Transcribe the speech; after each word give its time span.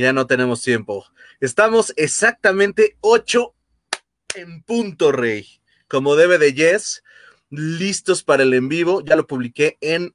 Ya 0.00 0.14
no 0.14 0.26
tenemos 0.26 0.62
tiempo. 0.62 1.04
Estamos 1.40 1.92
exactamente 1.94 2.96
8 3.02 3.54
en 4.36 4.62
punto, 4.62 5.12
Rey. 5.12 5.60
Como 5.88 6.16
debe 6.16 6.38
de 6.38 6.54
Yes, 6.54 7.04
listos 7.50 8.22
para 8.22 8.44
el 8.44 8.54
en 8.54 8.70
vivo. 8.70 9.02
Ya 9.04 9.14
lo 9.14 9.26
publiqué 9.26 9.76
en 9.82 10.14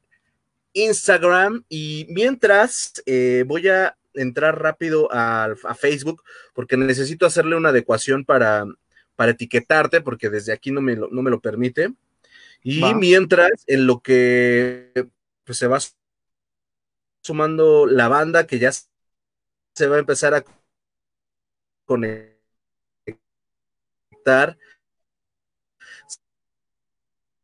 Instagram. 0.73 1.65
Y 1.69 2.07
mientras 2.09 2.93
eh, 3.05 3.43
voy 3.45 3.67
a 3.67 3.95
entrar 4.15 4.59
rápido 4.59 5.07
a, 5.11 5.53
Facebook 5.79 6.23
porque 6.55 6.77
necesito 6.77 7.27
hacerle 7.27 7.55
una 7.55 7.69
adecuación 7.69 8.25
para, 8.25 8.65
para 9.15 9.33
etiquetarte, 9.33 10.01
porque 10.01 10.31
desde 10.31 10.51
aquí 10.51 10.71
no 10.71 10.81
me 10.81 10.95
lo, 10.95 11.09
no 11.11 11.21
me 11.21 11.29
lo 11.29 11.41
permite. 11.41 11.93
Y 12.63 12.81
mientras, 12.95 13.51
en 13.67 13.85
lo 13.85 13.99
que 13.99 14.91
pues, 15.43 15.59
se 15.59 15.67
va 15.67 15.77
sumando 17.21 17.85
la 17.85 18.07
banda, 18.07 18.47
que 18.47 18.57
ya 18.57 18.71
se 19.75 19.87
va 19.87 19.97
a 19.97 19.99
empezar 19.99 20.33
a 20.33 20.43
conectar. 21.85 22.37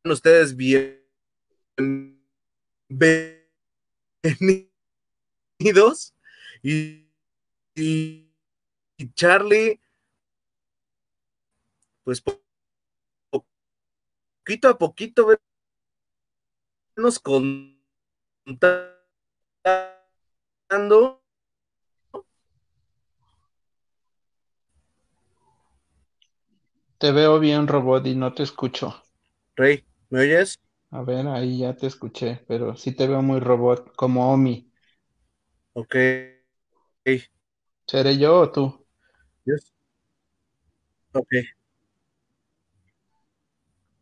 Ustedes 0.05 0.55
bien 0.55 1.05
bienvenidos 4.23 6.15
y, 6.63 7.07
Charlie, 9.13 9.79
pues 12.03 12.23
poquito 13.29 14.69
a 14.69 14.77
poquito 14.77 15.27
nos 16.95 17.19
contando 17.19 17.71
Te 27.01 27.11
veo 27.11 27.37
bien, 27.37 27.67
robot, 27.67 28.07
y 28.07 28.15
no 28.15 28.33
te 28.33 28.43
escucho. 28.43 28.95
Rey, 29.57 29.83
¿me 30.09 30.21
oyes? 30.21 30.57
A 30.91 31.01
ver, 31.01 31.27
ahí 31.27 31.57
ya 31.57 31.75
te 31.75 31.87
escuché, 31.87 32.45
pero 32.47 32.77
sí 32.77 32.93
te 32.95 33.07
veo 33.07 33.21
muy 33.21 33.41
robot, 33.41 33.93
como 33.95 34.31
Omi. 34.31 34.71
Ok. 35.73 35.95
¿Seré 37.85 38.17
yo 38.17 38.39
o 38.39 38.51
tú? 38.51 38.87
Yes. 39.45 39.73
Ok. 41.13 41.31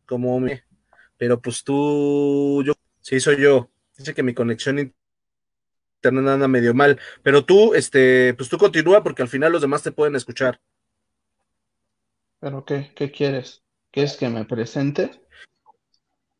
Como 0.05 0.35
Omi. 0.35 0.53
Pero 1.17 1.41
pues 1.41 1.63
tú, 1.63 2.63
yo, 2.65 2.73
sí 3.01 3.19
soy 3.19 3.41
yo. 3.41 3.69
Dice 3.97 4.13
que 4.13 4.23
mi 4.23 4.33
conexión 4.33 4.79
internet 4.79 6.27
anda 6.33 6.47
medio 6.47 6.73
mal. 6.73 6.99
Pero 7.23 7.45
tú, 7.45 7.73
este, 7.73 8.33
pues 8.35 8.49
tú 8.49 8.57
continúa 8.57 9.03
porque 9.03 9.21
al 9.21 9.27
final 9.29 9.51
los 9.51 9.61
demás 9.61 9.83
te 9.83 9.91
pueden 9.91 10.15
escuchar. 10.15 10.59
¿Pero 12.41 12.65
qué? 12.65 12.91
¿Qué 12.95 13.11
quieres? 13.11 13.63
¿Quieres 13.91 14.17
que 14.17 14.27
me 14.29 14.43
presente? 14.45 15.11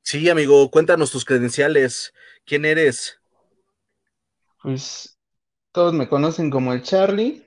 Sí, 0.02 0.30
amigo, 0.30 0.70
cuéntanos 0.72 1.12
tus 1.12 1.24
credenciales. 1.24 2.14
¿Quién 2.46 2.66
eres? 2.66 3.22
Pues 4.62 5.18
todos 5.72 5.94
me 5.94 6.08
conocen 6.10 6.50
como 6.50 6.74
el 6.74 6.84
Charlie. 6.84 7.46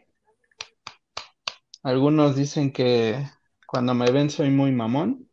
Algunos 1.83 2.37
dicen 2.37 2.73
que 2.73 3.25
cuando 3.67 3.95
me 3.95 4.11
ven 4.11 4.31
soy 4.31 4.51
muy 4.51 4.73
mamón. 4.73 5.29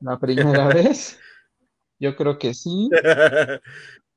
La 0.00 0.18
primera 0.18 0.68
vez. 0.68 1.18
Yo 1.98 2.16
creo 2.16 2.38
que 2.38 2.54
sí. 2.54 2.90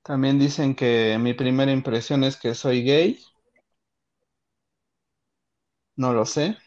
También 0.04 0.40
dicen 0.40 0.76
que 0.76 1.18
mi 1.20 1.34
primera 1.34 1.72
impresión 1.72 2.24
es 2.24 2.38
que 2.38 2.56
soy 2.56 2.84
gay. 2.84 3.20
No 5.98 6.14
lo 6.14 6.26
sé. 6.26 6.58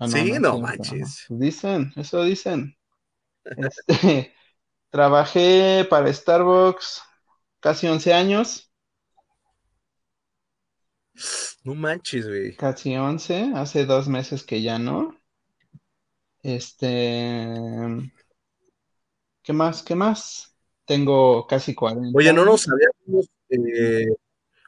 Ah, 0.00 0.08
sí, 0.08 0.32
no, 0.40 0.58
manches. 0.58 1.26
Dicen, 1.28 1.92
eso 1.96 2.24
dicen. 2.24 2.76
Este, 3.44 4.34
trabajé 4.90 5.86
para 5.88 6.12
Starbucks 6.12 7.02
casi 7.58 7.86
11 7.86 8.12
años. 8.12 8.70
No 11.64 11.74
manches, 11.74 12.26
güey. 12.26 12.54
Casi 12.56 12.96
11, 12.96 13.52
hace 13.54 13.84
dos 13.84 14.08
meses 14.08 14.42
que 14.42 14.62
ya 14.62 14.78
no. 14.78 15.16
Este, 16.42 17.46
¿qué 19.42 19.52
más? 19.52 19.82
¿Qué 19.82 19.94
más? 19.94 20.56
Tengo 20.86 21.46
casi 21.46 21.74
40. 21.74 22.16
Oye, 22.16 22.32
no 22.32 22.44
nos 22.44 22.62
sabíamos. 22.62 23.28
Eh, 23.50 24.06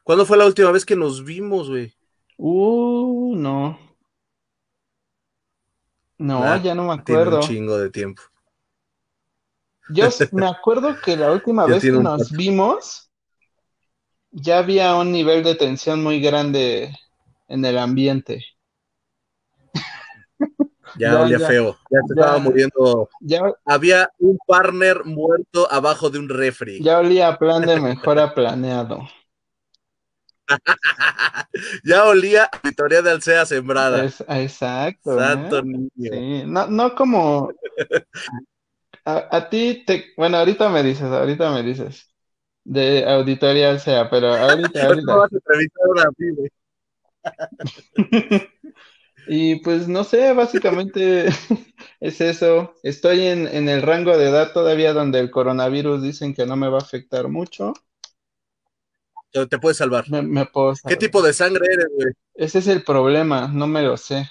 ¿Cuándo 0.03 0.27
fue 0.27 0.37
la 0.37 0.47
última 0.47 0.71
vez 0.73 0.85
que 0.85 0.97
nos 0.97 1.25
vimos, 1.25 1.71
güey? 1.71 1.95
Uh, 2.37 3.35
no. 3.37 3.92
No, 6.23 6.45
ah, 6.45 6.57
ya 6.63 6.73
no 6.73 6.85
me 6.85 6.93
acuerdo. 6.93 7.39
un 7.39 7.43
chingo 7.43 7.77
de 7.79 7.91
tiempo. 7.91 8.23
Yo 9.89 10.09
me 10.31 10.47
acuerdo 10.47 11.01
que 11.01 11.17
la 11.17 11.33
última 11.33 11.67
vez 11.67 11.83
que 11.83 11.91
nos 11.91 12.31
vimos, 12.31 13.11
ya 14.31 14.59
había 14.59 14.95
un 14.95 15.11
nivel 15.11 15.43
de 15.43 15.57
tensión 15.57 16.01
muy 16.01 16.21
grande 16.21 16.97
en 17.49 17.65
el 17.65 17.77
ambiente. 17.77 18.45
Ya, 20.95 21.23
olía 21.23 21.39
feo, 21.39 21.79
ya 21.91 22.01
se 22.07 22.13
estaba 22.13 22.39
muriendo. 22.39 23.09
había 23.65 24.11
un 24.19 24.37
partner 24.47 25.07
muerto 25.07 25.67
abajo 25.73 26.11
de 26.11 26.19
un 26.19 26.29
refri. 26.29 26.83
Ya 26.83 26.99
olía 26.99 27.29
a 27.29 27.39
plan 27.39 27.65
de 27.65 27.81
mejora 27.81 28.35
planeado. 28.35 29.09
ya 31.85 32.05
olía 32.05 32.49
Victoria 32.63 33.03
de 33.03 33.11
Alcea 33.11 33.47
sembrada. 33.47 34.05
exacto. 34.05 35.15
¿eh? 35.15 35.19
Santo 35.19 35.63
niño. 35.63 36.47
no, 36.47 36.67
no 36.67 36.95
como 36.95 37.53
a, 39.05 39.49
ti 39.49 39.85
te, 39.87 40.07
bueno, 40.17 40.39
ahorita 40.39 40.69
me 40.69 40.83
dices, 40.83 41.05
ahorita 41.05 41.51
me 41.53 41.63
dices 41.63 42.13
de 42.65 43.05
Auditoria 43.05 43.71
Alcea, 43.71 44.09
pero 44.09 44.35
ahorita, 44.35 44.87
ahorita. 44.87 45.29
y 49.27 49.57
pues 49.57 49.89
no 49.89 50.05
sé, 50.05 50.33
básicamente 50.33 51.27
es 52.01 52.21
eso. 52.21 52.75
Estoy 52.83 53.27
en, 53.27 53.49
en 53.49 53.69
el 53.69 53.83
rango 53.83 54.17
de 54.17 54.29
edad 54.29 54.53
todavía 54.53 54.93
donde 54.93 55.19
el 55.19 55.31
coronavirus 55.31 56.03
dicen 56.03 56.35
que 56.35 56.47
no 56.47 56.57
me 56.57 56.69
va 56.69 56.79
a 56.79 56.83
afectar 56.83 57.29
mucho 57.29 57.73
te 59.33 59.59
puede 59.59 59.75
salvar. 59.75 60.09
Me, 60.11 60.47
puedo 60.47 60.75
¿Qué 60.87 60.97
tipo 60.97 61.23
de 61.23 61.33
sangre 61.33 61.67
eres, 61.73 61.87
güey? 61.95 62.13
Ese 62.35 62.59
es 62.59 62.67
el 62.67 62.83
problema, 62.83 63.49
no 63.49 63.67
me 63.67 63.83
lo 63.83 63.97
sé. 63.97 64.31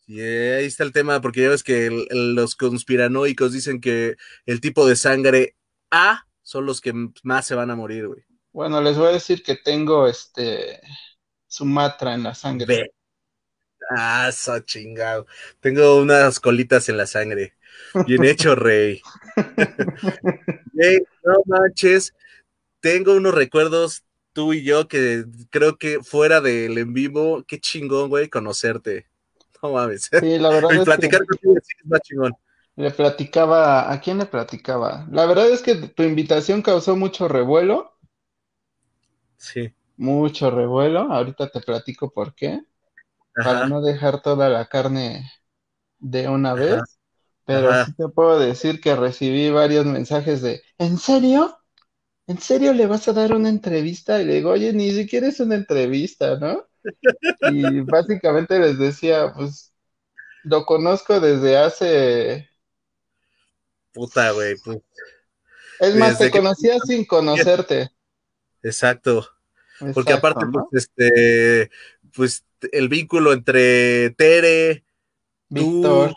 Sí, 0.00 0.20
ahí 0.20 0.66
está 0.66 0.84
el 0.84 0.92
tema, 0.92 1.20
porque 1.20 1.42
ya 1.42 1.50
ves 1.50 1.62
que 1.62 2.06
los 2.10 2.56
conspiranoicos 2.56 3.52
dicen 3.52 3.80
que 3.80 4.16
el 4.44 4.60
tipo 4.60 4.86
de 4.86 4.96
sangre 4.96 5.56
A 5.90 6.26
son 6.42 6.66
los 6.66 6.80
que 6.80 6.92
más 7.22 7.46
se 7.46 7.54
van 7.54 7.70
a 7.70 7.76
morir, 7.76 8.08
güey. 8.08 8.22
Bueno, 8.52 8.80
les 8.82 8.98
voy 8.98 9.08
a 9.08 9.12
decir 9.12 9.42
que 9.42 9.56
tengo 9.56 10.08
este 10.08 10.80
Sumatra 11.46 12.14
en 12.14 12.24
la 12.24 12.34
sangre. 12.34 12.66
Ve. 12.66 12.92
Ah, 13.96 14.26
eso 14.28 14.58
chingado. 14.60 15.26
Tengo 15.60 16.00
unas 16.00 16.40
colitas 16.40 16.88
en 16.88 16.96
la 16.96 17.06
sangre. 17.06 17.54
Bien 18.06 18.24
hecho, 18.24 18.54
rey. 18.54 19.00
no 21.24 21.42
manches 21.46 22.12
tengo 22.80 23.14
unos 23.14 23.34
recuerdos 23.34 24.04
tú 24.32 24.52
y 24.52 24.62
yo 24.62 24.88
que 24.88 25.24
creo 25.50 25.76
que 25.76 26.00
fuera 26.02 26.40
del 26.40 26.78
en 26.78 26.92
vivo, 26.92 27.44
qué 27.46 27.60
chingón, 27.60 28.08
güey, 28.08 28.28
conocerte. 28.28 29.06
No 29.62 29.72
mames. 29.72 30.08
Sí, 30.10 30.38
la 30.38 30.48
verdad. 30.50 30.70
y 30.72 30.84
platicar 30.84 31.24
contigo 31.26 31.56
es 31.56 31.86
más 31.86 32.00
chingón. 32.02 32.32
Le 32.76 32.90
platicaba, 32.90 33.92
¿a 33.92 34.00
quién 34.00 34.18
le 34.18 34.26
platicaba? 34.26 35.06
La 35.10 35.26
verdad 35.26 35.50
es 35.50 35.60
que 35.60 35.74
tu 35.74 36.02
invitación 36.02 36.62
causó 36.62 36.96
mucho 36.96 37.28
revuelo. 37.28 37.92
Sí. 39.36 39.74
Mucho 39.96 40.50
revuelo. 40.50 41.12
Ahorita 41.12 41.50
te 41.50 41.60
platico 41.60 42.10
por 42.10 42.34
qué. 42.34 42.62
Para 43.34 43.66
no 43.66 43.82
dejar 43.82 44.22
toda 44.22 44.48
la 44.48 44.66
carne 44.66 45.30
de 45.98 46.28
una 46.28 46.54
vez. 46.54 46.80
Pero 47.44 47.84
sí 47.84 47.92
te 47.94 48.08
puedo 48.08 48.38
decir 48.38 48.80
que 48.80 48.94
recibí 48.94 49.50
varios 49.50 49.84
mensajes 49.84 50.40
de 50.40 50.62
¿En 50.78 50.98
serio? 50.98 51.59
¿En 52.30 52.40
serio 52.40 52.72
le 52.72 52.86
vas 52.86 53.08
a 53.08 53.12
dar 53.12 53.34
una 53.34 53.48
entrevista? 53.48 54.22
Y 54.22 54.24
le 54.24 54.34
digo, 54.34 54.50
oye, 54.50 54.72
ni 54.72 54.92
siquiera 54.92 55.26
es 55.26 55.40
una 55.40 55.56
entrevista, 55.56 56.38
¿no? 56.38 56.64
Y 57.50 57.80
básicamente 57.80 58.56
les 58.60 58.78
decía, 58.78 59.32
pues, 59.34 59.72
lo 60.44 60.64
conozco 60.64 61.18
desde 61.18 61.58
hace... 61.58 62.48
Puta, 63.92 64.30
güey. 64.30 64.54
Pues, 64.64 64.78
es 65.80 65.96
más, 65.96 66.18
te 66.18 66.30
conocía 66.30 66.78
sin 66.78 67.04
conocerte. 67.04 67.90
Exacto. 68.62 69.28
Porque 69.92 70.12
aparte, 70.12 70.46
pues, 70.52 70.84
este, 70.84 71.70
pues, 72.14 72.44
el 72.70 72.88
vínculo 72.88 73.32
entre 73.32 74.10
Tere, 74.10 74.84
Víctor, 75.48 76.14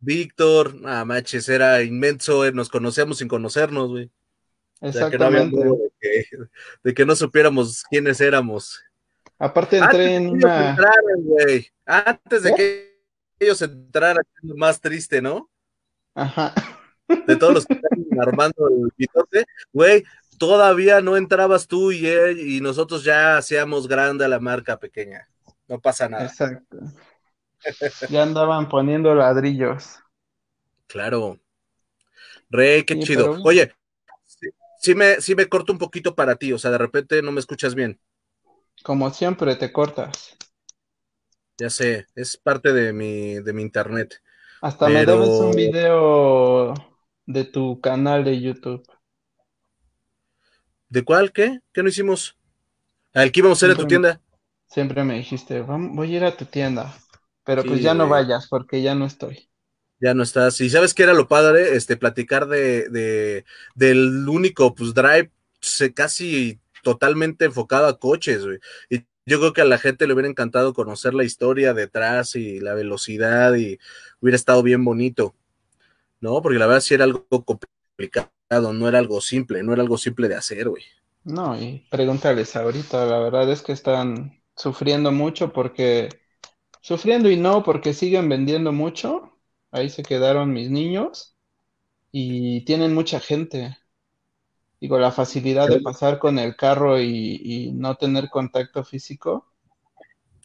Víctor, 0.00 0.76
ah, 0.84 1.06
manches, 1.06 1.48
era 1.48 1.82
inmenso, 1.82 2.44
eh, 2.44 2.52
nos 2.52 2.68
conocíamos 2.68 3.18
sin 3.18 3.28
conocernos, 3.28 3.88
güey. 3.88 4.10
Exactamente. 4.88 5.56
de, 6.82 6.94
que, 6.94 7.06
no 7.06 7.16
supiéramos 7.16 7.82
quiénes 7.90 8.20
éramos. 8.20 8.82
Aparte 9.38 9.78
entré 9.78 10.16
en 10.16 10.28
una... 10.28 10.76
Antes 11.84 12.42
de 12.42 12.54
que 12.54 13.02
ellos 13.38 13.60
entraran, 13.62 14.24
más 14.42 14.80
triste, 14.80 15.20
¿no? 15.20 15.50
Ajá. 16.14 16.54
De 17.26 17.36
todos 17.36 17.52
los 17.52 17.66
que 17.66 17.74
están 17.74 18.20
armando 18.20 18.68
el 18.68 18.90
pitote, 18.96 19.44
güey, 19.72 20.04
todavía 20.38 21.00
no 21.00 21.16
entrabas 21.16 21.66
tú 21.66 21.92
y, 21.92 22.06
él, 22.06 22.38
y 22.40 22.60
nosotros 22.60 23.04
ya 23.04 23.36
hacíamos 23.36 23.86
grande 23.86 24.26
la 24.28 24.40
marca 24.40 24.78
pequeña. 24.78 25.28
No 25.68 25.80
pasa 25.80 26.08
nada. 26.08 26.24
Exacto. 26.24 26.78
Ya 28.10 28.22
andaban 28.22 28.68
poniendo 28.68 29.14
ladrillos. 29.14 29.98
Claro. 30.86 31.40
Rey, 32.48 32.84
qué 32.84 32.98
chido. 33.00 33.38
Oye, 33.44 33.72
sí, 34.86 34.94
me, 34.94 35.20
sí 35.20 35.34
me 35.34 35.48
corto 35.48 35.72
un 35.72 35.78
poquito 35.78 36.14
para 36.14 36.36
ti, 36.36 36.52
o 36.52 36.58
sea, 36.58 36.70
de 36.70 36.78
repente 36.78 37.20
no 37.20 37.32
me 37.32 37.40
escuchas 37.40 37.74
bien. 37.74 37.98
Como 38.82 39.10
siempre, 39.10 39.54
te 39.56 39.70
cortas. 39.70 40.34
Ya 41.58 41.70
sé, 41.70 42.06
es 42.14 42.36
parte 42.36 42.72
de 42.72 42.92
mi, 42.92 43.34
de 43.40 43.52
mi 43.52 43.62
internet. 43.62 44.22
Hasta 44.60 44.88
me 44.88 45.04
debes 45.04 45.40
un 45.40 45.52
video 45.52 46.74
de 47.26 47.44
tu 47.44 47.80
canal 47.80 48.22
de 48.24 48.40
YouTube. 48.40 48.86
¿De 50.88 51.02
cuál? 51.04 51.32
¿Qué? 51.32 51.58
¿Qué 51.72 51.82
no 51.82 51.88
hicimos? 51.88 52.36
¿Al 53.12 53.32
que 53.32 53.40
íbamos 53.40 53.58
a 53.58 53.66
hacer 53.66 53.70
en 53.72 53.82
tu 53.82 53.86
tienda? 53.88 54.20
Siempre 54.68 55.02
me 55.04 55.14
dijiste, 55.14 55.62
voy 55.62 56.14
a 56.14 56.16
ir 56.18 56.24
a 56.24 56.36
tu 56.36 56.44
tienda. 56.44 56.94
Pero 57.44 57.64
pues 57.64 57.82
ya 57.82 57.94
no 57.94 58.08
vayas 58.08 58.48
porque 58.48 58.82
ya 58.82 58.94
no 58.94 59.06
estoy. 59.06 59.48
Ya 60.00 60.14
no 60.14 60.22
estás. 60.22 60.60
Y 60.60 60.68
sabes 60.70 60.92
qué 60.94 61.04
era 61.04 61.14
lo 61.14 61.28
padre, 61.28 61.74
este, 61.76 61.96
platicar 61.96 62.46
de, 62.48 62.88
de 62.90 63.44
del 63.74 64.28
único, 64.28 64.74
pues, 64.74 64.92
drive 64.94 65.30
casi 65.94 66.60
totalmente 66.82 67.46
enfocado 67.46 67.86
a 67.86 67.98
coches. 67.98 68.42
Y 68.90 68.98
yo 69.24 69.38
creo 69.40 69.52
que 69.52 69.62
a 69.62 69.64
la 69.64 69.78
gente 69.78 70.06
le 70.06 70.12
hubiera 70.14 70.28
encantado 70.28 70.74
conocer 70.74 71.14
la 71.14 71.24
historia 71.24 71.74
detrás 71.74 72.36
y 72.36 72.60
la 72.60 72.74
velocidad 72.74 73.54
y 73.54 73.78
hubiera 74.20 74.36
estado 74.36 74.62
bien 74.62 74.84
bonito, 74.84 75.34
¿no? 76.20 76.42
Porque 76.42 76.58
la 76.58 76.66
verdad 76.66 76.80
sí 76.80 76.94
era 76.94 77.04
algo 77.04 77.26
complicado, 77.28 78.72
no 78.74 78.88
era 78.88 78.98
algo 78.98 79.20
simple, 79.20 79.62
no 79.62 79.72
era 79.72 79.82
algo 79.82 79.98
simple 79.98 80.28
de 80.28 80.36
hacer, 80.36 80.68
güey. 80.68 80.84
No, 81.24 81.60
y 81.60 81.86
pregúntales 81.90 82.54
ahorita, 82.56 83.04
la 83.04 83.18
verdad 83.18 83.50
es 83.50 83.62
que 83.62 83.72
están 83.72 84.40
sufriendo 84.54 85.10
mucho 85.12 85.52
porque, 85.52 86.08
sufriendo 86.82 87.30
y 87.30 87.36
no, 87.36 87.62
porque 87.64 87.94
siguen 87.94 88.28
vendiendo 88.28 88.72
mucho, 88.72 89.35
ahí 89.70 89.90
se 89.90 90.02
quedaron 90.02 90.52
mis 90.52 90.70
niños 90.70 91.36
y 92.12 92.64
tienen 92.64 92.94
mucha 92.94 93.20
gente. 93.20 93.76
Digo, 94.80 94.98
la 94.98 95.12
facilidad 95.12 95.68
de 95.68 95.80
pasar 95.80 96.18
con 96.18 96.38
el 96.38 96.56
carro 96.56 97.00
y, 97.00 97.72
no 97.74 97.96
tener 97.96 98.28
contacto 98.30 98.84
físico. 98.84 99.46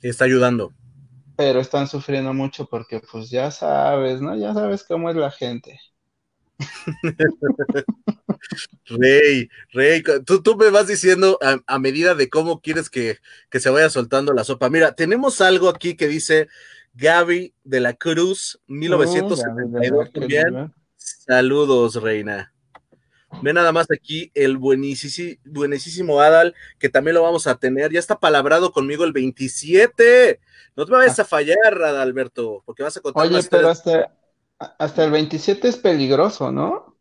Está 0.01 0.25
ayudando. 0.25 0.73
Pero 1.35 1.59
están 1.59 1.87
sufriendo 1.87 2.33
mucho 2.33 2.65
porque 2.65 2.99
pues 2.99 3.29
ya 3.29 3.51
sabes, 3.51 4.21
¿no? 4.21 4.35
Ya 4.37 4.53
sabes 4.53 4.83
cómo 4.83 5.09
es 5.09 5.15
la 5.15 5.31
gente. 5.31 5.79
Rey, 8.85 9.49
Rey, 9.71 10.03
tú, 10.25 10.43
tú, 10.43 10.55
me 10.55 10.69
vas 10.69 10.87
diciendo 10.87 11.39
a, 11.65 11.79
medida 11.79 12.15
de 12.15 12.29
cómo 12.29 12.61
quieres 12.61 12.89
que, 12.89 13.17
que, 13.49 13.59
se 13.59 13.69
vaya 13.69 13.89
soltando 13.89 14.33
la 14.33 14.43
sopa. 14.43 14.69
Mira, 14.69 14.93
tenemos 14.93 15.41
algo 15.41 15.69
aquí 15.69 15.95
que 15.95 16.07
dice 16.07 16.47
Gaby 16.93 17.53
de 17.63 17.79
la 17.79 17.93
Cruz, 17.93 18.59
1972 18.67 20.09
Saludos, 20.97 21.95
Reina. 21.95 22.53
Ve 23.41 23.53
nada 23.53 23.71
más 23.71 23.87
aquí 23.91 24.31
el 24.33 24.57
buenísimo, 24.57 25.37
buenísimo 25.45 26.19
Adal, 26.19 26.53
que 26.77 26.89
también 26.89 27.15
lo 27.15 27.23
vamos 27.23 27.47
a 27.47 27.55
tener. 27.55 27.91
Ya 27.91 27.99
está 27.99 28.19
palabrado 28.19 28.71
conmigo 28.71 29.05
el 29.05 29.13
27. 29.13 30.39
No 30.75 30.85
te 30.85 30.91
vayas 30.91 31.19
a 31.19 31.25
fallar, 31.25 31.81
Adalberto, 31.81 32.61
porque 32.65 32.83
vas 32.83 32.97
a 32.97 33.01
contar 33.01 33.27
Oye, 33.27 33.39
pero 33.49 33.69
hasta, 33.69 34.13
hasta 34.59 35.05
el 35.05 35.11
27 35.11 35.67
es 35.67 35.77
peligroso, 35.77 36.51
¿no? 36.51 36.97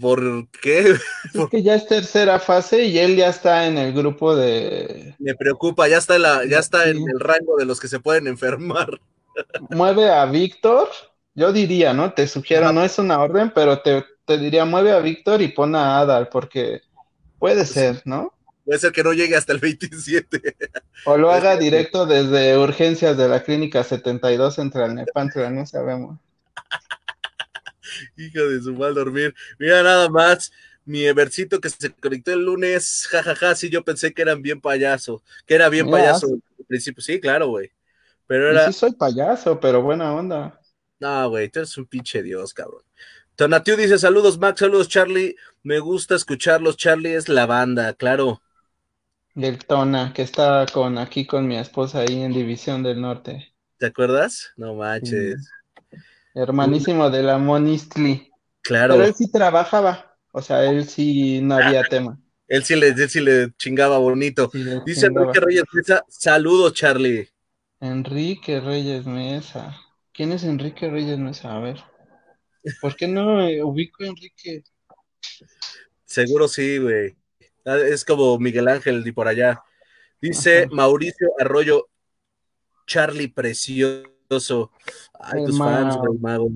¿Por 0.00 0.48
qué? 0.50 0.96
Es 1.34 1.48
que 1.50 1.62
ya 1.62 1.74
es 1.74 1.86
tercera 1.86 2.40
fase 2.40 2.84
y 2.84 2.98
él 2.98 3.16
ya 3.16 3.28
está 3.28 3.66
en 3.66 3.78
el 3.78 3.92
grupo 3.92 4.34
de. 4.34 5.14
Me 5.18 5.34
preocupa, 5.34 5.88
ya 5.88 5.98
está, 5.98 6.18
la, 6.18 6.44
ya 6.44 6.58
está 6.58 6.88
en 6.88 6.98
el 6.98 7.20
rango 7.20 7.56
de 7.56 7.64
los 7.64 7.78
que 7.78 7.88
se 7.88 8.00
pueden 8.00 8.26
enfermar. 8.26 9.00
Mueve 9.70 10.10
a 10.10 10.24
Víctor, 10.26 10.88
yo 11.34 11.52
diría, 11.52 11.92
¿no? 11.92 12.12
Te 12.12 12.26
sugiero, 12.26 12.72
no 12.72 12.82
es 12.82 12.98
una 12.98 13.20
orden, 13.20 13.52
pero 13.54 13.80
te, 13.80 14.04
te 14.24 14.38
diría, 14.38 14.64
mueve 14.64 14.92
a 14.92 14.98
Víctor 14.98 15.42
y 15.42 15.48
pon 15.48 15.74
a 15.74 15.98
Adal, 15.98 16.28
porque 16.28 16.80
puede 17.38 17.56
pues 17.56 17.70
ser, 17.70 18.02
¿no? 18.04 18.32
Puede 18.64 18.80
ser 18.80 18.92
que 18.92 19.04
no 19.04 19.12
llegue 19.12 19.36
hasta 19.36 19.52
el 19.52 19.60
27. 19.60 20.56
O 21.04 21.16
lo 21.16 21.30
haga 21.32 21.56
directo 21.56 22.06
desde 22.06 22.58
urgencias 22.58 23.16
de 23.16 23.28
la 23.28 23.42
clínica 23.42 23.84
72 23.84 24.58
entre 24.58 24.86
el 24.86 24.94
Nepantla, 24.96 25.50
no 25.50 25.64
sabemos. 25.66 26.18
Hijo 28.16 28.40
de 28.48 28.62
su 28.62 28.72
mal 28.74 28.94
dormir. 28.94 29.34
Mira 29.58 29.82
nada 29.82 30.08
más, 30.08 30.52
mi 30.84 31.04
Evercito 31.04 31.60
que 31.60 31.68
se 31.68 31.92
conectó 31.92 32.32
el 32.32 32.44
lunes, 32.44 33.06
jajaja, 33.10 33.34
ja, 33.34 33.48
ja, 33.48 33.54
sí, 33.54 33.68
yo 33.68 33.84
pensé 33.84 34.14
que 34.14 34.22
eran 34.22 34.40
bien 34.40 34.60
payaso, 34.60 35.22
que 35.44 35.54
era 35.54 35.68
bien 35.68 35.90
payaso 35.90 36.26
al 36.26 36.64
principio, 36.66 37.02
sí, 37.02 37.20
claro, 37.20 37.48
güey. 37.48 37.72
Pero 38.26 38.50
era... 38.50 38.66
Sí 38.66 38.78
soy 38.78 38.92
payaso, 38.92 39.60
pero 39.60 39.82
buena 39.82 40.14
onda. 40.14 40.60
No, 40.98 41.28
güey, 41.28 41.48
tú 41.48 41.58
eres 41.60 41.76
un 41.76 41.86
pinche 41.86 42.22
dios, 42.22 42.54
cabrón. 42.54 42.82
Tonatiu 43.34 43.76
dice, 43.76 43.98
saludos 43.98 44.38
Max, 44.38 44.60
saludos 44.60 44.88
Charlie, 44.88 45.36
me 45.62 45.78
gusta 45.78 46.14
escucharlos, 46.14 46.76
Charlie 46.76 47.14
es 47.14 47.28
la 47.28 47.44
banda, 47.44 47.92
claro. 47.92 48.40
Del 49.34 49.58
Tona, 49.58 50.14
que 50.14 50.22
está 50.22 50.64
con 50.72 50.96
aquí 50.96 51.26
con 51.26 51.46
mi 51.46 51.58
esposa 51.58 52.00
ahí 52.00 52.22
en 52.22 52.32
División 52.32 52.82
del 52.82 53.02
Norte. 53.02 53.52
¿Te 53.76 53.86
acuerdas? 53.86 54.52
No 54.56 54.74
manches. 54.74 55.50
Hermanísimo 56.36 57.08
de 57.08 57.22
la 57.22 57.38
Monistli. 57.38 58.30
Claro. 58.60 58.94
Pero 58.94 59.06
él 59.06 59.14
sí 59.14 59.30
trabajaba, 59.32 60.18
o 60.32 60.42
sea, 60.42 60.64
él 60.66 60.86
sí 60.86 61.40
no 61.40 61.54
había 61.56 61.82
tema. 61.82 62.20
Él 62.46 62.62
sí 62.62 62.76
le, 62.76 62.94
sí 63.08 63.20
le 63.20 63.54
chingaba 63.56 63.96
bonito. 63.96 64.50
dice 64.84 65.06
Enrique 65.06 65.40
Reyes 65.40 65.64
Mesa, 65.72 66.04
saludos 66.08 66.74
Charlie. 66.74 67.30
Enrique 67.80 68.60
Reyes 68.60 69.06
Mesa. 69.06 69.76
¿Quién 70.12 70.32
es 70.32 70.44
Enrique 70.44 70.90
Reyes 70.90 71.18
Mesa? 71.18 71.56
A 71.56 71.60
ver. 71.60 71.82
¿Por 72.82 72.94
qué 72.96 73.08
no 73.08 73.38
ubico 73.66 74.04
a 74.04 74.08
Enrique? 74.08 74.62
Seguro 76.04 76.48
sí, 76.48 76.76
güey. 76.76 77.16
Ah, 77.64 77.78
es 77.78 78.04
como 78.04 78.38
Miguel 78.38 78.68
Ángel 78.68 79.02
y 79.06 79.12
por 79.12 79.26
allá. 79.26 79.62
Dice 80.20 80.68
Mauricio 80.70 81.28
Arroyo, 81.38 81.88
Charlie 82.86 83.28
Precioso. 83.28 84.15
Ay, 84.28 85.44
tus 85.44 85.58
fans, 85.58 85.96
güey, 85.96 86.18
Mago. 86.18 86.50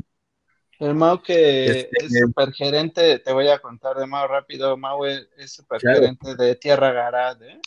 El 0.78 0.94
Mau 0.94 1.22
que 1.22 1.66
este, 1.66 2.06
es 2.06 2.20
supergerente, 2.20 3.18
te 3.18 3.32
voy 3.32 3.48
a 3.48 3.58
contar 3.58 3.98
de 3.98 4.06
Mau 4.06 4.26
rápido. 4.26 4.76
Mau 4.76 5.04
es, 5.04 5.28
supergerente 5.46 6.34
de 6.36 6.56
Tierra 6.56 6.90
Garad, 6.92 7.42
¿eh? 7.42 7.60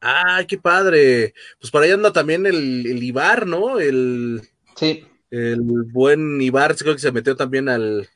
¡Ay, 0.00 0.46
qué 0.46 0.58
padre! 0.58 1.34
Pues 1.60 1.70
por 1.70 1.82
ahí 1.82 1.92
anda 1.92 2.12
también 2.12 2.46
el, 2.46 2.84
el 2.84 3.02
Ibar, 3.02 3.46
¿no? 3.46 3.78
El. 3.78 4.42
Sí 4.74 5.06
el 5.34 5.60
buen 5.62 6.40
Ibar, 6.40 6.76
creo 6.76 6.94
que 6.94 7.00
se 7.00 7.10
metió 7.10 7.34
también 7.34 7.68
al, 7.68 8.08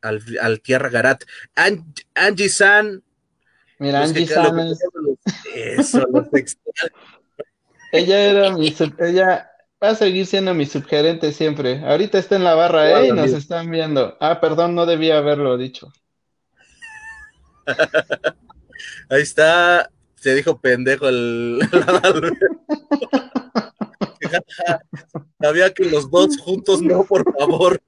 al, 0.00 0.60
Tierra 0.60 0.88
Garat. 0.88 1.24
Angie 2.14 2.48
San. 2.48 3.02
Mira, 3.78 4.04
Angie 4.04 4.26
San 4.26 4.58
es... 4.60 4.78
Eso, 5.54 6.06
Ella 7.92 8.18
era 8.18 8.50
mi, 8.56 8.74
ella 8.98 9.50
va 9.82 9.90
a 9.90 9.94
seguir 9.94 10.26
siendo 10.26 10.54
mi 10.54 10.66
subgerente 10.66 11.32
siempre. 11.32 11.84
Ahorita 11.84 12.18
está 12.18 12.36
en 12.36 12.44
la 12.44 12.54
barra, 12.54 13.02
¿eh? 13.02 13.08
Y 13.08 13.12
nos 13.12 13.32
están 13.32 13.70
viendo. 13.70 14.16
Ah, 14.18 14.40
perdón, 14.40 14.74
no 14.74 14.86
debía 14.86 15.18
haberlo 15.18 15.56
dicho. 15.58 15.92
Ahí 19.08 19.22
está, 19.22 19.90
se 20.16 20.34
dijo 20.34 20.60
pendejo 20.60 21.08
el... 21.08 21.60
Había 25.38 25.74
que 25.74 25.84
los 25.84 26.10
dos 26.10 26.38
juntos, 26.38 26.80
no, 26.80 27.04
por 27.04 27.22
favor. 27.38 27.80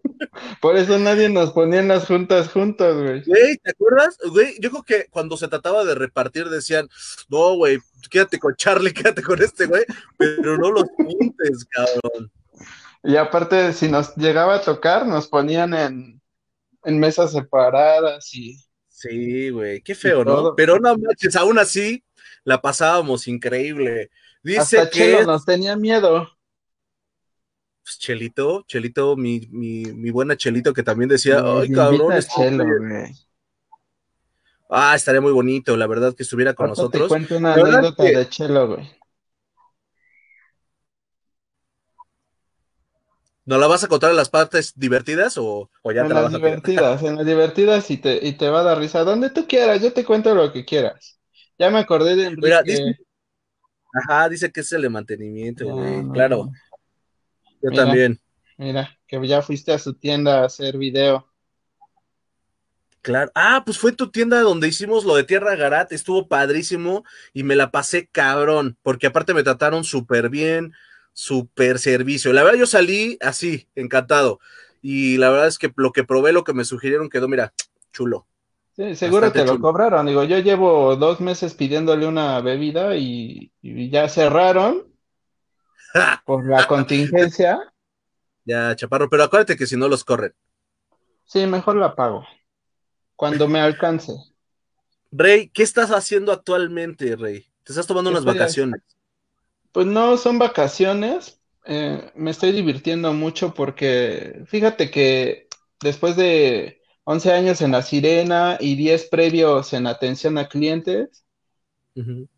Por 0.61 0.77
eso 0.77 0.99
nadie 0.99 1.29
nos 1.29 1.53
ponía 1.53 1.81
en 1.81 1.89
las 1.89 2.07
juntas 2.07 2.49
juntos, 2.49 3.03
güey. 3.03 3.23
Güey, 3.25 3.57
¿te 3.59 3.71
acuerdas? 3.71 4.19
Güey, 4.31 4.57
yo 4.61 4.71
creo 4.71 4.83
que 4.83 5.07
cuando 5.11 5.37
se 5.37 5.49
trataba 5.49 5.85
de 5.85 5.95
repartir 5.95 6.49
decían, 6.49 6.89
no, 7.29 7.55
güey, 7.57 7.79
quédate 8.11 8.39
con 8.39 8.55
Charlie, 8.57 8.93
quédate 8.95 9.23
con 9.23 9.43
este, 9.43 9.67
güey, 9.67 9.85
pero 10.17 10.59
no 10.59 10.71
los 10.71 10.85
juntes, 10.97 11.67
cabrón. 11.71 12.31
Y 13.03 13.17
aparte, 13.17 13.73
si 13.73 13.89
nos 13.89 14.15
llegaba 14.17 14.57
a 14.57 14.63
tocar, 14.63 15.07
nos 15.07 15.29
ponían 15.29 15.75
en, 15.75 16.23
en 16.85 16.99
mesas 16.99 17.33
separadas 17.33 18.35
y... 18.35 18.59
Sí, 18.89 19.51
güey, 19.51 19.83
qué 19.83 19.95
feo, 19.95 20.25
¿no? 20.25 20.55
Pero 20.55 20.79
no 20.79 20.97
manches, 20.97 21.37
aún 21.37 21.59
así 21.59 22.03
la 22.45 22.63
pasábamos 22.63 23.29
increíble. 23.29 24.11
Dice 24.43 24.79
Hasta 24.79 24.91
que 24.91 25.25
nos 25.25 25.45
tenía 25.45 25.77
miedo. 25.77 26.31
Pues 27.85 27.99
Chelito, 27.99 28.65
Chelito, 28.67 29.15
mi, 29.15 29.47
mi, 29.51 29.85
mi 29.85 30.11
buena 30.11 30.39
Chelito 30.39 30.73
que 30.73 30.83
también 30.83 31.11
decía, 31.11 31.43
ay 31.45 31.69
cabrón, 31.71 32.15
Chelo. 32.35 32.65
Ah, 34.71 34.95
estaría 34.97 35.21
muy 35.21 35.33
bonito, 35.33 35.77
la 35.77 35.87
verdad, 35.87 36.15
que 36.15 36.23
estuviera 36.23 36.55
con 36.55 36.69
nosotros. 36.69 37.03
Te 37.03 37.09
cuento 37.09 37.37
una 37.37 37.53
anécdota 37.53 38.05
de 38.05 38.29
Chelo, 38.31 38.69
güey. 38.69 38.91
¿No 43.45 43.59
la 43.59 43.67
vas 43.67 43.85
a 43.85 43.89
contar 43.89 44.11
en 44.11 44.17
las 44.17 44.31
partes 44.31 44.73
divertidas 44.75 45.37
o, 45.37 45.69
ya 45.95 46.01
en 46.01 46.09
te 46.09 46.15
la 46.15 46.23
vas 46.23 46.33
divertidas, 46.33 47.03
En 47.03 47.17
las 47.17 47.27
divertidas 47.27 47.91
y 47.91 47.99
te, 47.99 48.27
y 48.27 48.33
te 48.33 48.49
va 48.49 48.61
a 48.61 48.65
dar 48.65 48.79
risa. 48.79 49.05
Donde 49.05 49.29
tú 49.29 49.47
quieras, 49.47 49.83
yo 49.83 49.93
te 49.93 50.07
cuento 50.07 50.35
lo 50.35 50.51
que 50.51 50.65
quieras. 50.65 51.21
Ya 51.59 51.69
me 51.71 51.81
acordé 51.81 52.17
de 52.17 52.25
Enrique. 52.25 52.47
Mira, 52.47 52.63
dice, 52.63 52.97
ajá, 53.93 54.31
dice 54.31 54.51
que 54.51 54.61
es 54.61 54.73
el 54.73 54.81
de 54.81 54.89
mantenimiento, 54.89 55.67
güey. 55.67 56.09
claro. 56.13 56.51
Yo 57.65 57.71
también. 57.71 58.21
Mira, 58.59 58.99
que 59.07 59.27
ya 59.27 59.41
fuiste 59.41 59.73
a 59.73 59.79
su 59.79 59.95
tienda 59.95 60.43
a 60.43 60.45
hacer 60.45 60.77
video. 60.77 61.27
Claro. 63.01 63.31
Ah, 63.35 63.63
pues 63.65 63.79
fue 63.79 63.93
tu 63.93 64.11
tienda 64.11 64.41
donde 64.41 64.69
hicimos 64.69 65.05
lo 65.05 65.17
de 65.17 65.25
Tierra 65.25 65.57
Garat, 65.57 65.93
estuvo 65.93 66.29
padrísimo 66.29 67.05
y 67.33 67.43
me 67.43 67.57
la 67.57 67.71
pasé 67.71 68.07
cabrón, 68.07 68.77
porque 68.83 69.07
aparte 69.07 69.33
me 69.33 69.43
trataron 69.43 69.85
súper 69.85 70.29
bien, 70.29 70.75
súper 71.15 71.79
servicio. 71.79 72.35
La 72.35 72.43
verdad 72.43 72.59
yo 72.59 72.67
salí 72.67 73.17
así, 73.23 73.67
encantado. 73.75 74.41
Y 74.83 75.17
la 75.17 75.31
verdad 75.31 75.49
es 75.49 75.59
que 75.59 75.73
lo 75.77 75.93
que 75.93 76.05
probé, 76.05 76.35
lo 76.35 76.45
que 76.45 76.53
me 76.53 76.67
sugirieron 76.67 77.09
quedó, 77.09 77.29
mira, 77.29 77.55
chulo. 77.95 78.27
Sí, 78.77 78.95
seguro 78.97 79.33
te 79.33 79.45
lo 79.47 79.59
cobraron. 79.59 80.05
Digo, 80.05 80.25
yo 80.25 80.39
llevo 80.41 80.97
dos 80.97 81.21
meses 81.21 81.55
pidiéndole 81.55 82.07
una 82.07 82.41
bebida 82.41 82.97
y, 82.97 83.53
ya 83.63 84.09
cerraron 84.09 84.94
por 86.25 86.47
la 86.47 86.67
contingencia. 86.67 87.59
Ya, 88.47 88.77
chaparro, 88.77 89.09
pero 89.09 89.25
acuérdate 89.25 89.57
que 89.57 89.67
si 89.67 89.75
no 89.75 89.89
los 89.89 90.05
corren. 90.05 90.35
Sí, 91.25 91.47
mejor 91.47 91.77
la 91.77 91.95
pago. 91.95 92.27
Cuando 93.17 93.49
me 93.49 93.59
alcance. 93.59 94.13
Rey, 95.11 95.49
¿qué 95.49 95.63
estás 95.63 95.91
haciendo 95.91 96.31
actualmente, 96.31 97.17
Rey? 97.17 97.51
¿Te 97.63 97.73
estás 97.73 97.87
tomando 97.87 98.11
unas 98.11 98.27
vacaciones? 98.27 98.83
Pues 99.73 99.87
no, 99.87 100.19
son 100.19 100.39
vacaciones. 100.39 101.41
Eh, 101.65 102.13
me 102.15 102.33
estoy 102.33 102.53
divirtiendo 102.53 103.15
mucho 103.15 103.55
porque 103.55 104.43
fíjate 104.47 104.91
que 104.91 105.49
después 105.81 106.15
de 106.17 106.83
11 107.05 107.33
años 107.33 107.63
en 107.63 107.73
La 107.73 107.81
Sirena 107.81 108.59
y 108.61 108.77
10 108.77 109.09
previos 109.09 109.73
en 109.73 109.87
atención 109.87 110.37
a 110.37 110.49
clientes, 110.49 111.24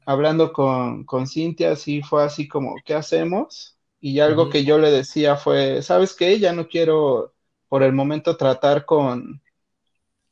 hablando 0.04 0.52
con, 0.52 1.04
con 1.04 1.26
Cintia, 1.26 1.76
sí 1.76 2.02
fue 2.02 2.24
así 2.24 2.46
como, 2.46 2.74
¿qué 2.84 2.94
hacemos? 2.94 3.78
Y 4.00 4.20
algo 4.20 4.50
que 4.50 4.64
yo 4.64 4.78
le 4.78 4.90
decía 4.90 5.36
fue, 5.36 5.82
¿sabes 5.82 6.14
qué? 6.14 6.38
Ya 6.38 6.52
no 6.52 6.68
quiero 6.68 7.34
por 7.68 7.82
el 7.82 7.92
momento 7.92 8.36
tratar 8.36 8.84
con, 8.84 9.42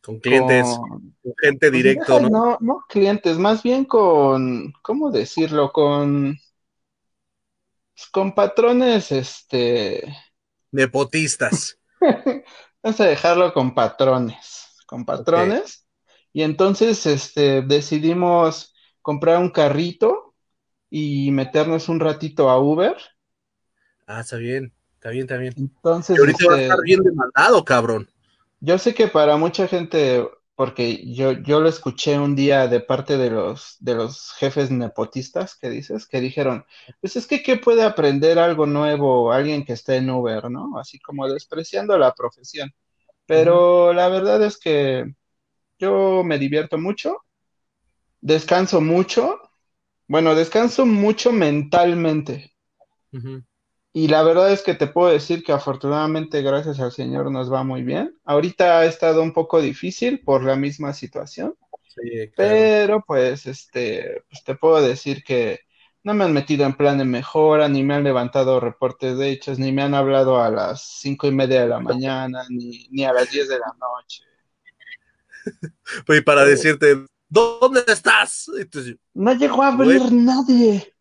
con 0.02 0.20
clientes, 0.20 0.66
con, 0.66 1.16
gente 1.40 1.70
pues 1.70 1.72
directo, 1.72 2.20
¿no? 2.20 2.28
No, 2.28 2.58
no 2.60 2.84
clientes, 2.88 3.38
más 3.38 3.62
bien 3.62 3.84
con, 3.86 4.72
¿cómo 4.82 5.10
decirlo? 5.10 5.72
Con, 5.72 6.38
con 8.12 8.34
patrones, 8.34 9.10
este... 9.12 10.14
Nepotistas. 10.70 11.78
Vamos 12.82 13.00
a 13.00 13.04
dejarlo 13.06 13.54
con 13.54 13.74
patrones, 13.74 14.76
con 14.86 15.06
patrones. 15.06 15.86
Y 16.34 16.42
entonces, 16.42 17.06
este, 17.06 17.62
decidimos 17.62 18.73
comprar 19.04 19.38
un 19.38 19.50
carrito 19.50 20.34
y 20.88 21.30
meternos 21.30 21.90
un 21.90 22.00
ratito 22.00 22.48
a 22.48 22.58
Uber. 22.58 22.96
Ah, 24.06 24.20
está 24.20 24.38
bien, 24.38 24.72
está 24.94 25.10
bien, 25.10 25.24
está 25.24 25.36
bien. 25.36 25.52
Entonces, 25.58 26.16
y 26.16 26.20
ahorita 26.20 26.46
va 26.46 26.54
a 26.54 26.60
estar 26.62 26.78
este, 26.78 26.84
bien 26.86 27.02
demandado, 27.02 27.62
cabrón. 27.66 28.08
Yo 28.60 28.78
sé 28.78 28.94
que 28.94 29.06
para 29.08 29.36
mucha 29.36 29.68
gente, 29.68 30.26
porque 30.54 31.12
yo, 31.12 31.32
yo 31.32 31.60
lo 31.60 31.68
escuché 31.68 32.18
un 32.18 32.34
día 32.34 32.66
de 32.66 32.80
parte 32.80 33.18
de 33.18 33.28
los, 33.28 33.76
de 33.78 33.94
los 33.94 34.32
jefes 34.38 34.70
nepotistas 34.70 35.54
que 35.54 35.68
dices, 35.68 36.06
que 36.06 36.22
dijeron, 36.22 36.64
pues 37.02 37.16
es 37.16 37.26
que 37.26 37.42
¿qué 37.42 37.58
puede 37.58 37.82
aprender 37.82 38.38
algo 38.38 38.64
nuevo 38.64 39.32
alguien 39.32 39.66
que 39.66 39.74
esté 39.74 39.96
en 39.96 40.08
Uber, 40.08 40.50
¿no? 40.50 40.78
Así 40.78 40.98
como 40.98 41.28
despreciando 41.28 41.98
la 41.98 42.14
profesión. 42.14 42.72
Pero 43.26 43.92
la 43.92 44.08
verdad 44.08 44.42
es 44.42 44.58
que 44.58 45.12
yo 45.78 46.22
me 46.24 46.38
divierto 46.38 46.78
mucho, 46.78 47.23
descanso 48.24 48.80
mucho, 48.80 49.38
bueno, 50.08 50.34
descanso 50.34 50.86
mucho 50.86 51.30
mentalmente. 51.30 52.56
Y 53.92 54.08
la 54.08 54.24
verdad 54.24 54.50
es 54.50 54.62
que 54.62 54.74
te 54.74 54.88
puedo 54.88 55.12
decir 55.12 55.44
que 55.44 55.52
afortunadamente, 55.52 56.42
gracias 56.42 56.80
al 56.80 56.90
Señor, 56.90 57.30
nos 57.30 57.52
va 57.52 57.62
muy 57.62 57.82
bien. 57.82 58.18
Ahorita 58.24 58.80
ha 58.80 58.86
estado 58.86 59.22
un 59.22 59.32
poco 59.32 59.60
difícil 59.60 60.20
por 60.20 60.42
la 60.42 60.56
misma 60.56 60.94
situación. 60.94 61.54
Pero 62.34 63.04
pues, 63.06 63.46
este, 63.46 64.24
pues 64.28 64.42
te 64.42 64.56
puedo 64.56 64.82
decir 64.82 65.22
que 65.22 65.60
no 66.02 66.14
me 66.14 66.24
han 66.24 66.32
metido 66.32 66.64
en 66.64 66.74
plan 66.74 66.98
de 66.98 67.04
mejora, 67.04 67.68
ni 67.68 67.84
me 67.84 67.94
han 67.94 68.04
levantado 68.04 68.58
reportes 68.58 69.16
de 69.16 69.30
hechos, 69.30 69.58
ni 69.58 69.70
me 69.70 69.82
han 69.82 69.94
hablado 69.94 70.42
a 70.42 70.50
las 70.50 70.82
cinco 70.82 71.28
y 71.28 71.32
media 71.32 71.60
de 71.60 71.68
la 71.68 71.78
mañana, 71.78 72.42
ni, 72.48 73.04
a 73.04 73.12
las 73.12 73.30
diez 73.30 73.48
de 73.48 73.58
la 73.58 73.74
noche. 73.78 74.24
Pues 76.06 76.22
para 76.22 76.46
decirte, 76.46 77.04
¿dónde 77.34 77.84
estás? 77.88 78.50
no 79.14 79.34
llegó 79.34 79.62
a 79.62 79.68
abrir 79.68 80.12
nadie. 80.12 80.94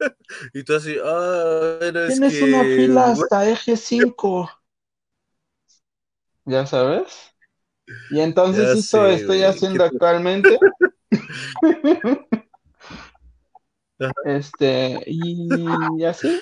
y 0.54 0.64
tú 0.64 0.74
así, 0.74 0.96
ah, 1.02 1.78
Tienes 1.80 2.42
una 2.42 2.62
fila 2.62 3.12
hasta 3.12 3.48
eje 3.48 3.76
5. 3.76 4.50
¿Ya 6.44 6.66
sabes? 6.66 7.32
Y 8.10 8.20
entonces 8.20 8.78
esto 8.78 9.06
estoy 9.06 9.42
haciendo 9.42 9.84
actualmente. 9.84 10.58
este, 14.24 15.04
y 15.06 16.04
así. 16.04 16.40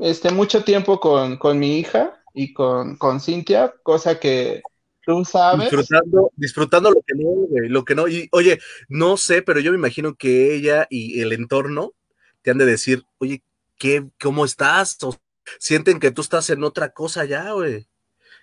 Este, 0.00 0.30
mucho 0.30 0.62
tiempo 0.64 1.00
con, 1.00 1.38
con 1.38 1.58
mi 1.58 1.78
hija 1.78 2.22
y 2.34 2.52
con, 2.52 2.96
con 2.96 3.20
Cintia, 3.20 3.74
cosa 3.82 4.20
que 4.20 4.62
tú 5.06 5.24
sabes. 5.24 5.70
Disfrutando, 5.70 6.32
disfrutando 6.36 6.90
lo 6.90 7.00
que 7.00 7.14
no, 7.14 7.46
lo 7.68 7.84
que 7.84 7.94
no. 7.94 8.08
Y 8.08 8.28
oye, 8.32 8.58
no 8.88 9.16
sé, 9.16 9.40
pero 9.40 9.60
yo 9.60 9.70
me 9.70 9.78
imagino 9.78 10.16
que 10.16 10.54
ella 10.54 10.86
y 10.90 11.20
el 11.20 11.32
entorno 11.32 11.94
te 12.42 12.50
han 12.50 12.58
de 12.58 12.66
decir, 12.66 13.04
oye, 13.18 13.42
¿qué, 13.78 14.06
¿cómo 14.20 14.44
estás? 14.44 14.98
O 15.02 15.16
sienten 15.58 16.00
que 16.00 16.10
tú 16.10 16.22
estás 16.22 16.50
en 16.50 16.64
otra 16.64 16.90
cosa 16.90 17.24
ya, 17.24 17.52
güey. 17.52 17.86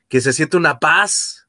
Que 0.07 0.21
se 0.21 0.33
siente 0.33 0.57
una 0.57 0.79
paz. 0.79 1.47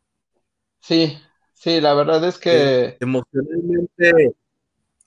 Sí, 0.81 1.17
sí, 1.55 1.81
la 1.81 1.95
verdad 1.95 2.27
es 2.27 2.39
que... 2.39 2.97
emocionalmente 3.01 4.35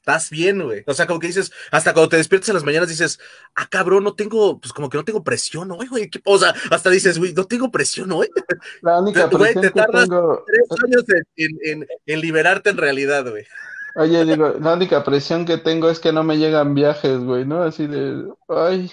estás 0.07 0.29
bien, 0.29 0.63
güey. 0.63 0.83
O 0.87 0.93
sea, 0.93 1.05
como 1.05 1.19
que 1.19 1.27
dices, 1.27 1.51
hasta 1.69 1.93
cuando 1.93 2.09
te 2.09 2.17
despiertas 2.17 2.49
en 2.49 2.55
las 2.55 2.63
mañanas 2.63 2.87
dices, 2.87 3.19
ah, 3.55 3.67
cabrón, 3.69 4.05
no 4.05 4.13
tengo, 4.13 4.59
pues 4.59 4.71
como 4.71 4.89
que 4.89 4.97
no 4.97 5.03
tengo 5.03 5.23
presión, 5.23 5.67
güey, 5.69 5.89
güey. 5.89 6.09
O 6.23 6.37
sea, 6.37 6.55
hasta 6.71 6.89
dices, 6.89 7.19
güey, 7.19 7.33
no 7.33 7.43
tengo 7.43 7.69
presión, 7.69 8.09
güey. 8.11 8.29
La 8.81 9.01
única 9.01 9.29
presión 9.29 9.53
güey, 9.53 9.61
te 9.61 9.71
tardas 9.71 10.07
tres 10.07 10.83
años 10.83 11.03
en, 11.35 11.87
en 12.05 12.21
liberarte 12.21 12.69
en 12.69 12.77
realidad, 12.77 13.29
güey. 13.29 13.45
Oye, 13.95 14.25
digo, 14.25 14.53
la 14.61 14.73
única 14.73 15.03
presión 15.03 15.43
que 15.43 15.57
tengo 15.57 15.89
es 15.89 15.99
que 15.99 16.13
no 16.13 16.23
me 16.23 16.37
llegan 16.37 16.75
viajes, 16.75 17.17
güey, 17.17 17.45
¿no? 17.45 17.63
Así 17.63 17.87
de, 17.87 18.27
ay, 18.47 18.91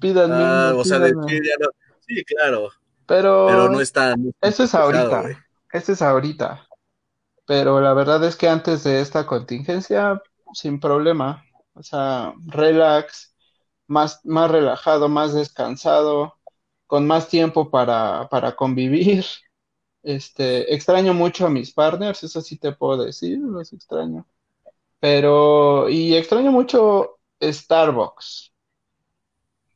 pídanme. 0.00 0.36
Ah, 0.38 0.72
o 0.76 0.84
sea, 0.84 1.00
de, 1.00 1.08
sí, 1.08 1.40
ya 1.44 1.56
no, 1.58 1.68
sí, 2.06 2.24
claro. 2.24 2.70
Pero, 3.06 3.46
Pero 3.48 3.68
no 3.68 3.80
está. 3.80 4.14
eso 4.42 4.62
es 4.62 4.74
ahorita. 4.74 5.24
Eso 5.72 5.92
es 5.92 6.02
ahorita. 6.02 6.67
Pero 7.48 7.80
la 7.80 7.94
verdad 7.94 8.22
es 8.24 8.36
que 8.36 8.46
antes 8.46 8.84
de 8.84 9.00
esta 9.00 9.24
contingencia, 9.24 10.22
sin 10.52 10.78
problema. 10.78 11.46
O 11.72 11.82
sea, 11.82 12.34
relax, 12.44 13.34
más, 13.86 14.20
más 14.26 14.50
relajado, 14.50 15.08
más 15.08 15.32
descansado, 15.32 16.34
con 16.86 17.06
más 17.06 17.28
tiempo 17.28 17.70
para, 17.70 18.28
para 18.28 18.54
convivir. 18.54 19.24
Este, 20.02 20.74
extraño 20.74 21.14
mucho 21.14 21.46
a 21.46 21.50
mis 21.50 21.72
partners, 21.72 22.22
eso 22.22 22.42
sí 22.42 22.58
te 22.58 22.72
puedo 22.72 23.02
decir, 23.02 23.38
los 23.38 23.72
extraño. 23.72 24.26
Pero, 25.00 25.88
y 25.88 26.16
extraño 26.16 26.52
mucho 26.52 27.18
Starbucks. 27.42 28.52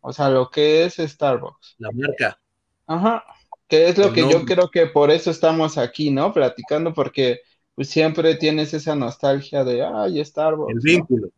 O 0.03 0.13
sea, 0.13 0.29
lo 0.29 0.51
que 0.51 0.85
es 0.85 0.97
Starbucks. 0.97 1.77
La 1.79 1.91
marca. 1.91 2.39
Ajá. 2.87 3.25
Que 3.67 3.89
es 3.89 3.97
lo 3.97 4.13
que 4.13 4.29
yo 4.29 4.45
creo 4.45 4.71
que 4.71 4.89
por 4.89 5.11
eso 5.11 5.31
estamos 5.31 5.79
aquí, 5.79 6.11
¿no? 6.11 6.35
Platicando, 6.35 6.93
porque 6.93 7.41
pues 7.75 7.89
siempre 7.89 8.35
tienes 8.37 8.75
esa 8.75 8.95
nostalgia 8.95 9.65
de, 9.65 9.85
ay, 9.85 10.25
Starbucks. 10.25 10.73
El 10.73 10.81
vínculo. 10.81 11.29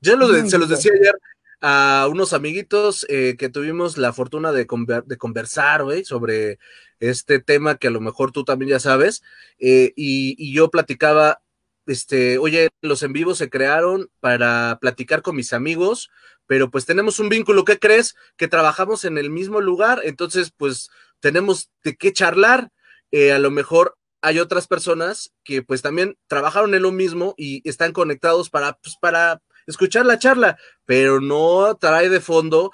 Yo 0.00 0.16
se 0.46 0.58
los 0.58 0.68
decía 0.68 0.92
ayer 0.98 1.14
a 1.60 2.06
unos 2.10 2.32
amiguitos 2.32 3.06
eh, 3.08 3.36
que 3.38 3.48
tuvimos 3.48 3.96
la 3.96 4.12
fortuna 4.12 4.52
de, 4.52 4.66
de 5.06 5.16
conversar, 5.16 5.84
güey, 5.84 6.04
sobre 6.04 6.58
este 7.00 7.40
tema 7.40 7.76
que 7.76 7.88
a 7.88 7.90
lo 7.90 8.00
mejor 8.00 8.32
tú 8.32 8.44
también 8.44 8.70
ya 8.70 8.80
sabes, 8.80 9.22
eh, 9.58 9.92
y, 9.96 10.52
yo 10.52 10.70
platicaba 10.70 11.42
este, 11.86 12.38
oye, 12.38 12.68
los 12.82 13.02
en 13.02 13.12
vivos 13.12 13.38
se 13.38 13.48
crearon 13.48 14.10
para 14.20 14.78
platicar 14.80 15.22
con 15.22 15.36
mis 15.36 15.52
amigos, 15.52 16.10
pero 16.46 16.70
pues 16.70 16.84
tenemos 16.84 17.20
un 17.20 17.28
vínculo, 17.28 17.64
¿qué 17.64 17.78
crees? 17.78 18.16
Que 18.36 18.48
trabajamos 18.48 19.04
en 19.04 19.18
el 19.18 19.30
mismo 19.30 19.60
lugar, 19.60 20.00
entonces 20.04 20.52
pues 20.56 20.90
tenemos 21.20 21.70
de 21.84 21.96
qué 21.96 22.12
charlar. 22.12 22.70
Eh, 23.12 23.32
a 23.32 23.38
lo 23.38 23.52
mejor 23.52 23.96
hay 24.26 24.40
otras 24.40 24.66
personas 24.66 25.32
que 25.44 25.62
pues 25.62 25.82
también 25.82 26.18
trabajaron 26.26 26.74
en 26.74 26.82
lo 26.82 26.90
mismo 26.90 27.36
y 27.36 27.66
están 27.68 27.92
conectados 27.92 28.50
para, 28.50 28.72
pues, 28.72 28.96
para 29.00 29.40
escuchar 29.68 30.04
la 30.04 30.18
charla, 30.18 30.58
pero 30.84 31.20
no 31.20 31.76
trae 31.76 32.08
de 32.08 32.20
fondo 32.20 32.72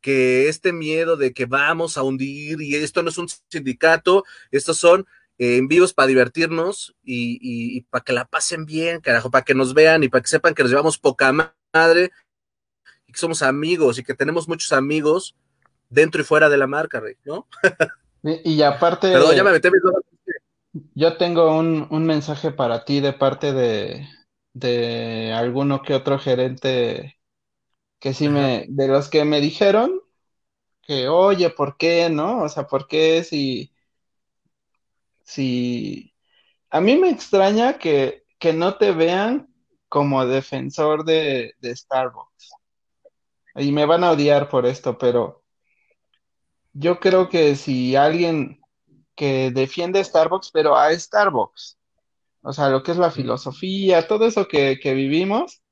que 0.00 0.48
este 0.48 0.72
miedo 0.72 1.18
de 1.18 1.34
que 1.34 1.44
vamos 1.44 1.98
a 1.98 2.02
hundir 2.02 2.62
y 2.62 2.76
esto 2.76 3.02
no 3.02 3.10
es 3.10 3.18
un 3.18 3.28
sindicato, 3.50 4.24
estos 4.50 4.78
son 4.78 5.06
eh, 5.36 5.58
en 5.58 5.68
vivos 5.68 5.92
para 5.92 6.06
divertirnos 6.06 6.96
y, 7.02 7.82
para 7.90 8.02
que 8.02 8.14
la 8.14 8.24
pasen 8.24 8.64
bien, 8.64 9.02
carajo, 9.02 9.30
para 9.30 9.44
que 9.44 9.54
nos 9.54 9.74
vean 9.74 10.04
y 10.04 10.08
para 10.08 10.22
que 10.22 10.28
sepan 10.28 10.54
que 10.54 10.62
nos 10.62 10.70
llevamos 10.70 10.96
poca 10.98 11.34
madre 11.74 12.12
y 13.06 13.12
que 13.12 13.20
somos 13.20 13.42
amigos 13.42 13.98
y 13.98 14.04
que 14.04 14.14
tenemos 14.14 14.48
muchos 14.48 14.72
amigos 14.72 15.36
dentro 15.90 16.22
y 16.22 16.24
fuera 16.24 16.48
de 16.48 16.56
la 16.56 16.66
marca, 16.66 16.98
Rey, 16.98 17.16
¿no? 17.24 17.46
y, 18.22 18.62
aparte... 18.62 19.12
Perdón, 19.12 19.36
ya 19.36 19.44
me 19.44 19.52
metí 19.52 19.68
Yo 20.94 21.16
tengo 21.16 21.56
un, 21.58 21.86
un 21.90 22.04
mensaje 22.06 22.50
para 22.50 22.84
ti 22.84 23.00
de 23.00 23.12
parte 23.12 23.52
de, 23.52 24.08
de 24.52 25.32
alguno 25.32 25.82
que 25.82 25.94
otro 25.94 26.18
gerente 26.18 27.18
que 28.00 28.14
sí 28.14 28.28
me, 28.28 28.66
de 28.68 28.88
los 28.88 29.10
que 29.10 29.24
me 29.24 29.40
dijeron 29.40 30.00
que, 30.82 31.08
oye, 31.08 31.50
¿por 31.50 31.76
qué, 31.78 32.10
no? 32.10 32.42
O 32.44 32.48
sea, 32.48 32.66
¿por 32.66 32.88
qué 32.88 33.24
si, 33.24 33.72
si, 35.24 36.14
a 36.70 36.80
mí 36.80 36.96
me 36.98 37.10
extraña 37.10 37.78
que, 37.78 38.24
que 38.38 38.52
no 38.52 38.76
te 38.78 38.92
vean 38.92 39.48
como 39.88 40.26
defensor 40.26 41.04
de, 41.04 41.54
de 41.60 41.76
Starbucks. 41.76 42.50
Y 43.56 43.72
me 43.72 43.86
van 43.86 44.04
a 44.04 44.12
odiar 44.12 44.48
por 44.48 44.66
esto, 44.66 44.98
pero 44.98 45.42
yo 46.72 47.00
creo 47.00 47.28
que 47.28 47.56
si 47.56 47.96
alguien 47.96 48.60
que 49.14 49.50
defiende 49.50 50.02
Starbucks, 50.02 50.50
pero 50.52 50.76
a 50.76 50.92
Starbucks, 50.92 51.78
o 52.44 52.52
sea, 52.52 52.68
lo 52.70 52.82
que 52.82 52.92
es 52.92 52.98
la 52.98 53.10
filosofía, 53.10 54.06
todo 54.06 54.26
eso 54.26 54.46
que, 54.48 54.76
vivimos, 54.94 55.62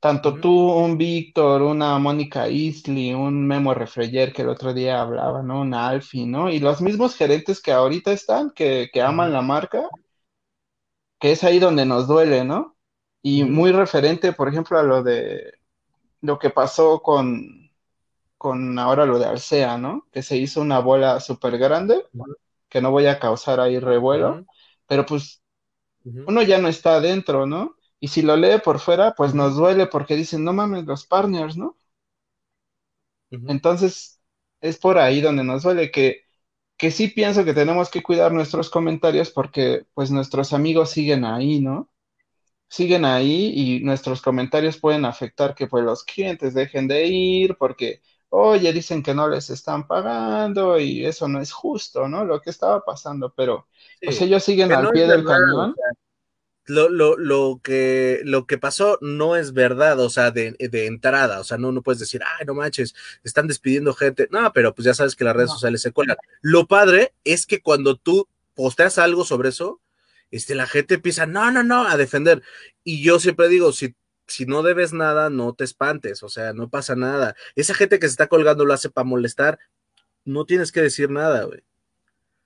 tanto 0.00 0.40
tú, 0.40 0.50
un 0.72 0.98
Víctor, 0.98 1.62
una 1.62 1.98
Mónica 1.98 2.48
Isley, 2.48 3.14
un 3.14 3.46
Memo 3.46 3.74
Refreyer 3.74 4.32
que 4.32 4.42
el 4.42 4.48
otro 4.50 4.74
día 4.74 5.00
hablaba, 5.02 5.42
¿no? 5.42 5.60
Un 5.62 5.74
Alfie, 5.74 6.26
¿no? 6.26 6.50
Y 6.50 6.60
los 6.60 6.82
mismos 6.82 7.16
gerentes 7.16 7.62
que 7.62 7.72
ahorita 7.72 8.12
están, 8.12 8.50
que, 8.52 8.90
aman 9.02 9.32
la 9.32 9.42
marca, 9.42 9.88
que 11.18 11.32
es 11.32 11.44
ahí 11.44 11.58
donde 11.58 11.84
nos 11.86 12.06
duele, 12.08 12.44
¿no? 12.44 12.76
Y 13.22 13.44
muy 13.44 13.72
referente, 13.72 14.32
por 14.32 14.48
ejemplo, 14.48 14.78
a 14.78 14.82
lo 14.82 15.02
de 15.02 15.54
lo 16.22 16.38
que 16.38 16.50
pasó 16.50 17.02
con, 17.02 17.70
con 18.38 18.78
ahora 18.78 19.06
lo 19.06 19.18
de 19.18 19.26
Alsea, 19.26 19.78
¿no? 19.78 20.08
Que 20.12 20.22
se 20.22 20.36
hizo 20.38 20.60
una 20.60 20.80
bola 20.80 21.20
súper 21.20 21.58
grande, 21.58 22.06
que 22.70 22.82
no 22.82 22.92
voy 22.92 23.06
a 23.06 23.20
causar 23.20 23.60
ahí 23.60 23.78
revuelo, 23.80 24.44
pero 24.88 25.06
pues 25.06 25.42
uno 26.26 26.42
ya 26.42 26.58
no 26.60 26.68
está 26.68 26.96
adentro, 26.96 27.46
¿no? 27.46 27.76
Y 28.00 28.08
si 28.08 28.22
lo 28.22 28.36
lee 28.36 28.60
por 28.64 28.80
fuera, 28.80 29.14
pues 29.16 29.34
nos 29.34 29.56
duele 29.56 29.86
porque 29.88 30.16
dicen, 30.16 30.44
no 30.44 30.52
mames, 30.54 30.84
los 30.86 31.06
partners, 31.06 31.56
¿no? 31.56 31.76
Entonces, 33.46 34.20
es 34.60 34.78
por 34.78 34.98
ahí 34.98 35.20
donde 35.20 35.44
nos 35.44 35.62
duele 35.62 35.90
que, 35.90 36.22
que 36.76 36.90
sí 36.90 37.08
pienso 37.08 37.44
que 37.44 37.54
tenemos 37.54 37.90
que 37.90 38.02
cuidar 38.02 38.32
nuestros 38.32 38.70
comentarios 38.70 39.30
porque 39.30 39.86
pues 39.94 40.10
nuestros 40.10 40.52
amigos 40.52 40.90
siguen 40.90 41.24
ahí, 41.24 41.60
¿no? 41.60 41.90
Siguen 42.68 43.04
ahí 43.06 43.52
y 43.80 43.80
nuestros 43.84 44.22
comentarios 44.22 44.78
pueden 44.78 45.04
afectar 45.06 45.54
que 45.54 45.68
pues 45.68 45.84
los 45.84 46.04
clientes 46.04 46.54
dejen 46.54 46.88
de 46.88 47.06
ir 47.06 47.56
porque, 47.58 48.02
oye, 48.30 48.72
dicen 48.72 49.02
que 49.02 49.14
no 49.14 49.28
les 49.28 49.50
están 49.50 49.86
pagando 49.86 50.78
y 50.78 51.04
eso 51.04 51.28
no 51.28 51.40
es 51.40 51.52
justo, 51.52 52.08
¿no? 52.08 52.24
Lo 52.24 52.40
que 52.40 52.50
estaba 52.50 52.84
pasando, 52.84 53.32
pero 53.36 53.66
pues 54.00 54.20
ellos 54.22 54.42
siguen 54.42 54.72
al 54.72 54.90
pie 54.90 55.06
del 55.06 55.24
cañón. 55.24 55.74
lo, 56.66 56.88
lo, 56.88 57.16
lo, 57.16 57.60
que, 57.62 58.20
lo 58.24 58.46
que 58.46 58.56
pasó 58.56 58.98
no 59.00 59.34
es 59.34 59.52
verdad, 59.52 59.98
o 59.98 60.08
sea, 60.08 60.30
de, 60.30 60.52
de, 60.58 60.86
entrada, 60.86 61.40
o 61.40 61.44
sea, 61.44 61.58
no, 61.58 61.72
no 61.72 61.82
puedes 61.82 61.98
decir, 61.98 62.22
ay, 62.38 62.46
no 62.46 62.54
manches, 62.54 62.94
están 63.24 63.48
despidiendo 63.48 63.94
gente. 63.94 64.28
No, 64.30 64.52
pero 64.52 64.74
pues 64.74 64.86
ya 64.86 64.94
sabes 64.94 65.16
que 65.16 65.24
las 65.24 65.34
redes 65.34 65.50
sociales 65.50 65.82
se 65.82 65.92
cuelgan. 65.92 66.16
Lo 66.40 66.66
padre 66.66 67.12
es 67.24 67.46
que 67.46 67.60
cuando 67.60 67.96
tú 67.96 68.28
posteas 68.54 68.98
algo 68.98 69.24
sobre 69.24 69.48
eso, 69.48 69.80
este, 70.30 70.54
la 70.54 70.68
gente 70.68 70.94
empieza, 70.94 71.26
no, 71.26 71.50
no, 71.50 71.64
no, 71.64 71.88
a 71.88 71.96
defender. 71.96 72.42
Y 72.84 73.02
yo 73.02 73.18
siempre 73.18 73.48
digo, 73.48 73.72
si, 73.72 73.96
si 74.30 74.46
no 74.46 74.62
debes 74.62 74.92
nada, 74.92 75.28
no 75.28 75.52
te 75.54 75.64
espantes, 75.64 76.22
o 76.22 76.28
sea, 76.28 76.52
no 76.52 76.68
pasa 76.68 76.94
nada. 76.94 77.34
Esa 77.56 77.74
gente 77.74 77.98
que 77.98 78.06
se 78.06 78.12
está 78.12 78.28
colgando 78.28 78.64
lo 78.64 78.72
hace 78.72 78.90
para 78.90 79.04
molestar, 79.04 79.58
no 80.24 80.44
tienes 80.44 80.72
que 80.72 80.82
decir 80.82 81.10
nada, 81.10 81.44
güey. 81.44 81.62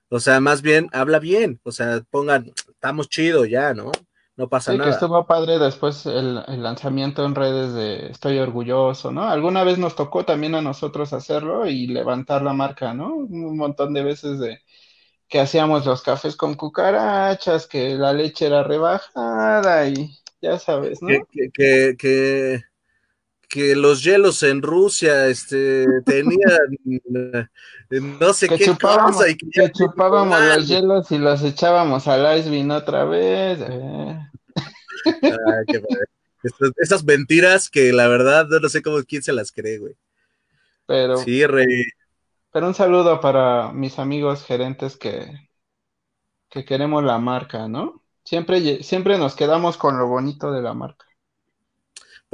O 0.09 0.19
sea, 0.19 0.39
más 0.39 0.61
bien, 0.61 0.89
habla 0.93 1.19
bien. 1.19 1.59
O 1.63 1.71
sea, 1.71 2.01
pongan, 2.09 2.51
estamos 2.69 3.09
chido 3.09 3.45
ya, 3.45 3.73
¿no? 3.73 3.91
No 4.37 4.49
pasa 4.49 4.71
sí, 4.71 4.77
nada. 4.77 4.89
que 4.89 4.93
estuvo 4.93 5.25
padre 5.25 5.59
después 5.59 6.05
el, 6.05 6.35
lanzamiento 6.61 7.23
en 7.25 7.35
redes 7.35 7.73
de 7.73 8.07
Estoy 8.07 8.39
orgulloso, 8.39 9.11
¿no? 9.11 9.23
Alguna 9.29 9.63
vez 9.63 9.77
nos 9.77 9.95
tocó 9.95 10.25
también 10.25 10.55
a 10.55 10.61
nosotros 10.61 11.13
hacerlo 11.13 11.67
y 11.67 11.87
levantar 11.87 12.41
la 12.41 12.53
marca, 12.53 12.93
¿no? 12.93 13.15
Un 13.15 13.57
montón 13.57 13.93
de 13.93 14.03
veces 14.03 14.39
de 14.39 14.61
que 15.27 15.39
hacíamos 15.39 15.85
los 15.85 16.01
cafés 16.01 16.35
con 16.35 16.55
cucarachas, 16.55 17.67
que 17.67 17.95
la 17.95 18.13
leche 18.13 18.47
era 18.47 18.63
rebajada 18.63 19.87
y 19.87 20.17
ya 20.45 20.59
sabes, 20.59 21.01
¿no? 21.01 21.07
Que, 21.07 21.49
que, 21.51 21.95
que, 21.97 22.63
que 23.49 23.75
los 23.75 24.03
hielos 24.03 24.43
en 24.43 24.61
Rusia 24.61 25.27
este, 25.27 25.85
tenían 26.05 26.59
no 27.89 28.33
sé 28.33 28.49
qué 28.49 28.75
cosa. 28.79 29.29
Y 29.29 29.35
que, 29.35 29.71
chupábamos 29.71 30.39
los 30.39 30.67
hielos 30.67 31.11
y 31.11 31.17
los 31.17 31.43
echábamos 31.43 32.07
al 32.07 32.39
ice 32.39 32.49
bean 32.49 32.71
otra 32.71 33.05
vez. 33.05 33.59
Eh. 33.61 34.19
Esas 36.77 37.03
mentiras 37.03 37.69
que 37.69 37.91
la 37.91 38.07
verdad 38.07 38.47
no 38.61 38.69
sé 38.69 38.81
cómo 38.81 38.97
quién 39.03 39.23
se 39.23 39.33
las 39.33 39.51
cree, 39.51 39.79
güey. 39.79 39.95
Pero, 40.85 41.17
sí, 41.17 41.45
rey. 41.45 41.85
Pero 42.51 42.67
un 42.67 42.75
saludo 42.75 43.19
para 43.19 43.71
mis 43.71 43.97
amigos 43.97 44.45
gerentes 44.45 44.95
que, 44.97 45.49
que 46.49 46.65
queremos 46.65 47.03
la 47.03 47.17
marca, 47.17 47.67
¿no? 47.67 48.04
Siempre, 48.25 48.83
siempre 48.83 49.17
nos 49.17 49.35
quedamos 49.35 49.77
con 49.77 49.97
lo 49.97 50.07
bonito 50.07 50.51
de 50.51 50.61
la 50.61 50.73
marca 50.73 51.05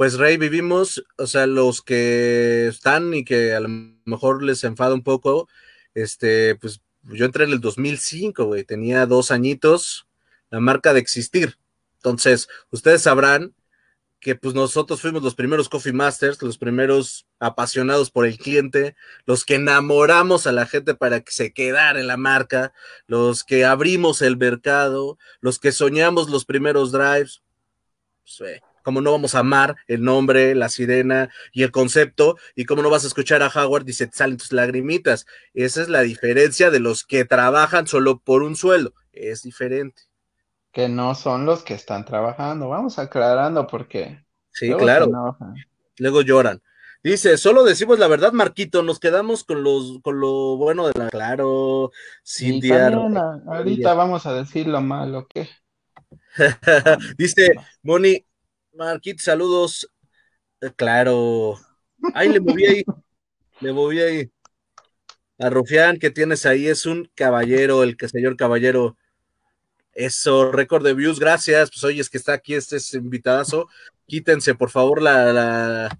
pues 0.02 0.14
Rey, 0.14 0.36
vivimos, 0.36 1.04
o 1.16 1.28
sea, 1.28 1.46
los 1.46 1.80
que 1.80 2.66
están 2.66 3.14
y 3.14 3.24
que 3.24 3.54
a 3.54 3.60
lo 3.60 3.68
mejor 4.04 4.42
les 4.42 4.64
enfada 4.64 4.94
un 4.94 5.04
poco, 5.04 5.48
este, 5.94 6.56
pues 6.56 6.80
yo 7.02 7.24
entré 7.24 7.44
en 7.44 7.50
el 7.50 7.60
2005, 7.60 8.46
güey, 8.46 8.64
tenía 8.64 9.06
dos 9.06 9.30
añitos, 9.30 10.08
la 10.50 10.58
marca 10.58 10.92
de 10.92 10.98
existir. 10.98 11.56
Entonces, 11.98 12.48
ustedes 12.70 13.02
sabrán 13.02 13.54
que 14.22 14.36
pues 14.36 14.54
nosotros 14.54 15.00
fuimos 15.00 15.22
los 15.22 15.34
primeros 15.34 15.68
Coffee 15.68 15.92
Masters, 15.92 16.40
los 16.42 16.56
primeros 16.56 17.26
apasionados 17.40 18.12
por 18.12 18.24
el 18.24 18.38
cliente, 18.38 18.94
los 19.26 19.44
que 19.44 19.56
enamoramos 19.56 20.46
a 20.46 20.52
la 20.52 20.64
gente 20.64 20.94
para 20.94 21.20
que 21.20 21.32
se 21.32 21.52
quedara 21.52 21.98
en 21.98 22.06
la 22.06 22.16
marca, 22.16 22.72
los 23.08 23.42
que 23.42 23.64
abrimos 23.64 24.22
el 24.22 24.36
mercado, 24.36 25.18
los 25.40 25.58
que 25.58 25.72
soñamos 25.72 26.30
los 26.30 26.44
primeros 26.44 26.92
drives. 26.92 27.42
Pues, 28.38 28.60
como 28.84 29.00
no 29.00 29.10
vamos 29.10 29.34
a 29.34 29.40
amar 29.40 29.74
el 29.88 30.04
nombre, 30.04 30.54
la 30.54 30.68
sirena 30.68 31.28
y 31.52 31.64
el 31.64 31.72
concepto, 31.72 32.36
y 32.54 32.64
cómo 32.64 32.82
no 32.82 32.90
vas 32.90 33.02
a 33.02 33.08
escuchar 33.08 33.42
a 33.42 33.48
Howard 33.48 33.88
y 33.88 33.92
se 33.92 34.06
te 34.06 34.16
salen 34.16 34.36
tus 34.36 34.52
lagrimitas. 34.52 35.26
Esa 35.52 35.82
es 35.82 35.88
la 35.88 36.02
diferencia 36.02 36.70
de 36.70 36.78
los 36.78 37.04
que 37.04 37.24
trabajan 37.24 37.88
solo 37.88 38.20
por 38.20 38.44
un 38.44 38.54
sueldo. 38.54 38.94
Es 39.12 39.42
diferente. 39.42 40.11
Que 40.72 40.88
no 40.88 41.14
son 41.14 41.44
los 41.46 41.62
que 41.62 41.74
están 41.74 42.04
trabajando. 42.04 42.68
Vamos 42.68 42.98
aclarando 42.98 43.66
porque. 43.66 44.24
Sí, 44.50 44.72
claro. 44.74 45.08
Luego 45.98 46.22
lloran. 46.22 46.62
Dice, 47.04 47.36
solo 47.36 47.64
decimos 47.64 47.98
la 47.98 48.06
verdad, 48.06 48.32
Marquito, 48.32 48.82
nos 48.84 49.00
quedamos 49.00 49.42
con 49.42 49.64
los 49.64 49.98
con 50.02 50.20
lo 50.20 50.56
bueno 50.56 50.86
de 50.86 50.96
la 50.96 51.10
claro, 51.10 51.90
sin 52.22 52.62
Ahorita 52.72 53.94
vamos 53.94 54.24
a 54.24 54.34
decir 54.34 54.68
lo 54.68 54.80
malo 54.80 55.26
que. 55.26 55.48
Dice 57.18 57.54
Moni, 57.82 58.24
Marquit, 58.74 59.18
saludos. 59.18 59.90
Eh, 60.60 60.70
claro. 60.76 61.58
Ahí 62.14 62.28
le 62.28 62.40
moví 62.40 62.66
ahí. 62.66 62.84
le 63.60 63.72
moví 63.72 64.00
ahí. 64.00 64.30
A 65.40 65.50
Rufián 65.50 65.98
que 65.98 66.10
tienes 66.10 66.46
ahí 66.46 66.68
es 66.68 66.86
un 66.86 67.10
caballero, 67.16 67.82
el 67.82 67.96
que 67.96 68.08
señor 68.08 68.36
caballero. 68.36 68.96
Eso, 69.92 70.50
récord 70.50 70.84
de 70.84 70.94
views, 70.94 71.18
gracias. 71.18 71.70
Pues 71.70 71.84
oye, 71.84 72.00
es 72.00 72.08
que 72.08 72.18
está 72.18 72.32
aquí 72.32 72.54
este 72.54 72.76
es 72.76 72.94
invitadazo. 72.94 73.68
Quítense, 74.06 74.54
por 74.54 74.70
favor, 74.70 75.02
la, 75.02 75.90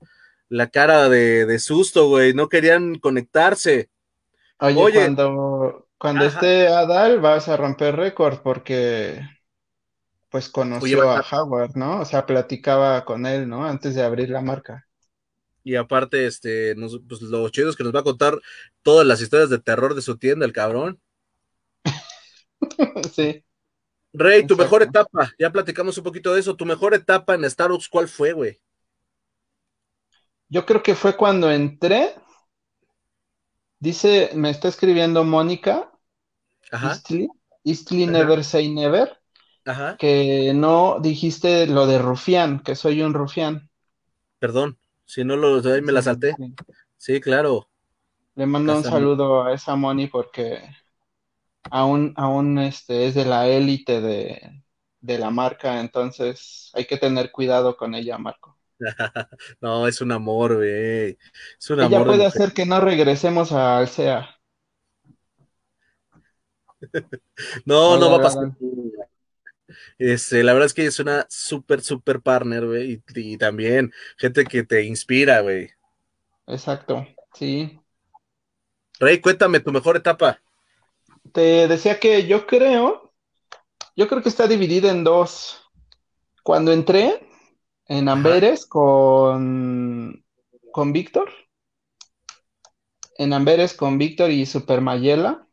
la, 0.49 0.67
cara 0.69 1.09
de, 1.09 1.59
susto, 1.59 2.09
güey. 2.09 2.35
No 2.35 2.49
querían 2.49 2.97
conectarse. 2.97 3.91
Oye, 4.59 4.93
cuando, 4.93 5.89
cuando 5.99 6.25
esté 6.25 6.69
Adal 6.69 7.21
vas 7.21 7.49
a 7.49 7.57
romper 7.57 7.97
récord 7.97 8.41
porque 8.43 9.21
pues 10.33 10.49
conoció 10.49 11.11
a 11.11 11.21
Howard, 11.31 11.77
¿no? 11.77 12.01
O 12.01 12.05
sea, 12.07 12.25
platicaba 12.25 13.05
con 13.05 13.27
él, 13.27 13.47
¿no? 13.47 13.67
Antes 13.67 13.95
de 13.95 14.03
abrir 14.03 14.31
la 14.31 14.41
marca. 14.41 14.87
Y 15.63 15.77
aparte, 15.77 16.27
este, 16.27 16.75
pues 17.07 17.21
lo 17.21 17.49
chido 17.51 17.69
es 17.71 17.77
que 17.77 17.85
nos 17.85 17.95
va 17.95 18.01
a 18.01 18.05
contar 18.05 18.39
todas 18.83 19.07
las 19.07 19.21
historias 19.21 19.51
de 19.51 19.59
terror 19.59 19.95
de 19.95 20.03
su 20.03 20.17
tienda, 20.17 20.47
el 20.47 20.53
cabrón. 20.53 21.01
sí. 23.15 23.45
Rey, 24.13 24.47
tu 24.47 24.57
mejor 24.57 24.83
etapa, 24.83 25.33
ya 25.39 25.51
platicamos 25.51 25.97
un 25.97 26.05
poquito 26.05 26.35
de 26.35 26.41
eso. 26.41 26.55
Tu 26.55 26.67
mejor 26.67 26.95
etapa 26.95 27.35
en 27.35 27.49
Starbucks, 27.49 27.89
¿cuál 27.89 28.09
fue, 28.09 28.33
güey? 28.33 28.61
Yo 30.49 30.67
creo 30.67 30.83
que 30.83 30.95
fue 30.95 31.17
cuando 31.17 31.51
entré. 31.51 32.15
Dice, 33.79 34.31
me 34.35 34.51
está 34.51 34.69
escribiendo 34.69 35.25
Mónica. 35.25 35.91
Ajá. 36.71 37.01
Eastly, 37.65 38.07
Never 38.07 38.45
Say 38.45 38.69
Never. 38.71 39.19
Ajá. 39.65 39.97
Que 39.97 40.53
no 40.55 40.99
dijiste 41.01 41.67
lo 41.67 41.87
de 41.87 41.99
rufián, 41.99 42.63
que 42.63 42.75
soy 42.75 43.03
un 43.03 43.15
rufián. 43.15 43.71
Perdón, 44.39 44.79
si 45.05 45.25
no 45.25 45.37
lo 45.37 45.63
me 45.83 45.93
la 45.93 46.03
salté. 46.03 46.35
Sí, 46.97 47.21
claro. 47.21 47.69
Le 48.35 48.47
mando 48.47 48.77
un 48.77 48.83
saludo 48.83 49.45
a 49.45 49.53
esa 49.53 49.77
Moni 49.77 50.07
porque 50.07 50.63
aún, 51.71 52.13
aún 52.17 52.59
este, 52.59 53.07
es 53.07 53.15
de 53.15 53.25
la 53.25 53.47
élite 53.49 54.01
de, 54.01 54.63
de 55.01 55.19
la 55.19 55.31
marca, 55.31 55.81
entonces 55.81 56.71
hay 56.75 56.87
que 56.87 56.97
tener 56.97 57.31
cuidado 57.31 57.77
con 57.77 57.95
ella, 57.95 58.19
Marco. 58.19 58.57
no, 59.61 59.87
es 59.87 60.01
un 60.01 60.13
amor, 60.13 60.57
güey. 60.57 61.19
Es 61.59 61.71
un 61.71 61.81
Ella 61.81 62.05
puede 62.05 62.27
hacer 62.27 62.53
que 62.53 62.67
no 62.67 62.81
regresemos 62.81 63.53
al 63.53 63.89
SEA. 63.89 64.29
no, 67.65 67.99
no, 67.99 68.11
va 68.11 68.17
a 68.17 68.23
pasar. 68.23 68.53
Este, 69.99 70.43
la 70.43 70.53
verdad 70.53 70.67
es 70.67 70.75
que 70.75 70.87
es 70.87 70.99
una 70.99 71.27
súper, 71.29 71.81
súper 71.81 72.21
partner, 72.21 72.67
güey. 72.67 72.93
Y, 72.93 73.03
y, 73.15 73.37
también 73.39 73.93
gente 74.17 74.45
que 74.45 74.65
te 74.65 74.85
inspira, 74.85 75.41
güey. 75.41 75.71
Exacto, 76.47 77.07
sí. 77.35 77.81
Rey, 78.99 79.21
cuéntame 79.21 79.61
tu 79.61 79.73
mejor 79.73 79.97
etapa 79.97 80.41
te 81.33 81.69
decía 81.69 81.99
que 81.99 82.27
yo 82.27 82.47
creo, 82.47 83.13
yo 83.97 84.09
creo 84.09 84.23
que 84.23 84.29
está 84.29 84.47
dividida 84.47 84.91
en 84.91 85.05
dos. 85.05 85.63
Cuando 86.43 86.73
entré 86.73 87.27
en 87.87 88.09
Amberes 88.09 88.67
con, 88.67 90.25
con 90.73 90.93
Víctor, 90.93 91.31
en 93.17 93.33
Amberes 93.33 93.75
con 93.75 93.99
Víctor 93.99 94.31
y 94.31 94.47
Super 94.47 94.81
Mayela. 94.81 95.47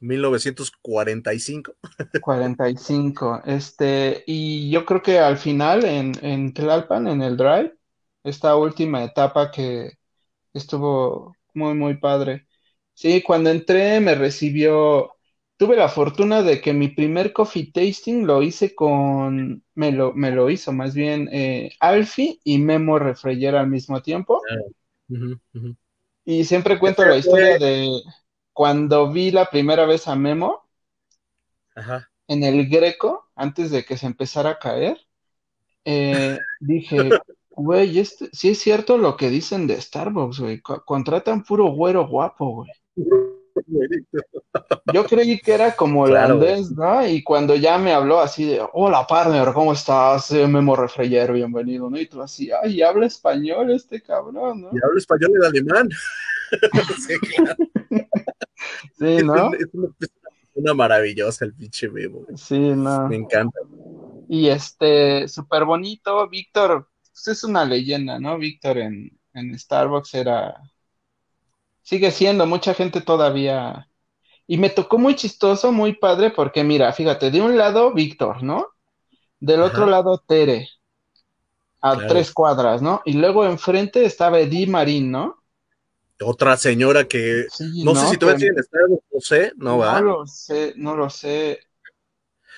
1945. 0.00 1.72
45. 2.20 3.42
Este, 3.46 4.24
y 4.26 4.70
yo 4.70 4.84
creo 4.84 5.02
que 5.02 5.18
al 5.18 5.38
final 5.38 5.84
en, 5.84 6.12
en 6.22 6.52
Tlalpan, 6.52 7.08
en 7.08 7.22
el 7.22 7.36
Drive, 7.36 7.74
esta 8.22 8.56
última 8.56 9.04
etapa 9.04 9.50
que 9.50 9.92
estuvo 10.52 11.34
muy, 11.54 11.74
muy 11.74 11.96
padre. 11.96 12.45
Sí, 12.96 13.22
cuando 13.22 13.50
entré 13.50 14.00
me 14.00 14.14
recibió, 14.14 15.12
tuve 15.58 15.76
la 15.76 15.90
fortuna 15.90 16.40
de 16.40 16.62
que 16.62 16.72
mi 16.72 16.88
primer 16.88 17.34
coffee 17.34 17.70
tasting 17.70 18.26
lo 18.26 18.42
hice 18.42 18.74
con, 18.74 19.62
me 19.74 19.92
lo, 19.92 20.14
me 20.14 20.30
lo 20.30 20.48
hizo 20.48 20.72
más 20.72 20.94
bien 20.94 21.28
eh, 21.30 21.72
Alfie 21.78 22.40
y 22.42 22.56
Memo 22.56 22.98
Refreyer 22.98 23.54
al 23.54 23.68
mismo 23.68 24.00
tiempo. 24.00 24.40
Y 26.24 26.44
siempre 26.44 26.78
cuento 26.78 27.04
la 27.04 27.18
historia 27.18 27.58
de 27.58 28.00
cuando 28.54 29.12
vi 29.12 29.30
la 29.30 29.44
primera 29.44 29.84
vez 29.84 30.08
a 30.08 30.16
Memo 30.16 30.66
en 32.28 32.44
el 32.44 32.66
Greco, 32.66 33.28
antes 33.34 33.70
de 33.70 33.84
que 33.84 33.98
se 33.98 34.06
empezara 34.06 34.52
a 34.52 34.58
caer, 34.58 34.98
eh, 35.84 36.38
dije, 36.60 37.10
güey, 37.50 37.98
este, 37.98 38.30
sí 38.32 38.48
es 38.48 38.58
cierto 38.58 38.96
lo 38.96 39.18
que 39.18 39.28
dicen 39.28 39.66
de 39.66 39.78
Starbucks, 39.78 40.40
güey, 40.40 40.62
contratan 40.62 41.44
puro 41.44 41.66
güero 41.66 42.08
guapo, 42.08 42.54
güey. 42.54 42.70
Yo 44.92 45.04
creí 45.04 45.38
que 45.40 45.52
era 45.52 45.74
como 45.74 46.02
holandés, 46.02 46.70
¿no? 46.72 47.06
Y 47.06 47.22
cuando 47.22 47.54
ya 47.56 47.78
me 47.78 47.92
habló 47.92 48.20
así 48.20 48.44
de, 48.44 48.60
hola 48.72 49.06
partner, 49.06 49.52
¿cómo 49.52 49.72
estás? 49.72 50.30
Memo 50.32 50.76
Refreyer, 50.76 51.32
bienvenido, 51.32 51.90
¿no? 51.90 51.98
Y 51.98 52.06
tú 52.06 52.22
así, 52.22 52.50
ay, 52.62 52.82
habla 52.82 53.06
español 53.06 53.70
este 53.70 54.02
cabrón, 54.02 54.62
¿no? 54.62 54.68
Y 54.72 54.78
habla 54.82 54.98
español 54.98 55.32
en 55.36 55.44
alemán. 55.44 55.88
sí, 57.06 57.14
claro. 57.18 57.56
sí, 58.98 59.18
¿no? 59.24 59.52
Es, 59.54 59.68
una, 60.54 60.74
maravillosa 60.74 61.44
el 61.44 61.54
pinche 61.54 61.88
Memo. 61.88 62.26
Sí, 62.34 62.58
no. 62.58 63.08
Me 63.08 63.16
encanta. 63.16 63.58
Y 64.28 64.48
este, 64.48 65.28
súper 65.28 65.64
bonito, 65.64 66.28
Víctor, 66.28 66.88
pues 67.12 67.28
es 67.28 67.44
una 67.44 67.64
leyenda, 67.64 68.18
¿no? 68.18 68.38
Víctor 68.38 68.78
en, 68.78 69.18
en 69.34 69.58
Starbucks 69.58 70.14
era 70.14 70.56
sigue 71.86 72.10
siendo, 72.10 72.46
mucha 72.46 72.74
gente 72.74 73.00
todavía. 73.00 73.88
Y 74.48 74.58
me 74.58 74.70
tocó 74.70 74.98
muy 74.98 75.14
chistoso, 75.14 75.70
muy 75.70 75.94
padre, 75.94 76.30
porque 76.30 76.64
mira, 76.64 76.92
fíjate, 76.92 77.30
de 77.30 77.40
un 77.40 77.56
lado 77.56 77.92
Víctor, 77.94 78.42
¿no? 78.42 78.66
Del 79.38 79.62
otro 79.62 79.86
lado 79.86 80.18
Tere, 80.26 80.68
a 81.80 81.96
tres 82.08 82.32
cuadras, 82.32 82.82
¿no? 82.82 83.02
Y 83.04 83.12
luego 83.12 83.44
enfrente 83.44 84.04
estaba 84.04 84.40
Eddie 84.40 84.66
Marín, 84.66 85.12
¿no? 85.12 85.42
Otra 86.20 86.56
señora 86.56 87.06
que 87.06 87.46
no, 87.84 87.94
sé 87.94 88.06
si 88.08 88.46
en 88.46 88.58
estado, 88.58 89.02
no 89.12 89.20
sé, 89.20 89.52
no 89.56 89.78
va. 89.78 90.00
No 90.00 90.06
lo 90.06 90.26
sé, 90.26 90.72
no 90.76 90.96
lo 90.96 91.08
sé. 91.08 91.60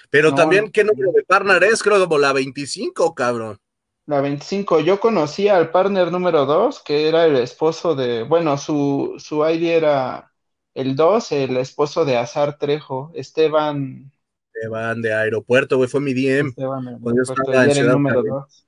Pero 0.09 0.35
también, 0.35 0.71
¿qué 0.71 0.85
número 0.85 1.13
de 1.13 1.23
partner 1.25 1.65
es? 1.65 1.83
Creo 1.83 1.99
como 2.03 2.17
la 2.17 2.33
25, 2.33 3.15
cabrón. 3.15 3.61
La 4.09 4.23
25. 4.23 4.81
Yo 4.81 5.01
conocí 5.01 5.49
al 5.49 5.71
partner 5.71 6.11
número 6.11 6.47
2, 6.47 6.81
que 6.83 7.09
era 7.09 7.27
el 7.27 7.37
esposo 7.37 7.95
de, 7.95 8.23
bueno, 8.23 8.57
su, 8.57 9.17
su 9.19 9.47
ID 9.47 9.65
era 9.65 10.33
el 10.73 10.97
2, 10.97 11.33
el 11.33 11.59
esposo 11.59 12.07
de 12.07 12.17
Azar 12.17 12.57
Trejo, 12.57 13.13
Esteban. 13.15 14.11
Esteban 14.55 15.03
de 15.03 15.13
aeropuerto, 15.13 15.77
güey, 15.77 15.91
fue 15.91 16.01
mi 16.01 16.15
DM. 16.15 16.49
Esteban 16.49 16.99
cuando 17.03 17.23
yo 17.23 17.35
estaba 17.35 17.65
en 17.67 17.71
el 17.71 17.87
número 17.89 18.23
2. 18.23 18.67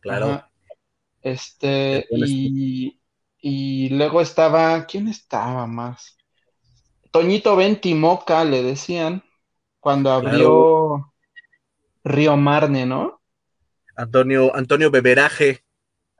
Claro. 0.00 0.44
Este, 1.22 2.06
y, 2.10 3.00
y 3.38 3.88
luego 3.88 4.20
estaba, 4.20 4.84
¿quién 4.84 5.08
estaba 5.08 5.66
más? 5.66 6.18
Toñito 7.10 7.56
Moca, 7.94 8.44
le 8.44 8.62
decían, 8.62 9.24
cuando 9.80 10.12
abrió 10.12 11.10
Río 12.04 12.36
Marne, 12.36 12.84
¿no? 12.84 13.21
Antonio, 13.96 14.54
Antonio 14.54 14.90
Beberaje. 14.90 15.64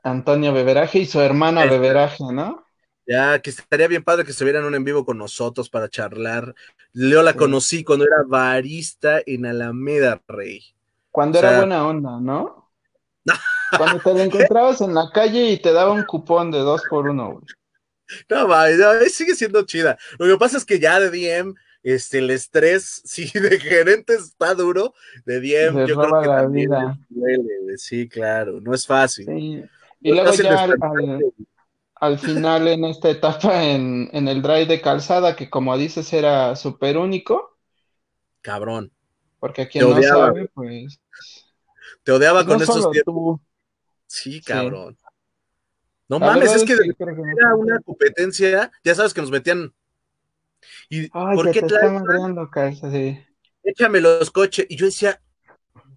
Antonio 0.03 0.53
Beberaje 0.53 0.99
y 0.99 1.05
su 1.05 1.21
hermana 1.21 1.65
Beberaje, 1.65 2.23
¿no? 2.31 2.65
Ya, 3.05 3.39
que 3.39 3.49
estaría 3.49 3.87
bien 3.87 4.03
padre 4.03 4.23
que 4.23 4.31
estuvieran 4.31 4.63
un 4.63 4.75
en 4.75 4.83
vivo 4.83 5.05
con 5.05 5.17
nosotros 5.17 5.69
para 5.69 5.89
charlar. 5.89 6.55
Leo 6.93 7.21
la 7.21 7.33
conocí 7.33 7.83
cuando 7.83 8.05
era 8.05 8.23
barista 8.25 9.21
en 9.25 9.45
Alameda, 9.45 10.21
Rey. 10.27 10.63
Cuando 11.11 11.39
era 11.39 11.57
buena 11.57 11.85
onda, 11.85 12.19
¿no? 12.19 12.71
cuando 13.77 13.99
te 13.99 14.13
la 14.13 14.23
encontrabas 14.23 14.81
en 14.81 14.93
la 14.93 15.09
calle 15.13 15.49
y 15.51 15.61
te 15.61 15.73
daba 15.73 15.91
un 15.91 16.03
cupón 16.03 16.51
de 16.51 16.59
dos 16.59 16.81
por 16.89 17.09
uno, 17.09 17.33
güey. 17.33 17.45
No, 18.29 18.47
va, 18.47 18.67
sigue 19.09 19.35
siendo 19.35 19.63
chida. 19.63 19.97
Lo 20.19 20.27
que 20.27 20.37
pasa 20.37 20.57
es 20.57 20.65
que 20.65 20.79
ya 20.79 20.99
de 20.99 21.09
DM 21.09 21.55
este, 21.83 22.19
el 22.19 22.29
estrés, 22.31 23.01
sí, 23.05 23.29
de 23.37 23.59
gerente 23.59 24.15
está 24.15 24.55
duro, 24.55 24.93
de 25.25 25.39
bien, 25.39 25.85
yo 25.85 25.99
creo 25.99 26.21
que 26.21 26.27
la 26.27 26.47
vida. 26.47 26.97
sí, 27.77 28.07
claro, 28.07 28.59
no 28.61 28.73
es 28.73 28.87
fácil. 28.87 29.69
Y 30.01 30.11
luego 30.11 30.33
ya 30.33 30.67
al, 31.95 32.19
final 32.19 32.67
en 32.67 32.83
esta 32.85 33.09
etapa 33.09 33.63
en, 33.63 34.09
el 34.11 34.41
drive 34.41 34.65
de 34.65 34.81
calzada, 34.81 35.35
que 35.35 35.49
como 35.49 35.77
dices 35.77 36.11
era 36.11 36.55
súper 36.55 36.97
único. 36.97 37.57
Cabrón. 38.41 38.91
Porque 39.39 39.67
quien 39.67 39.89
no 39.89 40.01
sabe, 40.01 40.49
pues... 40.53 40.99
Te 42.03 42.11
odiaba 42.11 42.45
con 42.45 42.61
esos 42.61 42.91
tiempos. 42.91 43.39
Sí, 44.05 44.41
cabrón. 44.41 44.97
No 46.09 46.19
mames, 46.19 46.53
es 46.53 46.63
que, 46.63 46.73
era 46.73 47.55
una 47.55 47.79
competencia, 47.79 48.71
ya 48.83 48.95
sabes 48.95 49.13
que 49.13 49.21
nos 49.21 49.31
metían 49.31 49.73
y 50.89 51.07
¿por 51.09 51.51
qué 51.51 51.61
te 51.61 53.27
Échame 53.63 54.01
los 54.01 54.29
coches. 54.29 54.65
Y 54.69 54.75
yo 54.75 54.85
decía, 54.85 55.21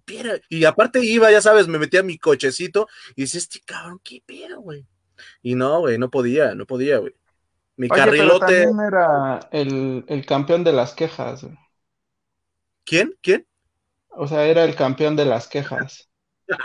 mira, 0.07 0.39
y 0.49 0.63
aparte 0.63 1.03
iba, 1.03 1.31
ya 1.31 1.41
sabes, 1.41 1.67
me 1.67 1.79
metía 1.79 2.01
mi 2.01 2.17
cochecito 2.17 2.87
y 3.15 3.21
decía, 3.21 3.39
este 3.39 3.59
cabrón, 3.65 3.99
qué 4.03 4.21
pedo, 4.25 4.61
güey. 4.61 4.85
Y 5.41 5.55
no, 5.55 5.79
güey, 5.79 5.97
no 5.97 6.09
podía, 6.09 6.55
no 6.55 6.65
podía, 6.65 6.99
güey. 6.99 7.13
Mi 7.75 7.89
carrilote. 7.89 8.63
era 8.63 9.39
el, 9.51 10.05
el, 10.07 10.25
campeón 10.25 10.63
de 10.63 10.73
las 10.73 10.93
quejas, 10.93 11.43
güey. 11.43 11.57
¿Quién? 12.85 13.15
¿Quién? 13.21 13.45
O 14.09 14.27
sea, 14.27 14.45
era 14.45 14.63
el 14.63 14.75
campeón 14.75 15.15
de 15.15 15.25
las 15.25 15.47
quejas. 15.47 16.09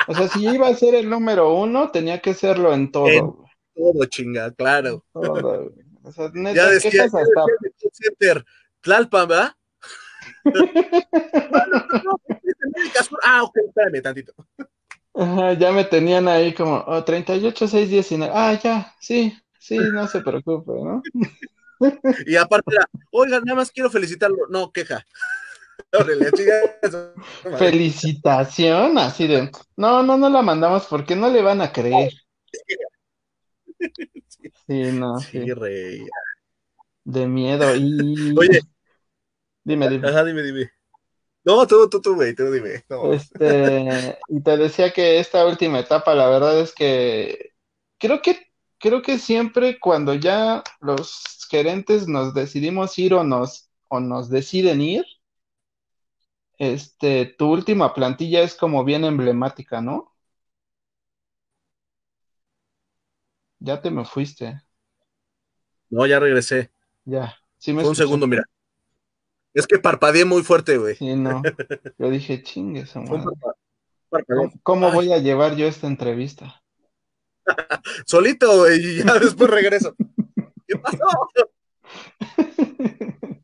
O 0.06 0.14
sea, 0.14 0.28
si 0.28 0.46
iba 0.46 0.68
a 0.68 0.74
ser 0.74 0.94
el 0.94 1.10
número 1.10 1.54
uno, 1.54 1.90
tenía 1.90 2.20
que 2.20 2.34
serlo 2.34 2.72
en 2.72 2.92
todo. 2.92 3.08
En 3.08 3.32
todo, 3.74 4.04
chinga, 4.06 4.52
claro. 4.52 5.04
Todo, 5.12 5.70
güey. 5.70 5.91
O 6.04 6.12
sea, 6.12 6.30
neta, 6.32 6.56
ya 6.56 6.70
decía, 6.70 7.06
Tlalpan, 8.80 9.28
¿verdad? 9.28 9.52
Ah, 13.24 13.42
ok, 13.42 13.56
espérame 13.68 14.02
tantito. 14.02 14.32
Ajá, 15.14 15.52
ya 15.52 15.72
me 15.72 15.84
tenían 15.84 16.26
ahí 16.26 16.54
como, 16.54 16.78
oh, 16.86 17.04
38, 17.04 17.68
6, 17.68 17.90
19. 17.90 18.32
Ah, 18.34 18.58
ya, 18.62 18.94
sí, 18.98 19.36
sí, 19.58 19.76
no 19.76 20.08
se 20.08 20.20
preocupe, 20.20 20.72
¿no? 20.72 21.02
Y 22.26 22.36
aparte 22.36 22.72
era, 22.72 22.88
oiga, 23.10 23.40
nada 23.40 23.56
más 23.56 23.72
quiero 23.72 23.90
felicitarlo. 23.90 24.46
No, 24.48 24.70
queja. 24.70 25.04
Felicitación, 27.58 28.98
así 28.98 29.26
de, 29.26 29.50
no, 29.76 30.02
no, 30.02 30.16
no 30.16 30.30
la 30.30 30.42
mandamos 30.42 30.86
porque 30.86 31.16
no 31.16 31.28
le 31.28 31.42
van 31.42 31.60
a 31.60 31.72
creer. 31.72 32.12
Sí, 34.66 34.92
no. 34.92 35.18
Sí, 35.20 35.42
sí. 35.44 35.52
rey. 35.52 36.06
De 37.04 37.26
miedo. 37.26 37.74
Y. 37.76 38.34
Oye. 38.38 38.60
Dime, 39.64 39.88
dime. 39.88 40.08
Ajá, 40.08 40.24
dime, 40.24 40.42
dime. 40.42 40.70
No, 41.44 41.66
tú, 41.66 41.88
tú, 41.88 42.00
tú, 42.00 42.14
güey, 42.14 42.34
tú 42.34 42.50
dime. 42.50 42.84
No. 42.88 43.12
Este, 43.12 44.18
y 44.28 44.40
te 44.42 44.56
decía 44.56 44.92
que 44.92 45.18
esta 45.18 45.46
última 45.46 45.80
etapa, 45.80 46.14
la 46.14 46.28
verdad 46.28 46.60
es 46.60 46.72
que 46.72 47.50
creo 47.98 48.22
que 48.22 48.52
creo 48.78 49.02
que 49.02 49.18
siempre 49.18 49.78
cuando 49.78 50.14
ya 50.14 50.62
los 50.80 51.22
gerentes 51.48 52.08
nos 52.08 52.34
decidimos 52.34 52.98
ir 52.98 53.14
o 53.14 53.24
nos 53.24 53.70
o 53.88 54.00
nos 54.00 54.28
deciden 54.30 54.80
ir, 54.80 55.04
este, 56.58 57.26
tu 57.26 57.50
última 57.50 57.92
plantilla 57.92 58.42
es 58.42 58.54
como 58.54 58.84
bien 58.84 59.04
emblemática, 59.04 59.80
¿no? 59.80 60.11
Ya 63.64 63.80
te 63.80 63.90
me 63.92 64.04
fuiste. 64.04 64.60
No, 65.88 66.04
ya 66.04 66.18
regresé. 66.18 66.72
Ya. 67.04 67.36
Sí 67.58 67.72
me 67.72 67.82
Fue 67.82 67.90
un 67.90 67.96
segundo, 67.96 68.26
mira. 68.26 68.42
Es 69.54 69.68
que 69.68 69.78
parpadeé 69.78 70.24
muy 70.24 70.42
fuerte, 70.42 70.78
güey. 70.78 70.96
Sí, 70.96 71.14
no. 71.14 71.42
Yo 71.98 72.10
dije, 72.10 72.42
chingue. 72.42 72.84
¿Cómo, 72.92 74.52
cómo 74.64 74.88
Ay. 74.88 74.94
voy 74.94 75.12
a 75.12 75.18
llevar 75.18 75.54
yo 75.54 75.66
esta 75.66 75.86
entrevista? 75.86 76.60
Solito, 78.06 78.58
güey, 78.58 78.80
y 78.80 79.04
ya 79.04 79.18
después 79.18 79.48
regreso. 79.48 79.94
¿Qué 80.66 80.76
pasó? 80.78 80.98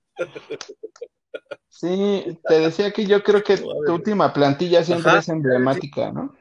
Sí, 1.69 2.41
te 2.49 2.59
decía 2.59 2.91
que 2.91 3.07
yo 3.07 3.23
creo 3.23 3.45
que 3.45 3.57
tu 3.57 3.95
última 3.95 4.33
plantilla 4.33 4.83
siempre 4.83 5.11
Ajá. 5.11 5.21
es 5.21 5.29
emblemática, 5.29 6.11
¿no? 6.11 6.35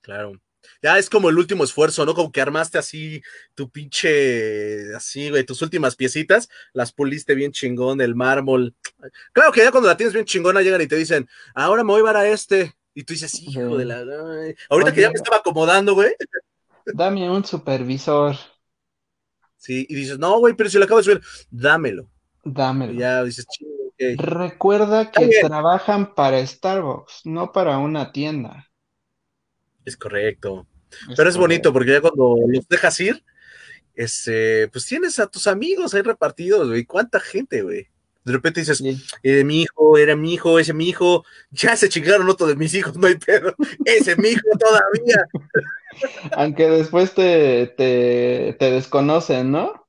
Claro. 0.00 0.32
Ya 0.84 0.98
es 0.98 1.08
como 1.08 1.30
el 1.30 1.38
último 1.38 1.64
esfuerzo, 1.64 2.04
¿no? 2.04 2.12
Como 2.12 2.30
que 2.30 2.42
armaste 2.42 2.76
así 2.76 3.22
tu 3.54 3.70
pinche, 3.70 4.94
así, 4.94 5.30
güey, 5.30 5.42
tus 5.42 5.62
últimas 5.62 5.96
piecitas, 5.96 6.50
las 6.74 6.92
puliste 6.92 7.34
bien 7.34 7.52
chingón, 7.52 8.02
el 8.02 8.14
mármol. 8.14 8.74
Claro 9.32 9.50
que 9.50 9.62
ya 9.62 9.70
cuando 9.70 9.88
la 9.88 9.96
tienes 9.96 10.12
bien 10.12 10.26
chingona 10.26 10.60
llegan 10.60 10.82
y 10.82 10.86
te 10.86 10.96
dicen, 10.96 11.26
ahora 11.54 11.82
me 11.82 11.92
voy 11.92 11.94
a 11.94 12.00
llevar 12.00 12.16
a 12.18 12.28
este. 12.28 12.74
Y 12.92 13.04
tú 13.04 13.14
dices, 13.14 13.32
hijo 13.40 13.78
de 13.78 13.86
la... 13.86 14.00
ay". 14.00 14.54
Ahorita 14.68 14.92
que 14.92 15.00
ya 15.00 15.08
me 15.08 15.14
estaba 15.14 15.38
acomodando, 15.38 15.94
güey. 15.94 16.12
Dame 16.84 17.30
un 17.30 17.46
supervisor, 17.46 18.36
Sí, 19.56 19.86
y 19.88 19.94
dices, 19.94 20.18
no, 20.18 20.38
güey, 20.38 20.52
pero 20.52 20.68
si 20.68 20.76
lo 20.76 20.84
acabo 20.84 20.98
de 20.98 21.04
subir, 21.04 21.22
dámelo. 21.50 22.10
Y 22.44 22.50
dámelo. 22.50 22.92
ya 22.92 23.24
dices, 23.24 23.46
chingo, 23.46 23.72
ok. 23.86 24.18
Recuerda 24.18 25.10
que 25.10 25.30
trabajan 25.40 26.14
para 26.14 26.46
Starbucks, 26.46 27.22
no 27.24 27.52
para 27.52 27.78
una 27.78 28.12
tienda. 28.12 28.68
Es 29.86 29.96
correcto. 29.96 30.66
Pero 31.16 31.28
es 31.28 31.36
bonito 31.36 31.72
porque 31.72 31.92
ya 31.92 32.00
cuando 32.00 32.36
los 32.48 32.68
dejas 32.68 32.98
ir, 33.00 33.24
este, 33.94 34.68
pues 34.68 34.86
tienes 34.86 35.18
a 35.18 35.26
tus 35.26 35.46
amigos 35.46 35.94
ahí 35.94 36.02
repartidos, 36.02 36.68
güey. 36.68 36.84
¿Cuánta 36.84 37.20
gente, 37.20 37.62
güey? 37.62 37.88
De 38.24 38.32
repente 38.32 38.60
dices, 38.60 38.78
Sí. 38.78 38.96
eh, 39.22 39.44
mi 39.44 39.62
hijo, 39.62 39.98
era 39.98 40.16
mi 40.16 40.32
hijo, 40.34 40.58
ese 40.58 40.72
mi 40.72 40.88
hijo, 40.88 41.24
ya 41.50 41.76
se 41.76 41.88
chingaron 41.90 42.28
otro 42.28 42.46
de 42.46 42.56
mis 42.56 42.72
hijos, 42.74 42.96
no 42.96 43.06
hay 43.06 43.16
pedo. 43.16 43.54
Ese 43.84 44.16
mi 44.16 44.30
hijo 44.30 44.48
todavía. 44.58 45.26
Aunque 46.32 46.68
después 46.70 47.14
te, 47.14 47.66
te, 47.76 48.56
te 48.58 48.70
desconocen, 48.70 49.50
¿no? 49.52 49.86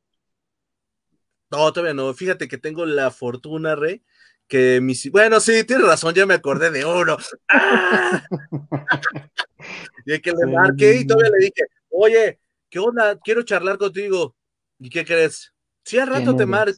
No, 1.51 1.71
todavía 1.71 1.93
no. 1.93 2.13
Fíjate 2.13 2.47
que 2.47 2.57
tengo 2.57 2.85
la 2.85 3.11
fortuna, 3.11 3.75
Rey, 3.75 4.03
que 4.47 4.79
mis. 4.81 5.09
Bueno, 5.11 5.39
sí, 5.39 5.63
tienes 5.63 5.87
razón, 5.87 6.13
ya 6.13 6.25
me 6.25 6.33
acordé 6.35 6.71
de 6.71 6.85
uno. 6.85 7.17
¡Ah! 7.49 8.23
y 10.05 10.19
que 10.19 10.31
le 10.31 10.45
marqué 10.47 10.97
y 10.97 11.07
todavía 11.07 11.31
le 11.31 11.45
dije, 11.45 11.63
oye, 11.89 12.39
¿qué 12.69 12.79
onda? 12.79 13.17
Quiero 13.19 13.43
charlar 13.43 13.77
contigo. 13.77 14.35
¿Y 14.79 14.89
qué 14.89 15.05
crees? 15.05 15.53
Sí, 15.83 15.97
al 15.97 16.07
rato 16.07 16.23
¿Quién 16.25 16.37
te 16.37 16.45
marco. 16.45 16.77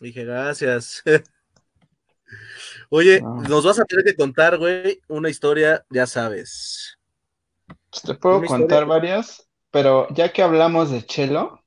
Dije, 0.00 0.24
gracias. 0.24 1.02
Oye, 2.90 3.20
No. 3.20 3.42
nos 3.42 3.64
vas 3.64 3.78
a 3.78 3.84
tener 3.84 4.04
que 4.04 4.16
contar, 4.16 4.58
güey, 4.58 5.00
una 5.08 5.30
historia, 5.30 5.84
ya 5.90 6.06
sabes. 6.06 6.98
Pues 7.90 8.02
te 8.02 8.14
puedo 8.14 8.38
Una 8.38 8.46
contar 8.48 8.82
historia. 8.82 8.84
varias, 8.86 9.48
pero 9.70 10.08
ya 10.14 10.32
que 10.32 10.42
hablamos 10.42 10.90
de 10.90 11.04
Chelo, 11.06 11.62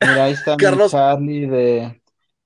mira, 0.00 0.24
ahí 0.24 0.32
está 0.32 0.52
mi 0.52 0.62
Carlos. 0.62 0.90
Charlie 0.92 1.46
de, 1.46 1.99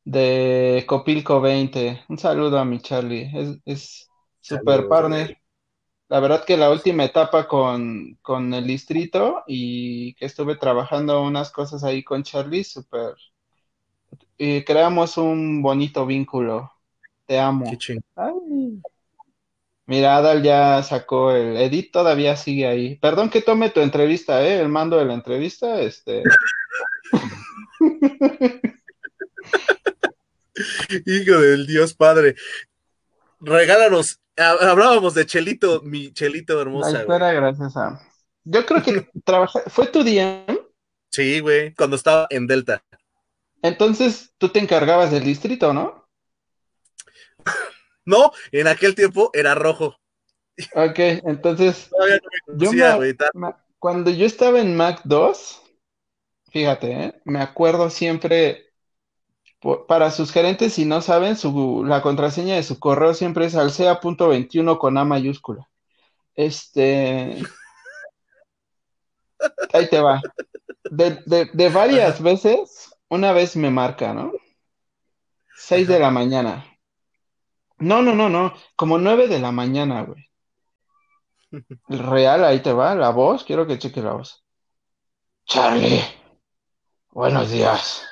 de 0.04 0.84
Copilco 0.86 1.40
20. 1.40 2.04
Un 2.08 2.18
saludo 2.18 2.58
a 2.58 2.64
mi 2.64 2.80
Charlie, 2.80 3.30
es, 3.34 3.58
es 3.64 4.10
super 4.40 4.82
Saludos, 4.82 4.88
partner. 4.88 5.26
güey. 5.26 5.38
La 6.08 6.20
verdad 6.20 6.44
que 6.44 6.56
la 6.56 6.70
última 6.70 7.04
etapa 7.04 7.48
con, 7.48 8.18
con 8.22 8.52
el 8.54 8.66
distrito 8.66 9.42
y 9.46 10.14
que 10.14 10.26
estuve 10.26 10.56
trabajando 10.56 11.22
unas 11.22 11.50
cosas 11.50 11.82
ahí 11.82 12.04
con 12.04 12.22
Charlie, 12.22 12.64
súper. 12.64 13.14
Y 14.36 14.62
creamos 14.64 15.16
un 15.16 15.62
bonito 15.62 16.06
vínculo. 16.06 16.70
Te 17.26 17.38
amo. 17.38 17.64
Qué. 17.80 17.98
Ay. 18.16 18.82
Mira, 19.86 20.16
Adal 20.16 20.42
ya 20.42 20.82
sacó 20.82 21.32
el 21.32 21.56
edit, 21.56 21.92
todavía 21.92 22.36
sigue 22.36 22.66
ahí. 22.66 22.96
Perdón 22.96 23.30
que 23.30 23.42
tome 23.42 23.70
tu 23.70 23.80
entrevista, 23.80 24.42
¿eh? 24.46 24.60
El 24.60 24.68
mando 24.68 24.96
de 24.96 25.04
la 25.04 25.14
entrevista, 25.14 25.80
este. 25.80 26.22
Hijo 31.06 31.40
del 31.40 31.66
Dios 31.66 31.94
Padre. 31.94 32.36
Regálanos. 33.40 34.20
ha- 34.36 34.70
Hablábamos 34.70 35.14
de 35.14 35.26
Chelito, 35.26 35.82
mi 35.82 36.12
Chelito 36.12 36.54
La 36.56 36.60
hermosa. 36.62 36.90
güey. 36.90 37.00
historia 37.02 37.32
gracias 37.32 37.76
a. 37.76 38.00
Yo 38.44 38.64
creo 38.66 38.82
que 38.82 39.08
trabaja... 39.24 39.60
fue 39.68 39.86
tu 39.86 40.02
día, 40.04 40.44
Sí, 41.10 41.40
güey, 41.40 41.72
cuando 41.74 41.96
estaba 41.96 42.26
en 42.30 42.46
Delta. 42.46 42.82
entonces 43.62 44.32
tú 44.38 44.48
te 44.48 44.58
encargabas 44.58 45.10
del 45.12 45.24
distrito, 45.24 45.72
¿no? 45.72 46.08
No, 48.06 48.32
en 48.52 48.66
aquel 48.68 48.94
tiempo 48.94 49.30
era 49.32 49.54
rojo. 49.54 49.96
Ok, 50.74 50.98
entonces 50.98 51.88
Todavía 51.90 52.16
no 52.16 52.28
me 52.52 52.58
Yo 52.64 52.66
conocía, 52.70 52.98
me- 53.34 53.46
me- 53.48 53.54
cuando 53.78 54.10
yo 54.10 54.26
estaba 54.26 54.60
en 54.60 54.76
Mac 54.76 55.00
2, 55.04 55.62
fíjate, 56.50 56.92
¿eh? 56.92 57.22
me 57.24 57.40
acuerdo 57.40 57.88
siempre, 57.90 58.63
para 59.88 60.10
sus 60.10 60.30
gerentes, 60.32 60.74
si 60.74 60.84
no 60.84 61.00
saben, 61.00 61.36
su, 61.36 61.84
la 61.84 62.02
contraseña 62.02 62.56
de 62.56 62.62
su 62.62 62.78
correo 62.78 63.14
siempre 63.14 63.46
es 63.46 63.54
alsea.21 63.54 64.78
con 64.78 64.98
A 64.98 65.04
mayúscula. 65.04 65.68
Este, 66.34 67.42
ahí 69.72 69.88
te 69.88 70.00
va. 70.00 70.20
De, 70.90 71.22
de- 71.26 71.50
de 71.52 71.68
varias 71.70 72.20
veces, 72.22 72.94
una 73.08 73.32
vez 73.32 73.56
me 73.56 73.70
marca, 73.70 74.12
¿no? 74.12 74.32
6 75.56 75.88
de 75.88 75.98
la 75.98 76.10
mañana. 76.10 76.66
No, 77.78 78.02
no, 78.02 78.14
no, 78.14 78.28
no, 78.28 78.54
como 78.76 78.98
9 78.98 79.28
de 79.28 79.38
la 79.40 79.52
mañana, 79.52 80.02
güey. 80.02 80.24
Real, 81.88 82.44
ahí 82.44 82.60
te 82.60 82.72
va, 82.72 82.94
la 82.94 83.10
voz, 83.10 83.44
quiero 83.44 83.66
que 83.66 83.78
cheque 83.78 84.02
la 84.02 84.12
voz. 84.12 84.44
Charlie, 85.46 86.02
buenos 87.10 87.50
días. 87.50 88.02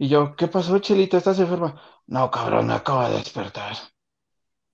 Y 0.00 0.08
yo, 0.08 0.34
¿qué 0.36 0.48
pasó, 0.48 0.80
Chelito? 0.80 1.16
¿Estás 1.16 1.38
enferma? 1.38 1.80
No, 2.14 2.30
cabrón, 2.30 2.66
me 2.66 2.74
acabo 2.74 3.08
de 3.08 3.16
despertar. 3.16 3.74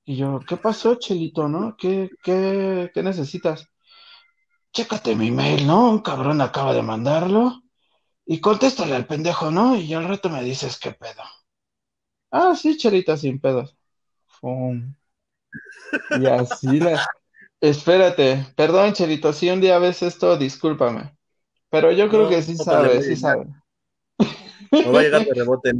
Y 0.06 0.16
yo, 0.16 0.40
¿qué 0.48 0.56
pasó, 0.56 0.94
Chelito, 0.96 1.48
no? 1.48 1.76
¿Qué, 1.76 2.08
qué, 2.22 2.90
qué 2.94 3.02
necesitas? 3.02 3.68
Chécate 4.74 5.16
mi 5.16 5.30
mail, 5.32 5.66
¿no? 5.66 5.90
Un 5.90 5.98
cabrón 6.02 6.40
acaba 6.40 6.72
de 6.72 6.80
mandarlo. 6.82 7.62
Y 8.26 8.40
contéstale 8.40 8.94
al 8.96 9.06
pendejo, 9.06 9.50
¿no? 9.50 9.76
Y 9.76 9.94
al 9.94 10.08
rato 10.08 10.30
me 10.30 10.42
dices 10.44 10.78
qué 10.80 10.92
pedo. 10.92 11.22
Ah, 12.30 12.54
sí, 12.54 12.76
Chelita, 12.76 13.16
sin 13.16 13.40
pedos. 13.40 13.76
Fum. 14.26 14.94
Y 16.10 16.26
así 16.26 16.80
la... 16.80 17.06
Espérate, 17.60 18.46
perdón, 18.56 18.92
Chelito, 18.92 19.32
si 19.32 19.50
un 19.50 19.60
día 19.60 19.78
ves 19.78 20.02
esto, 20.02 20.36
discúlpame. 20.38 21.16
Pero 21.70 21.92
yo 21.92 22.08
creo 22.10 22.26
No, 22.26 22.28
que 22.28 22.42
sí 22.42 22.56
no, 22.58 22.64
sabe, 22.64 23.02
sí 23.02 23.16
sabe. 23.16 23.46
Me 24.70 24.90
va 24.90 25.00
a 25.00 25.02
llegar 25.02 25.24
de 25.24 25.34
rebote. 25.34 25.72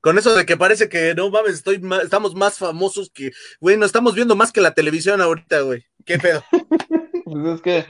Con 0.00 0.16
eso 0.16 0.34
de 0.34 0.46
que 0.46 0.56
parece 0.56 0.88
que 0.88 1.14
no 1.14 1.28
mames, 1.30 1.54
estoy 1.54 1.80
ma- 1.80 2.02
estamos 2.02 2.34
más 2.34 2.56
famosos 2.58 3.10
que, 3.10 3.32
güey, 3.60 3.76
nos 3.76 3.86
estamos 3.86 4.14
viendo 4.14 4.36
más 4.36 4.52
que 4.52 4.60
la 4.60 4.72
televisión 4.74 5.20
ahorita, 5.20 5.60
güey. 5.62 5.84
¿Qué 6.04 6.18
pedo? 6.18 6.42
Pues 7.24 7.46
es 7.56 7.60
que, 7.60 7.84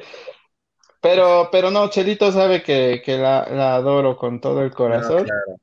pero, 1.00 1.48
pero 1.52 1.70
no, 1.70 1.88
Chelito 1.90 2.32
sabe 2.32 2.62
que, 2.62 3.02
que 3.04 3.18
la, 3.18 3.48
la 3.48 3.76
adoro 3.76 4.16
con 4.16 4.40
todo 4.40 4.62
el 4.62 4.70
No, 4.70 4.74
corazón. 4.74 5.24
claro. 5.24 5.56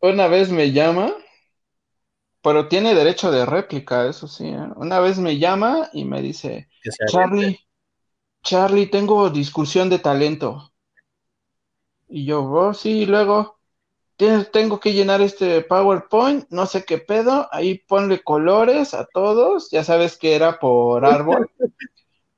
Una 0.00 0.28
vez 0.28 0.50
me 0.50 0.72
llama 0.72 1.14
pero 2.42 2.68
tiene 2.68 2.94
derecho 2.94 3.32
de 3.32 3.44
réplica, 3.44 4.06
eso 4.08 4.28
sí. 4.28 4.46
¿eh? 4.46 4.68
Una 4.76 5.00
vez 5.00 5.18
me 5.18 5.36
llama 5.38 5.90
y 5.92 6.04
me 6.04 6.22
dice, 6.22 6.68
Charlie, 7.08 7.58
Charlie, 8.44 8.86
tengo 8.86 9.30
discusión 9.30 9.90
de 9.90 9.98
talento. 9.98 10.72
Y 12.08 12.24
yo, 12.24 12.44
oh, 12.44 12.72
sí, 12.72 13.04
luego 13.04 13.55
tengo 14.16 14.80
que 14.80 14.92
llenar 14.92 15.20
este 15.20 15.60
PowerPoint, 15.62 16.46
no 16.50 16.66
sé 16.66 16.84
qué 16.84 16.98
pedo, 16.98 17.48
ahí 17.52 17.78
ponle 17.86 18.22
colores 18.22 18.94
a 18.94 19.04
todos, 19.04 19.70
ya 19.70 19.84
sabes 19.84 20.16
que 20.16 20.34
era 20.34 20.58
por 20.58 21.04
árbol. 21.06 21.50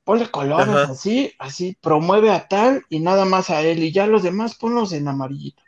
Ponle 0.03 0.29
colores 0.31 0.75
así, 0.75 1.33
así, 1.37 1.77
promueve 1.79 2.31
a 2.31 2.47
tal 2.47 2.83
y 2.89 2.99
nada 2.99 3.25
más 3.25 3.49
a 3.49 3.61
él, 3.61 3.83
y 3.83 3.91
ya 3.91 4.07
los 4.07 4.23
demás 4.23 4.55
ponlos 4.55 4.91
en 4.91 5.07
amarillito. 5.07 5.61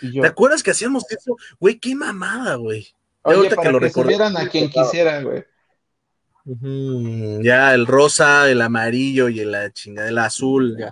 ¿Te 0.00 0.26
acuerdas 0.26 0.62
que 0.62 0.70
hacíamos 0.70 1.04
eso? 1.10 1.36
Güey, 1.58 1.78
qué 1.78 1.94
mamada, 1.94 2.54
güey. 2.56 2.86
Oye, 3.22 3.50
para 3.50 3.62
que, 3.62 3.72
lo 3.72 3.78
a 3.78 4.48
quien 4.48 4.70
quisiera, 4.70 5.22
güey. 5.22 5.44
Ya, 7.42 7.74
el 7.74 7.86
rosa, 7.86 8.48
el 8.48 8.62
amarillo 8.62 9.28
y 9.28 9.40
el 9.40 9.72
chingada, 9.72 10.08
el 10.08 10.18
azul, 10.18 10.76
ya. 10.78 10.90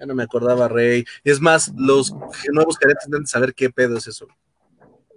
Ya 0.00 0.06
no 0.06 0.14
me 0.14 0.22
acordaba, 0.22 0.66
Rey. 0.66 1.04
Es 1.24 1.42
más, 1.42 1.74
los 1.76 2.14
nuevos 2.50 2.78
caretas 2.78 3.04
intentan 3.04 3.26
saber 3.26 3.54
qué 3.54 3.68
pedo 3.68 3.98
es 3.98 4.06
eso. 4.06 4.26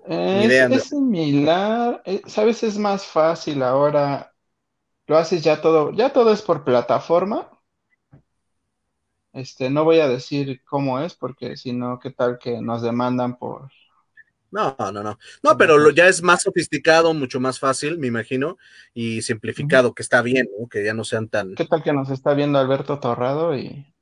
es, 0.05 0.83
similar, 0.83 2.01
eh, 2.03 2.21
sabes, 2.27 2.63
es 2.63 2.77
más 2.77 3.05
fácil 3.05 3.63
ahora. 3.63 4.33
Lo 5.07 5.17
haces 5.17 5.41
ya 5.41 5.61
todo, 5.61 5.93
ya 5.93 6.11
todo 6.11 6.33
es 6.33 6.41
por 6.41 6.65
plataforma. 6.65 7.49
Este, 9.31 9.69
no 9.69 9.85
voy 9.85 9.99
a 9.99 10.09
decir 10.09 10.61
cómo 10.65 10.99
es, 10.99 11.15
porque 11.15 11.55
si 11.55 11.71
no, 11.71 11.97
qué 11.99 12.11
tal 12.11 12.37
que 12.37 12.61
nos 12.61 12.81
demandan 12.81 13.37
por. 13.37 13.71
No, 14.51 14.75
no, 14.77 14.91
no. 14.91 15.17
No, 15.41 15.57
pero 15.57 15.77
lo, 15.77 15.91
ya 15.91 16.07
es 16.07 16.21
más 16.21 16.43
sofisticado, 16.43 17.13
mucho 17.13 17.39
más 17.39 17.57
fácil, 17.57 17.97
me 17.97 18.07
imagino, 18.07 18.57
y 18.93 19.21
simplificado, 19.21 19.93
que 19.93 20.03
está 20.03 20.21
bien, 20.21 20.49
¿no? 20.59 20.67
que 20.67 20.83
ya 20.83 20.93
no 20.93 21.05
sean 21.05 21.29
tan. 21.29 21.55
¿Qué 21.55 21.65
tal 21.65 21.81
que 21.81 21.93
nos 21.93 22.09
está 22.09 22.33
viendo 22.33 22.59
Alberto 22.59 22.99
Torrado 22.99 23.55
y 23.55 23.92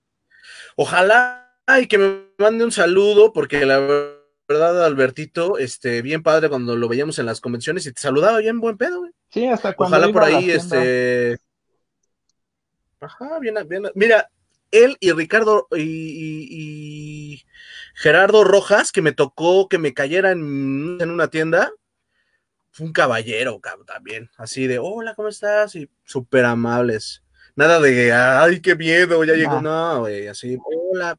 Ojalá 0.75 1.41
y 1.79 1.87
que 1.87 1.97
me 1.97 2.21
mande 2.37 2.63
un 2.63 2.71
saludo, 2.71 3.33
porque 3.33 3.65
la 3.65 3.79
verdad, 4.47 4.85
Albertito, 4.85 5.57
este, 5.57 6.01
bien 6.01 6.23
padre 6.23 6.49
cuando 6.49 6.75
lo 6.75 6.87
veíamos 6.87 7.19
en 7.19 7.25
las 7.25 7.39
convenciones 7.39 7.85
y 7.85 7.93
te 7.93 8.01
saludaba 8.01 8.39
bien 8.39 8.59
buen 8.59 8.77
pedo, 8.77 8.99
güey. 8.99 9.11
Sí, 9.29 9.47
hasta 9.47 9.73
cuando. 9.73 9.97
Ojalá 9.97 10.13
por 10.13 10.23
ahí, 10.23 10.51
este. 10.51 11.37
Ajá, 12.99 13.39
bien, 13.39 13.55
bien. 13.67 13.83
Mira, 13.95 14.29
él 14.69 14.97
y 14.99 15.11
Ricardo 15.11 15.67
y, 15.75 17.43
Gerardo 17.95 18.43
Rojas, 18.43 18.91
que 18.91 19.01
me 19.01 19.11
tocó 19.11 19.67
que 19.67 19.77
me 19.77 19.93
cayera 19.93 20.31
en, 20.31 20.97
en 20.99 21.09
una 21.09 21.29
tienda, 21.29 21.71
fue 22.71 22.85
un 22.85 22.93
caballero, 22.93 23.59
cabrón, 23.59 23.85
también. 23.85 24.29
Así 24.37 24.67
de, 24.67 24.79
hola, 24.79 25.15
¿cómo 25.15 25.27
estás? 25.27 25.75
Y 25.75 25.89
súper 26.05 26.45
amables. 26.45 27.23
Nada 27.61 27.79
de, 27.79 28.11
ay, 28.11 28.59
qué 28.59 28.75
miedo, 28.75 29.23
ya 29.23 29.35
llegó. 29.35 29.61
No, 29.61 29.99
güey, 29.99 30.27
así, 30.27 30.57
hola, 30.91 31.15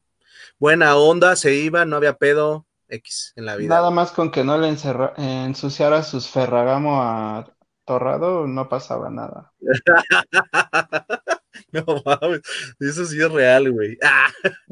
buena 0.59 0.97
onda, 0.97 1.37
se 1.37 1.53
iba, 1.53 1.85
no 1.85 1.95
había 1.95 2.17
pedo, 2.17 2.67
X 2.89 3.31
en 3.37 3.45
la 3.45 3.55
vida. 3.55 3.69
Nada 3.69 3.91
más 3.91 4.11
con 4.11 4.29
que 4.29 4.43
no 4.43 4.57
le 4.57 4.67
ensuciara 4.67 6.03
sus 6.03 6.27
Ferragamo 6.27 7.01
a 7.01 7.49
Torrado, 7.85 8.45
no 8.45 8.67
pasaba 8.67 9.09
nada. 9.09 9.53
no 11.71 11.85
mames, 12.03 12.41
eso 12.77 13.05
sí 13.05 13.21
es 13.21 13.31
real, 13.31 13.71
güey. 13.71 13.97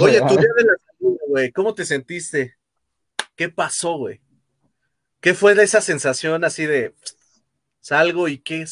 Oye, 0.00 0.20
tu 0.20 0.36
día 0.36 0.52
de 0.56 0.64
la 0.64 0.76
salida, 0.86 1.24
güey, 1.26 1.50
¿cómo 1.50 1.74
te 1.74 1.84
sentiste? 1.84 2.54
¿Qué 3.34 3.48
pasó, 3.48 3.98
güey? 3.98 4.20
¿Qué 5.18 5.34
fue 5.34 5.56
de 5.56 5.64
esa 5.64 5.80
sensación 5.80 6.44
así 6.44 6.66
de 6.66 6.94
salgo 7.80 8.28
y 8.28 8.38
qué, 8.38 8.64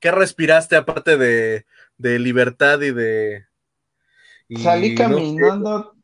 qué 0.00 0.10
respiraste 0.10 0.74
aparte 0.74 1.16
de, 1.16 1.66
de 1.98 2.18
libertad 2.18 2.80
y 2.80 2.92
de... 2.92 3.46
salí 4.56 4.94
caminando, 4.94 5.94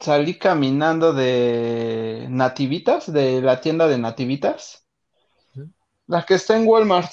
salí 0.00 0.38
caminando 0.38 1.12
de 1.12 2.26
Nativitas, 2.30 3.12
de 3.12 3.40
la 3.40 3.60
tienda 3.60 3.88
de 3.88 3.98
Nativitas, 3.98 4.86
la 6.06 6.24
que 6.24 6.34
está 6.34 6.56
en 6.56 6.66
Walmart. 6.66 7.12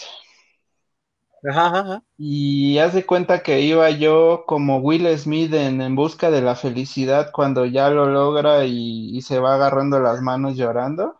Ajá, 1.45 2.01
Y 2.17 2.77
haz 2.77 2.93
de 2.93 3.05
cuenta 3.05 3.43
que 3.43 3.59
iba 3.59 3.89
yo 3.89 4.45
como 4.47 4.77
Will 4.77 5.05
Smith 5.17 5.53
en, 5.53 5.93
busca 5.93 6.31
de 6.31 6.41
la 6.41 6.55
felicidad 6.55 7.31
cuando 7.33 7.65
ya 7.65 7.89
lo 7.89 8.07
logra 8.07 8.63
y, 8.65 9.21
se 9.21 9.39
va 9.39 9.55
agarrando 9.55 9.99
las 9.99 10.21
manos 10.21 10.55
llorando. 10.55 11.19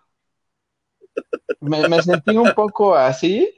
Me, 1.60 1.88
me, 1.90 2.02
sentí 2.02 2.38
un 2.38 2.54
poco 2.54 2.96
así. 2.96 3.54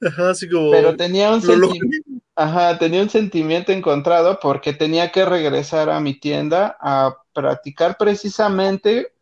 Ajá, 0.00 0.30
así 0.30 0.48
como. 0.48 0.72
Pero 0.72 0.96
tenía 0.96 1.32
un 1.32 1.40
sentimiento. 1.40 2.13
Ajá, 2.36 2.78
tenía 2.78 3.00
un 3.02 3.10
sentimiento 3.10 3.70
encontrado 3.72 4.38
porque 4.40 4.72
tenía 4.72 5.12
que 5.12 5.24
regresar 5.24 5.88
a 5.90 6.00
mi 6.00 6.14
tienda 6.18 6.76
a 6.80 7.16
practicar 7.32 7.96
precisamente 7.96 9.12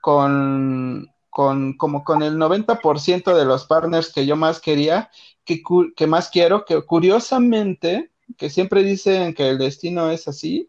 con, 0.00 1.08
con 1.30 1.76
como 1.78 2.04
con 2.04 2.22
el 2.22 2.38
90% 2.38 3.36
de 3.36 3.44
los 3.46 3.66
partners 3.66 4.12
que 4.12 4.26
yo 4.26 4.36
más 4.36 4.60
quería, 4.60 5.10
que, 5.44 5.62
que 5.96 6.06
más 6.08 6.30
quiero, 6.30 6.64
que 6.66 6.82
curiosamente, 6.84 8.12
que 8.38 8.50
siempre 8.50 8.82
dicen 8.84 9.34
que 9.34 9.50
el 9.50 9.58
destino 9.58 10.10
es 10.10 10.28
así, 10.28 10.66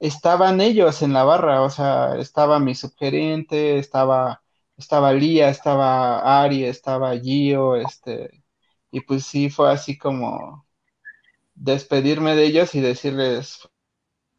estaban 0.00 0.60
ellos 0.62 1.02
en 1.02 1.12
la 1.14 1.24
barra, 1.24 1.62
o 1.62 1.70
sea, 1.70 2.16
estaba 2.18 2.60
mi 2.60 2.74
subgerente, 2.76 3.78
estaba, 3.78 4.42
estaba 4.76 5.12
Lía, 5.14 5.48
estaba 5.50 6.42
Ari, 6.42 6.64
estaba 6.64 7.16
Gio, 7.18 7.76
este, 7.76 8.44
y 8.92 9.00
pues 9.02 9.24
sí 9.26 9.50
fue 9.50 9.72
así 9.72 9.98
como, 9.98 10.67
despedirme 11.58 12.36
de 12.36 12.44
ellos 12.44 12.74
y 12.74 12.80
decirles, 12.80 13.68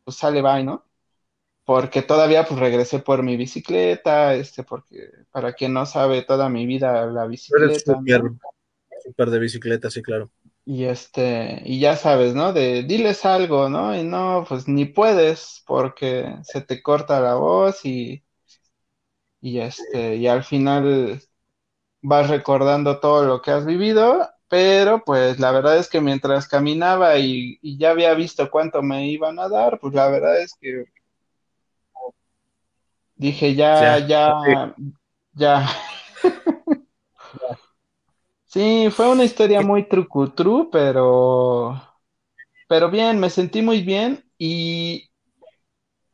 pues 0.03 0.17
sale, 0.17 0.41
bye, 0.41 0.63
¿no? 0.63 0.85
Porque 1.65 2.01
todavía 2.01 2.45
pues 2.45 2.59
regresé 2.59 2.99
por 2.99 3.21
mi 3.21 3.37
bicicleta, 3.37 4.33
este, 4.33 4.63
porque 4.63 5.11
para 5.31 5.53
quien 5.53 5.73
no 5.73 5.85
sabe 5.85 6.23
toda 6.23 6.49
mi 6.49 6.65
vida 6.65 7.05
la 7.05 7.27
bicicleta. 7.27 7.99
Súper 9.03 9.29
de 9.29 9.39
bicicleta, 9.39 9.89
sí, 9.89 10.01
claro. 10.01 10.31
Y 10.65 10.85
este, 10.85 11.61
y 11.65 11.79
ya 11.79 11.95
sabes, 11.95 12.33
¿no? 12.35 12.53
De 12.53 12.83
diles 12.83 13.25
algo, 13.25 13.69
¿no? 13.69 13.95
Y 13.95 14.03
no, 14.03 14.45
pues 14.47 14.67
ni 14.67 14.85
puedes, 14.85 15.63
porque 15.65 16.35
se 16.43 16.61
te 16.61 16.81
corta 16.81 17.19
la 17.19 17.35
voz 17.35 17.85
y, 17.85 18.23
y 19.41 19.59
este, 19.59 20.15
y 20.15 20.27
al 20.27 20.43
final 20.43 21.21
vas 22.01 22.29
recordando 22.29 22.99
todo 22.99 23.25
lo 23.25 23.41
que 23.41 23.51
has 23.51 23.65
vivido 23.65 24.27
pero 24.49 25.03
pues 25.05 25.39
la 25.39 25.51
verdad 25.51 25.77
es 25.77 25.87
que 25.87 26.01
mientras 26.01 26.47
caminaba 26.47 27.17
y, 27.19 27.59
ya 27.77 27.91
había 27.91 28.13
visto 28.15 28.49
cuánto 28.49 28.81
me 28.81 29.07
iban 29.07 29.37
a 29.39 29.47
dar, 29.47 29.79
pues 29.79 29.93
la 29.93 30.09
verdad 30.09 30.41
es 30.41 30.55
que 30.59 30.85
dije 33.15 33.53
ya, 33.53 33.99
ya, 33.99 34.75
ya. 35.33 35.69
sí, 38.45 38.89
fue 38.91 39.07
una 39.09 39.23
historia 39.23 39.61
muy 39.61 39.87
trucutru, 39.87 40.69
pero, 40.71 41.79
pero 42.67 42.89
bien, 42.89 43.19
me 43.19 43.29
sentí 43.29 43.61
muy 43.61 43.83
bien 43.83 44.25
y, 44.39 45.11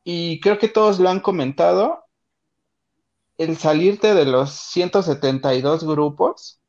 y 0.04 0.42
creo 0.42 0.60
que 0.60 0.68
todos 0.68 1.00
lo 1.00 1.10
han 1.10 1.22
comentado. 1.22 2.04
El 3.38 3.58
salirte 3.58 4.14
de 4.14 4.26
los 4.26 4.52
172 4.52 5.86
grupos 5.86 6.62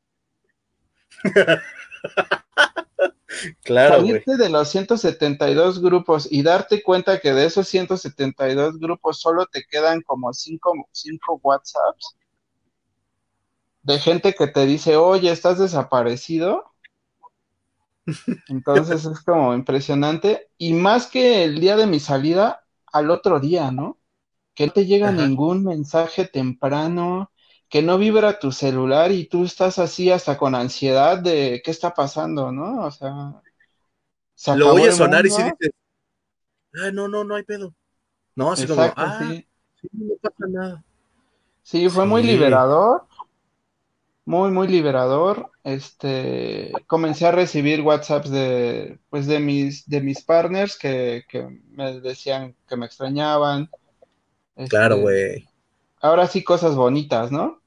claro. 3.63 3.95
Salirte 3.95 4.37
de 4.37 4.49
los 4.49 4.69
172 4.69 5.81
grupos 5.81 6.27
y 6.31 6.43
darte 6.43 6.83
cuenta 6.83 7.19
que 7.19 7.33
de 7.33 7.45
esos 7.45 7.67
172 7.67 8.79
grupos 8.79 9.19
solo 9.19 9.45
te 9.45 9.63
quedan 9.63 10.01
como 10.01 10.33
5 10.33 10.87
cinco, 10.91 11.39
WhatsApps 11.43 12.15
de 13.87 13.99
gente 13.99 14.33
que 14.33 14.47
te 14.47 14.65
dice, 14.65 14.97
oye, 14.97 15.31
estás 15.31 15.59
desaparecido. 15.59 16.73
Entonces 18.49 19.05
es 19.05 19.21
como 19.21 19.53
impresionante. 19.53 20.49
Y 20.57 20.73
más 20.73 21.07
que 21.07 21.45
el 21.45 21.61
día 21.61 21.77
de 21.77 21.87
mi 21.87 22.01
salida, 22.01 22.65
al 22.91 23.09
otro 23.09 23.39
día, 23.39 23.71
¿no? 23.71 23.97
Que 24.53 24.67
no 24.67 24.73
te 24.73 24.85
llega 24.85 25.13
ningún 25.13 25.63
mensaje 25.63 26.25
temprano, 26.25 27.31
que 27.69 27.81
no 27.81 27.97
vibra 27.97 28.39
tu 28.39 28.51
celular 28.51 29.11
y 29.11 29.25
tú 29.25 29.43
estás 29.43 29.77
así 29.79 30.09
hasta 30.09 30.37
con 30.37 30.55
ansiedad 30.55 31.17
de 31.17 31.61
qué 31.63 31.71
está 31.71 31.93
pasando, 31.93 32.51
¿no? 32.51 32.85
O 32.85 32.91
sea, 32.91 34.55
lo 34.55 34.71
voy 34.71 34.83
a 34.83 34.91
sonar 34.91 35.25
y 35.25 35.29
si 35.29 35.43
dices, 35.43 35.71
ah, 36.81 36.91
no, 36.93 37.07
no, 37.07 37.23
no 37.23 37.35
hay 37.35 37.43
pedo. 37.43 37.73
No, 38.35 38.51
así 38.51 38.67
como, 38.67 38.81
ah, 38.81 39.19
sí. 39.19 39.45
no 39.91 40.15
pasa 40.21 40.45
nada. 40.47 40.83
Sí, 41.63 41.89
fue 41.89 42.05
muy 42.05 42.23
liberador, 42.23 43.05
muy, 44.23 44.51
muy 44.51 44.67
liberador. 44.69 45.51
Este, 45.63 46.71
comencé 46.85 47.25
a 47.25 47.31
recibir 47.31 47.81
WhatsApps 47.81 48.29
de, 48.29 48.99
pues, 49.09 49.27
de 49.27 49.39
mis, 49.39 49.89
de 49.89 49.99
mis 49.99 50.23
partners 50.23 50.77
que, 50.77 51.25
que 51.27 51.61
me 51.71 51.99
decían 51.99 52.55
que 52.69 52.77
me 52.77 52.85
extrañaban. 52.85 53.69
claro, 54.69 54.95
este, 54.95 55.01
güey 55.01 55.56
ahora 56.01 56.27
sí 56.27 56.43
cosas 56.43 56.75
bonitas, 56.75 57.31
¿no? 57.31 57.61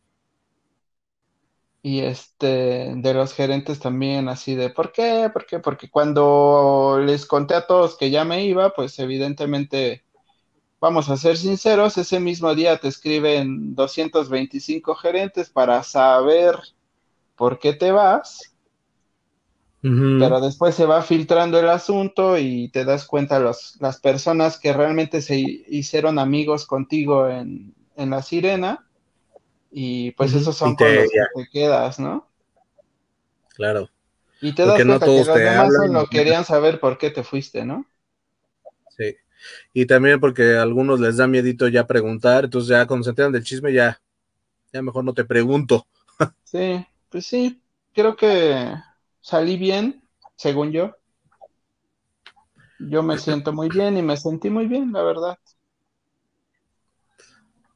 y 1.83 2.01
este, 2.01 2.95
de 2.97 3.15
los 3.15 3.33
gerentes 3.35 3.81
también, 3.81 4.29
así 4.29 4.55
de, 4.55 4.71
¿por 4.71 4.93
qué? 4.93 5.31
¿Por 5.33 5.47
qué? 5.47 5.61
Porque 5.61 5.89
cuando 5.91 7.01
les 7.05 7.25
conté 7.27 7.55
a 7.55 7.67
todos 7.67 7.97
que 7.97 8.11
ya 8.11 8.25
me 8.25 8.45
iba, 8.45 8.71
pues 8.71 8.99
evidentemente, 8.99 10.05
vamos 10.81 11.09
a 11.09 11.17
ser 11.17 11.37
sinceros, 11.37 11.97
ese 11.99 12.21
mismo 12.21 12.55
día 12.55 12.79
te 12.79 12.89
escriben 12.89 13.75
225 13.75 14.95
gerentes 14.97 15.51
para 15.51 15.83
saber 15.83 16.57
por 17.37 17.59
qué 17.59 17.73
te 17.73 17.93
vas, 17.93 18.55
pero 19.83 20.43
después 20.43 20.75
se 20.75 20.85
va 20.85 21.01
filtrando 21.01 21.59
el 21.59 21.71
asunto 21.71 22.37
y 22.37 22.69
te 22.69 22.85
das 22.85 23.07
cuenta 23.07 23.41
los, 23.41 23.79
las 23.81 23.99
personas 23.99 24.59
que 24.59 24.75
realmente 24.75 25.23
se 25.23 25.39
hicieron 25.39 26.19
amigos 26.19 26.67
contigo 26.67 27.27
en, 27.31 27.75
en 28.01 28.11
la 28.11 28.23
sirena 28.23 28.87
y 29.71 30.13
pues 30.13 30.33
esos 30.35 30.57
son 30.57 30.75
con 30.75 30.95
los 30.95 31.05
que 31.05 31.19
te 31.35 31.49
quedas, 31.51 31.99
¿no? 32.01 32.27
Claro. 33.55 33.91
Y 34.41 34.55
te 34.55 34.65
das 34.65 34.77
cuenta 34.77 35.07
que 35.07 35.19
los 35.19 35.27
demás 35.27 35.75
solo 35.75 36.07
querían 36.07 36.45
saber 36.45 36.81
por 36.81 36.97
qué 36.97 37.11
te 37.11 37.23
fuiste, 37.23 37.65
¿no? 37.65 37.87
Sí. 38.97 39.17
Y 39.75 39.87
también 39.87 40.19
porque 40.19 40.57
a 40.57 40.63
algunos 40.63 40.99
les 40.99 41.19
da 41.19 41.27
miedito 41.27 41.69
ya 41.69 41.87
preguntar, 41.87 42.45
entonces 42.45 42.71
ya 42.71 42.87
cuando 42.87 43.05
se 43.05 43.11
enteran 43.11 43.33
del 43.33 43.45
chisme 43.45 43.73
ya, 43.73 44.01
ya 44.73 44.83
mejor 44.83 45.05
no 45.05 45.13
te 45.13 45.25
pregunto. 45.25 45.87
sí, 46.45 46.85
pues 47.11 47.27
sí, 47.27 47.63
creo 47.93 48.17
que 48.17 48.73
salí 49.21 49.57
bien, 49.59 50.03
según 50.37 50.73
yo. 50.73 50.97
Yo 52.79 53.03
me 53.03 53.19
siento 53.19 53.53
muy 53.53 53.69
bien 53.69 53.99
y 53.99 54.03
me 54.03 54.17
sentí 54.17 54.49
muy 54.49 54.67
bien, 54.67 54.91
la 54.91 55.03
verdad. 55.03 55.39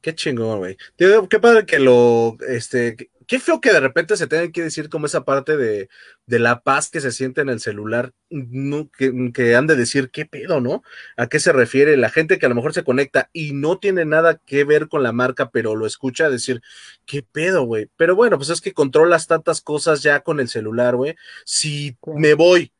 Qué 0.05 0.13
chingón, 0.13 0.59
güey. 0.59 0.77
Qué 0.97 1.39
padre 1.39 1.65
que 1.65 1.79
lo, 1.79 2.37
este, 2.47 3.09
qué 3.25 3.39
feo 3.39 3.59
que 3.59 3.73
de 3.73 3.79
repente 3.79 4.15
se 4.17 4.27
tenga 4.27 4.51
que 4.51 4.61
decir 4.61 4.87
como 4.87 5.07
esa 5.07 5.25
parte 5.25 5.57
de, 5.57 5.89
la 6.27 6.61
paz 6.61 6.91
que 6.91 7.01
se 7.01 7.11
siente 7.11 7.41
en 7.41 7.49
el 7.49 7.59
celular, 7.59 8.13
no, 8.29 8.87
que, 8.91 9.55
han 9.55 9.65
de 9.65 9.75
decir 9.75 10.11
qué 10.11 10.27
pedo, 10.27 10.61
¿no? 10.61 10.83
¿A 11.17 11.25
qué 11.25 11.39
se 11.39 11.51
refiere? 11.53 11.97
La 11.97 12.11
gente 12.11 12.37
que 12.37 12.45
a 12.45 12.49
lo 12.49 12.53
mejor 12.53 12.75
se 12.75 12.83
conecta 12.83 13.31
y 13.33 13.53
no 13.53 13.79
tiene 13.79 14.05
nada 14.05 14.37
que 14.45 14.63
ver 14.63 14.89
con 14.89 15.01
la 15.01 15.11
marca, 15.11 15.49
pero 15.49 15.75
lo 15.75 15.87
escucha 15.87 16.29
decir, 16.29 16.61
qué 17.07 17.23
pedo, 17.23 17.63
güey. 17.63 17.89
Pero 17.97 18.15
bueno, 18.15 18.37
pues 18.37 18.51
es 18.51 18.61
que 18.61 18.73
controlas 18.73 19.25
tantas 19.25 19.59
cosas 19.59 20.03
ya 20.03 20.19
con 20.19 20.39
el 20.39 20.49
celular, 20.49 20.95
güey. 20.97 21.15
Si 21.45 21.97
me 22.05 22.35
voy 22.35 22.71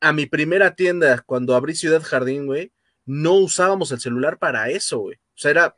a 0.00 0.12
mi 0.12 0.26
primera 0.26 0.74
tienda 0.74 1.22
cuando 1.24 1.54
abrí 1.54 1.76
Ciudad 1.76 2.02
Jardín, 2.02 2.46
güey, 2.46 2.72
no 3.06 3.34
usábamos 3.34 3.92
el 3.92 4.00
celular 4.00 4.38
para 4.38 4.70
eso, 4.70 4.98
güey. 4.98 5.16
O 5.16 5.38
sea, 5.38 5.50
era 5.52 5.76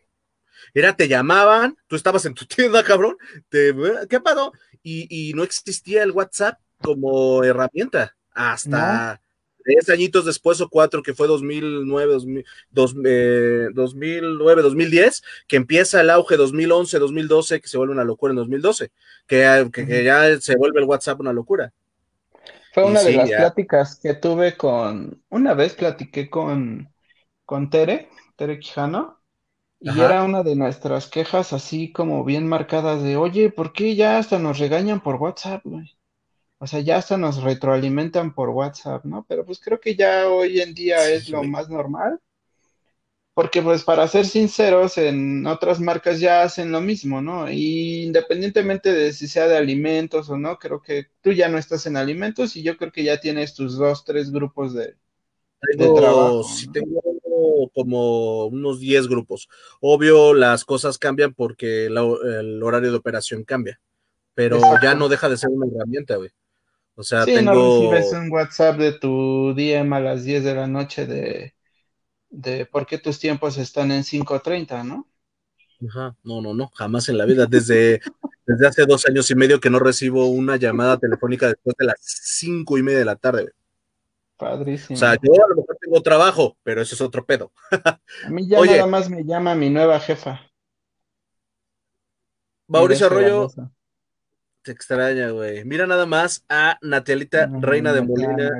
era, 0.75 0.97
te 0.97 1.09
llamaban, 1.09 1.77
tú 1.87 1.97
estabas 1.97 2.25
en 2.27 2.35
tu 2.35 2.45
tienda, 2.47 2.83
cabrón, 2.83 3.17
te, 3.49 3.75
¿qué 4.09 4.21
pasó? 4.21 4.53
Y, 4.83 5.33
no 5.35 5.43
existía 5.43 6.05
el 6.05 6.13
WhatsApp 6.13 6.61
como 6.81 7.43
herramienta 7.43 8.15
hasta 8.33 9.21
tres 9.67 9.89
añitos 9.89 10.25
después 10.25 10.61
o 10.61 10.69
cuatro, 10.69 11.03
que 11.03 11.13
fue 11.13 11.27
2009, 11.27 12.45
2009, 12.71 14.63
2010, 14.63 15.23
que 15.49 15.57
empieza 15.57 16.01
el 16.01 16.11
auge 16.11 16.37
2011, 16.37 16.99
2012, 17.01 17.61
que 17.61 17.69
se 17.69 17.77
vuelve 17.77 17.95
una 17.95 18.05
locura 18.05 18.31
en 18.31 18.37
2012, 18.37 18.93
que, 19.27 19.69
que, 19.73 20.05
ya 20.05 20.41
se 20.41 20.57
vuelve 20.57 20.81
el 20.81 20.87
WhatsApp 20.87 21.19
una 21.19 21.33
locura. 21.33 21.73
Fue 22.73 22.85
una 22.85 23.03
de 23.03 23.13
las 23.13 23.29
pláticas 23.29 23.99
que 24.01 24.15
tuve 24.15 24.57
con, 24.57 25.21
una 25.31 25.55
vez 25.55 25.75
platiqué 25.75 26.31
con, 26.31 26.93
con 27.45 27.71
Tere, 27.71 28.11
Tere 28.37 28.61
Quijano, 28.61 29.19
y 29.81 30.01
era 30.01 30.25
una 30.25 30.43
de 30.43 30.57
nuestras 30.57 31.09
quejas 31.09 31.53
así 31.53 31.93
como 31.93 32.25
bien 32.25 32.49
marcadas 32.49 33.03
de, 33.03 33.17
oye, 33.17 33.51
¿por 33.51 33.73
qué 33.73 33.95
ya 33.95 34.19
hasta 34.19 34.39
nos 34.39 34.59
regañan 34.59 35.01
por 35.03 35.17
WhatsApp, 35.17 35.63
güey? 35.65 35.97
O 36.59 36.67
sea, 36.67 36.81
ya 36.81 36.97
hasta 36.97 37.19
nos 37.19 37.43
retroalimentan 37.43 38.35
por 38.35 38.49
WhatsApp, 38.51 39.05
¿no? 39.05 39.25
Pero 39.29 39.45
pues 39.45 39.61
creo 39.61 39.79
que 39.79 39.95
ya 39.95 40.29
hoy 40.29 40.61
en 40.61 40.75
día 40.75 41.09
es 41.11 41.29
lo 41.29 41.43
más 41.45 41.69
normal. 41.69 42.21
Porque 43.35 43.61
pues 43.61 43.85
para 43.85 44.09
ser 44.09 44.25
sinceros, 44.25 44.97
en 44.97 45.47
otras 45.47 45.79
marcas 45.79 46.21
ya 46.21 46.43
hacen 46.43 46.73
lo 46.73 46.81
mismo, 46.81 47.21
¿no? 47.21 47.51
Y 47.51 48.05
independientemente 48.05 48.93
de 48.95 49.13
si 49.13 49.29
sea 49.29 49.47
de 49.47 49.59
alimentos 49.59 50.31
o 50.31 50.39
no, 50.39 50.59
creo 50.59 50.81
que 50.81 51.09
tú 51.21 51.33
ya 51.33 51.49
no 51.51 51.59
estás 51.59 51.85
en 51.85 51.99
alimentos 51.99 52.57
y 52.57 52.63
yo 52.63 52.79
creo 52.79 52.91
que 52.93 53.05
ya 53.05 53.21
tienes 53.21 53.55
tus 53.55 53.77
dos, 53.77 54.05
tres 54.07 54.31
grupos 54.33 54.73
de, 54.73 54.97
trabajo. 55.77 56.47
tengo 56.73 57.71
como 57.75 58.47
unos 58.47 58.81
10 58.81 59.09
grupos. 59.09 59.49
Obvio, 59.81 60.35
las 60.35 60.65
cosas 60.65 60.99
cambian 60.99 61.35
porque 61.35 61.87
el 61.87 62.63
horario 62.63 62.91
de 62.91 62.97
operación 62.97 63.45
cambia, 63.45 63.81
pero 64.35 64.61
ya 64.83 64.95
no 64.95 65.09
deja 65.09 65.29
de 65.29 65.37
ser 65.37 65.51
una 65.51 65.67
herramienta, 65.67 66.17
güey. 66.17 66.31
O 66.95 67.03
sea, 67.03 67.25
sí, 67.25 67.35
tengo... 67.35 67.53
no 67.53 67.93
recibes 67.93 68.13
un 68.15 68.33
WhatsApp 68.33 68.79
de 68.79 68.93
tu 68.93 69.55
DM 69.55 69.93
a 69.93 70.01
las 70.01 70.25
10 70.25 70.45
de 70.45 70.55
la 70.55 70.67
noche 70.67 71.07
de, 71.07 71.55
de 72.31 72.65
por 72.65 72.87
qué 72.87 72.97
tus 72.97 73.19
tiempos 73.19 73.59
están 73.59 73.93
en 73.93 74.03
5.30, 74.03 74.83
¿no? 74.83 75.07
Ajá, 75.87 76.17
no, 76.25 76.41
no, 76.41 76.55
no, 76.55 76.71
jamás 76.75 77.09
en 77.11 77.19
la 77.19 77.27
vida. 77.27 77.45
Desde, 77.45 78.01
desde 78.47 78.67
hace 78.67 78.87
dos 78.87 79.07
años 79.07 79.31
y 79.31 79.35
medio 79.35 79.61
que 79.61 79.69
no 79.69 79.79
recibo 79.79 80.27
una 80.27 80.57
llamada 80.57 80.97
telefónica 80.99 81.49
después 81.49 81.77
de 81.79 81.85
las 81.85 81.97
cinco 82.01 82.79
y 82.79 82.83
media 82.83 83.01
de 83.01 83.05
la 83.05 83.17
tarde. 83.17 83.43
Güey. 83.43 83.53
Padrísimo. 84.37 84.97
O 84.97 84.99
sea, 84.99 85.17
yo 85.23 85.33
a 85.33 85.49
lo 85.49 85.57
mejor 85.57 85.79
tengo 85.81 86.03
trabajo, 86.03 86.57
pero 86.63 86.83
eso 86.83 86.95
es 86.95 87.01
otro 87.01 87.25
pedo. 87.25 87.53
a 87.71 88.01
mí 88.29 88.47
ya 88.47 88.61
nada 88.61 88.87
más 88.87 89.09
me 89.09 89.25
llama 89.25 89.55
mi 89.55 89.71
nueva 89.71 89.99
jefa. 90.01 90.41
Mauricio 92.69 93.07
Arroyo 93.07 93.49
te 94.63 94.73
extraña, 94.73 95.31
güey. 95.31 95.65
Mira 95.65 95.87
nada 95.87 96.07
más 96.07 96.45
a 96.49 96.77
Natialita, 96.83 97.49
reina 97.61 97.93
de 97.93 98.03
Molina. 98.03 98.51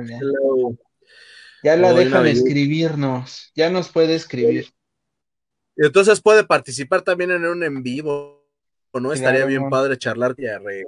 Ya, 1.63 1.75
la 1.75 1.93
dejan 1.93 2.25
escribirnos, 2.27 3.51
ya 3.55 3.69
nos 3.69 3.89
puede 3.89 4.15
escribir. 4.15 4.67
Y 5.75 5.85
entonces 5.85 6.21
puede 6.21 6.45
participar 6.45 7.01
también 7.01 7.31
en 7.31 7.45
un 7.45 7.61
en 7.61 7.83
vivo, 7.83 8.47
¿o 8.91 8.99
no? 8.99 9.11
Estaría 9.11 9.45
bien 9.45 9.69
padre 9.69 9.97
charlar. 9.97 10.33
Ya, 10.37 10.59
rey. 10.59 10.83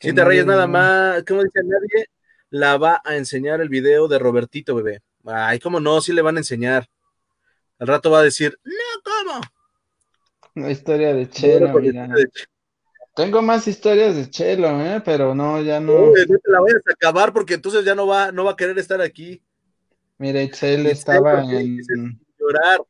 Si 0.00 0.12
te 0.12 0.24
reyes 0.24 0.46
nada 0.46 0.66
más, 0.66 1.22
¿cómo 1.24 1.42
dice 1.42 1.60
nadie? 1.62 2.08
La 2.50 2.76
va 2.76 3.02
a 3.04 3.16
enseñar 3.16 3.60
el 3.60 3.68
video 3.68 4.08
de 4.08 4.18
Robertito, 4.18 4.74
bebé. 4.74 5.02
Ay, 5.24 5.58
cómo 5.58 5.80
no, 5.80 6.00
sí 6.00 6.12
le 6.12 6.22
van 6.22 6.36
a 6.36 6.40
enseñar. 6.40 6.88
Al 7.78 7.88
rato 7.88 8.10
va 8.10 8.20
a 8.20 8.22
decir, 8.22 8.58
no, 8.64 9.02
¿cómo? 9.04 9.40
Una 10.54 10.70
historia 10.70 11.12
de 11.12 11.28
Chelo, 11.28 11.72
mira. 11.78 12.08
Tengo 13.14 13.42
más 13.42 13.66
historias 13.66 14.14
de 14.14 14.30
Chelo, 14.30 14.80
¿eh? 14.80 15.02
pero 15.04 15.34
no, 15.34 15.62
ya 15.62 15.80
no. 15.80 16.06
no 16.06 16.12
te 16.12 16.50
la 16.50 16.60
vayas 16.60 16.82
a 16.86 16.92
acabar 16.92 17.32
porque 17.32 17.54
entonces 17.54 17.84
ya 17.84 17.94
no 17.94 18.06
va, 18.06 18.30
no 18.30 18.44
va 18.44 18.52
a 18.52 18.56
querer 18.56 18.78
estar 18.78 19.00
aquí. 19.00 19.42
Mire, 20.18 20.50
Chelo 20.50 20.88
estaba 20.88 21.42
en. 21.42 21.78
Llorar. 22.38 22.80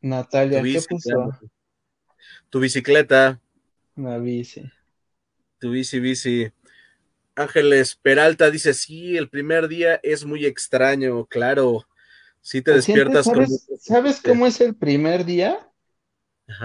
Natalia, 0.00 0.62
¿qué 0.62 0.80
puso? 0.88 1.30
Tu 2.48 2.60
bicicleta. 2.60 3.40
Una 3.96 4.18
bici. 4.18 4.70
Tu 5.58 5.70
bici, 5.70 6.00
bici. 6.00 6.52
Ángeles 7.38 7.94
Peralta 7.94 8.50
dice, 8.50 8.74
sí, 8.74 9.16
el 9.16 9.30
primer 9.30 9.68
día 9.68 10.00
es 10.02 10.24
muy 10.24 10.44
extraño, 10.44 11.26
claro. 11.26 11.86
Sí 12.40 12.62
te 12.62 12.72
despiertas 12.72 13.26
¿sabes, 13.26 13.68
¿Sabes 13.80 14.20
cómo 14.20 14.46
es 14.46 14.60
el 14.60 14.74
primer 14.74 15.24
día? 15.24 15.70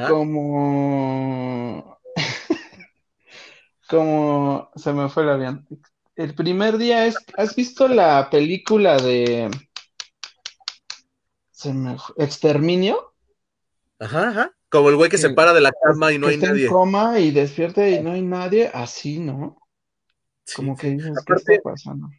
Como... 0.07 1.99
como... 3.87 4.71
Se 4.75 4.93
me 4.93 5.09
fue 5.09 5.23
el 5.23 5.29
avión. 5.29 5.67
El 6.15 6.33
primer 6.33 6.77
día 6.77 7.05
es... 7.05 7.15
¿Has 7.37 7.55
visto 7.55 7.87
la 7.87 8.29
película 8.29 8.97
de... 8.97 9.51
Se 11.51 11.73
me... 11.73 11.97
Exterminio? 12.17 13.13
Ajá, 13.99 14.29
ajá. 14.29 14.55
Como 14.69 14.89
el 14.89 14.95
güey 14.95 15.11
que, 15.11 15.19
se 15.19 15.29
para 15.29 15.53
de 15.53 15.61
la 15.61 15.71
cama 15.71 16.11
y 16.11 16.17
no 16.17 16.27
hay 16.27 16.37
nadie. 16.37 16.65
En 16.65 16.71
coma 16.71 17.19
y 17.19 17.29
despierta 17.29 17.87
y 17.87 18.01
no 18.01 18.13
hay 18.13 18.23
nadie, 18.23 18.71
así, 18.73 19.19
¿no? 19.19 19.62
Como 20.55 20.75
que 20.75 20.89
dices, 20.91 21.11
¿qué 21.25 21.33
está 21.33 21.53
pasando? 21.63 22.09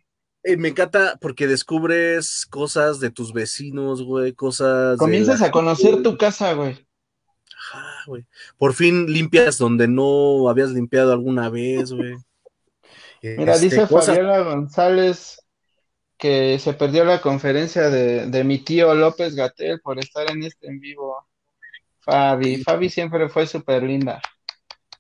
Eh, 0.42 0.56
me 0.56 0.68
encanta 0.68 1.18
porque 1.20 1.46
descubres 1.46 2.46
cosas 2.46 3.00
de 3.00 3.10
tus 3.10 3.32
vecinos, 3.32 4.02
güey, 4.02 4.34
cosas. 4.34 4.98
Comienzas 4.98 5.40
a 5.42 5.50
conocer 5.50 6.02
tu 6.02 6.18
casa, 6.18 6.52
güey. 6.52 6.86
Ajá, 7.56 8.04
güey. 8.06 8.26
Por 8.58 8.74
fin 8.74 9.06
limpias 9.06 9.56
donde 9.56 9.88
no 9.88 10.48
habías 10.48 10.70
limpiado 10.70 11.12
alguna 11.12 11.48
vez, 11.48 11.92
güey. 11.92 12.16
Mira, 13.22 13.54
este, 13.54 13.64
dice 13.64 13.86
Fabiola 13.86 14.40
González 14.40 15.40
que 16.18 16.58
se 16.58 16.74
perdió 16.74 17.04
la 17.04 17.20
conferencia 17.20 17.90
de, 17.90 18.26
de 18.26 18.44
mi 18.44 18.58
tío 18.58 18.94
López 18.94 19.34
Gatel 19.34 19.80
por 19.80 19.98
estar 19.98 20.30
en 20.30 20.42
este 20.42 20.68
en 20.68 20.78
vivo. 20.78 21.26
Fabi, 22.00 22.62
Fabi 22.62 22.90
siempre 22.90 23.28
fue 23.28 23.46
súper 23.46 23.82
linda. 23.82 24.20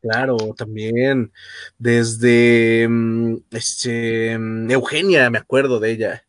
Claro, 0.04 0.36
también. 0.54 1.32
Desde 1.78 2.86
mm, 2.86 3.36
este, 3.52 4.36
mm, 4.38 4.70
Eugenia, 4.70 5.30
me 5.30 5.38
acuerdo 5.38 5.80
de 5.80 5.92
ella. 5.92 6.24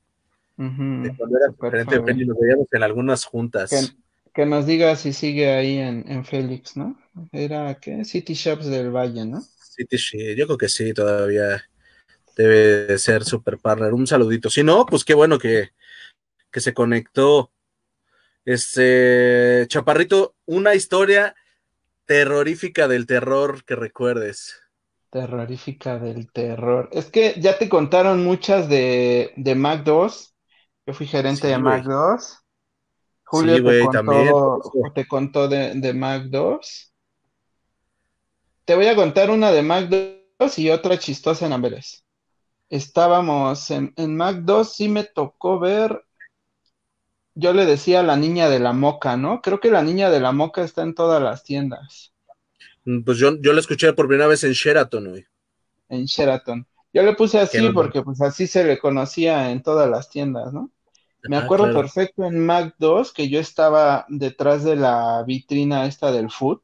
de 0.56 1.14
cuando 1.18 1.38
era 1.38 1.84
nos 1.84 2.40
veíamos 2.40 2.68
en 2.72 2.84
algunas 2.84 3.26
juntas. 3.26 3.94
Que, 4.34 4.46
nos 4.46 4.66
diga 4.66 4.96
si 4.96 5.12
sigue 5.12 5.52
ahí 5.52 5.78
en, 5.78 6.24
Félix, 6.24 6.78
¿no? 6.78 6.98
Era, 7.34 7.76
¿qué? 7.76 8.06
City 8.06 8.34
Shops 8.34 8.68
del 8.68 8.92
Valle, 8.92 9.26
¿no? 9.26 9.42
City 9.42 9.98
sí, 9.98 10.36
yo 10.38 10.46
creo 10.46 10.58
que 10.58 10.70
sí, 10.70 10.94
todavía 10.94 11.62
debe 12.38 12.86
de 12.86 12.98
ser 12.98 13.26
super 13.26 13.58
partner. 13.58 13.94
Un 13.94 14.08
saludito. 14.08 14.50
Si 14.50 14.64
no, 14.64 14.86
pues 14.86 15.04
qué 15.04 15.16
bueno 15.16 15.38
que, 15.38 15.72
que 16.50 16.62
se 16.62 16.74
conectó. 16.74 17.52
Este, 18.46 19.66
Chaparrito, 19.68 20.36
una 20.46 20.76
historia 20.76 21.36
terrorífica 22.06 22.88
del 22.88 23.06
terror 23.06 23.64
que 23.64 23.76
recuerdes. 23.76 24.56
Terrorífica 25.10 25.98
del 25.98 26.32
terror. 26.32 26.90
Es 26.92 27.10
que 27.10 27.36
ya 27.40 27.58
te 27.58 27.70
contaron 27.70 28.24
muchas 28.24 28.68
de, 28.70 29.32
de 29.38 29.56
Mac 29.56 29.84
2. 29.84 30.36
Yo 30.86 30.94
fui 30.94 31.08
gerente 31.08 31.48
Sí, 31.48 31.48
de 31.48 31.58
Mac 31.58 31.84
güey. 31.84 31.86
2. 31.86 32.38
Julio 33.26 33.60
Sí, 33.60 33.64
te 33.64 33.78
contó, 33.78 33.92
también, 33.92 34.34
te 34.96 35.08
contó 35.08 35.48
de, 35.48 35.76
de 35.76 35.94
Mac 35.94 36.24
2. 36.26 36.94
Te 38.66 38.76
voy 38.76 38.88
a 38.88 38.96
contar 38.96 39.30
una 39.30 39.52
de 39.52 39.62
Mac 39.64 39.90
2 40.40 40.60
y 40.60 40.70
otra 40.70 40.98
chistosa 41.00 41.46
en 41.46 41.54
Amberes. 41.54 42.06
Estábamos 42.70 43.72
en, 43.72 43.94
en 43.98 44.18
Mac 44.18 44.38
2, 44.44 44.76
sí 44.76 44.90
me 44.90 45.06
tocó 45.06 45.60
ver, 45.60 46.05
yo 47.36 47.54
le 47.54 47.66
decía 47.66 48.04
la 48.04 48.18
niña 48.18 48.50
de 48.50 48.60
la 48.60 48.74
moca, 48.74 49.18
¿no? 49.18 49.42
Creo 49.42 49.60
que 49.60 49.72
la 49.72 49.84
niña 49.84 50.10
de 50.10 50.20
la 50.20 50.32
moca 50.32 50.64
está 50.64 50.84
en 50.84 50.96
todas 50.96 51.22
las 51.22 51.44
tiendas, 51.44 52.14
Mm, 52.86 53.04
Pues 53.04 53.18
yo, 53.18 53.36
yo 53.42 53.54
la 53.54 53.60
escuché 53.60 53.94
por 53.94 54.08
primera 54.08 54.28
vez 54.28 54.44
en 54.44 54.54
Sheraton, 54.54 55.10
güey. 55.10 55.26
en 55.90 56.06
Sheraton. 56.06 56.68
Yo 56.94 57.04
le 57.04 57.14
puse 57.16 57.40
así 57.40 57.70
porque 57.72 58.02
pues 58.04 58.22
así 58.22 58.48
se 58.48 58.64
le 58.64 58.80
conocía 58.80 59.52
en 59.52 59.62
todas 59.64 59.90
las 59.90 60.10
tiendas, 60.10 60.54
¿no? 60.54 60.72
Me 61.26 61.38
Ah, 61.38 61.38
acuerdo 61.38 61.72
claro. 61.72 61.84
perfecto 61.84 62.26
en 62.26 62.46
Mac 62.46 62.76
2 62.80 63.14
que 63.14 63.30
yo 63.30 63.40
estaba 63.40 64.06
detrás 64.10 64.64
de 64.64 64.76
la 64.78 65.24
vitrina 65.28 65.86
esta 65.88 66.12
del 66.12 66.32
food. 66.32 66.62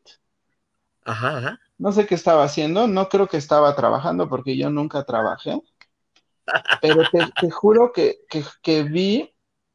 Ajá, 1.05 1.38
ajá. 1.38 1.59
No 1.78 1.91
sé 1.91 2.05
qué 2.07 2.15
estaba 2.15 2.45
haciendo, 2.45 2.88
no 2.88 3.09
creo 3.09 3.28
que 3.28 3.36
estaba 3.36 3.76
trabajando 3.76 4.30
porque 4.30 4.55
yo 4.55 4.69
nunca 4.69 5.03
trabajé, 5.03 5.59
pero 6.80 7.07
te, 7.07 7.32
te 7.39 7.49
juro 7.51 7.91
que, 7.93 8.19
que- 8.30 8.43
que 8.61 8.84
vi 8.84 9.34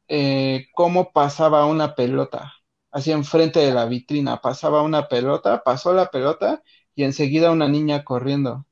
eh, 0.09 0.69
cómo 0.75 1.13
pasaba 1.13 1.67
una 1.67 1.95
pelota, 1.95 2.55
así 2.91 3.13
enfrente 3.13 3.61
de 3.61 3.73
la 3.75 3.87
vitrina, 3.87 4.41
pasaba 4.41 4.83
una 4.83 5.09
pelota, 5.09 5.63
pasó 5.65 5.93
la 5.95 6.07
pelota 6.11 6.63
y 6.95 7.05
enseguida 7.05 7.51
una 7.53 7.69
niña 7.69 8.05
corriendo, 8.05 8.67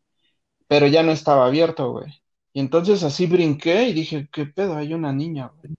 pero 0.68 0.86
ya 0.88 1.02
no 1.02 1.12
estaba 1.12 1.46
abierto, 1.46 1.92
güey. 1.92 2.12
Y 2.52 2.60
entonces 2.60 3.02
así 3.04 3.26
brinqué 3.26 3.84
y 3.88 3.94
dije, 3.94 4.28
¿qué 4.32 4.46
pedo? 4.46 4.76
Hay 4.76 4.94
una 4.94 5.12
niña, 5.12 5.48
güey. 5.48 5.74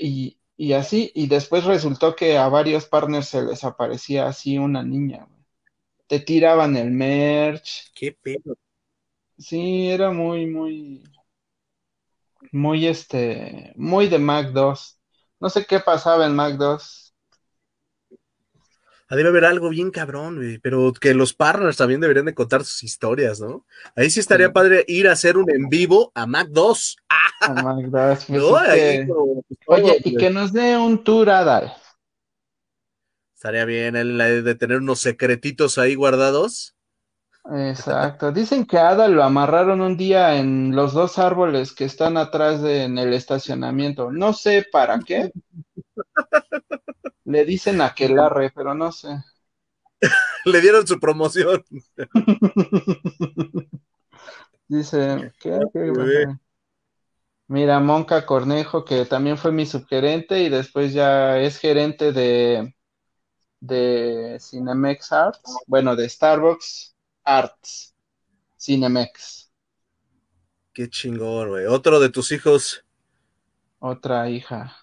Y, 0.00 0.38
y 0.56 0.72
así, 0.72 1.12
y 1.14 1.26
después 1.28 1.64
resultó 1.64 2.16
que 2.16 2.38
a 2.38 2.48
varios 2.48 2.86
partners 2.86 3.28
se 3.28 3.42
les 3.42 3.64
aparecía 3.64 4.26
así 4.26 4.58
una 4.58 4.82
niña, 4.82 5.26
güey. 5.28 5.44
Te 6.08 6.20
tiraban 6.20 6.76
el 6.76 6.90
merch. 6.92 7.92
Qué 7.94 8.12
pedo. 8.12 8.56
Sí, 9.38 9.90
era 9.90 10.10
muy, 10.12 10.46
muy, 10.46 11.04
muy 12.52 12.86
este, 12.86 13.72
muy 13.76 14.08
de 14.08 14.18
Mac 14.18 14.48
2. 14.52 14.98
No 15.40 15.50
sé 15.50 15.64
qué 15.66 15.80
pasaba 15.80 16.26
en 16.26 16.34
Mac 16.34 16.54
2. 16.56 17.14
Ah, 19.08 19.14
Debe 19.14 19.28
haber 19.28 19.44
algo 19.44 19.68
bien 19.68 19.90
cabrón, 19.92 20.36
güey, 20.36 20.58
pero 20.58 20.92
que 20.92 21.14
los 21.14 21.32
partners 21.32 21.76
también 21.76 22.00
deberían 22.00 22.26
de 22.26 22.34
contar 22.34 22.64
sus 22.64 22.82
historias, 22.82 23.38
¿no? 23.40 23.64
Ahí 23.94 24.10
sí 24.10 24.18
estaría 24.18 24.48
Sí. 24.48 24.52
padre 24.52 24.84
ir 24.88 25.06
a 25.08 25.12
hacer 25.12 25.36
un 25.36 25.48
en 25.50 25.68
vivo 25.68 26.10
a 26.14 26.26
Mac 26.26 26.48
2. 26.50 26.96
A 27.40 27.52
Mac 27.54 27.84
2. 27.86 28.24
Pues 28.26 28.74
que- 28.74 29.06
como, 29.08 29.44
Oye, 29.66 30.00
y 30.04 30.16
que 30.16 30.30
nos 30.30 30.52
dé 30.52 30.76
un 30.76 31.04
tour 31.04 31.30
Adal. 31.30 31.72
Estaría 33.36 33.64
bien 33.64 33.94
el 33.96 34.18
de 34.42 34.54
tener 34.56 34.78
unos 34.78 34.98
secretitos 35.00 35.78
ahí 35.78 35.94
guardados. 35.94 36.75
Exacto. 37.52 38.32
Dicen 38.32 38.66
que 38.66 38.76
a 38.76 38.88
Adal 38.88 39.12
lo 39.12 39.22
amarraron 39.22 39.80
un 39.80 39.96
día 39.96 40.36
en 40.36 40.74
los 40.74 40.92
dos 40.92 41.18
árboles 41.18 41.72
que 41.72 41.84
están 41.84 42.16
atrás 42.16 42.60
de, 42.60 42.84
en 42.84 42.98
el 42.98 43.14
estacionamiento. 43.14 44.10
No 44.10 44.32
sé 44.32 44.66
para 44.70 44.98
qué. 44.98 45.30
Le 47.24 47.44
dicen 47.44 47.80
aquelarre, 47.80 48.50
pero 48.50 48.74
no 48.74 48.90
sé. 48.90 49.08
Le 50.44 50.60
dieron 50.60 50.86
su 50.86 50.98
promoción. 50.98 51.64
Dice, 54.68 55.32
¿qué? 55.38 55.60
Mira, 57.48 57.78
Monca 57.78 58.26
Cornejo, 58.26 58.84
que 58.84 59.06
también 59.06 59.38
fue 59.38 59.52
mi 59.52 59.66
subgerente 59.66 60.40
y 60.40 60.48
después 60.48 60.92
ya 60.92 61.38
es 61.38 61.58
gerente 61.58 62.12
de, 62.12 62.74
de 63.60 64.38
Cinemex 64.40 65.12
Arts, 65.12 65.56
bueno, 65.68 65.94
de 65.94 66.08
Starbucks 66.08 66.95
Arts, 67.26 67.94
Cinemex, 68.58 69.50
Qué 70.72 70.88
chingón, 70.88 71.48
güey. 71.48 71.66
Otro 71.66 71.98
de 71.98 72.08
tus 72.08 72.30
hijos. 72.30 72.84
otra 73.78 74.28
hija. 74.30 74.76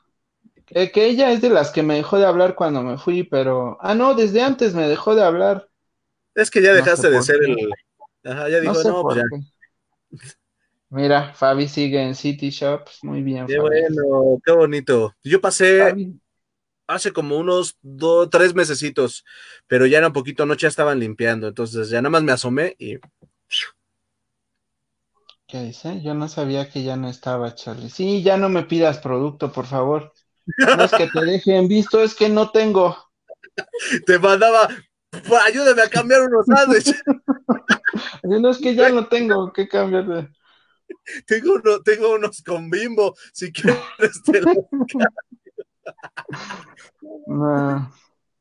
Que, 0.66 0.92
que 0.92 1.08
ella 1.08 1.32
es 1.32 1.42
de 1.42 1.50
las 1.52 1.72
que 1.72 1.84
me 1.84 1.96
dejó 1.96 2.18
de 2.20 2.26
hablar 2.28 2.56
cuando 2.56 2.84
me 2.84 2.98
fui, 2.98 3.24
pero... 3.24 3.78
Ah, 3.82 3.96
no, 3.96 4.16
desde 4.16 4.44
antes 4.44 4.76
me 4.76 4.88
dejó 4.90 5.16
de 5.16 5.24
hablar. 5.24 5.70
Es 6.36 6.52
que 6.52 6.62
ya 6.62 6.74
No 6.74 6.86
dejaste 6.86 7.10
sé 7.10 7.10
de 7.10 7.22
ser 7.22 7.38
el. 7.44 7.56
Ajá, 8.24 8.50
ya 8.50 8.60
No 8.62 8.74
dijo, 8.74 8.84
sé 8.84 8.92
no, 8.92 9.04
pues 9.04 9.18
ya. 9.18 9.24
Mira, 10.90 11.34
Fabi 11.34 11.68
sigue 11.68 12.02
en 12.02 12.16
City 12.16 12.50
Shops, 12.50 13.04
muy 13.04 13.22
bien, 13.22 13.48
Qué 13.48 13.60
Fabi. 13.60 13.86
bueno, 13.92 14.40
qué 14.46 14.52
bonito. 14.54 15.14
Yo 15.24 15.42
pasé 15.42 15.96
Fabi, 15.96 16.20
hace 16.88 17.14
como 17.14 17.38
unos 17.38 17.78
dos, 17.82 18.30
tres 18.30 18.56
mesecitos, 18.56 19.26
pero 19.68 19.86
ya 19.86 20.00
era 20.00 20.08
un 20.08 20.14
poquito 20.14 20.46
noche, 20.46 20.64
ya 20.64 20.68
estaban 20.70 21.00
limpiando, 21.00 21.48
entonces 21.48 21.90
ya 21.90 22.02
nada 22.02 22.12
más 22.12 22.24
me 22.24 22.32
asomé 22.34 22.76
y 22.80 22.98
¿Qué 25.48 25.62
dice? 25.62 26.02
Yo 26.02 26.14
no 26.14 26.28
sabía 26.28 26.70
que 26.70 26.84
ya 26.84 26.96
no 26.98 27.08
estaba, 27.10 27.54
Charlie. 27.56 27.90
Sí, 27.90 28.24
ya 28.24 28.38
no 28.38 28.50
me 28.50 28.64
pidas 28.64 28.98
producto, 29.00 29.52
por 29.52 29.66
favor. 29.66 30.12
No 30.58 30.84
es 30.84 30.92
que 30.92 31.08
te 31.08 31.24
dejen 31.24 31.68
visto, 31.68 32.02
es 32.04 32.16
que 32.16 32.30
no 32.30 32.50
tengo. 32.52 32.98
te 34.06 34.20
mandaba, 34.20 34.68
"Pa, 35.30 35.46
ayúdame 35.46 35.82
a 35.82 35.90
cambiar 35.90 36.22
unos 36.24 36.46
sándwiches. 36.46 37.02
No 38.24 38.50
es 38.50 38.58
que 38.58 38.74
ya 38.76 38.90
no 38.90 39.08
tengo 39.08 39.52
que 39.54 39.68
cambiar 39.68 40.08
de. 40.08 40.30
tengo, 41.28 41.54
uno- 41.56 41.82
tengo 41.84 42.14
unos 42.16 42.42
con 42.42 42.70
bimbo, 42.70 43.16
si 43.34 43.52
quieres 43.52 44.24
te 44.26 44.42
los 44.42 44.56
No, 47.28 47.92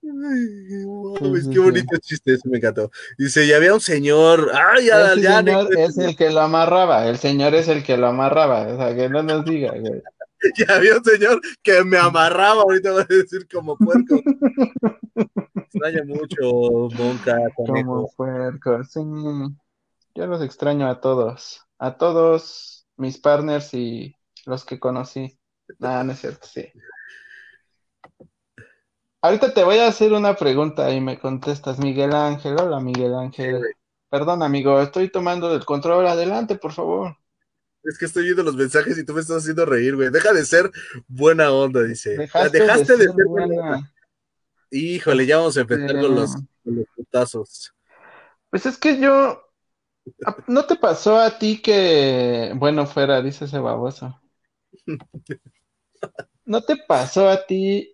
sí, 0.02 1.50
qué 1.52 1.58
bonito 1.60 1.96
chiste, 2.00 2.34
eso 2.34 2.48
me 2.48 2.58
encantó. 2.58 2.90
Dice, 3.16 3.44
y 3.46 3.52
había 3.52 3.74
un 3.74 3.80
señor, 3.80 4.50
ya, 4.84 5.12
ese 5.12 5.20
ya, 5.22 5.38
señor 5.38 5.78
es 5.78 5.98
el 5.98 6.16
que 6.16 6.30
lo 6.30 6.40
amarraba. 6.40 7.06
El 7.06 7.18
señor 7.18 7.54
es 7.54 7.68
el 7.68 7.84
que 7.84 7.96
lo 7.96 8.08
amarraba. 8.08 8.66
O 8.66 8.76
sea, 8.76 8.94
que 8.94 9.08
no 9.08 9.22
nos 9.22 9.44
diga, 9.44 9.72
güey. 9.78 10.02
ya 10.58 10.74
había 10.76 10.96
un 10.96 11.04
señor 11.04 11.40
que 11.62 11.84
me 11.84 11.98
amarraba, 11.98 12.62
ahorita 12.62 12.92
voy 12.92 13.02
a 13.02 13.14
decir 13.14 13.46
como 13.52 13.76
puerco. 13.76 14.20
Extraña 15.54 16.02
mucho, 16.04 16.88
Monca, 16.96 17.38
Como 17.54 18.10
puerco. 18.16 18.82
Sí. 18.84 19.00
Yo 20.14 20.26
los 20.26 20.42
extraño 20.42 20.88
a 20.88 21.00
todos. 21.00 21.62
A 21.78 21.96
todos 21.96 22.86
mis 22.96 23.18
partners 23.18 23.72
y 23.74 24.14
los 24.46 24.64
que 24.64 24.78
conocí. 24.78 25.38
No, 25.78 26.04
no 26.04 26.12
es 26.12 26.20
cierto, 26.20 26.46
sí. 26.46 26.68
Ahorita 29.22 29.54
te 29.54 29.62
voy 29.62 29.78
a 29.78 29.86
hacer 29.86 30.12
una 30.12 30.34
pregunta 30.34 30.90
y 30.92 31.00
me 31.00 31.18
contestas, 31.18 31.78
Miguel 31.78 32.12
Ángel. 32.12 32.56
Hola, 32.60 32.80
Miguel 32.80 33.14
Ángel. 33.14 33.62
Perdón, 34.10 34.42
amigo, 34.42 34.80
estoy 34.80 35.10
tomando 35.10 35.54
el 35.54 35.64
control. 35.64 36.06
Adelante, 36.08 36.56
por 36.56 36.72
favor. 36.72 37.16
Es 37.84 37.98
que 37.98 38.04
estoy 38.06 38.24
viendo 38.24 38.42
los 38.42 38.56
mensajes 38.56 38.98
y 38.98 39.04
tú 39.04 39.14
me 39.14 39.20
estás 39.20 39.38
haciendo 39.38 39.64
reír, 39.64 39.96
güey. 39.96 40.10
Deja 40.10 40.32
de 40.32 40.44
ser 40.44 40.70
buena 41.08 41.50
onda, 41.52 41.82
dice. 41.82 42.16
Dejaste, 42.16 42.58
Dejaste 42.58 42.92
de 42.92 42.98
de 42.98 43.04
ser 43.04 43.14
ser 43.14 43.24
buena 43.26 43.46
onda. 43.46 43.62
buena. 43.70 43.92
Híjole, 44.70 45.26
ya 45.26 45.38
vamos 45.38 45.56
a 45.56 45.60
empezar 45.60 45.90
Eh, 45.96 46.00
con 46.00 46.14
los, 46.14 46.34
con 46.34 46.76
los 46.76 46.86
putazos. 46.96 47.72
Pues 48.50 48.66
es 48.66 48.78
que 48.78 48.98
yo. 48.98 49.40
¿No 50.48 50.64
te 50.66 50.76
pasó 50.76 51.18
a 51.18 51.38
ti 51.38 51.60
que. 51.62 52.52
Bueno, 52.56 52.86
fuera, 52.86 53.22
dice 53.22 53.44
ese 53.46 53.58
baboso. 53.58 54.20
¿No 56.44 56.62
te 56.62 56.76
pasó 56.76 57.28
a 57.28 57.46
ti 57.46 57.91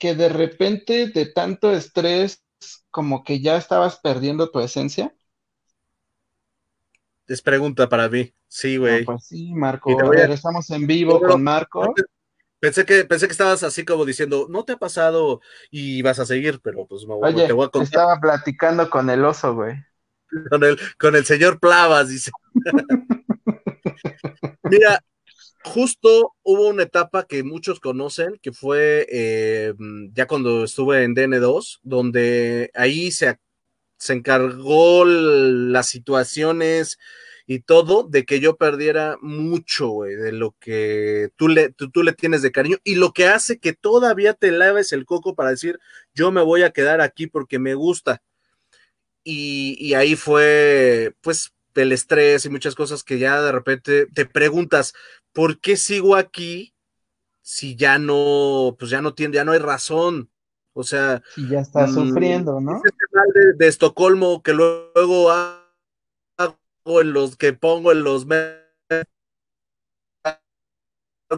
que 0.00 0.16
de 0.16 0.28
repente 0.30 1.06
de 1.08 1.26
tanto 1.26 1.70
estrés, 1.72 2.42
como 2.90 3.22
que 3.22 3.40
ya 3.40 3.56
estabas 3.56 4.00
perdiendo 4.00 4.50
tu 4.50 4.58
esencia? 4.58 5.14
Es 7.28 7.40
pregunta 7.42 7.88
para 7.88 8.08
mí. 8.08 8.34
Sí, 8.48 8.76
güey. 8.76 9.00
No, 9.00 9.06
pues 9.12 9.26
sí, 9.26 9.52
Marco. 9.54 9.96
A 10.00 10.06
a- 10.06 10.08
ver, 10.08 10.30
estamos 10.32 10.68
en 10.70 10.86
vivo 10.88 11.20
Pero- 11.20 11.32
con 11.32 11.44
Marco. 11.44 11.94
Pensé 12.58 12.84
que, 12.84 13.04
pensé 13.06 13.26
que 13.26 13.32
estabas 13.32 13.62
así 13.62 13.86
como 13.86 14.04
diciendo, 14.04 14.46
no 14.50 14.64
te 14.64 14.72
ha 14.72 14.76
pasado 14.76 15.40
y 15.70 16.02
vas 16.02 16.18
a 16.18 16.26
seguir, 16.26 16.60
pero 16.62 16.84
pues 16.86 17.06
me, 17.06 17.14
Oye, 17.14 17.46
te 17.46 17.52
voy 17.54 17.66
a 17.66 17.70
contar 17.70 17.84
estaba 17.84 18.20
platicando 18.20 18.90
con 18.90 19.08
el 19.08 19.24
oso, 19.24 19.54
güey. 19.54 19.76
con 20.50 20.62
el, 20.64 20.78
con 20.98 21.16
el 21.16 21.24
señor 21.24 21.58
Plavas, 21.58 22.08
dice. 22.08 22.30
Mira, 24.64 25.02
justo 25.64 26.34
hubo 26.42 26.68
una 26.68 26.84
etapa 26.84 27.26
que 27.26 27.42
muchos 27.42 27.80
conocen, 27.80 28.38
que 28.42 28.52
fue 28.52 29.06
eh, 29.10 29.74
ya 30.12 30.26
cuando 30.26 30.64
estuve 30.64 31.04
en 31.04 31.14
DN2, 31.14 31.80
donde 31.82 32.70
ahí 32.74 33.10
se, 33.10 33.38
se 33.98 34.12
encargó 34.14 35.04
las 35.04 35.86
situaciones 35.88 36.98
y 37.46 37.60
todo 37.60 38.04
de 38.04 38.24
que 38.24 38.40
yo 38.40 38.56
perdiera 38.56 39.18
mucho, 39.20 40.02
de 40.02 40.32
lo 40.32 40.54
que 40.60 41.30
tú 41.36 41.48
le, 41.48 41.70
tú, 41.70 42.02
le 42.02 42.12
tienes 42.12 42.42
de 42.42 42.52
cariño 42.52 42.78
y 42.84 42.94
lo 42.94 43.12
que 43.12 43.26
hace 43.26 43.58
que 43.58 43.72
todavía 43.72 44.34
te 44.34 44.52
laves 44.52 44.92
el 44.92 45.04
coco 45.04 45.34
para 45.34 45.50
decir, 45.50 45.80
yo 46.14 46.30
me 46.30 46.42
voy 46.42 46.62
a 46.62 46.70
quedar 46.70 47.00
aquí 47.00 47.26
porque 47.26 47.58
me 47.58 47.74
gusta. 47.74 48.22
Y, 49.24 49.76
y 49.78 49.94
ahí 49.94 50.16
fue, 50.16 51.14
pues, 51.20 51.52
el 51.74 51.92
estrés 51.92 52.44
y 52.44 52.50
muchas 52.50 52.74
cosas 52.74 53.02
que 53.02 53.18
ya 53.18 53.40
de 53.40 53.52
repente 53.52 54.06
te 54.06 54.26
preguntas, 54.26 54.94
¿por 55.32 55.60
qué 55.60 55.76
sigo 55.76 56.16
aquí 56.16 56.74
si 57.42 57.76
ya 57.76 57.98
no, 57.98 58.76
pues 58.78 58.90
ya 58.90 59.00
no 59.00 59.14
tiene, 59.14 59.34
ya 59.34 59.44
no 59.44 59.52
hay 59.52 59.58
razón? 59.58 60.30
O 60.72 60.84
sea, 60.84 61.22
si 61.34 61.48
ya 61.48 61.60
está 61.60 61.86
mm, 61.86 61.94
sufriendo, 61.94 62.60
¿no? 62.60 62.76
Este 62.76 63.04
mal 63.12 63.26
de, 63.34 63.52
de, 63.54 63.68
Estocolmo 63.68 64.42
que 64.42 64.52
luego 64.52 65.30
hago 65.30 67.00
en 67.00 67.12
los 67.12 67.36
que 67.36 67.52
pongo 67.52 67.92
en 67.92 68.04
los 68.04 68.26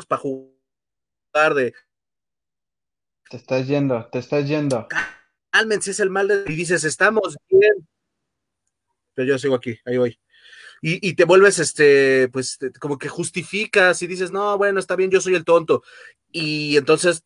para 0.06 0.20
jugar 0.20 1.54
de 1.54 1.74
te 3.32 3.38
estás 3.38 3.66
yendo, 3.66 4.06
te 4.12 4.18
estás 4.18 4.46
yendo. 4.46 4.86
Cálmense, 5.50 5.92
es 5.92 6.00
el 6.00 6.10
mal 6.10 6.28
de 6.28 6.44
y 6.48 6.54
dices, 6.54 6.84
estamos 6.84 7.38
bien. 7.48 7.88
Pero 9.14 9.26
yo 9.26 9.38
sigo 9.38 9.54
aquí, 9.54 9.78
ahí 9.86 9.96
voy 9.96 10.18
y, 10.84 11.14
te 11.14 11.24
vuelves, 11.24 11.60
este, 11.60 12.28
pues, 12.32 12.58
como 12.80 12.98
que 12.98 13.08
justificas 13.08 14.02
y 14.02 14.08
dices, 14.08 14.32
no, 14.32 14.58
bueno, 14.58 14.80
está 14.80 14.96
bien, 14.96 15.12
yo 15.12 15.20
soy 15.20 15.36
el 15.36 15.44
tonto. 15.44 15.84
Y 16.32 16.76
entonces, 16.76 17.22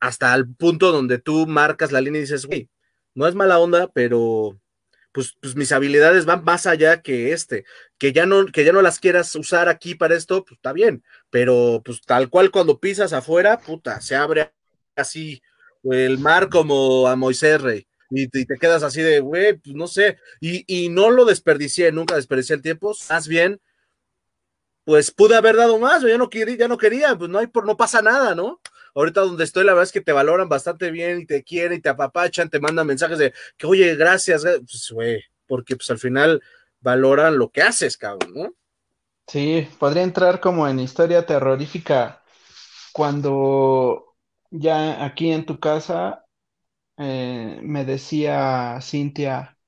hasta 0.00 0.34
el 0.34 0.48
punto 0.54 0.90
donde 0.90 1.18
tú 1.18 1.46
marcas 1.46 1.92
la 1.92 2.00
línea 2.00 2.20
y 2.20 2.22
dices, 2.22 2.46
güey, 2.46 2.70
no 3.14 3.26
es 3.26 3.34
mala 3.34 3.58
onda, 3.58 3.88
pero 3.92 4.58
pues, 5.12 5.36
pues, 5.40 5.54
mis 5.54 5.70
habilidades 5.72 6.24
van 6.24 6.44
más 6.44 6.66
allá 6.66 7.02
que 7.02 7.32
este, 7.32 7.66
que 7.98 8.14
ya 8.14 8.24
no, 8.24 8.46
que 8.46 8.64
ya 8.64 8.72
no 8.72 8.80
las 8.80 8.98
quieras 9.00 9.34
usar 9.34 9.68
aquí 9.68 9.94
para 9.94 10.16
esto, 10.16 10.42
pues 10.44 10.56
está 10.56 10.72
bien, 10.72 11.04
pero 11.30 11.82
pues 11.84 12.00
tal 12.02 12.30
cual 12.30 12.50
cuando 12.50 12.80
pisas 12.80 13.12
afuera, 13.12 13.60
puta, 13.60 14.00
se 14.00 14.16
abre 14.16 14.52
así 14.96 15.42
el 15.84 16.18
mar 16.18 16.48
como 16.48 17.06
a 17.06 17.16
Moisés 17.16 17.60
Rey 17.60 17.86
y, 18.10 18.28
te 18.28 18.58
quedas 18.58 18.82
así 18.82 19.02
de, 19.02 19.20
güey, 19.20 19.54
pues 19.54 19.74
no 19.74 19.86
sé, 19.86 20.18
y, 20.40 20.88
no 20.88 21.10
lo 21.10 21.24
desperdicié, 21.24 21.92
nunca 21.92 22.16
desperdicié 22.16 22.56
el 22.56 22.62
tiempo, 22.62 22.94
más 23.08 23.28
bien, 23.28 23.60
pues 24.84 25.10
pude 25.10 25.36
haber 25.36 25.56
dado 25.56 25.78
más, 25.78 26.02
ya 26.02 26.18
no 26.18 26.28
quería, 26.28 26.56
ya 26.56 26.68
no 26.68 26.78
quería, 26.78 27.16
pues 27.16 27.30
no 27.30 27.38
hay, 27.38 27.48
no 27.52 27.76
pasa 27.76 28.02
nada, 28.02 28.34
¿no? 28.34 28.60
Ahorita 28.94 29.22
donde 29.22 29.44
estoy, 29.44 29.64
la 29.64 29.72
verdad 29.72 29.84
es 29.84 29.92
que 29.92 30.00
te 30.00 30.12
valoran 30.12 30.48
bastante 30.48 30.90
bien 30.90 31.20
y 31.20 31.26
te 31.26 31.42
quieren 31.42 31.78
y 31.78 31.80
te 31.80 31.88
apapachan, 31.88 32.50
te 32.50 32.60
mandan 32.60 32.86
mensajes 32.86 33.18
de 33.18 33.32
que, 33.56 33.66
oye, 33.66 33.96
gracias, 33.96 34.42
pues, 34.42 34.90
güey, 34.92 35.24
porque 35.46 35.76
pues 35.76 35.90
al 35.90 35.98
final 35.98 36.42
valoran 36.80 37.38
lo 37.38 37.50
que 37.50 37.62
haces, 37.62 37.96
cabrón, 37.96 38.32
¿no? 38.34 38.54
Sí, 39.26 39.66
podría 39.78 40.02
entrar 40.02 40.38
como 40.38 40.68
en 40.68 40.78
historia 40.78 41.24
terrorífica 41.24 42.22
cuando 42.92 44.14
ya 44.50 45.04
aquí 45.04 45.32
en 45.32 45.46
tu 45.46 45.58
casa 45.58 46.23
eh, 46.98 47.60
me 47.62 47.84
decía 47.84 48.78
Cintia, 48.80 49.58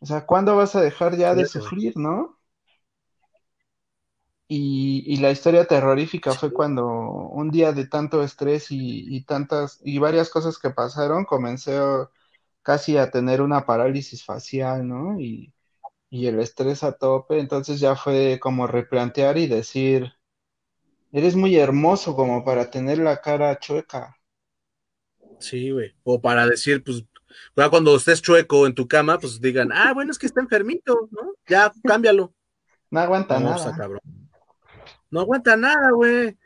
o 0.00 0.06
sea, 0.06 0.26
¿cuándo 0.26 0.56
vas 0.56 0.76
a 0.76 0.82
dejar 0.82 1.16
ya 1.16 1.34
de 1.34 1.46
sufrir, 1.46 1.96
no? 1.96 2.38
Y, 4.46 5.16
la 5.18 5.30
historia 5.30 5.66
terrorífica 5.66 6.32
fue 6.34 6.52
cuando 6.52 6.86
un 6.86 7.50
día 7.50 7.72
de 7.72 7.86
tanto 7.86 8.22
estrés 8.22 8.66
y, 8.70 9.24
tantas 9.24 9.80
y 9.82 9.98
varias 9.98 10.30
cosas 10.30 10.58
que 10.58 10.70
pasaron, 10.70 11.24
comencé 11.24 11.78
casi 12.62 12.96
a 12.98 13.10
tener 13.10 13.42
una 13.42 13.66
parálisis 13.66 14.24
facial, 14.24 14.86
¿no? 14.86 15.18
Y, 15.20 15.52
y 16.10 16.26
el 16.28 16.40
estrés 16.40 16.84
a 16.84 16.92
tope, 16.92 17.40
entonces 17.40 17.80
ya 17.80 17.96
fue 17.96 18.38
como 18.40 18.66
replantear 18.66 19.38
y 19.38 19.46
decir, 19.48 20.14
eres 21.12 21.36
muy 21.36 21.56
hermoso 21.56 22.14
como 22.16 22.44
para 22.44 22.70
tener 22.70 22.98
la 22.98 23.20
cara 23.20 23.58
chueca. 23.58 24.18
Sí, 25.38 25.70
güey. 25.70 25.94
O 26.02 26.20
para 26.20 26.46
decir, 26.46 26.82
pues, 26.82 27.04
cuando 27.70 27.96
estés 27.96 28.22
chueco 28.22 28.66
en 28.66 28.74
tu 28.74 28.86
cama, 28.88 29.18
pues 29.18 29.40
digan, 29.40 29.70
ah, 29.72 29.92
bueno, 29.92 30.10
es 30.10 30.18
que 30.18 30.26
está 30.26 30.40
enfermito, 30.40 31.08
¿no? 31.10 31.34
Ya, 31.48 31.72
cámbialo. 31.84 32.32
No 32.90 33.00
aguanta 33.00 33.40
nada. 33.40 33.76
cabrón. 33.76 34.00
No 35.10 35.20
aguanta 35.20 35.56
nada, 35.56 35.90
güey. 35.92 36.36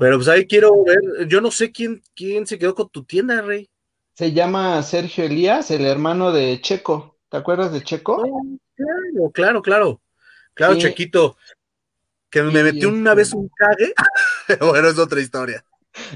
Pero 0.00 0.16
pues 0.16 0.28
ahí 0.28 0.46
quiero 0.46 0.72
ver, 0.84 1.28
yo 1.28 1.40
no 1.40 1.50
sé 1.50 1.70
quién, 1.70 2.02
quién 2.14 2.46
se 2.46 2.58
quedó 2.58 2.74
con 2.74 2.88
tu 2.88 3.04
tienda, 3.04 3.40
Rey. 3.40 3.70
Se 4.14 4.32
llama 4.32 4.82
Sergio 4.82 5.24
Elías, 5.24 5.70
el 5.70 5.84
hermano 5.84 6.32
de 6.32 6.60
Checo. 6.60 7.18
¿Te 7.28 7.36
acuerdas 7.36 7.72
de 7.72 7.82
Checo? 7.82 8.22
Oh, 8.22 8.56
claro, 8.74 9.32
claro, 9.32 9.62
claro. 9.62 10.00
Claro, 10.54 10.76
Chequito. 10.76 11.36
Que 12.30 12.42
me 12.42 12.62
metió 12.62 12.88
una 12.88 13.14
vez 13.14 13.32
un 13.32 13.48
cague. 13.48 13.92
bueno, 14.60 14.88
es 14.88 14.98
otra 14.98 15.20
historia. 15.20 15.64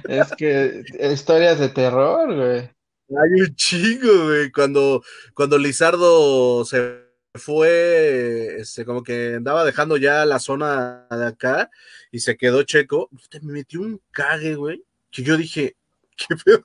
Es 0.09 0.33
que 0.37 0.85
historias 1.12 1.59
de 1.59 1.68
terror, 1.68 2.35
güey. 2.35 2.70
Hay 3.11 3.41
un 3.41 3.55
chingo, 3.55 4.24
güey. 4.24 4.51
Cuando, 4.51 5.03
cuando 5.35 5.57
Lizardo 5.59 6.64
se 6.64 7.09
fue, 7.35 8.57
este, 8.59 8.85
como 8.85 9.03
que 9.03 9.35
andaba 9.37 9.64
dejando 9.64 9.97
ya 9.97 10.24
la 10.26 10.39
zona 10.39 11.07
de 11.11 11.26
acá 11.26 11.70
y 12.11 12.20
se 12.20 12.37
quedó 12.37 12.62
checo, 12.64 13.09
me 13.43 13.53
metió 13.53 13.81
un 13.81 14.01
cague, 14.11 14.57
güey. 14.57 14.85
Que 15.11 15.22
yo 15.22 15.37
dije, 15.37 15.76
¿qué 16.16 16.37
pedo? 16.45 16.64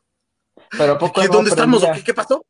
Pero 0.77 0.97
poco 0.97 1.21
¿Dónde 1.27 1.51
estamos? 1.51 1.83
¿Qué, 2.03 2.13
pasó? 2.13 2.45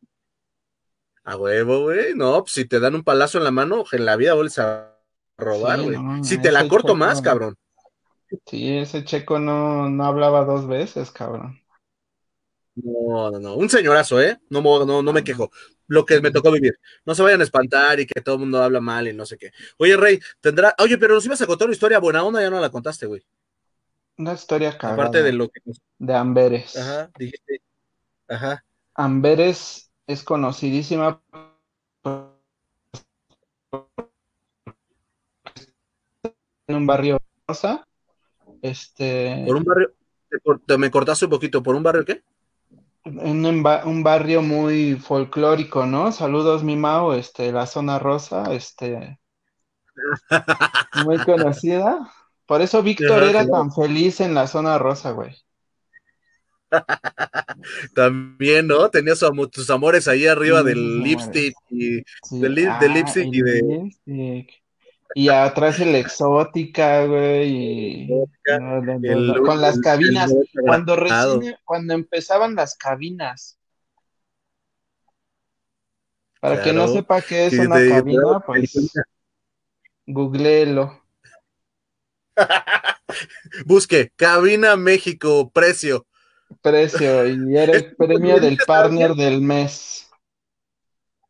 A 1.23 1.37
huevo, 1.37 1.83
güey. 1.83 2.15
No, 2.15 2.41
pues 2.41 2.53
si 2.53 2.65
te 2.65 2.79
dan 2.79 2.95
un 2.95 3.03
palazo 3.03 3.37
en 3.37 3.43
la 3.43 3.51
mano, 3.51 3.83
en 3.91 4.05
la 4.05 4.15
vida 4.15 4.33
vuelves 4.33 4.59
a 4.59 4.97
robar, 5.37 5.81
güey. 5.81 5.97
si 6.23 6.37
te 6.37 6.51
la 6.51 6.67
corto 6.67 6.95
más, 6.95 7.21
cabrón. 7.21 7.55
Sí, 8.45 8.77
ese 8.77 9.03
checo 9.03 9.39
no, 9.39 9.89
no 9.89 10.05
hablaba 10.05 10.45
dos 10.45 10.67
veces, 10.67 11.11
cabrón. 11.11 11.61
No, 12.75 13.29
no, 13.29 13.39
no. 13.39 13.55
Un 13.55 13.69
señorazo, 13.69 14.19
¿eh? 14.19 14.39
No, 14.49 14.61
no, 14.61 15.03
no 15.03 15.13
me 15.13 15.23
quejo. 15.23 15.51
Lo 15.87 16.05
que 16.05 16.21
me 16.21 16.31
tocó 16.31 16.51
vivir. 16.51 16.79
No 17.05 17.13
se 17.13 17.21
vayan 17.21 17.41
a 17.41 17.43
espantar 17.43 17.99
y 17.99 18.07
que 18.07 18.21
todo 18.21 18.35
el 18.35 18.41
mundo 18.41 18.63
habla 18.63 18.79
mal 18.79 19.07
y 19.07 19.13
no 19.13 19.25
sé 19.25 19.37
qué. 19.37 19.51
Oye, 19.77 19.95
Rey, 19.95 20.19
tendrá. 20.41 20.73
Oye, 20.79 20.97
pero 20.97 21.13
nos 21.13 21.25
ibas 21.25 21.41
a 21.41 21.47
contar 21.47 21.67
una 21.67 21.75
historia 21.75 21.99
buena 21.99 22.23
onda, 22.23 22.41
ya 22.41 22.49
no 22.49 22.59
la 22.59 22.71
contaste, 22.71 23.05
güey. 23.05 23.23
Una 24.17 24.33
historia 24.33 24.77
cagada. 24.77 24.93
Aparte 24.93 25.21
de 25.21 25.33
lo 25.33 25.49
que. 25.49 25.61
De 25.99 26.13
Amberes. 26.15 26.75
Ajá, 26.75 27.11
dijiste. 27.17 27.61
Ajá. 28.27 28.65
Amberes 28.95 29.91
es 30.07 30.23
conocidísima 30.23 31.21
en 36.67 36.75
un 36.75 36.87
barrio 36.87 37.19
rosa 37.47 37.87
este. 38.63 39.43
Por 39.45 39.57
un 39.57 39.63
barrio. 39.63 39.93
Te, 40.65 40.77
me 40.77 40.89
cortaste 40.89 41.25
un 41.25 41.31
poquito. 41.31 41.61
¿Por 41.61 41.75
un 41.75 41.83
barrio 41.83 42.05
qué? 42.05 42.23
En 43.05 43.45
un, 43.45 44.03
barrio 44.03 44.41
muy 44.41 44.95
folclórico, 44.95 45.85
¿no? 45.85 46.11
Saludos, 46.13 46.63
mi 46.63 46.77
Mau, 46.77 47.11
este, 47.11 47.51
la 47.51 47.67
zona 47.67 47.99
rosa, 47.99 48.53
este. 48.53 49.19
muy 51.05 51.17
conocida. 51.19 52.11
Por 52.45 52.61
eso 52.61 52.81
Víctor 52.81 53.23
era 53.23 53.45
tan 53.45 53.71
feliz 53.71 54.21
en 54.21 54.33
la 54.33 54.47
zona 54.47 54.77
rosa, 54.77 55.11
güey. 55.11 55.35
También, 57.93 58.67
¿no? 58.67 58.89
Tenía 58.89 59.13
tus 59.51 59.69
amores 59.69 60.07
ahí 60.07 60.25
arriba 60.25 60.63
del 60.63 61.01
lipstick 61.01 61.53
y 61.69 62.01
del, 62.31 62.67
ah, 62.67 62.79
lipstick 62.87 63.27
y 63.31 63.41
de. 63.41 64.47
Y 65.15 65.29
atrás 65.29 65.79
el 65.79 65.95
exótica, 65.95 67.05
güey. 67.05 68.09
con 69.45 69.61
las 69.61 69.79
cabinas. 69.79 70.33
Cuando 70.65 70.95
recién, 70.95 71.55
cuando 71.63 71.93
empezaban 71.93 72.55
las 72.55 72.75
cabinas. 72.75 73.59
Para 76.39 76.61
que 76.61 76.73
no 76.73 76.87
sepa 76.87 77.21
qué 77.21 77.47
es 77.47 77.57
una 77.57 77.75
cabina, 77.75 78.39
pues 78.45 78.91
googleelo. 80.05 81.01
Busque, 83.65 84.11
Cabina 84.15 84.75
México, 84.75 85.51
precio. 85.53 86.05
Precio, 86.61 87.27
y 87.27 87.57
era 87.57 87.73
el 87.73 87.95
premio 87.97 88.39
del 88.39 88.57
partner 88.65 89.13
del 89.13 89.41
mes. 89.41 90.09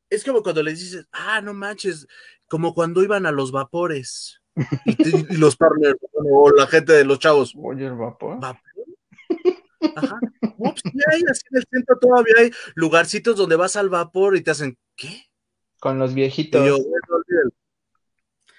Es 0.10 0.24
como 0.24 0.44
cuando 0.44 0.62
les 0.62 0.80
dices, 0.80 1.08
ah, 1.12 1.42
no 1.42 1.54
manches, 1.54 2.08
como 2.54 2.76
cuando 2.76 3.02
iban 3.02 3.26
a 3.26 3.32
los 3.32 3.52
vapores 3.52 4.40
y, 4.86 5.38
los 5.38 5.56
partners 5.56 5.98
o 6.14 6.52
la 6.52 6.68
gente 6.68 6.94
de 6.94 7.04
los 7.04 7.18
chavos. 7.18 7.56
Oye, 7.58 7.88
el 7.88 7.96
vapor. 7.96 8.40
¿Vapor? 8.40 8.86
Ajá. 9.96 10.20
Ups, 10.60 10.84
hay, 10.86 11.24
así 11.32 11.42
en 11.50 11.58
el 11.58 11.66
centro 11.68 11.98
todavía 11.98 12.36
hay 12.38 12.52
lugarcitos 12.76 13.38
donde 13.38 13.56
vas 13.56 13.76
al 13.76 13.90
vapor 13.90 14.36
y 14.38 14.42
te 14.42 14.52
hacen, 14.52 14.78
¿qué? 14.96 15.24
Con 15.80 15.98
los 15.98 16.14
viejitos. 16.14 16.80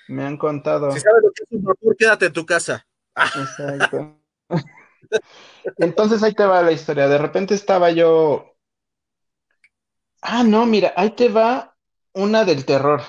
Me 0.09 0.25
han 0.25 0.39
contado. 0.39 0.91
Si 0.91 0.99
sabes 0.99 1.23
lo 1.23 1.31
que 1.31 1.45
es 1.45 1.53
un 1.53 1.63
vapor, 1.63 1.97
quédate 1.97 2.27
en 2.27 2.33
tu 2.33 2.45
casa. 2.45 2.85
Exacto. 3.15 4.19
Entonces 5.79 6.21
ahí 6.25 6.35
te 6.35 6.45
va 6.45 6.63
la 6.63 6.73
historia. 6.73 7.07
De 7.07 7.19
repente 7.19 7.55
estaba 7.55 7.93
yo. 7.93 8.57
Ah, 10.21 10.43
no, 10.43 10.67
mira, 10.67 10.93
ahí 10.97 11.11
te 11.11 11.29
va 11.29 11.77
una 12.13 12.45
del 12.45 12.65
terror. 12.65 13.01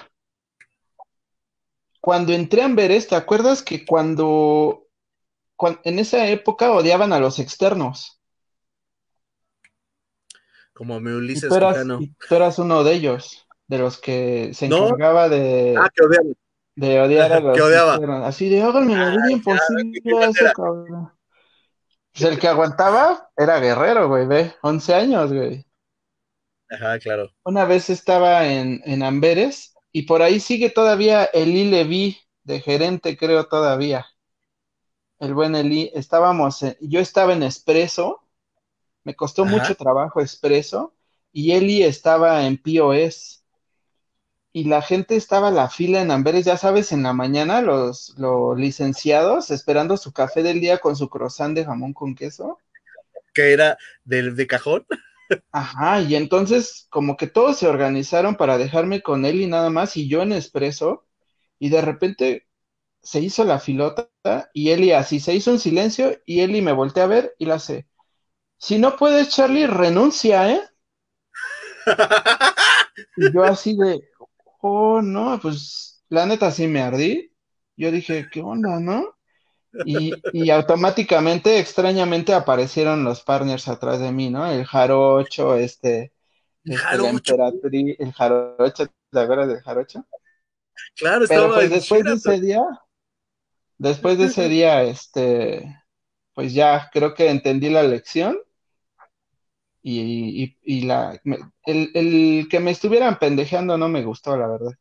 Cuando 2.06 2.34
entré 2.34 2.62
a 2.62 2.66
Amberes, 2.66 3.08
¿te 3.08 3.16
acuerdas 3.16 3.64
que 3.64 3.84
cuando, 3.84 4.86
en 5.84 5.97
esa 5.97 6.28
época 6.28 6.70
odiaban 6.70 7.12
a 7.14 7.20
los 7.20 7.39
externos? 7.39 8.22
Como 10.72 10.99
me 10.99 11.16
Ulises 11.16 11.45
y 11.45 11.47
tú, 11.47 11.56
eras, 11.56 11.84
tú 11.84 12.36
eras 12.36 12.60
uno 12.60 12.84
de 12.84 12.93
ellos, 12.93 13.47
de 13.66 13.80
los 13.80 13.97
que 13.97 14.51
se 14.53 14.68
encargaba 14.68 15.30
de, 15.30 15.74
ah, 15.80 15.89
que 15.91 16.03
de 16.76 17.01
odiar 17.01 17.34
a 17.34 17.39
los 17.41 17.58
que 17.58 17.64
odiaba. 17.64 18.28
Así 18.28 18.49
de 18.49 18.62
háganme 18.62 18.95
la 18.95 19.10
vida 19.10 19.32
imposible 19.32 20.24
a 20.24 20.30
ese 20.30 20.53
cabrón. 20.53 21.12
Pues 22.14 22.24
el 22.24 22.38
que 22.38 22.47
aguantaba 22.47 23.32
era 23.36 23.60
guerrero, 23.60 24.10
güey, 24.10 24.28
ve, 24.28 24.53
11 24.62 24.93
años, 24.93 25.34
güey. 25.34 25.66
Ajá, 26.70 26.99
claro. 26.99 27.32
Una 27.45 27.66
vez 27.66 27.89
estaba 27.89 28.45
en, 28.45 28.84
en 28.86 29.01
Amberes 29.01 29.74
y 29.96 30.02
por 30.02 30.22
ahí 30.22 30.41
sigue 30.41 30.70
todavía 30.70 31.24
Eli 31.24 31.70
Levi 31.70 32.20
de 32.43 32.60
gerente, 32.60 33.16
creo 33.16 33.48
todavía. 33.48 34.06
El 35.20 35.34
buen 35.34 35.56
Eli, 35.56 35.89
estábamos, 35.93 36.66
yo 36.82 37.00
estaba 37.00 37.32
en 37.32 37.43
Espresso, 37.43 38.22
me 39.06 39.16
costó 39.16 39.46
mucho 39.46 39.74
trabajo 39.76 40.20
Espresso, 40.20 40.93
y 41.32 41.54
Eli 41.54 41.82
estaba 41.82 42.46
en 42.46 42.58
POS 42.58 43.46
y 44.52 44.66
la 44.66 44.82
gente 44.82 45.16
estaba 45.16 45.48
a 45.48 45.52
la 45.52 45.70
fila 45.70 46.02
en 46.02 46.12
Amberes, 46.12 46.43
ya 46.43 46.58
sabes, 46.58 46.91
en 46.91 47.04
la 47.04 47.14
mañana, 47.14 47.62
los, 47.62 48.16
los 48.18 48.60
licenciados 48.60 49.50
esperando 49.50 49.96
su 49.96 50.12
café 50.12 50.43
del 50.43 50.60
día 50.60 50.80
con 50.80 50.98
su 50.98 51.08
croissant 51.08 51.56
de 51.56 51.64
jamón 51.64 51.93
con 51.93 52.16
queso. 52.16 52.60
Que 53.34 53.54
era 53.54 53.78
del 54.04 54.36
de 54.36 54.46
cajón. 54.46 54.86
Ajá, 55.51 56.01
y 56.01 56.15
entonces 56.15 56.88
como 56.89 57.17
que 57.17 57.28
todos 57.28 57.57
se 57.57 57.67
organizaron 57.67 58.36
para 58.36 58.57
dejarme 58.57 59.01
con 59.01 59.26
él 59.26 59.41
y 59.41 59.47
nada 59.47 59.69
más, 59.69 59.95
y 59.97 60.07
yo 60.09 60.21
en 60.21 60.34
expreso, 60.34 61.07
y 61.59 61.69
de 61.69 61.82
repente 61.82 62.47
se 63.03 63.21
hizo 63.21 63.43
la 63.45 63.59
filota, 63.59 64.09
y 64.53 64.71
Eli 64.71 64.91
así, 64.93 65.19
se 65.19 65.36
hizo 65.36 65.51
un 65.51 65.59
silencio, 65.59 66.17
y 66.26 66.41
Eli 66.41 66.61
me 66.61 66.73
volteé 66.73 67.03
a 67.03 67.07
ver 67.07 67.36
y 67.39 67.45
la 67.45 67.55
hace, 67.55 67.88
si 68.59 68.80
no 68.80 68.97
puedes, 68.97 69.30
Charlie, 69.30 69.67
renuncia, 69.67 70.51
¿eh? 70.53 70.61
y 73.15 73.32
yo 73.34 73.43
así 73.43 73.76
de, 73.76 74.01
oh, 74.61 75.01
no, 75.01 75.39
pues 75.41 76.03
la 76.09 76.26
neta 76.26 76.51
sí 76.51 76.67
me 76.67 76.82
ardí. 76.82 77.32
Yo 77.78 77.91
dije, 77.91 78.28
¿qué 78.32 78.41
onda, 78.41 78.80
no? 78.80 79.14
Y, 79.84 80.13
y, 80.32 80.49
automáticamente, 80.51 81.59
extrañamente, 81.59 82.34
aparecieron 82.34 83.03
los 83.03 83.21
partners 83.21 83.67
atrás 83.67 83.99
de 83.99 84.11
mí, 84.11 84.30
¿no? 84.30 84.49
El 84.49 84.65
jarocho, 84.65 85.55
este, 85.55 86.13
el 86.63 86.73
este, 86.73 86.97
la 86.97 87.09
emperatriz, 87.09 87.95
el 87.99 88.13
jarocho, 88.13 88.88
¿te 89.11 89.19
acuerdas 89.19 89.49
del 89.49 89.61
jarocho? 89.61 90.05
Claro, 90.95 91.26
Pero 91.28 91.53
pues 91.53 91.69
después 91.69 92.03
de 92.03 92.13
ese 92.13 92.39
día, 92.39 92.63
después 93.78 94.17
de 94.17 94.26
ese 94.26 94.47
día, 94.47 94.84
este, 94.84 95.84
pues 96.34 96.53
ya 96.53 96.89
creo 96.91 97.13
que 97.13 97.30
entendí 97.30 97.69
la 97.69 97.84
lección 97.84 98.38
y, 99.82 100.57
y, 100.63 100.82
la, 100.82 101.19
el, 101.65 101.91
el, 101.93 102.47
que 102.49 102.59
me 102.59 102.71
estuvieran 102.71 103.19
pendejeando 103.19 103.78
no 103.78 103.88
me 103.88 104.03
gustó, 104.03 104.36
la 104.36 104.47
verdad. 104.47 104.71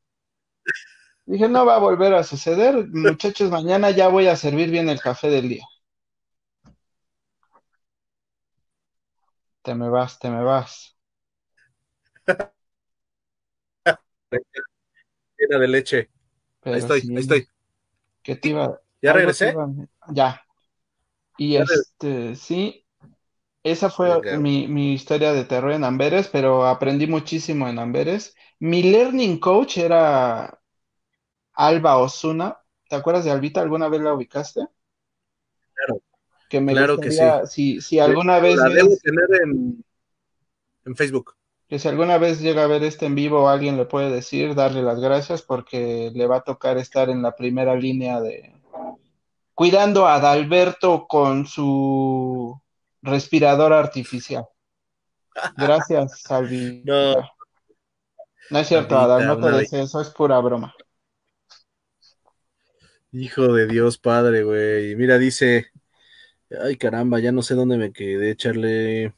Dije, 1.26 1.48
no 1.48 1.64
va 1.64 1.76
a 1.76 1.78
volver 1.78 2.14
a 2.14 2.22
suceder, 2.22 2.86
muchachos, 2.92 3.50
mañana 3.50 3.90
ya 3.90 4.08
voy 4.08 4.26
a 4.26 4.36
servir 4.36 4.70
bien 4.70 4.88
el 4.88 5.00
café 5.00 5.30
del 5.30 5.48
día. 5.48 5.64
Te 9.62 9.74
me 9.74 9.88
vas, 9.88 10.18
te 10.18 10.28
me 10.28 10.42
vas. 10.42 10.96
Llena 15.38 15.58
de 15.58 15.68
leche. 15.68 16.10
ahí 16.62 16.74
estoy, 16.74 17.00
ahí 17.00 17.16
estoy. 17.16 17.48
¿Qué 18.22 18.36
te 18.36 18.48
iba? 18.48 18.80
¿Ya 19.00 19.12
regresé? 19.12 19.54
Ya. 20.12 20.42
Y 21.36 21.56
este, 21.56 22.36
sí, 22.36 22.86
esa 23.62 23.90
fue 23.90 24.38
mi, 24.38 24.92
historia 24.92 25.32
de 25.32 25.44
terror 25.44 25.72
en 25.72 25.84
Amberes, 25.84 26.28
pero 26.28 26.66
aprendí 26.66 27.06
muchísimo 27.06 27.66
en 27.68 27.78
Amberes. 27.78 28.34
Mi 28.60 28.82
learning 28.82 29.38
coach 29.40 29.78
era 29.78 30.60
Alba 31.54 31.98
Osuna. 31.98 32.58
¿Te 32.88 32.96
acuerdas 32.96 33.24
de 33.24 33.30
Albita? 33.30 33.60
¿Alguna 33.60 33.88
vez 33.88 34.00
la 34.00 34.14
ubicaste? 34.14 34.66
Claro. 35.74 36.00
Que 36.48 36.60
me 36.60 36.72
claro 36.72 36.98
que 36.98 37.10
sí. 37.46 37.80
Si, 37.80 37.98
alguna 37.98 38.38
vez. 38.38 38.56
La 38.56 38.68
debo 38.68 38.96
tener 39.02 39.42
en, 39.42 39.84
en 40.84 40.96
Facebook. 40.96 41.34
Que 41.68 41.78
si 41.78 41.88
alguna 41.88 42.18
vez 42.18 42.40
llega 42.40 42.64
a 42.64 42.68
ver 42.68 42.84
este 42.84 43.06
en 43.06 43.14
vivo, 43.14 43.48
alguien 43.48 43.76
le 43.76 43.86
puede 43.86 44.10
decir, 44.10 44.54
darle 44.54 44.82
las 44.82 45.00
gracias 45.00 45.42
porque 45.42 46.10
le 46.14 46.26
va 46.26 46.36
a 46.36 46.44
tocar 46.44 46.76
estar 46.76 47.08
en 47.08 47.22
la 47.22 47.34
primera 47.34 47.74
línea 47.74 48.20
de 48.20 48.54
cuidando 49.54 50.06
a 50.06 50.16
Adalberto 50.16 51.06
con 51.06 51.46
su 51.46 52.60
respirador 53.02 53.72
artificial. 53.72 54.46
Gracias, 55.56 56.20
Salvi. 56.20 56.82
No. 56.86 57.34
No 58.50 58.58
es 58.58 58.68
cierto, 58.68 58.98
Adam, 58.98 59.26
no 59.26 59.40
te 59.40 59.56
deseo, 59.56 59.84
eso 59.84 60.02
es 60.02 60.10
pura 60.10 60.38
broma. 60.38 60.74
Hijo 63.14 63.52
de 63.52 63.68
Dios, 63.68 63.96
padre, 63.96 64.42
güey. 64.42 64.96
Mira, 64.96 65.18
dice, 65.18 65.68
ay 66.62 66.76
caramba, 66.76 67.20
ya 67.20 67.30
no 67.30 67.42
sé 67.42 67.54
dónde 67.54 67.76
me 67.76 67.92
quedé, 67.92 68.36
Charlie. 68.36 69.12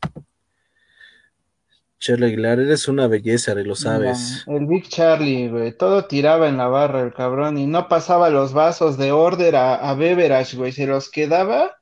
Charlie 1.98 2.26
Aguilar, 2.26 2.60
eres 2.60 2.88
una 2.88 3.06
belleza, 3.06 3.54
lo 3.54 3.74
sabes. 3.74 4.44
el 4.46 4.66
Big 4.66 4.86
Charlie, 4.88 5.48
güey, 5.48 5.72
todo 5.72 6.04
tiraba 6.04 6.46
en 6.46 6.58
la 6.58 6.68
barra 6.68 7.00
el 7.00 7.14
cabrón 7.14 7.56
y 7.56 7.66
no 7.66 7.88
pasaba 7.88 8.28
los 8.28 8.52
vasos 8.52 8.98
de 8.98 9.12
order 9.12 9.56
a, 9.56 9.76
a 9.76 9.94
Beverage, 9.94 10.58
güey, 10.58 10.72
se 10.72 10.86
los 10.86 11.10
quedaba 11.10 11.74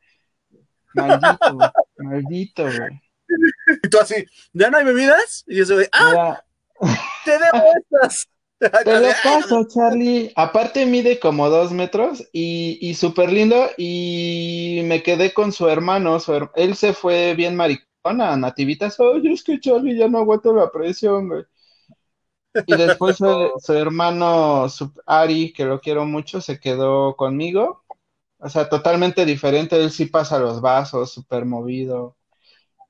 Maldito, 0.94 1.58
maldito, 1.98 2.62
güey. 2.62 3.02
Y 3.82 3.88
tú 3.88 3.98
así, 3.98 4.24
¿ya 4.52 4.70
no 4.70 4.78
hay 4.78 4.84
bebidas? 4.84 5.44
Y 5.48 5.56
yo 5.56 5.66
soy, 5.66 5.86
¡ah! 5.92 6.40
¡Te 7.24 7.32
debo 7.32 7.64
estas! 8.00 8.28
Te 8.58 9.00
lo 9.00 9.08
paso, 9.22 9.66
Charlie. 9.68 10.32
Aparte 10.36 10.86
mide 10.86 11.18
como 11.18 11.50
dos 11.50 11.72
metros 11.72 12.22
y, 12.32 12.78
y 12.80 12.94
súper 12.94 13.32
lindo. 13.32 13.66
Y 13.76 14.82
me 14.84 15.02
quedé 15.02 15.34
con 15.34 15.52
su 15.52 15.68
hermano. 15.68 16.18
Él 16.54 16.76
se 16.76 16.92
fue 16.92 17.34
bien 17.34 17.56
maricona, 17.56 18.36
nativitas. 18.36 18.98
Oye, 19.00 19.32
es 19.32 19.42
que 19.42 19.60
Charlie 19.60 19.96
ya 19.96 20.08
no 20.08 20.18
aguanto 20.18 20.54
la 20.54 20.70
presión, 20.70 21.28
güey. 21.28 21.44
Y 22.66 22.76
después 22.76 23.16
su, 23.16 23.52
su 23.58 23.72
hermano 23.74 24.66
Ari, 25.06 25.52
que 25.52 25.64
lo 25.64 25.80
quiero 25.80 26.06
mucho, 26.06 26.40
se 26.40 26.58
quedó 26.58 27.16
conmigo. 27.16 27.84
O 28.38 28.48
sea, 28.48 28.68
totalmente 28.68 29.24
diferente. 29.24 29.76
Él 29.76 29.90
sí 29.90 30.06
pasa 30.06 30.38
los 30.38 30.60
vasos, 30.60 31.12
súper 31.12 31.44
movido. 31.44 32.16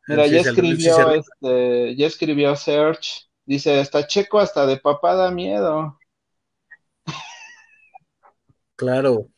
Mira, 0.07 0.27
ya 0.27 0.41
escribió, 0.41 1.13
este, 1.13 1.97
ya 1.97 2.07
escribió 2.07 2.57
Search. 2.57 3.29
Dice, 3.47 3.81
está 3.81 4.07
checo 4.07 4.39
hasta 4.39 4.67
de 4.67 4.79
papá 4.79 5.15
da 5.15 5.31
miedo. 5.31 5.99
Claro. 8.77 9.29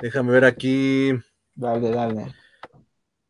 Déjame 0.00 0.32
ver 0.32 0.44
aquí. 0.44 1.12
Dale, 1.54 1.90
dale. 1.90 2.34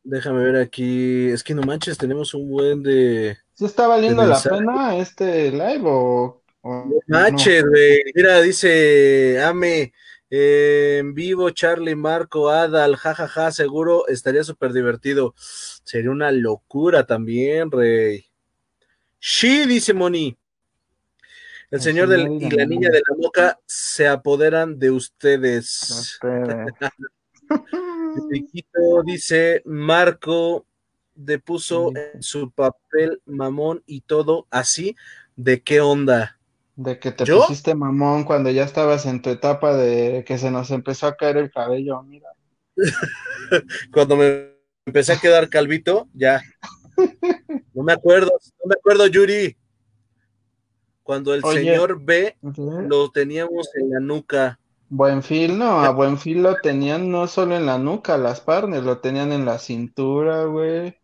Déjame 0.02 0.42
ver 0.44 0.56
aquí. 0.56 1.28
Es 1.28 1.44
que 1.44 1.54
no 1.54 1.62
manches, 1.62 1.98
tenemos 1.98 2.34
un 2.34 2.48
buen 2.48 2.82
de. 2.82 3.36
¿Sí 3.54 3.66
está 3.66 3.86
valiendo 3.86 4.24
la 4.24 4.40
pena 4.40 4.96
este 4.96 5.50
live 5.50 5.82
o.? 5.84 6.42
no 6.62 7.00
manches, 7.06 7.64
güey. 7.64 8.02
Mira, 8.14 8.40
dice 8.40 9.42
Ame 9.42 9.92
en 10.32 11.12
vivo, 11.12 11.50
Charlie, 11.50 11.96
Marco, 11.96 12.50
Adal, 12.50 12.94
jajaja, 12.96 13.50
seguro 13.50 14.06
estaría 14.06 14.44
súper 14.44 14.72
divertido. 14.72 15.34
Sería 15.36 16.10
una 16.10 16.30
locura 16.30 17.04
también, 17.04 17.70
Rey. 17.70 18.29
Sí, 19.20 19.66
dice 19.66 19.92
Moni. 19.92 20.36
El 21.70 21.80
señor 21.80 22.08
del, 22.08 22.42
y 22.42 22.50
la 22.50 22.66
niña 22.66 22.90
de 22.90 23.02
la 23.08 23.16
boca 23.16 23.60
se 23.64 24.08
apoderan 24.08 24.78
de 24.78 24.90
ustedes. 24.90 26.18
dice 29.04 29.62
Marco 29.66 30.66
depuso 31.14 31.92
en 31.94 32.22
su 32.22 32.50
papel 32.50 33.20
mamón 33.26 33.82
y 33.86 34.00
todo 34.00 34.46
así. 34.50 34.96
¿De 35.36 35.62
qué 35.62 35.80
onda? 35.80 36.38
De 36.74 36.98
que 36.98 37.12
te 37.12 37.24
pusiste 37.24 37.74
mamón 37.74 38.24
cuando 38.24 38.50
ya 38.50 38.64
estabas 38.64 39.06
en 39.06 39.22
tu 39.22 39.30
etapa 39.30 39.76
de 39.76 40.24
que 40.26 40.38
se 40.38 40.50
nos 40.50 40.70
empezó 40.70 41.06
a 41.06 41.16
caer 41.16 41.36
el 41.36 41.50
cabello, 41.50 42.02
mira. 42.02 42.30
cuando 43.92 44.16
me 44.16 44.54
empecé 44.86 45.12
a 45.12 45.20
quedar 45.20 45.48
calvito, 45.48 46.08
ya. 46.14 46.42
No 47.74 47.82
me 47.82 47.92
acuerdo, 47.92 48.30
no 48.30 48.68
me 48.68 48.74
acuerdo, 48.74 49.06
Yuri. 49.06 49.56
Cuando 51.02 51.34
el 51.34 51.42
señor 51.42 52.00
B 52.00 52.36
lo 52.42 53.10
teníamos 53.10 53.68
en 53.74 53.90
la 53.90 54.00
nuca. 54.00 54.58
Buenfil, 54.88 55.56
no, 55.56 55.80
a 55.80 55.90
Buenfil 55.90 56.42
lo 56.42 56.56
tenían 56.56 57.10
no 57.10 57.28
solo 57.28 57.56
en 57.56 57.66
la 57.66 57.78
nuca, 57.78 58.18
las 58.18 58.40
parnes, 58.40 58.82
lo 58.82 58.98
tenían 58.98 59.32
en 59.32 59.44
la 59.44 59.58
cintura, 59.58 60.44
güey. 60.44 60.98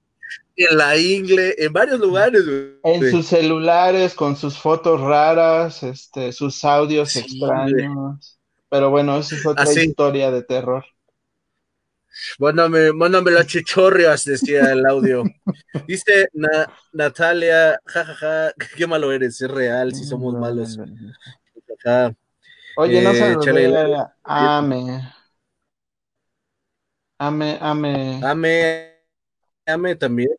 En 0.56 0.76
la 0.76 0.96
ingle, 0.96 1.54
en 1.56 1.72
varios 1.72 2.00
lugares, 2.00 2.44
güey. 2.44 2.78
En 2.82 3.10
sus 3.10 3.26
celulares, 3.26 4.14
con 4.14 4.36
sus 4.36 4.58
fotos 4.58 5.00
raras, 5.00 5.84
este, 5.84 6.32
sus 6.32 6.64
audios 6.64 7.14
extraños. 7.14 8.40
Pero 8.68 8.90
bueno, 8.90 9.18
eso 9.18 9.36
es 9.36 9.46
otra 9.46 9.72
historia 9.72 10.32
de 10.32 10.42
terror. 10.42 10.84
Mándame, 12.38 12.92
mándame 12.92 13.30
las 13.30 13.46
chichorrias, 13.46 14.24
decía 14.24 14.72
el 14.72 14.86
audio. 14.86 15.24
Dice 15.86 16.28
Natalia, 16.92 17.80
jajaja, 17.84 18.52
qué 18.76 18.86
malo 18.86 19.12
eres, 19.12 19.40
es 19.40 19.50
real, 19.50 19.94
si 19.94 20.04
somos 20.04 20.34
malos. 20.34 20.78
Oye, 22.76 23.02
no 23.02 23.12
se 23.12 23.32
eh, 23.32 23.96
Ame. 24.24 25.12
Ame, 27.18 27.58
ame. 27.60 28.20
Ame, 28.22 28.92
ame 29.66 29.96
también. 29.96 30.30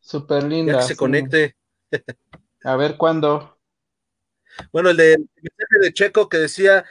Súper 0.00 0.44
linda. 0.44 0.78
que 0.78 0.82
se 0.84 0.96
conecte. 0.96 1.56
A 2.64 2.76
ver 2.76 2.96
cuándo. 2.96 3.58
Bueno, 4.72 4.90
el 4.90 4.96
de, 4.96 5.12
el 5.14 5.80
de 5.80 5.92
Checo 5.92 6.28
que 6.28 6.38
decía, 6.38 6.84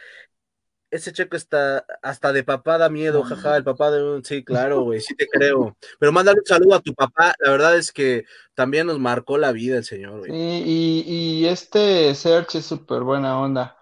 ese 0.91 1.13
checo 1.13 1.35
está 1.37 1.85
hasta 2.01 2.33
de 2.33 2.43
papá 2.43 2.77
da 2.77 2.89
miedo, 2.89 3.23
jaja, 3.23 3.57
el 3.57 3.63
papá 3.63 3.91
de 3.91 4.03
un, 4.03 4.25
sí, 4.25 4.43
claro, 4.43 4.81
güey, 4.81 5.01
sí 5.01 5.15
te 5.15 5.27
creo. 5.31 5.77
Pero 5.99 6.11
mándale 6.11 6.39
un 6.39 6.45
saludo 6.45 6.75
a 6.75 6.81
tu 6.81 6.93
papá, 6.93 7.33
la 7.39 7.51
verdad 7.51 7.77
es 7.77 7.91
que 7.91 8.25
también 8.53 8.87
nos 8.87 8.99
marcó 8.99 9.37
la 9.37 9.51
vida 9.51 9.77
el 9.77 9.83
señor, 9.83 10.19
güey. 10.19 10.31
Sí, 10.31 10.63
y, 10.65 11.45
este 11.47 12.13
Serge 12.15 12.59
es 12.59 12.65
súper 12.65 13.01
buena 13.01 13.39
onda. 13.39 13.77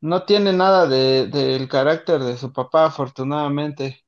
No 0.00 0.24
tiene 0.24 0.52
nada 0.52 0.86
de, 0.86 1.26
del 1.26 1.68
carácter 1.68 2.20
de 2.20 2.36
su 2.36 2.52
papá, 2.52 2.86
afortunadamente. 2.86 4.04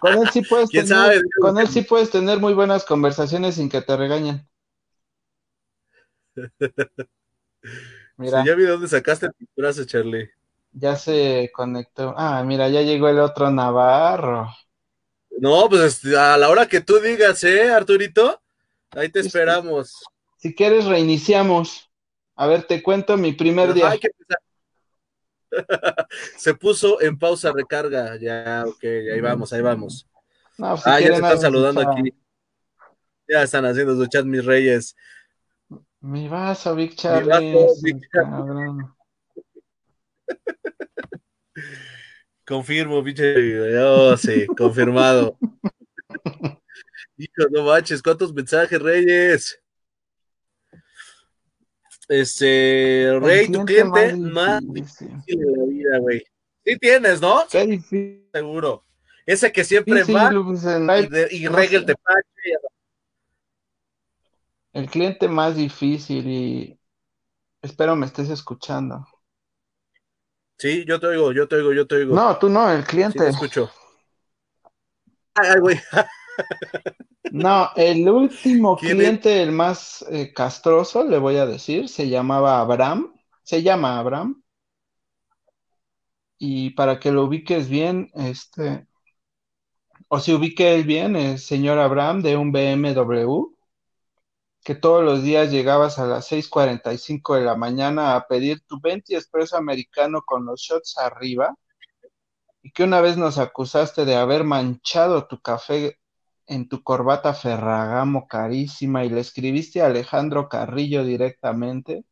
Con 0.00 0.14
él 0.14 0.28
sí 0.32 0.42
puedes 0.42 0.70
tener, 0.70 1.22
con 1.40 1.58
él 1.58 1.68
sí 1.68 1.82
puedes 1.82 2.10
tener 2.10 2.40
muy 2.40 2.54
buenas 2.54 2.84
conversaciones 2.84 3.54
sin 3.56 3.68
que 3.68 3.82
te 3.82 3.96
regañen. 3.96 4.48
Mira. 8.18 8.44
ya 8.44 8.54
vi 8.54 8.64
dónde 8.64 8.88
sacaste 8.88 9.28
tu 9.28 9.46
brazo, 9.56 9.84
Charlie. 9.84 10.30
Ya 10.78 10.94
se 10.96 11.50
conectó. 11.54 12.12
Ah, 12.18 12.44
mira, 12.44 12.68
ya 12.68 12.82
llegó 12.82 13.08
el 13.08 13.18
otro 13.18 13.50
Navarro. 13.50 14.50
No, 15.38 15.70
pues 15.70 15.80
este, 15.82 16.18
a 16.18 16.36
la 16.36 16.50
hora 16.50 16.66
que 16.68 16.82
tú 16.82 16.98
digas, 17.00 17.42
¿eh, 17.44 17.70
Arturito? 17.70 18.42
Ahí 18.90 19.08
te 19.08 19.20
esperamos. 19.20 20.04
Si 20.36 20.54
quieres, 20.54 20.84
reiniciamos. 20.84 21.90
A 22.34 22.46
ver, 22.46 22.64
te 22.64 22.82
cuento 22.82 23.16
mi 23.16 23.32
primer 23.32 23.72
día. 23.72 23.98
se 26.36 26.54
puso 26.54 27.00
en 27.00 27.18
pausa 27.18 27.52
recarga. 27.52 28.16
Ya, 28.16 28.64
ok, 28.66 28.84
ahí 28.84 29.20
vamos, 29.22 29.54
ahí 29.54 29.62
vamos. 29.62 30.06
Ah, 30.58 31.00
ya 31.00 31.08
te 31.08 31.14
están 31.14 31.40
saludando 31.40 31.80
aquí. 31.80 32.12
Ya 33.26 33.42
están 33.42 33.64
haciendo 33.64 33.96
su 33.96 34.06
chat, 34.08 34.26
mis 34.26 34.44
reyes. 34.44 34.94
Mi 36.00 36.28
vaso, 36.28 36.74
Big 36.74 36.94
Charlie. 36.96 37.56
Confirmo, 42.46 43.02
pinche. 43.02 43.78
Oh, 43.78 44.16
sí, 44.16 44.46
confirmado. 44.46 45.36
Hijo, 47.16 47.48
no 47.50 47.64
manches, 47.64 48.02
¿cuántos 48.02 48.32
mensajes, 48.32 48.80
Reyes? 48.80 49.60
Este, 52.08 53.18
Rey, 53.20 53.50
tu 53.50 53.64
cliente 53.64 54.14
más 54.16 54.62
difícil, 54.72 55.16
de 55.26 55.56
la 55.56 55.64
vida, 55.64 55.98
güey. 55.98 56.24
Sí 56.64 56.76
tienes, 56.78 57.20
¿no? 57.20 57.44
Seguro. 57.48 58.84
Ese 59.24 59.50
que 59.50 59.64
siempre 59.64 60.04
va 60.04 60.32
y, 61.32 61.36
y 61.36 61.48
rega 61.48 61.78
el 61.78 61.86
tepache. 61.86 62.26
El 64.72 64.88
cliente 64.88 65.26
más 65.26 65.56
difícil 65.56 66.28
y 66.28 66.78
espero 67.62 67.96
me 67.96 68.06
estés 68.06 68.30
escuchando. 68.30 69.06
Sí, 70.58 70.84
yo 70.86 70.98
te 70.98 71.06
oigo, 71.08 71.32
yo 71.32 71.46
te 71.46 71.56
oigo, 71.56 71.72
yo 71.72 71.86
te 71.86 71.96
oigo. 71.96 72.14
No, 72.14 72.38
tú 72.38 72.48
no, 72.48 72.70
el 72.70 72.84
cliente. 72.84 73.18
Sí, 73.18 73.24
escucho. 73.26 73.70
Ay, 75.34 75.60
güey. 75.60 75.78
no, 77.32 77.70
el 77.76 78.08
último 78.08 78.76
cliente, 78.76 79.42
el 79.42 79.52
más 79.52 80.04
eh, 80.10 80.32
castroso, 80.32 81.04
le 81.04 81.18
voy 81.18 81.36
a 81.36 81.46
decir, 81.46 81.88
se 81.88 82.08
llamaba 82.08 82.60
Abraham. 82.60 83.12
Se 83.42 83.62
llama 83.62 83.98
Abraham. 83.98 84.42
Y 86.38 86.70
para 86.70 86.98
que 86.98 87.12
lo 87.12 87.24
ubiques 87.24 87.68
bien, 87.68 88.10
este, 88.14 88.86
o 90.08 90.20
si 90.20 90.32
ubique 90.32 90.82
bien, 90.82 91.16
el 91.16 91.38
señor 91.38 91.78
Abraham 91.78 92.22
de 92.22 92.36
un 92.36 92.52
BMW 92.52 93.55
que 94.66 94.74
todos 94.74 95.04
los 95.04 95.22
días 95.22 95.52
llegabas 95.52 96.00
a 96.00 96.06
las 96.06 96.26
6:45 96.26 97.36
de 97.36 97.42
la 97.42 97.54
mañana 97.54 98.16
a 98.16 98.26
pedir 98.26 98.62
tu 98.66 98.80
20 98.80 99.14
expreso 99.14 99.56
americano 99.56 100.22
con 100.26 100.44
los 100.44 100.60
shots 100.60 100.98
arriba 100.98 101.54
y 102.62 102.72
que 102.72 102.82
una 102.82 103.00
vez 103.00 103.16
nos 103.16 103.38
acusaste 103.38 104.04
de 104.04 104.16
haber 104.16 104.42
manchado 104.42 105.28
tu 105.28 105.40
café 105.40 106.00
en 106.48 106.68
tu 106.68 106.82
corbata 106.82 107.32
Ferragamo 107.32 108.26
carísima 108.26 109.04
y 109.04 109.10
le 109.10 109.20
escribiste 109.20 109.82
a 109.82 109.86
Alejandro 109.86 110.48
Carrillo 110.48 111.04
directamente. 111.04 112.04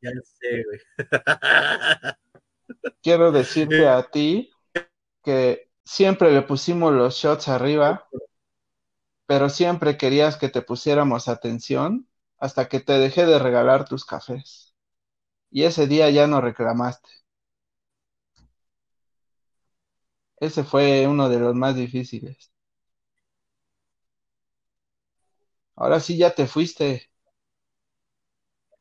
Ya 0.00 0.12
sé, 0.24 0.64
güey. 0.64 0.80
Quiero 3.02 3.30
decirte 3.30 3.86
a 3.86 4.04
ti 4.04 4.50
que 5.22 5.68
siempre 5.84 6.32
le 6.32 6.40
pusimos 6.40 6.94
los 6.94 7.14
shots 7.14 7.48
arriba 7.48 8.08
pero 9.28 9.50
siempre 9.50 9.98
querías 9.98 10.38
que 10.38 10.48
te 10.48 10.62
pusiéramos 10.62 11.28
atención 11.28 12.08
hasta 12.38 12.68
que 12.68 12.80
te 12.80 12.94
dejé 12.94 13.26
de 13.26 13.38
regalar 13.38 13.84
tus 13.86 14.06
cafés. 14.06 14.74
Y 15.50 15.64
ese 15.64 15.86
día 15.88 16.10
ya 16.10 16.26
no 16.28 16.40
reclamaste. 16.40 17.10
Ese 20.40 20.64
fue 20.64 21.06
uno 21.06 21.28
de 21.28 21.38
los 21.38 21.54
más 21.54 21.76
difíciles. 21.76 22.50
Ahora 25.76 25.98
sí 26.00 26.18
ya 26.18 26.34
te 26.34 26.46
fuiste. 26.46 27.08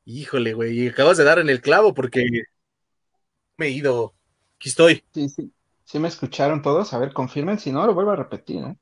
Híjole, 0.05 0.53
güey, 0.55 0.79
y 0.79 0.87
acabas 0.87 1.17
de 1.17 1.23
dar 1.23 1.37
en 1.37 1.49
el 1.49 1.61
clavo 1.61 1.93
porque 1.93 2.25
me 3.57 3.67
he 3.67 3.71
ido. 3.71 4.15
Aquí 4.55 4.69
estoy. 4.69 5.03
Sí, 5.13 5.29
sí. 5.29 5.53
¿Sí 5.83 5.99
me 5.99 6.07
escucharon 6.07 6.61
todos? 6.61 6.93
A 6.93 6.99
ver, 6.99 7.13
confirmen, 7.13 7.59
si 7.59 7.71
no, 7.71 7.85
lo 7.85 7.93
vuelvo 7.93 8.11
a 8.11 8.15
repetir. 8.15 8.63
¿eh? 8.63 8.75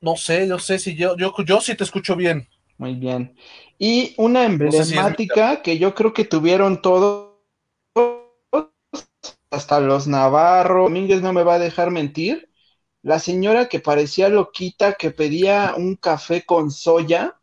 No 0.00 0.16
sé, 0.16 0.48
yo 0.48 0.58
sé 0.58 0.78
si 0.78 0.94
yo, 0.94 1.16
yo, 1.16 1.34
yo 1.44 1.60
sí 1.60 1.74
te 1.74 1.84
escucho 1.84 2.16
bien. 2.16 2.48
Muy 2.78 2.94
bien. 2.94 3.36
Y 3.78 4.14
una 4.16 4.44
emblemática 4.44 5.60
que 5.62 5.78
yo 5.78 5.94
creo 5.94 6.14
que 6.14 6.24
tuvieron 6.24 6.80
todos, 6.80 7.36
hasta 9.50 9.80
los 9.80 10.06
Navarro, 10.06 10.84
Domínguez 10.84 11.20
no 11.20 11.32
me 11.32 11.42
va 11.42 11.54
a 11.54 11.58
dejar 11.58 11.90
mentir, 11.90 12.48
la 13.02 13.18
señora 13.18 13.68
que 13.68 13.80
parecía 13.80 14.28
loquita, 14.28 14.94
que 14.94 15.10
pedía 15.10 15.74
un 15.76 15.96
café 15.96 16.44
con 16.46 16.70
soya, 16.70 17.38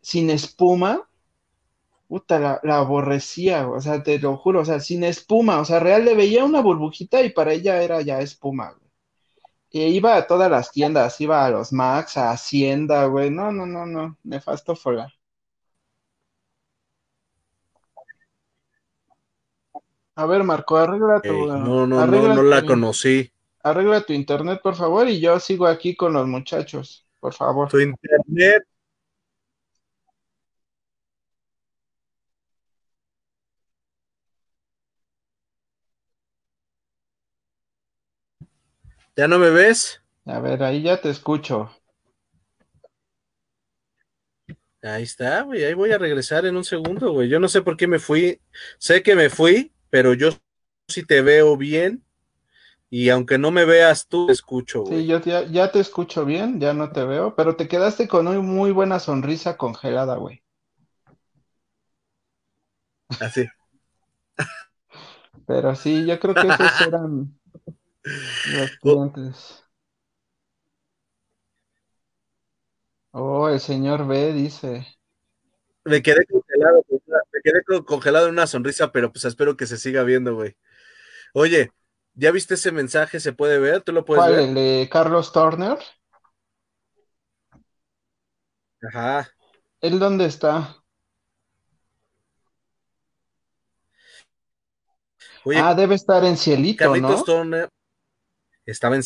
sin 0.00 0.30
espuma, 0.30 1.08
puta, 2.06 2.38
la, 2.38 2.60
la, 2.62 2.78
aborrecía, 2.78 3.68
o 3.68 3.80
sea, 3.80 4.02
te 4.02 4.18
lo 4.18 4.38
juro, 4.38 4.60
o 4.60 4.64
sea, 4.64 4.80
sin 4.80 5.04
espuma, 5.04 5.60
o 5.60 5.64
sea, 5.66 5.80
real 5.80 6.06
le 6.06 6.14
veía 6.14 6.44
una 6.44 6.62
burbujita 6.62 7.22
y 7.22 7.30
para 7.30 7.52
ella 7.52 7.82
era 7.82 8.00
ya 8.00 8.20
espuma. 8.20 8.74
Iba 9.70 10.16
a 10.16 10.26
todas 10.26 10.50
las 10.50 10.72
tiendas, 10.72 11.20
iba 11.20 11.44
a 11.44 11.50
los 11.50 11.72
Max, 11.72 12.16
a 12.16 12.30
Hacienda, 12.30 13.04
güey. 13.06 13.30
No, 13.30 13.52
no, 13.52 13.66
no, 13.66 13.84
no. 13.84 14.16
Nefasto 14.24 14.74
fola. 14.74 15.12
A 20.14 20.26
ver, 20.26 20.42
Marco, 20.42 20.76
arregla 20.76 21.20
tu. 21.20 21.46
no, 21.46 21.86
no, 21.86 22.06
no, 22.06 22.34
no 22.34 22.42
la 22.42 22.64
conocí. 22.64 23.30
Arregla 23.62 24.00
tu 24.00 24.12
internet, 24.12 24.60
por 24.62 24.74
favor, 24.74 25.08
y 25.08 25.20
yo 25.20 25.38
sigo 25.38 25.66
aquí 25.66 25.94
con 25.94 26.12
los 26.12 26.26
muchachos, 26.26 27.06
por 27.20 27.34
favor. 27.34 27.68
Tu 27.68 27.80
internet. 27.80 28.64
¿Ya 39.18 39.26
no 39.26 39.40
me 39.40 39.50
ves? 39.50 40.00
A 40.26 40.38
ver, 40.38 40.62
ahí 40.62 40.80
ya 40.80 41.00
te 41.00 41.10
escucho. 41.10 41.72
Ahí 44.80 45.02
está, 45.02 45.42
güey. 45.42 45.64
Ahí 45.64 45.74
voy 45.74 45.90
a 45.90 45.98
regresar 45.98 46.46
en 46.46 46.56
un 46.56 46.62
segundo, 46.62 47.10
güey. 47.10 47.28
Yo 47.28 47.40
no 47.40 47.48
sé 47.48 47.60
por 47.60 47.76
qué 47.76 47.88
me 47.88 47.98
fui. 47.98 48.40
Sé 48.78 49.02
que 49.02 49.16
me 49.16 49.28
fui, 49.28 49.72
pero 49.90 50.14
yo 50.14 50.28
sí 50.86 51.04
te 51.04 51.20
veo 51.20 51.56
bien. 51.56 52.04
Y 52.90 53.08
aunque 53.08 53.38
no 53.38 53.50
me 53.50 53.64
veas 53.64 54.06
tú, 54.06 54.26
te 54.26 54.34
escucho, 54.34 54.82
güey. 54.82 55.00
Sí, 55.00 55.06
yo 55.08 55.18
ya, 55.18 55.72
te 55.72 55.80
escucho 55.80 56.24
bien, 56.24 56.60
ya 56.60 56.72
no 56.72 56.92
te 56.92 57.02
veo, 57.02 57.34
pero 57.34 57.56
te 57.56 57.66
quedaste 57.66 58.06
con 58.06 58.28
una 58.28 58.38
muy 58.38 58.70
buena 58.70 59.00
sonrisa 59.00 59.56
congelada, 59.56 60.14
güey. 60.14 60.44
Así. 63.18 63.48
Pero 65.44 65.74
sí, 65.74 66.06
yo 66.06 66.20
creo 66.20 66.36
que 66.36 66.46
esos 66.46 66.80
eran 66.86 67.37
los 68.52 68.70
clientes. 68.78 69.64
Oh, 73.12 73.48
el 73.48 73.60
señor 73.60 74.06
B 74.06 74.32
dice. 74.32 74.86
Me 75.84 76.02
quedé 76.02 76.26
congelado, 76.26 76.84
me 76.88 77.40
quedé 77.42 77.84
congelado 77.84 78.26
en 78.26 78.32
una 78.32 78.46
sonrisa, 78.46 78.92
pero 78.92 79.10
pues 79.10 79.24
espero 79.24 79.56
que 79.56 79.66
se 79.66 79.78
siga 79.78 80.02
viendo, 80.02 80.34
güey. 80.34 80.56
Oye, 81.32 81.72
¿ya 82.14 82.30
viste 82.30 82.54
ese 82.54 82.72
mensaje? 82.72 83.20
¿Se 83.20 83.32
puede 83.32 83.58
ver? 83.58 83.82
¿Tú 83.82 83.92
lo 83.92 84.04
puedes 84.04 84.24
¿Cuál? 84.24 84.36
ver? 84.36 84.48
¿El 84.48 84.54
de 84.54 84.88
Carlos 84.90 85.32
Turner? 85.32 85.78
Ajá. 88.82 89.28
¿Él 89.80 89.98
dónde 89.98 90.26
está? 90.26 90.76
Oye, 95.44 95.58
ah, 95.58 95.74
debe 95.74 95.94
estar 95.94 96.24
en 96.24 96.36
Cielito, 96.36 96.84
Carlitos 96.84 97.20
¿no? 97.20 97.24
Turner 97.24 97.68
estaba 98.70 98.96
en 98.96 99.02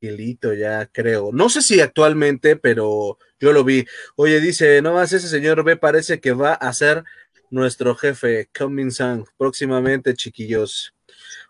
Cielito 0.00 0.54
ya, 0.54 0.86
creo. 0.86 1.30
No 1.32 1.48
sé 1.48 1.62
si 1.62 1.80
actualmente, 1.80 2.56
pero 2.56 3.18
yo 3.38 3.52
lo 3.52 3.64
vi. 3.64 3.86
Oye, 4.16 4.40
dice, 4.40 4.80
no 4.82 4.94
más 4.94 5.12
ese 5.12 5.28
señor 5.28 5.62
B 5.64 5.76
parece 5.76 6.20
que 6.20 6.32
va 6.32 6.54
a 6.54 6.72
ser 6.72 7.04
nuestro 7.50 7.94
jefe, 7.94 8.48
Coming 8.56 8.90
Sang, 8.90 9.24
próximamente, 9.36 10.14
chiquillos. 10.14 10.94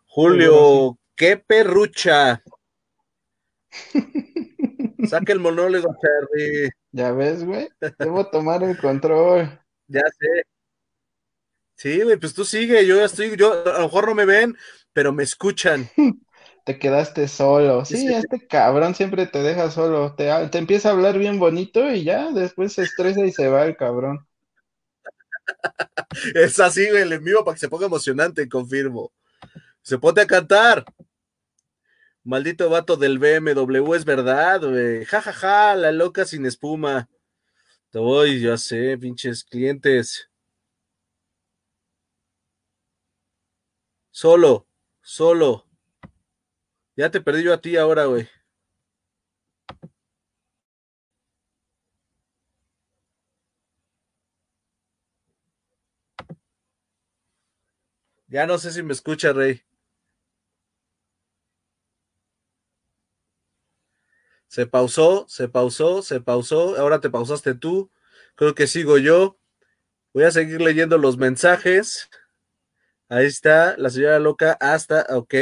Julio, 0.06 0.98
qué 1.14 1.36
perrucha. 1.36 2.42
Saca 5.08 5.32
el 5.32 5.38
monólogo, 5.38 5.94
Charlie. 6.00 6.70
Ya 6.92 7.12
ves, 7.12 7.44
güey. 7.44 7.68
Debo 7.98 8.28
tomar 8.28 8.62
el 8.62 8.76
control. 8.76 9.60
Ya 9.86 10.02
sé. 10.18 10.44
Sí, 11.76 12.02
güey, 12.02 12.18
pues 12.18 12.34
tú 12.34 12.44
sigue, 12.44 12.84
yo 12.84 12.96
ya 12.96 13.06
estoy, 13.06 13.36
yo 13.36 13.64
a 13.66 13.78
lo 13.78 13.84
mejor 13.84 14.08
no 14.08 14.14
me 14.14 14.26
ven, 14.26 14.56
pero 14.92 15.12
me 15.12 15.22
escuchan. 15.22 15.88
Te 16.64 16.78
quedaste 16.78 17.28
solo. 17.28 17.84
Sí, 17.84 17.96
Sí. 17.98 18.14
este 18.14 18.46
cabrón 18.46 18.94
siempre 18.94 19.26
te 19.26 19.42
deja 19.42 19.70
solo. 19.70 20.14
Te, 20.14 20.30
te 20.48 20.58
empieza 20.58 20.88
a 20.88 20.92
hablar 20.92 21.18
bien 21.18 21.38
bonito 21.38 21.90
y 21.92 22.04
ya 22.04 22.30
después 22.32 22.72
se 22.74 22.82
estresa 22.82 23.24
y 23.26 23.32
se 23.32 23.48
va 23.48 23.64
el 23.64 23.76
cabrón. 23.76 24.26
Es 26.34 26.58
así, 26.61 26.88
güey, 26.90 27.02
el 27.02 27.12
en 27.12 27.24
vivo 27.24 27.44
para 27.44 27.54
que 27.54 27.61
se 27.61 27.68
ponga 27.68 27.86
emocionante, 27.86 28.48
confirmo. 28.48 29.12
Se 29.82 29.98
pone 29.98 30.22
a 30.22 30.26
cantar. 30.26 30.84
Maldito 32.24 32.68
vato 32.70 32.96
del 32.96 33.18
BMW, 33.18 33.94
es 33.94 34.04
verdad, 34.06 34.61
güey. 34.62 35.04
Ja, 35.04 35.20
ja, 35.22 35.32
ja, 35.32 35.74
la 35.74 35.92
loca 35.92 36.24
sin 36.24 36.46
espuma. 36.46 37.08
Te 37.90 37.98
voy, 38.00 38.40
ya 38.40 38.56
sé, 38.58 38.98
pinches 38.98 39.44
clientes. 39.44 40.30
Solo, 44.12 44.68
solo. 45.02 45.66
Ya 47.01 47.11
te 47.11 47.22
perdí 47.22 47.44
yo 47.44 47.55
a 47.55 47.61
ti 47.62 47.78
ahora, 47.78 48.05
güey. 48.05 48.28
Ya 58.28 58.46
no 58.46 58.59
sé 58.59 58.70
si 58.70 58.82
me 58.82 58.92
escucha, 58.92 59.32
Rey. 59.32 59.62
Se 64.48 64.66
pausó, 64.66 65.24
se 65.26 65.48
pausó, 65.48 66.03
se 66.03 66.20
pausó. 66.20 66.76
Ahora 66.76 67.01
te 67.01 67.09
pausaste 67.09 67.55
tú. 67.55 67.90
Creo 68.34 68.55
que 68.55 68.66
sigo 68.66 68.98
yo. 68.98 69.38
Voy 70.12 70.24
a 70.24 70.32
seguir 70.32 70.61
leyendo 70.61 70.98
los 70.98 71.16
mensajes. 71.16 72.11
Ahí 73.09 73.24
está, 73.24 73.74
la 73.78 73.88
señora 73.88 74.18
loca. 74.18 74.59
Hasta, 74.61 75.07
ok. 75.09 75.34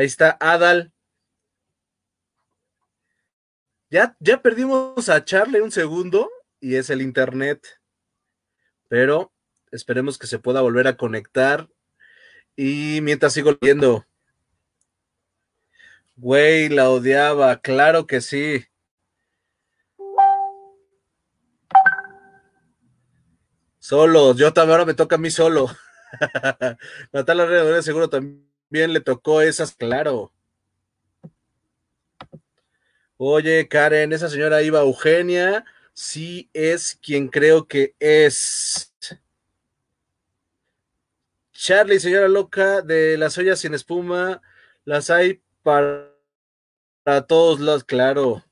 Ahí 0.00 0.06
está 0.06 0.38
Adal. 0.40 0.94
Ya, 3.90 4.16
ya 4.18 4.40
perdimos 4.40 5.10
a 5.10 5.22
Charlie 5.26 5.60
un 5.60 5.70
segundo 5.70 6.30
y 6.58 6.76
es 6.76 6.88
el 6.88 7.02
internet. 7.02 7.66
Pero 8.88 9.30
esperemos 9.70 10.16
que 10.16 10.26
se 10.26 10.38
pueda 10.38 10.62
volver 10.62 10.88
a 10.88 10.96
conectar. 10.96 11.68
Y 12.56 13.00
mientras 13.02 13.34
sigo 13.34 13.58
leyendo. 13.60 14.06
Güey, 16.16 16.70
la 16.70 16.88
odiaba, 16.88 17.60
claro 17.60 18.06
que 18.06 18.22
sí. 18.22 18.64
Solo, 23.78 24.34
yo 24.34 24.54
también 24.54 24.72
ahora 24.72 24.86
me 24.86 24.94
toca 24.94 25.16
a 25.16 25.18
mí 25.18 25.30
solo. 25.30 25.68
Natalia 27.12 27.44
Herrera 27.44 27.82
seguro 27.82 28.08
también 28.08 28.49
le 28.70 29.00
tocó 29.00 29.42
esas, 29.42 29.74
claro. 29.74 30.32
Oye, 33.16 33.68
Karen, 33.68 34.12
esa 34.12 34.30
señora 34.30 34.62
Iba 34.62 34.80
Eugenia, 34.80 35.64
sí 35.92 36.48
es 36.54 36.98
quien 37.02 37.28
creo 37.28 37.66
que 37.66 37.94
es. 37.98 38.94
Charlie, 41.52 42.00
señora 42.00 42.28
loca, 42.28 42.80
de 42.80 43.18
las 43.18 43.36
ollas 43.36 43.60
sin 43.60 43.74
espuma, 43.74 44.40
las 44.86 45.10
hay 45.10 45.42
para, 45.62 46.08
todos 47.28 47.60
lados, 47.60 47.84
claro. 47.84 48.42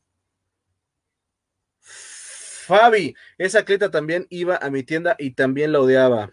Fabi, 1.80 3.16
esa 3.38 3.64
clienta 3.64 3.90
también 3.90 4.26
iba 4.28 4.58
a 4.58 4.68
mi 4.68 4.82
tienda 4.82 5.16
y 5.18 5.30
también 5.30 5.72
la 5.72 5.80
odiaba. 5.80 6.30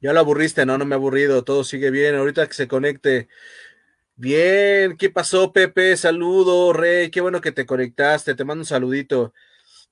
Ya 0.00 0.12
lo 0.14 0.20
aburriste, 0.20 0.64
no, 0.64 0.78
no 0.78 0.86
me 0.86 0.94
he 0.94 0.98
aburrido, 0.98 1.44
todo 1.44 1.62
sigue 1.62 1.90
bien, 1.90 2.14
ahorita 2.14 2.46
que 2.46 2.54
se 2.54 2.68
conecte. 2.68 3.28
Bien, 4.16 4.96
¿qué 4.96 5.10
pasó, 5.10 5.52
Pepe? 5.52 5.96
Saludo, 5.96 6.72
Rey, 6.72 7.10
qué 7.10 7.20
bueno 7.20 7.40
que 7.40 7.52
te 7.52 7.66
conectaste, 7.66 8.34
te 8.34 8.44
mando 8.44 8.62
un 8.62 8.66
saludito. 8.66 9.34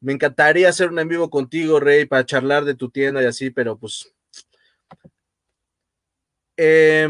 Me 0.01 0.13
encantaría 0.13 0.69
hacer 0.69 0.91
un 0.91 0.99
en 0.99 1.09
vivo 1.09 1.31
contigo, 1.31 1.81
Rey, 1.81 2.07
para 2.07 2.27
charlar 2.27 2.65
de 2.65 2.75
tu 2.75 2.91
tienda 2.91 3.23
y 3.23 3.27
así, 3.27 3.51
pero 3.51 3.79
pues. 3.79 4.13
Eh, 6.57 7.09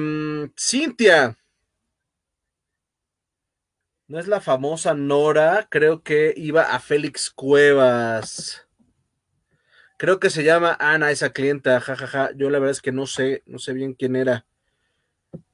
Cintia. 0.57 1.37
No 4.09 4.19
es 4.19 4.27
la 4.29 4.41
famosa 4.41 4.95
Nora, 4.95 5.67
creo 5.71 6.03
que 6.03 6.33
iba 6.37 6.63
a 6.63 6.81
Félix 6.81 7.31
Cuevas. 7.31 8.68
Creo 9.99 10.21
que 10.21 10.31
se 10.31 10.45
llama 10.45 10.77
Ana, 10.79 11.11
esa 11.11 11.33
clienta, 11.33 11.81
jajaja. 11.81 12.07
Ja, 12.07 12.27
ja. 12.29 12.37
Yo 12.37 12.51
la 12.51 12.61
verdad 12.61 12.71
es 12.71 12.81
que 12.81 12.93
no 12.93 13.07
sé, 13.07 13.43
no 13.47 13.59
sé 13.59 13.73
bien 13.73 13.95
quién 13.95 14.15
era, 14.15 14.47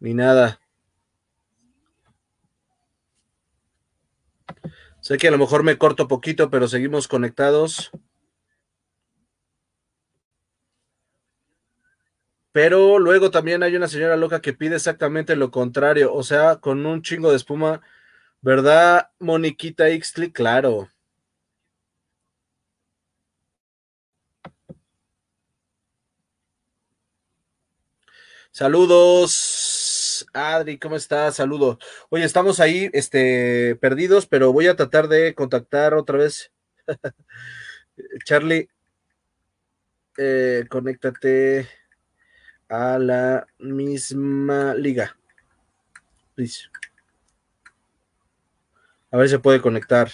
ni 0.00 0.12
nada. 0.12 0.60
Sé 5.00 5.16
que 5.16 5.28
a 5.28 5.30
lo 5.30 5.38
mejor 5.38 5.62
me 5.62 5.78
corto 5.78 6.08
poquito, 6.08 6.50
pero 6.50 6.68
seguimos 6.68 7.08
conectados. 7.08 7.90
Pero 12.52 12.98
luego 12.98 13.30
también 13.30 13.62
hay 13.62 13.74
una 13.74 13.88
señora 13.88 14.16
loca 14.16 14.40
que 14.40 14.52
pide 14.52 14.76
exactamente 14.76 15.36
lo 15.36 15.50
contrario, 15.50 16.14
o 16.14 16.22
sea, 16.22 16.56
con 16.56 16.84
un 16.86 17.02
chingo 17.02 17.30
de 17.30 17.36
espuma, 17.36 17.80
¿verdad, 18.42 19.10
Moniquita 19.18 19.90
Ixtli? 19.90 20.32
Claro. 20.32 20.88
Saludos, 28.54 30.24
Adri, 30.32 30.78
¿cómo 30.78 30.94
estás? 30.94 31.34
Saludos. 31.34 31.76
Oye, 32.08 32.22
estamos 32.22 32.60
ahí, 32.60 32.88
este, 32.92 33.74
perdidos, 33.80 34.28
pero 34.28 34.52
voy 34.52 34.68
a 34.68 34.76
tratar 34.76 35.08
de 35.08 35.34
contactar 35.34 35.92
otra 35.92 36.18
vez. 36.18 36.52
Charlie, 38.24 38.68
eh, 40.16 40.66
conéctate 40.68 41.68
a 42.68 42.96
la 43.00 43.44
misma 43.58 44.72
liga. 44.76 45.16
Please. 46.36 46.70
A 49.10 49.16
ver 49.16 49.26
si 49.26 49.32
se 49.32 49.40
puede 49.40 49.60
conectar. 49.60 50.12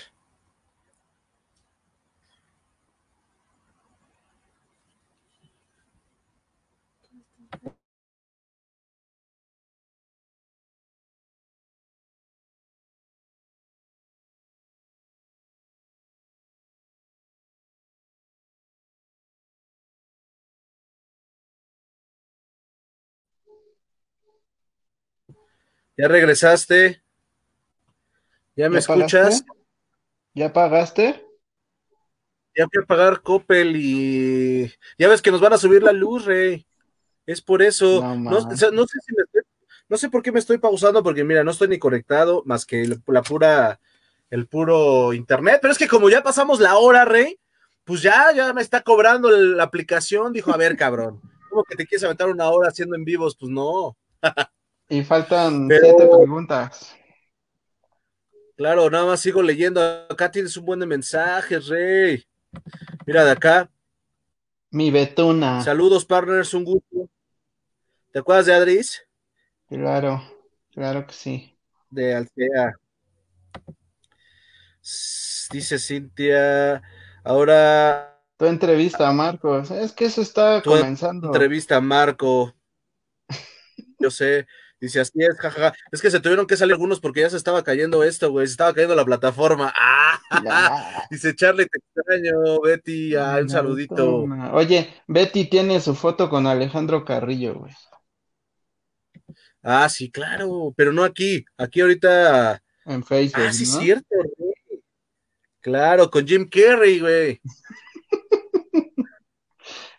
¿Ya 26.01 26.09
regresaste? 26.09 27.03
¿Ya 28.57 28.70
me 28.70 28.76
¿Ya 28.76 28.78
escuchas? 28.78 29.42
Pagaste? 29.42 29.53
¿Ya 30.32 30.53
pagaste? 30.53 31.26
Ya 32.57 32.64
voy 32.64 32.82
a 32.82 32.86
pagar 32.86 33.20
Coppel 33.20 33.76
y 33.76 34.72
ya 34.98 35.09
ves 35.09 35.20
que 35.20 35.30
nos 35.30 35.42
van 35.42 35.53
a 35.53 35.59
subir 35.59 35.82
la 35.82 35.92
luz, 35.92 36.24
rey. 36.24 36.66
Es 37.26 37.42
por 37.42 37.61
eso. 37.61 38.01
No, 38.24 38.40
sé 38.40 38.57
si 38.57 39.14
me 39.14 39.24
estoy- 39.24 39.42
no 39.90 39.96
sé 39.98 40.09
por 40.09 40.22
qué 40.22 40.32
me 40.32 40.38
estoy 40.38 40.57
pausando, 40.57 41.03
porque 41.03 41.22
mira, 41.22 41.44
no 41.44 41.51
estoy 41.51 41.68
ni 41.68 41.78
conectado 41.78 42.42
más 42.46 42.64
que 42.64 42.80
el- 42.80 43.03
la 43.07 43.20
pura, 43.22 43.78
el 44.30 44.46
puro 44.46 45.12
internet. 45.12 45.59
Pero 45.61 45.72
es 45.72 45.78
que 45.78 45.86
como 45.86 46.09
ya 46.09 46.22
pasamos 46.22 46.61
la 46.61 46.78
hora, 46.78 47.05
rey, 47.05 47.38
pues 47.84 48.01
ya, 48.01 48.32
ya 48.34 48.55
me 48.55 48.62
está 48.62 48.80
cobrando 48.82 49.30
la 49.30 49.64
aplicación. 49.64 50.32
Dijo, 50.32 50.51
a 50.51 50.57
ver, 50.57 50.78
cabrón, 50.78 51.20
¿cómo 51.51 51.62
que 51.64 51.76
te 51.76 51.86
quieres 51.86 52.05
aventar 52.05 52.30
una 52.30 52.48
hora 52.48 52.68
haciendo 52.68 52.96
en 52.96 53.05
vivos? 53.05 53.36
Pues 53.38 53.51
no. 53.53 53.98
Y 54.91 55.03
faltan 55.05 55.68
Pero- 55.68 55.80
siete 55.86 56.07
preguntas. 56.07 56.95
Claro, 58.57 58.91
nada 58.91 59.07
más 59.07 59.20
sigo 59.20 59.41
leyendo. 59.43 59.80
Acá 60.11 60.30
tienes 60.30 60.55
un 60.59 60.66
buen 60.66 60.80
de 60.80 60.86
mensajes, 60.86 61.66
rey. 61.68 62.22
Mira 63.07 63.24
de 63.24 63.30
acá. 63.30 63.70
Mi 64.70 64.91
Betuna. 64.91 65.62
Saludos, 65.62 66.05
partners, 66.05 66.53
un 66.53 66.64
gusto. 66.64 67.09
¿Te 68.12 68.18
acuerdas 68.18 68.47
de 68.47 68.55
Adris? 68.55 69.03
Claro, 69.68 70.22
claro 70.72 71.07
que 71.07 71.12
sí. 71.14 71.57
De 71.88 72.14
Altea. 72.14 72.74
Dice 75.53 75.78
Cintia. 75.78 76.82
Ahora 77.24 78.20
Tu 78.36 78.47
entrevista, 78.47 79.11
Marcos. 79.12 79.70
Es 79.70 79.93
que 79.93 80.07
eso 80.07 80.22
está 80.22 80.61
comenzando. 80.62 81.28
entrevista 81.28 81.76
a 81.76 81.80
Marco. 81.80 82.55
Yo 83.99 84.11
sé. 84.11 84.47
Dice 84.81 85.01
así 85.01 85.12
es, 85.18 85.37
jajaja. 85.39 85.74
Es 85.93 86.01
que 86.01 86.11
se 86.11 86.20
tuvieron 86.20 86.47
que 86.47 86.57
salir 86.57 86.72
algunos 86.72 87.01
porque 87.01 87.20
ya 87.20 87.28
se 87.31 87.37
estaba 87.37 87.62
cayendo 87.62 88.03
esto, 88.03 88.31
güey. 88.31 88.47
Se 88.47 88.53
estaba 88.53 88.72
cayendo 88.72 88.95
la 88.97 89.05
plataforma. 89.05 89.72
¡Ah! 89.76 90.18
Ya. 90.45 91.07
Dice 91.11 91.35
Charlie, 91.35 91.66
te 91.66 91.78
extraño, 91.81 92.61
Betty. 92.62 93.16
Ah, 93.16 93.39
un 93.43 93.49
saludito. 93.51 94.24
Oye, 94.53 94.89
Betty 95.09 95.51
tiene 95.51 95.81
su 95.81 95.95
foto 95.97 96.31
con 96.31 96.47
Alejandro 96.47 97.05
Carrillo, 97.05 97.55
güey. 97.57 97.72
Ah, 99.62 99.89
sí, 99.89 100.11
claro, 100.11 100.72
pero 100.76 100.93
no 100.93 101.03
aquí. 101.05 101.45
Aquí 101.59 101.81
ahorita. 101.81 102.62
En 102.87 103.03
Facebook, 103.05 103.43
Ah, 103.49 103.53
sí, 103.53 103.64
¿no? 103.70 103.81
cierto, 103.81 104.07
güey. 104.39 104.55
Claro, 105.61 106.09
con 106.11 106.26
Jim 106.26 106.49
Carrey, 106.49 107.01
güey. 107.01 107.41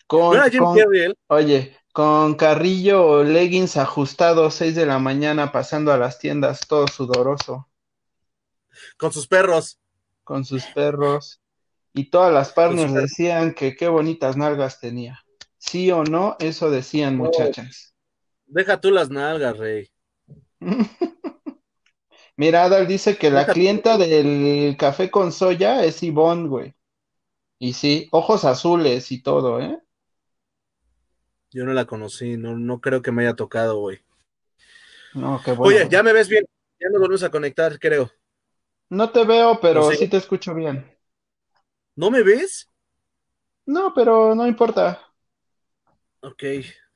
Con, 0.08 0.22
¿No 0.22 0.34
era 0.36 0.50
Jim 0.50 0.64
con- 0.64 0.78
Carrey 0.78 1.02
él? 1.02 1.18
oye, 1.28 1.78
con 1.94 2.36
Carrillo, 2.36 3.24
leggings 3.24 3.78
ajustados, 3.78 4.56
6 4.56 4.76
de 4.76 4.86
la 4.86 5.00
mañana, 5.00 5.52
pasando 5.52 5.92
a 5.92 5.98
las 5.98 6.20
tiendas, 6.20 6.62
todo 6.68 6.88
sudoroso, 6.88 7.68
Con 8.98 9.12
sus 9.12 9.28
perros. 9.28 9.80
con 10.24 10.46
sus 10.46 10.64
perros. 10.68 11.42
Y 11.94 12.10
todas 12.10 12.34
las 12.34 12.54
partners 12.54 12.94
decían 12.94 13.54
que 13.54 13.76
qué 13.76 13.90
bonitas 13.90 14.38
nalgas 14.38 14.80
tenía. 14.80 15.20
Sí 15.58 15.92
o 15.92 16.04
no, 16.04 16.38
eso 16.40 16.72
decían 16.72 17.18
No. 17.18 17.26
muchachas. 17.26 17.94
Deja 18.46 18.80
tú 18.80 18.92
las 18.92 19.10
nalgas, 19.10 19.58
rey. 19.58 19.90
Mira, 22.38 22.64
Adal 22.64 22.88
dice 22.88 23.18
que 23.18 23.30
la 23.30 23.46
clienta 23.46 23.98
del 23.98 24.76
café 24.78 25.12
con 25.12 25.32
soya 25.32 25.84
es 25.84 26.02
Ivonne, 26.02 26.48
güey. 26.48 26.74
Y 27.60 27.74
sí, 27.74 28.08
ojos 28.12 28.46
azules 28.46 29.12
y 29.12 29.22
todo, 29.22 29.60
¿eh? 29.60 29.78
Yo 31.52 31.66
no 31.66 31.74
la 31.74 31.86
conocí, 31.86 32.36
no, 32.36 32.58
no 32.58 32.82
creo 32.82 33.02
que 33.04 33.12
me 33.12 33.22
haya 33.22 33.36
tocado, 33.36 33.78
güey. 33.80 34.02
No, 35.14 35.42
qué 35.44 35.52
bueno. 35.54 35.80
Oye, 35.80 35.88
ya 35.90 36.04
me 36.04 36.14
ves 36.14 36.28
bien. 36.30 36.46
Ya 36.80 36.90
nos 36.90 37.00
volvemos 37.00 37.24
a 37.24 37.30
conectar, 37.32 37.80
creo. 37.80 38.12
No 38.92 39.10
te 39.12 39.24
veo, 39.26 39.60
pero 39.60 39.82
No 39.82 39.88
sé. 39.88 39.98
sí 39.98 40.08
te 40.08 40.18
escucho 40.18 40.54
bien. 40.54 40.86
¿No 41.96 42.12
me 42.12 42.22
ves? 42.24 42.68
No, 43.66 43.92
pero 43.96 44.36
no 44.36 44.46
importa. 44.48 45.00
Ok, 46.22 46.44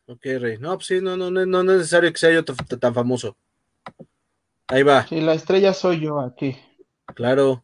ok, 0.08 0.24
rey. 0.40 0.58
No, 0.60 0.76
pues 0.78 0.88
sí, 0.88 1.00
no, 1.02 1.16
no, 1.18 1.30
no, 1.32 1.46
no 1.46 1.60
es 1.62 1.66
necesario 1.80 2.12
que 2.12 2.18
sea 2.20 2.32
yo 2.34 2.44
tan 2.44 2.94
famoso. 2.94 3.38
Ahí 4.68 4.84
va, 4.84 5.08
Si 5.08 5.22
la 5.22 5.34
estrella 5.36 5.74
soy 5.74 6.02
yo 6.02 6.20
aquí. 6.20 6.58
claro. 7.16 7.64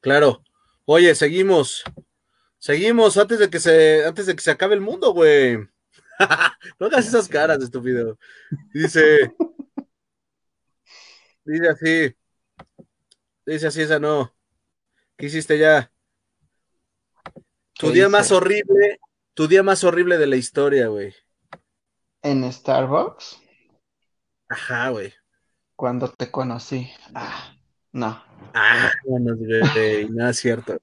Claro. 0.00 0.42
Oye, 0.84 1.14
seguimos. 1.14 1.82
Seguimos 2.60 3.16
antes 3.16 3.38
de 3.38 3.48
que 3.48 3.58
se, 3.58 4.04
antes 4.04 4.26
de 4.26 4.36
que 4.36 4.42
se 4.42 4.50
acabe 4.50 4.74
el 4.74 4.82
mundo, 4.82 5.12
güey. 5.14 5.56
no 6.78 6.86
hagas 6.86 7.06
esas 7.06 7.26
caras, 7.26 7.62
estúpido. 7.62 8.18
Dice. 8.74 9.32
Dice 11.44 11.68
así. 11.68 12.16
Dice 13.46 13.66
así, 13.66 13.80
esa 13.80 13.98
no. 13.98 14.32
¿Qué 15.16 15.26
hiciste 15.26 15.58
ya? 15.58 15.90
Tu 17.72 17.86
¿Qué 17.86 17.92
día 17.94 18.02
hice? 18.04 18.10
más 18.10 18.30
horrible, 18.30 19.00
tu 19.32 19.48
día 19.48 19.62
más 19.62 19.82
horrible 19.82 20.18
de 20.18 20.26
la 20.26 20.36
historia, 20.36 20.88
güey. 20.88 21.14
En 22.22 22.50
Starbucks, 22.52 23.40
Ajá, 24.50 24.90
güey. 24.90 25.14
cuando 25.76 26.12
te 26.12 26.30
conocí. 26.30 26.90
Ah, 27.14 27.56
no. 27.92 28.22
Ah, 28.52 28.92
bueno, 29.06 29.34
güey, 29.34 30.10
no 30.10 30.28
es 30.28 30.36
cierto. 30.36 30.78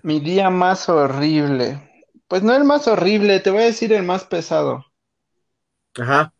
Mi 0.00 0.20
día 0.20 0.48
más 0.48 0.88
horrible. 0.88 1.90
Pues 2.28 2.44
no 2.44 2.54
el 2.54 2.62
más 2.62 2.86
horrible, 2.86 3.40
te 3.40 3.50
voy 3.50 3.62
a 3.62 3.66
decir 3.66 3.92
el 3.92 4.04
más 4.04 4.24
pesado. 4.24 4.84
Ajá. 5.98 6.32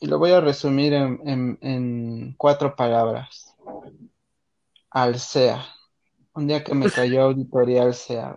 Y 0.00 0.06
lo 0.08 0.18
voy 0.18 0.32
a 0.32 0.40
resumir 0.40 0.92
en, 0.92 1.20
en- 1.24 1.58
en 1.62 2.34
cuatro 2.36 2.74
palabras. 2.74 3.54
Alsea. 4.90 5.64
Un 6.34 6.46
día 6.46 6.62
que 6.64 6.74
me 6.74 6.88
cayó 6.92 7.22
auditoría 7.22 7.84
Alsea. 7.84 8.36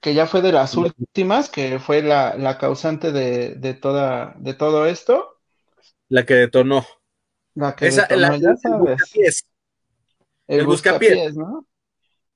Que 0.00 0.14
ya 0.14 0.26
fue 0.26 0.40
de 0.40 0.52
las 0.52 0.76
últimas, 0.76 1.50
que 1.50 1.78
fue 1.78 2.00
la, 2.02 2.34
la 2.36 2.58
causante 2.58 3.12
de, 3.12 3.56
de 3.56 3.74
toda, 3.74 4.34
de 4.38 4.54
todo 4.54 4.86
esto. 4.86 5.38
La 6.08 6.24
que 6.26 6.34
detonó. 6.34 6.84
La 7.54 7.74
que 7.74 7.86
Esa, 7.88 8.02
detonó, 8.02 8.20
la, 8.20 8.36
ya 8.36 8.56
sabes. 8.56 9.46
El 10.46 10.60
el 10.60 10.66
buscapiés. 10.66 11.12
buscapiés, 11.12 11.36
¿no? 11.36 11.66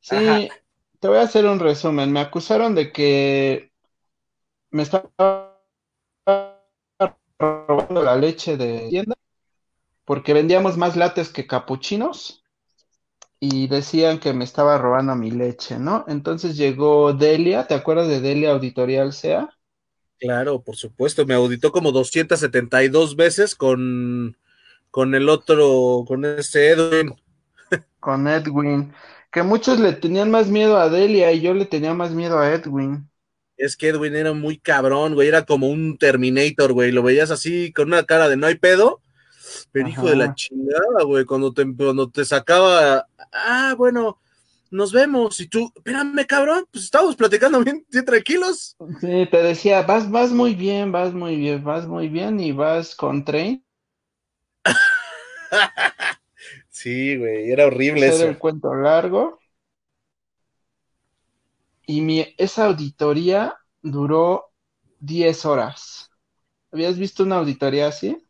Sí, 0.01 0.17
Ajá. 0.17 0.55
te 0.99 1.09
voy 1.09 1.19
a 1.19 1.23
hacer 1.23 1.47
un 1.47 1.59
resumen. 1.59 2.13
Me 2.13 2.21
acusaron 2.21 2.75
de 2.75 2.93
que 2.93 3.71
me 4.71 4.83
estaba 4.83 5.13
robando 7.39 8.03
la 8.03 8.17
leche 8.17 8.57
de 8.57 8.89
tienda 8.89 9.15
porque 10.05 10.35
vendíamos 10.35 10.77
más 10.77 10.97
lates 10.97 11.29
que 11.29 11.47
capuchinos 11.47 12.43
y 13.39 13.69
decían 13.69 14.19
que 14.19 14.35
me 14.35 14.45
estaba 14.45 14.77
robando 14.77 15.15
mi 15.15 15.31
leche, 15.31 15.79
¿no? 15.79 16.05
Entonces 16.09 16.57
llegó 16.57 17.13
Delia, 17.13 17.67
¿te 17.67 17.75
acuerdas 17.75 18.09
de 18.09 18.21
Delia 18.21 18.51
Auditorial 18.51 19.13
SEA? 19.13 19.49
Claro, 20.19 20.61
por 20.61 20.77
supuesto. 20.77 21.25
Me 21.25 21.35
auditó 21.35 21.73
como 21.73 21.93
272 21.93 23.17
veces 23.17 23.55
con, 23.55 24.37
con 24.91 25.15
el 25.15 25.29
otro, 25.31 26.05
con 26.07 26.25
este 26.27 26.71
Edwin. 26.71 27.15
Con 28.01 28.27
Edwin, 28.27 28.93
que 29.31 29.43
muchos 29.43 29.79
le 29.79 29.93
tenían 29.93 30.31
más 30.31 30.49
miedo 30.49 30.79
a 30.79 30.89
Delia 30.89 31.33
y 31.33 31.41
yo 31.41 31.55
le 31.55 31.67
tenía 31.67 31.95
más 31.95 32.13
miedo 32.13 32.39
a 32.39 32.53
Edwin. 32.53 33.09
Es 33.57 33.77
que 33.77 33.89
Edwin 33.89 34.17
era 34.17 34.33
muy 34.33 34.59
cabrón, 34.59 35.15
güey. 35.15 35.29
Era 35.29 35.45
como 35.45 35.69
un 35.69 35.99
Terminator, 35.99 36.73
güey. 36.73 36.93
Lo 36.93 37.03
veías 37.03 37.31
así 37.31 37.73
con 37.73 37.89
una 37.89 38.05
cara 38.05 38.29
de 38.29 38.37
no 38.39 38.47
hay 38.47 38.55
pedo. 38.55 39.03
Pero 39.71 39.89
hijo 39.89 40.09
de 40.09 40.17
la 40.17 40.35
chingada, 40.35 41.05
güey. 41.05 41.27
Cuando 41.27 41.53
te, 41.53 41.65
cuando 41.77 42.09
te 42.09 42.25
sacaba, 42.25 43.07
ah, 43.33 43.75
bueno, 43.77 44.19
nos 44.71 44.93
vemos. 44.93 45.41
Y 45.41 45.49
tú, 45.49 45.71
espérame, 45.77 46.27
cabrón, 46.27 46.65
pues 46.71 46.85
estábamos 46.85 47.17
platicando 47.17 47.63
bien, 47.63 47.85
bien 47.91 48.05
tranquilos. 48.05 48.77
Sí, 49.01 49.29
te 49.31 49.43
decía, 49.43 49.83
vas, 49.83 50.11
vas 50.11 50.31
muy 50.31 50.55
bien, 50.55 50.91
vas 50.93 51.13
muy 51.13 51.37
bien, 51.37 51.63
vas 51.63 51.87
muy 51.87 52.09
bien 52.09 52.41
y 52.41 52.53
vas 52.53 52.95
con 52.95 53.25
tren. 53.25 53.65
Sí, 56.81 57.15
güey, 57.15 57.53
era 57.53 57.67
horrible 57.67 58.07
eso. 58.07 58.27
el 58.27 58.39
cuento 58.39 58.75
largo. 58.75 59.39
Y 61.85 62.01
mi, 62.01 62.35
esa 62.39 62.65
auditoría 62.65 63.55
duró 63.83 64.47
10 64.99 65.45
horas. 65.45 66.11
¿Habías 66.73 66.99
visto 66.99 67.25
una 67.25 67.37
auditoría 67.37 67.89
así? 67.89 68.27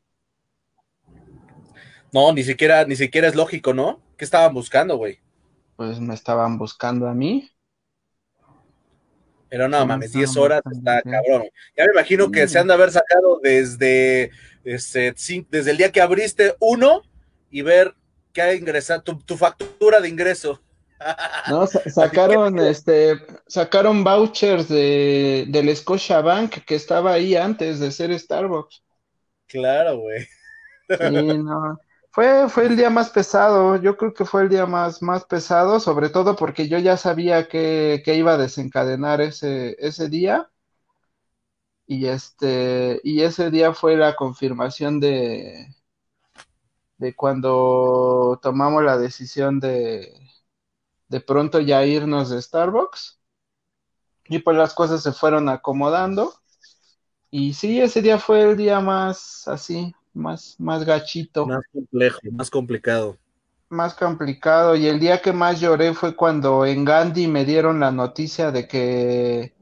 No, 2.13 2.33
ni 2.33 2.43
siquiera, 2.43 2.85
ni 2.87 2.97
siquiera 2.97 3.29
es 3.29 3.37
lógico, 3.37 3.73
¿no? 3.73 4.03
¿Qué 4.17 4.25
estaban 4.25 4.53
buscando, 4.53 4.97
güey? 4.97 5.21
Pues 5.77 6.01
me 6.01 6.15
estaban 6.15 6.59
buscando 6.59 7.07
a 7.07 7.15
mí. 7.15 7.49
Pero 9.49 9.69
no 9.69 9.87
mames, 9.87 10.07
estaban 10.07 10.25
10 10.25 10.37
horas 10.37 10.63
está 10.73 11.03
cabrón. 11.03 11.45
Ya 11.77 11.85
me 11.85 11.93
imagino 11.93 12.33
que 12.33 12.49
se 12.49 12.59
han 12.59 12.67
de 12.67 12.75
haber 12.75 12.91
sacado 12.91 13.39
desde, 13.41 14.33
este, 14.65 15.15
desde 15.51 15.71
el 15.71 15.77
día 15.77 15.93
que 15.93 16.01
abriste 16.01 16.57
uno 16.59 17.03
y 17.49 17.63
ver 17.63 17.95
qué 18.33 18.43
ha 18.43 18.55
ingresado, 18.55 19.03
tu, 19.03 19.19
tu 19.19 19.37
factura 19.37 20.01
de 20.01 20.09
ingreso. 20.09 20.61
No, 21.49 21.67
sa- 21.67 21.83
sacaron, 21.91 22.59
este, 22.59 23.21
sacaron 23.47 24.05
vouchers 24.05 24.69
de, 24.69 25.47
del 25.49 25.75
Scotiabank 25.75 26.65
que 26.65 26.75
estaba 26.75 27.13
ahí 27.13 27.37
antes 27.37 27.81
de 27.81 27.91
ser 27.91 28.17
Starbucks. 28.19 28.83
Claro, 29.47 29.99
güey. 29.99 30.27
Sí, 30.99 31.39
no. 31.39 31.79
Fue, 32.13 32.49
fue 32.49 32.67
el 32.67 32.77
día 32.77 32.91
más 32.91 33.11
pesado, 33.11 33.77
yo 33.81 33.97
creo 33.97 34.13
que 34.13 34.25
fue 34.25 34.43
el 34.43 34.49
día 34.49 34.67
más, 34.67 35.01
más 35.01 35.25
pesado, 35.25 35.79
sobre 35.79 36.09
todo 36.09 36.35
porque 36.35 36.69
yo 36.69 36.79
ya 36.79 36.97
sabía 36.97 37.47
que, 37.49 38.03
que 38.05 38.17
iba 38.17 38.35
a 38.35 38.39
desencadenar 38.39 39.21
ese, 39.21 39.77
ese 39.79 40.09
día. 40.09 40.51
Y 41.87 42.07
este, 42.07 43.01
y 43.03 43.23
ese 43.23 43.51
día 43.51 43.73
fue 43.75 43.97
la 43.97 44.15
confirmación 44.15 45.01
de, 45.01 45.67
de 47.01 47.17
cuando 47.17 48.39
tomamos 48.43 48.85
la 48.85 48.99
decisión 48.99 49.59
de 49.59 50.13
de 51.09 51.21
pronto 51.21 51.59
ya 51.61 51.85
irnos 51.85 52.31
de 52.31 52.41
Starbucks. 52.41 53.19
Y 54.29 54.39
pues 54.39 54.57
las 54.57 54.75
cosas 54.75 55.03
se 55.03 55.13
fueron 55.13 55.49
acomodando. 55.49 56.33
Y 57.31 57.55
sí, 57.55 57.81
ese 57.81 58.03
día 58.03 58.19
fue 58.19 58.43
el 58.43 58.57
día 58.57 58.81
más 58.81 59.49
así, 59.49 59.95
más, 60.13 60.55
más 60.59 60.85
gachito. 60.85 61.47
Más 61.47 61.65
complejo, 61.73 62.21
más 62.33 62.51
complicado. 62.51 63.19
Más 63.71 63.95
complicado. 63.95 64.77
Y 64.77 64.87
el 64.87 65.01
día 65.01 65.21
que 65.21 65.33
más 65.33 65.59
lloré 65.59 65.95
fue 65.95 66.15
cuando 66.15 66.65
en 66.67 66.85
Gandhi 66.85 67.27
me 67.27 67.45
dieron 67.45 67.81
la 67.81 67.91
noticia 67.91 68.53
de 68.53 68.69
que 68.69 69.55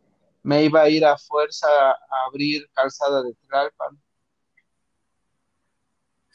me 0.43 0.65
iba 0.65 0.83
a 0.83 0.89
ir 0.89 1.07
a 1.07 1.17
fuerza 1.17 1.69
a 1.69 2.27
abrir 2.27 2.69
calzada 2.75 3.23
de 3.23 3.33
Tlalpan. 3.35 3.99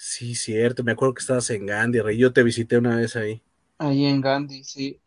Sí, 0.05 0.35
cierto, 0.35 0.83
me 0.83 0.91
acuerdo 0.91 1.13
que 1.13 1.21
estabas 1.21 1.49
en 1.49 1.65
Gandhi, 1.65 2.01
Rey. 2.01 2.17
Yo 2.17 2.33
te 2.33 2.43
visité 2.43 2.77
una 2.77 2.97
vez 2.97 3.15
ahí. 3.15 3.41
Ahí 3.77 4.05
en 4.05 4.19
Gandhi, 4.19 4.65
sí. 4.65 4.99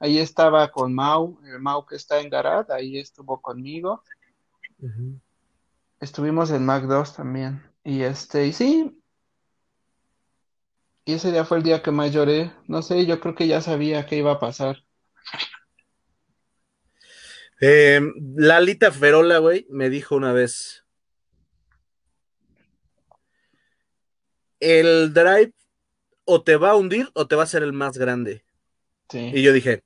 Ahí 0.00 0.18
estaba 0.18 0.72
con 0.72 0.92
Mau, 0.92 1.38
el 1.44 1.60
Mau 1.60 1.86
que 1.86 1.94
está 1.94 2.20
en 2.20 2.30
Garat, 2.30 2.68
ahí 2.72 2.98
estuvo 2.98 3.40
conmigo. 3.40 4.02
Estuvimos 6.00 6.50
en 6.50 6.66
Mac 6.66 6.82
2 6.82 7.14
también. 7.14 7.62
Y 7.84 8.02
este, 8.02 8.48
y 8.48 8.52
sí. 8.52 9.00
Y 11.04 11.12
ese 11.12 11.30
día 11.30 11.44
fue 11.44 11.58
el 11.58 11.62
día 11.62 11.80
que 11.80 11.92
más 11.92 12.12
lloré. 12.12 12.52
No 12.66 12.82
sé, 12.82 13.06
yo 13.06 13.20
creo 13.20 13.36
que 13.36 13.46
ya 13.46 13.60
sabía 13.60 14.04
qué 14.04 14.16
iba 14.16 14.32
a 14.32 14.40
pasar. 14.40 14.82
Eh, 17.60 18.00
Lalita 18.34 18.90
Ferola, 18.90 19.38
güey, 19.38 19.64
me 19.70 19.90
dijo 19.90 20.16
una 20.16 20.32
vez. 20.32 20.83
El 24.60 25.12
drive 25.12 25.52
o 26.24 26.42
te 26.42 26.56
va 26.56 26.70
a 26.70 26.76
hundir 26.76 27.10
o 27.14 27.26
te 27.26 27.36
va 27.36 27.42
a 27.42 27.46
ser 27.46 27.62
el 27.62 27.72
más 27.72 27.98
grande. 27.98 28.44
Sí. 29.10 29.30
Y 29.34 29.42
yo 29.42 29.52
dije, 29.52 29.82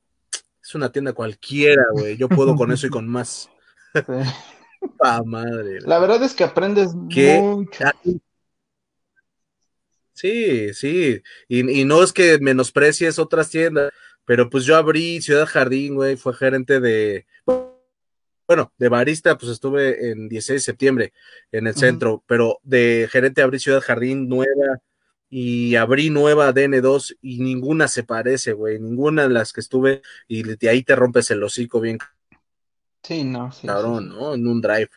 es 0.62 0.74
una 0.74 0.92
tienda 0.92 1.12
cualquiera, 1.12 1.82
güey. 1.92 2.16
Yo 2.16 2.28
puedo 2.28 2.54
con 2.56 2.72
eso 2.72 2.86
y 2.86 2.90
con 2.90 3.08
más. 3.08 3.50
Sí. 3.94 4.84
Pa 4.96 5.22
madre. 5.24 5.80
La 5.80 5.98
verdad 5.98 6.22
es 6.22 6.34
que 6.34 6.44
aprendes 6.44 6.90
¿Qué? 7.10 7.40
mucho. 7.40 7.84
Sí, 10.12 10.72
sí. 10.74 11.20
Y, 11.48 11.80
y 11.80 11.84
no 11.84 12.02
es 12.02 12.12
que 12.12 12.38
menosprecies 12.38 13.18
otras 13.18 13.50
tiendas, 13.50 13.90
pero 14.24 14.50
pues 14.50 14.64
yo 14.64 14.76
abrí 14.76 15.20
Ciudad 15.20 15.46
Jardín, 15.46 15.94
güey. 15.94 16.16
Fue 16.16 16.34
gerente 16.34 16.78
de. 16.78 17.26
Bueno, 17.44 17.77
de 18.78 18.88
barista, 18.88 19.36
pues 19.36 19.52
estuve 19.52 20.10
en 20.10 20.28
16 20.28 20.62
de 20.62 20.64
septiembre 20.64 21.12
en 21.52 21.66
el 21.66 21.74
centro, 21.74 22.24
pero 22.26 22.60
de 22.62 23.06
gerente 23.10 23.42
abrí 23.42 23.58
Ciudad 23.58 23.82
Jardín 23.82 24.26
nueva 24.26 24.78
y 25.28 25.74
abrí 25.76 26.08
nueva 26.08 26.54
DN2 26.54 27.18
y 27.20 27.40
ninguna 27.42 27.88
se 27.88 28.04
parece, 28.04 28.54
güey. 28.54 28.80
Ninguna 28.80 29.24
de 29.24 29.28
las 29.28 29.52
que 29.52 29.60
estuve 29.60 30.00
y 30.26 30.42
de 30.44 30.68
ahí 30.68 30.82
te 30.82 30.96
rompes 30.96 31.30
el 31.30 31.42
hocico 31.42 31.80
bien 31.80 31.98
Sí, 33.02 33.22
no, 33.24 33.52
sí, 33.52 33.60
sí, 33.62 33.66
cabrón, 33.66 34.08
sí. 34.08 34.16
¿no? 34.16 34.34
En 34.34 34.46
un 34.46 34.60
drive. 34.60 34.90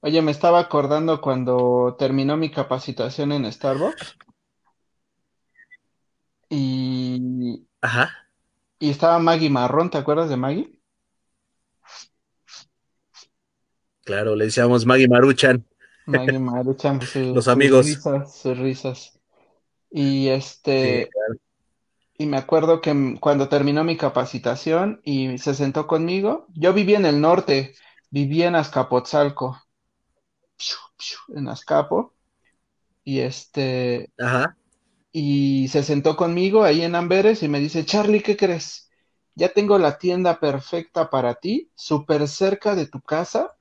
Oye, 0.00 0.22
me 0.22 0.30
estaba 0.30 0.58
acordando 0.60 1.20
cuando 1.20 1.94
terminó 1.98 2.36
mi 2.36 2.50
capacitación 2.50 3.32
en 3.32 3.50
Starbucks 3.52 4.16
y, 6.48 7.66
Ajá, 7.82 8.26
y 8.78 8.90
estaba 8.90 9.18
Maggie 9.18 9.50
Marrón, 9.50 9.90
¿te 9.90 9.98
acuerdas 9.98 10.28
de 10.28 10.36
Maggie? 10.36 10.75
Claro, 14.06 14.34
le 14.36 14.46
decíamos 14.46 14.86
Maggie 14.86 15.08
Maruchan. 15.08 15.66
Maggie 16.06 16.38
Maruchan, 16.38 17.00
su- 17.06 17.36
Los 17.36 17.48
sus 17.48 17.70
amigos. 17.70 17.84
risas, 17.84 18.34
sus 18.36 18.58
risas. 18.58 19.20
Y 19.90 20.28
Sí, 20.74 20.88
este, 20.88 21.10
claro. 21.10 21.34
y 22.18 22.26
me 22.26 22.36
acuerdo 22.36 22.80
que 22.80 23.16
cuando 23.20 23.48
terminó 23.48 23.84
mi 23.84 23.96
capacitación 23.96 25.00
y 25.04 25.38
se 25.38 25.54
sentó 25.54 25.86
conmigo, 25.86 26.46
yo 26.54 26.72
vivía 26.72 26.98
en 26.98 27.06
el 27.06 27.20
norte, 27.20 27.74
vivía 28.10 28.48
en 28.48 28.54
Azcapotzalco, 28.56 29.58
en 31.28 31.48
Azcapo, 31.48 32.14
y 33.04 33.20
este, 33.20 34.10
Ajá. 34.18 34.56
y 35.12 35.68
se 35.68 35.82
sentó 35.82 36.16
conmigo 36.16 36.62
ahí 36.64 36.82
en 36.82 36.94
Amberes 36.94 37.42
y 37.42 37.48
me 37.48 37.60
dice, 37.60 37.84
Charlie, 37.84 38.22
¿qué 38.22 38.36
crees? 38.36 38.90
Ya 39.34 39.48
tengo 39.52 39.78
la 39.78 39.98
tienda 39.98 40.40
perfecta 40.40 41.10
para 41.10 41.34
ti, 41.36 41.70
súper 41.74 42.28
cerca 42.28 42.74
de 42.74 42.86
tu 42.86 43.00
casa, 43.00 43.55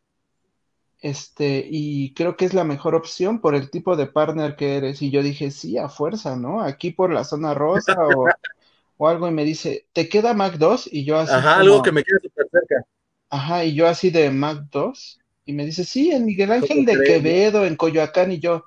este, 1.05 1.67
y 1.69 2.13
creo 2.13 2.37
que 2.37 2.45
es 2.45 2.53
la 2.53 2.63
mejor 2.63 2.95
opción 2.95 3.41
por 3.41 3.55
el 3.55 3.69
tipo 3.71 3.95
de 3.95 4.07
partner 4.07 4.55
que 4.55 4.77
eres. 4.77 5.01
Y 5.01 5.11
yo 5.11 5.23
dije, 5.23 5.51
sí, 5.51 5.77
a 5.77 5.89
fuerza, 5.89 6.35
¿no? 6.37 6.61
Aquí 6.61 6.91
por 6.91 7.11
la 7.13 7.23
zona 7.23 7.53
rosa 7.53 7.95
o, 8.09 8.39
o 8.97 9.07
algo, 9.09 9.27
y 9.27 9.31
me 9.31 9.45
dice, 9.45 9.87
¿te 9.93 10.09
queda 10.09 10.33
Mac 10.33 10.55
2? 10.57 10.89
Y 10.91 11.05
yo 11.05 11.17
así 11.19 11.43
Ajá, 11.43 11.55
como, 11.55 11.71
algo 11.71 11.81
que 11.83 11.91
me 11.91 12.03
queda 12.03 12.19
súper 12.21 12.47
cerca. 12.49 12.85
ajá, 13.29 13.65
y 13.65 13.75
yo 13.75 13.87
así 13.87 14.09
de 14.11 14.31
Mac 14.31 14.67
2, 14.71 15.19
y 15.45 15.53
me 15.53 15.65
dice, 15.65 15.83
sí, 15.85 16.11
en 16.11 16.25
Miguel 16.25 16.51
Ángel 16.51 16.85
¿Cómo 16.85 16.85
de? 16.85 17.01
Quevedo, 17.03 17.65
en 17.65 17.75
Coyoacán, 17.75 18.31
y 18.31 18.39
yo, 18.39 18.65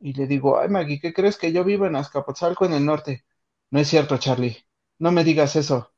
y 0.00 0.14
le 0.14 0.26
digo, 0.28 0.58
ay, 0.60 0.68
Maggie, 0.70 1.00
¿qué 1.00 1.12
crees 1.14 1.38
que 1.38 1.52
yo 1.52 1.64
vivo 1.64 1.86
en 1.86 1.96
Azcapotzalco, 1.96 2.66
en 2.66 2.74
el 2.74 2.86
norte? 2.86 3.24
No 3.70 3.80
es 3.80 3.88
cierto, 3.88 4.18
Charlie, 4.18 4.58
no 4.98 5.12
me 5.12 5.24
digas 5.24 5.56
eso. 5.56 5.92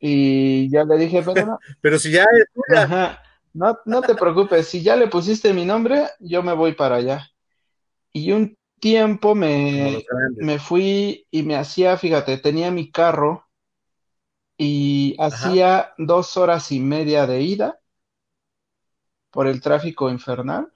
Y 0.00 0.68
ya 0.70 0.84
le 0.84 0.96
dije, 0.98 1.22
pero 1.22 1.46
no, 1.46 1.60
Pero 1.80 1.98
si 1.98 2.10
ya 2.12 2.24
es 2.24 2.46
tuya. 2.54 2.90
ajá, 2.90 3.22
no, 3.52 3.78
no 3.86 4.04
te 4.04 4.14
preocupes, 4.14 4.68
si 4.68 4.82
ya 4.82 4.96
le 4.96 5.08
pusiste 5.08 5.52
mi 5.52 5.64
nombre, 5.64 6.08
yo 6.20 6.42
me 6.42 6.52
voy 6.54 6.74
para 6.74 6.96
allá. 6.96 7.28
Y 8.12 8.32
un 8.32 8.56
tiempo 8.80 9.34
me, 9.34 10.04
me 10.38 10.58
fui 10.58 11.26
y 11.30 11.42
me 11.44 11.56
hacía, 11.56 11.96
fíjate, 11.98 12.38
tenía 12.38 12.70
mi 12.72 12.90
carro 12.92 13.46
y 14.58 15.16
Ajá. 15.30 15.58
hacía 15.58 15.94
dos 15.98 16.36
horas 16.36 16.70
y 16.72 16.80
media 16.80 17.26
de 17.26 17.40
ida 17.42 17.80
por 19.30 19.46
el 19.46 19.62
tráfico 19.62 20.10
infernal 20.10 20.70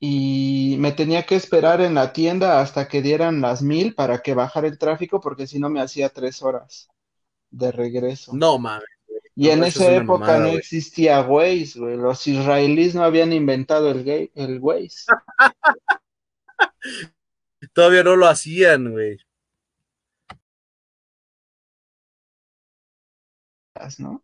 y 0.00 0.76
me 0.80 0.92
tenía 0.92 1.24
que 1.26 1.36
esperar 1.36 1.80
en 1.80 1.94
la 1.94 2.12
tienda 2.12 2.60
hasta 2.60 2.88
que 2.88 3.02
dieran 3.02 3.40
las 3.40 3.62
mil 3.62 3.94
para 3.94 4.20
que 4.22 4.34
bajara 4.34 4.66
el 4.68 4.78
tráfico 4.78 5.20
porque 5.20 5.46
si 5.46 5.58
no 5.58 5.70
me 5.70 5.80
hacía 5.80 6.08
tres 6.10 6.42
horas 6.42 6.88
de 7.50 7.72
regreso. 7.72 8.42
No 8.42 8.58
mames. 8.58 8.99
Y 9.40 9.46
No, 9.48 9.52
en 9.52 9.64
esa 9.64 9.84
es 9.84 9.96
época 9.96 10.12
mamada, 10.22 10.38
no 10.38 10.46
existía 10.58 11.20
Waze, 11.22 11.78
güey. 11.78 11.96
Los 11.96 12.26
israelíes 12.26 12.94
no 12.94 13.04
habían 13.04 13.32
inventado 13.32 13.90
el, 13.90 14.04
gay- 14.04 14.30
el 14.34 14.58
Waze, 14.60 15.06
Todavía 17.72 18.02
no 18.04 18.16
lo 18.16 18.26
hacían, 18.26 18.92
güey. 18.92 19.18
¿no? 23.98 24.22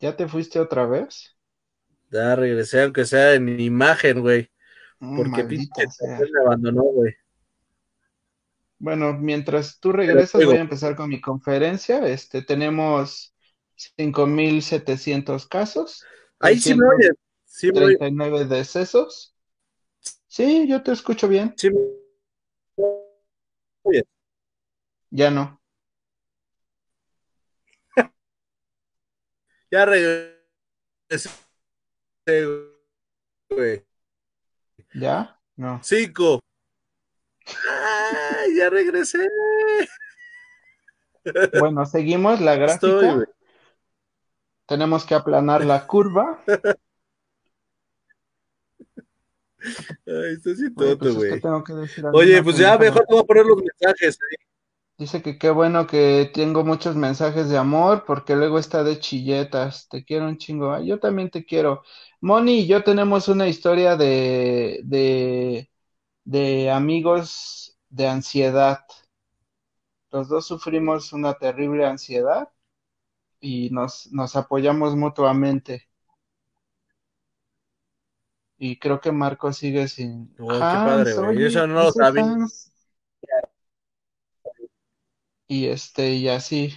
¿Ya 0.00 0.14
te 0.16 0.28
fuiste 0.28 0.60
otra 0.60 0.86
vez? 0.86 1.34
Ya 2.10 2.36
regresé, 2.36 2.82
aunque 2.82 3.04
sea 3.04 3.34
en 3.34 3.58
imagen, 3.58 4.20
güey. 4.20 4.50
Mm, 5.00 5.16
Porque 5.16 5.44
pinche 5.44 5.86
me 6.08 6.40
abandonó, 6.46 6.82
güey. 6.82 7.14
Bueno, 8.82 9.12
mientras 9.12 9.78
tú 9.78 9.92
regresas, 9.92 10.44
voy 10.44 10.56
a 10.56 10.60
empezar 10.60 10.96
con 10.96 11.08
mi 11.08 11.20
conferencia. 11.20 12.04
Este, 12.04 12.42
tenemos 12.42 13.32
5.700 13.96 15.46
casos, 15.46 16.04
ahí 16.40 16.58
sí 16.58 16.74
me 16.74 16.84
oyes. 16.88 17.12
Sí 17.44 17.70
me 17.70 17.84
oyes. 17.84 17.98
339 18.00 18.44
decesos. 18.46 19.36
Sí, 20.26 20.66
yo 20.66 20.82
te 20.82 20.90
escucho 20.90 21.28
bien. 21.28 21.54
Sí 21.56 21.70
me 21.70 21.78
oyes. 23.84 24.02
Ya 25.10 25.30
no. 25.30 25.62
Ya 29.70 29.84
regresé. 29.86 31.30
¿Ya? 34.92 35.40
No. 35.54 35.80
Cinco. 35.84 36.40
¡Ay, 38.62 38.70
ya 38.70 38.70
regresé! 38.70 39.28
Bueno, 41.58 41.86
seguimos 41.86 42.40
la 42.40 42.56
gráfica. 42.56 43.24
Tenemos 44.66 45.04
que 45.04 45.14
aplanar 45.14 45.64
la 45.64 45.86
curva. 45.86 46.40
Ay, 50.06 50.36
Oye, 50.76 50.96
tonto, 50.96 50.98
pues 50.98 51.10
es 51.10 51.16
que 51.16 52.02
güey. 52.02 52.12
Oye, 52.12 52.42
pues 52.42 52.56
ya 52.58 52.76
mejor 52.78 53.04
te 53.06 53.14
voy 53.14 53.22
a 53.22 53.26
poner 53.26 53.46
los 53.46 53.58
mensajes. 53.58 54.18
ahí. 54.20 54.46
Dice 54.98 55.22
que 55.22 55.38
qué 55.38 55.50
bueno 55.50 55.86
que 55.86 56.30
tengo 56.32 56.64
muchos 56.64 56.96
mensajes 56.96 57.48
de 57.48 57.58
amor 57.58 58.04
porque 58.06 58.36
luego 58.36 58.58
está 58.58 58.84
de 58.84 58.98
chilletas. 58.98 59.88
Te 59.88 60.04
quiero 60.04 60.26
un 60.26 60.38
chingo. 60.38 60.72
Ay, 60.72 60.86
yo 60.86 60.98
también 61.00 61.30
te 61.30 61.44
quiero. 61.44 61.82
Moni 62.20 62.60
y 62.60 62.66
yo 62.66 62.82
tenemos 62.84 63.28
una 63.28 63.48
historia 63.48 63.96
de, 63.96 64.80
de, 64.84 65.70
de 66.24 66.70
amigos 66.70 67.71
de 67.92 68.08
ansiedad. 68.08 68.84
Los 70.10 70.28
dos 70.28 70.46
sufrimos 70.46 71.12
una 71.12 71.34
terrible 71.34 71.86
ansiedad 71.86 72.48
y 73.40 73.70
nos, 73.70 74.10
nos 74.12 74.34
apoyamos 74.34 74.96
mutuamente. 74.96 75.88
Y 78.58 78.78
creo 78.78 79.00
que 79.00 79.12
Marco 79.12 79.52
sigue 79.52 79.88
sin. 79.88 80.34
Qué 80.36 80.44
padre, 80.44 81.14
güey. 81.14 81.44
Eso 81.44 81.66
no 81.66 81.84
lo 81.84 81.92
sabía. 81.92 82.24
Y 85.46 85.66
este, 85.66 86.14
y 86.14 86.28
así. 86.28 86.72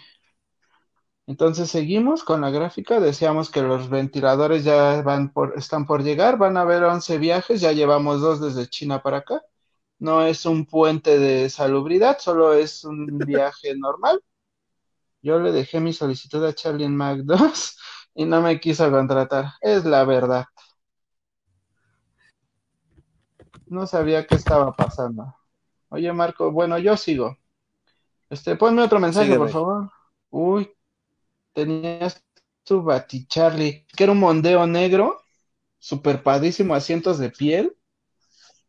Entonces 1.28 1.70
seguimos 1.72 2.24
con 2.24 2.42
la 2.42 2.50
gráfica. 2.50 3.00
Decíamos 3.00 3.50
que 3.50 3.62
los 3.62 3.90
ventiladores 3.90 4.64
ya 4.64 5.02
van 5.02 5.32
por, 5.32 5.54
están 5.58 5.86
por 5.86 6.04
llegar. 6.04 6.38
Van 6.38 6.58
a 6.58 6.62
haber 6.62 6.84
11 6.84 7.18
viajes. 7.20 7.62
Ya 7.62 7.72
llevamos 7.72 8.20
dos 8.20 8.42
desde 8.42 8.68
China 8.70 9.02
para 9.02 9.18
acá. 9.18 9.44
No 10.00 10.26
es 10.26 10.46
un 10.46 10.66
puente 10.66 11.20
de 11.20 11.50
salubridad, 11.50 12.20
solo 12.20 12.54
es 12.54 12.84
un 12.84 13.08
viaje 13.20 13.76
normal. 13.76 14.22
Yo 15.22 15.40
le 15.40 15.52
dejé 15.52 15.80
mi 15.80 15.94
solicitud 15.94 16.44
a 16.46 16.54
Charlie 16.54 16.86
en 16.86 16.96
Mac 16.96 17.20
2 17.24 17.78
y 18.14 18.26
no 18.26 18.42
me 18.42 18.60
quiso 18.60 18.90
contratar. 18.92 19.54
Es 19.62 19.86
la 19.86 20.06
verdad. 20.06 20.46
No 23.68 23.88
sabía 23.88 24.28
qué 24.28 24.36
estaba 24.36 24.72
pasando. 24.74 25.36
Oye, 25.90 26.12
Marco, 26.14 26.52
bueno, 26.52 26.78
yo 26.78 26.96
sigo. 26.98 27.38
Este, 28.30 28.56
ponme 28.56 28.84
otro 28.84 29.00
mensaje, 29.00 29.36
por 29.38 29.50
favor. 29.50 29.92
Uy, 30.30 30.72
tenías 31.54 32.24
tu 32.64 32.86
Charlie, 33.28 33.86
que 33.96 34.04
era 34.04 34.12
un 34.12 34.20
mondeo 34.20 34.66
negro, 34.68 35.22
super 35.78 36.22
padrísimo, 36.24 36.74
asientos 36.74 37.20
de 37.20 37.30
piel, 37.30 37.78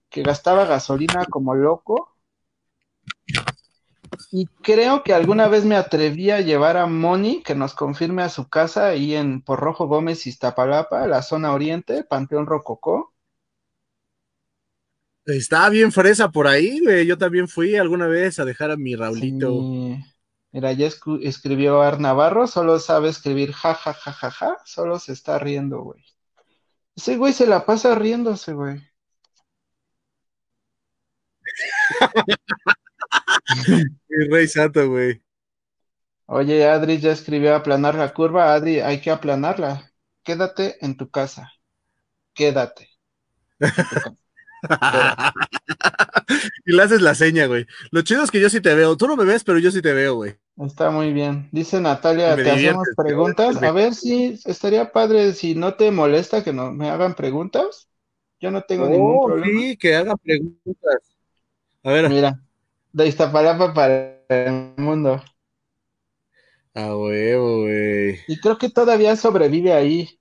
que 0.08 0.22
gastaba 0.22 0.64
gasolina 0.64 1.24
como 1.26 1.54
loco. 1.54 2.16
Y 4.30 4.46
creo 4.46 5.02
que 5.02 5.12
alguna 5.12 5.48
vez 5.48 5.64
me 5.64 5.76
atreví 5.76 6.30
a 6.30 6.40
llevar 6.40 6.76
a 6.76 6.86
Moni 6.86 7.42
que 7.42 7.54
nos 7.54 7.74
confirme 7.74 8.22
a 8.22 8.28
su 8.28 8.48
casa 8.48 8.86
ahí 8.86 9.14
en 9.14 9.42
Porrojo 9.42 9.86
Gómez, 9.86 10.26
Iztapalapa, 10.26 11.06
la 11.06 11.22
zona 11.22 11.52
oriente, 11.52 12.04
Panteón 12.04 12.46
Rococó. 12.46 13.12
Está 15.26 15.68
bien 15.70 15.90
fresa 15.90 16.30
por 16.30 16.46
ahí, 16.46 16.80
güey. 16.80 17.04
Yo 17.04 17.18
también 17.18 17.48
fui 17.48 17.74
alguna 17.76 18.06
vez 18.06 18.38
a 18.38 18.44
dejar 18.44 18.70
a 18.70 18.76
mi 18.76 18.94
Raulito. 18.94 19.60
Mira, 20.52 20.72
ya 20.72 20.88
escribió 21.20 21.82
Ar 21.82 22.00
Navarro, 22.00 22.46
solo 22.46 22.78
sabe 22.78 23.08
escribir 23.08 23.52
ja, 23.52 23.74
ja, 23.74 23.92
ja, 23.92 24.12
ja, 24.12 24.30
ja, 24.30 24.56
solo 24.64 24.98
se 24.98 25.12
está 25.12 25.38
riendo, 25.38 25.82
güey. 25.82 26.02
Ese 26.94 27.16
güey 27.16 27.32
se 27.32 27.46
la 27.46 27.66
pasa 27.66 27.94
riéndose, 27.94 28.54
güey. 28.54 28.80
Mi 34.08 34.28
rey 34.28 34.48
santo, 34.48 34.88
güey. 34.88 35.22
Oye, 36.26 36.66
Adri 36.66 36.98
ya 36.98 37.12
escribió 37.12 37.54
aplanar 37.54 37.94
la 37.94 38.12
curva. 38.12 38.52
Adri, 38.54 38.80
hay 38.80 39.00
que 39.00 39.10
aplanarla. 39.10 39.92
Quédate 40.22 40.76
en 40.84 40.96
tu 40.96 41.10
casa. 41.10 41.52
Quédate. 42.34 42.90
y 46.66 46.72
le 46.72 46.82
haces 46.82 47.00
la 47.00 47.14
seña, 47.14 47.46
güey. 47.46 47.66
Lo 47.92 48.02
chido 48.02 48.24
es 48.24 48.30
que 48.32 48.40
yo 48.40 48.50
sí 48.50 48.60
te 48.60 48.74
veo. 48.74 48.96
Tú 48.96 49.06
no 49.06 49.16
me 49.16 49.24
ves, 49.24 49.44
pero 49.44 49.60
yo 49.60 49.70
sí 49.70 49.80
te 49.80 49.92
veo, 49.92 50.16
güey. 50.16 50.34
Está 50.58 50.90
muy 50.90 51.12
bien. 51.12 51.48
Dice 51.52 51.80
Natalia, 51.80 52.34
te 52.34 52.50
hacemos 52.50 52.88
preguntas. 52.96 53.62
A 53.62 53.70
ver 53.72 53.94
si 53.94 54.40
estaría 54.44 54.90
padre, 54.90 55.32
si 55.32 55.54
no 55.54 55.74
te 55.74 55.90
molesta 55.90 56.42
que 56.42 56.52
no, 56.52 56.72
me 56.72 56.90
hagan 56.90 57.14
preguntas. 57.14 57.88
Yo 58.40 58.50
no 58.50 58.62
tengo 58.62 58.88
ningún 58.88 59.16
oh, 59.18 59.26
problema. 59.26 59.60
Sí, 59.60 59.76
que 59.76 59.94
hagan 59.94 60.16
preguntas. 60.18 61.15
A 61.86 61.92
ver. 61.92 62.08
Mira, 62.08 62.40
de 62.92 63.06
Iztapalapa 63.06 63.72
para 63.72 64.18
el 64.28 64.74
mundo. 64.76 65.22
A 66.74 66.96
huevo, 66.96 67.60
güey. 67.60 68.18
Y 68.26 68.40
creo 68.40 68.58
que 68.58 68.68
todavía 68.68 69.14
sobrevive 69.14 69.72
ahí. 69.72 70.18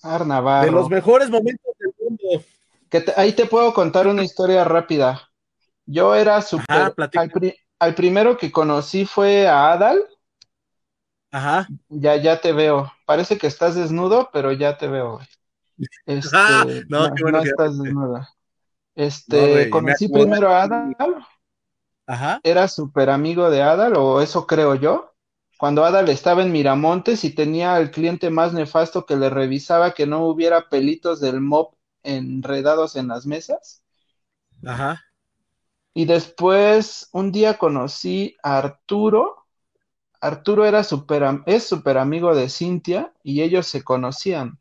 Arnavarro. 0.00 0.66
De 0.66 0.70
los 0.70 0.88
mejores 0.88 1.28
momentos 1.28 1.74
del 1.76 1.92
mundo. 1.98 2.44
Que 2.88 3.04
ahí 3.16 3.32
te 3.32 3.46
puedo 3.46 3.74
contar 3.74 4.06
una 4.06 4.22
historia 4.22 4.62
rápida. 4.62 5.28
Yo 5.84 6.14
era 6.14 6.40
súper. 6.40 6.94
Al, 7.80 7.94
primero 7.96 8.38
que 8.38 8.52
conocí 8.52 9.06
fue 9.06 9.48
a 9.48 9.72
Adal. 9.72 10.04
Ajá. 11.32 11.66
Ya, 11.88 12.14
ya 12.14 12.40
te 12.40 12.52
veo. 12.52 12.92
Parece 13.06 13.38
que 13.38 13.48
estás 13.48 13.74
desnudo, 13.74 14.30
pero 14.32 14.52
ya 14.52 14.78
te 14.78 14.86
veo. 14.86 15.18
Este, 16.06 16.84
no, 16.88 17.08
no, 17.08 17.40
estás 17.40 17.78
desnuda. 17.78 18.28
Este, 18.94 19.70
conocí 19.70 20.08
primero 20.08 20.48
a 20.48 20.62
Adal. 20.62 20.96
Ajá. 22.06 22.40
Era 22.42 22.66
súper 22.68 23.10
amigo 23.10 23.50
de 23.50 23.62
Adal, 23.62 23.94
o 23.96 24.20
eso 24.20 24.46
creo 24.46 24.74
yo. 24.74 25.14
Cuando 25.58 25.84
Adal 25.84 26.08
estaba 26.08 26.42
en 26.42 26.52
Miramontes 26.52 27.24
y 27.24 27.34
tenía 27.34 27.74
al 27.74 27.90
cliente 27.90 28.30
más 28.30 28.52
nefasto 28.52 29.06
que 29.06 29.16
le 29.16 29.28
revisaba 29.28 29.92
que 29.92 30.06
no 30.06 30.24
hubiera 30.26 30.68
pelitos 30.68 31.20
del 31.20 31.40
mop 31.40 31.74
enredados 32.02 32.96
en 32.96 33.08
las 33.08 33.26
mesas. 33.26 33.82
Ajá. 34.64 35.04
Y 35.94 36.04
después, 36.04 37.08
un 37.12 37.32
día 37.32 37.58
conocí 37.58 38.36
a 38.42 38.58
Arturo. 38.58 39.46
Arturo 40.20 40.64
era 40.64 40.84
super, 40.84 41.42
es 41.46 41.64
súper 41.64 41.98
amigo 41.98 42.34
de 42.34 42.48
Cintia 42.48 43.12
y 43.22 43.42
ellos 43.42 43.66
se 43.66 43.82
conocían. 43.82 44.58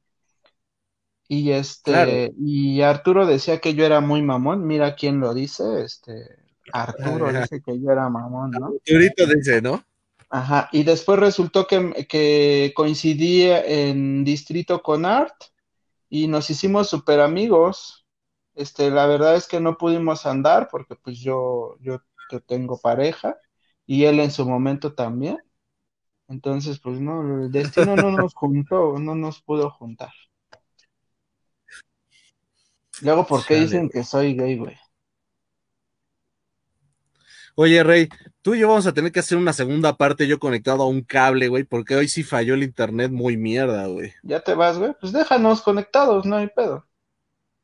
Y 1.30 1.52
este, 1.52 2.32
y 2.40 2.82
Arturo 2.82 3.26
decía 3.26 3.60
que 3.60 3.74
yo 3.74 3.86
era 3.86 4.00
muy 4.00 4.22
mamón. 4.22 4.66
Mira 4.66 4.96
quién 4.96 5.20
lo 5.20 5.34
dice, 5.34 5.84
este, 5.84 6.12
Arturo 6.72 7.32
dice 7.34 7.62
que 7.62 7.80
yo 7.80 7.92
era 7.92 8.10
mamón, 8.10 8.52
¿no? 8.52 8.68
Arturito 8.68 9.26
dice, 9.26 9.62
¿no? 9.62 9.84
Ajá, 10.30 10.70
y 10.72 10.84
después 10.84 11.20
resultó 11.20 11.68
que, 11.68 12.08
que 12.10 12.74
coincidí 12.76 13.44
en 13.44 14.24
distrito 14.24 14.82
con 14.82 15.06
Art 15.06 15.36
y 16.10 16.28
nos 16.28 16.50
hicimos 16.50 16.90
súper 16.90 17.20
amigos. 17.20 18.06
Este, 18.56 18.90
la 18.90 19.06
verdad 19.06 19.36
es 19.36 19.48
que 19.48 19.60
no 19.60 19.78
pudimos 19.78 20.26
andar 20.26 20.68
porque 20.70 20.96
pues 20.96 21.20
yo, 21.20 21.78
yo 21.82 22.02
tengo 22.46 22.80
pareja 22.80 23.38
y 23.86 24.04
él 24.06 24.20
en 24.20 24.32
su 24.32 24.46
momento 24.48 24.94
también. 24.94 25.38
Entonces, 26.28 26.80
pues 26.80 27.00
no, 27.00 27.44
el 27.46 27.52
destino 27.52 27.96
no 27.96 28.12
nos 28.12 28.34
juntó, 28.36 28.98
no 29.00 29.16
nos 29.16 29.42
pudo 29.42 29.70
juntar. 29.70 30.12
Luego, 33.02 33.26
¿por 33.26 33.46
qué 33.46 33.56
dicen 33.56 33.90
que 33.90 34.04
soy 34.04 34.36
gay, 34.36 34.58
güey? 34.58 34.78
Oye, 37.60 37.84
Rey, 37.84 38.08
tú 38.44 38.54
y 38.54 38.60
yo 38.60 38.68
vamos 38.68 38.86
a 38.86 38.94
tener 38.94 39.12
que 39.12 39.20
hacer 39.20 39.36
una 39.36 39.52
segunda 39.52 39.98
parte 39.98 40.28
yo 40.28 40.38
conectado 40.38 40.84
a 40.84 40.88
un 40.88 41.02
cable, 41.02 41.48
güey, 41.48 41.64
porque 41.64 41.96
hoy 41.96 42.08
sí 42.08 42.22
falló 42.22 42.54
el 42.54 42.62
internet 42.62 43.12
muy 43.12 43.36
mierda, 43.36 43.88
güey. 43.88 44.14
Ya 44.22 44.42
te 44.42 44.54
vas, 44.54 44.78
güey. 44.78 44.94
Pues 45.02 45.12
déjanos 45.12 45.64
conectados, 45.64 46.28
no 46.28 46.36
hay 46.36 46.48
pedo. 46.50 46.86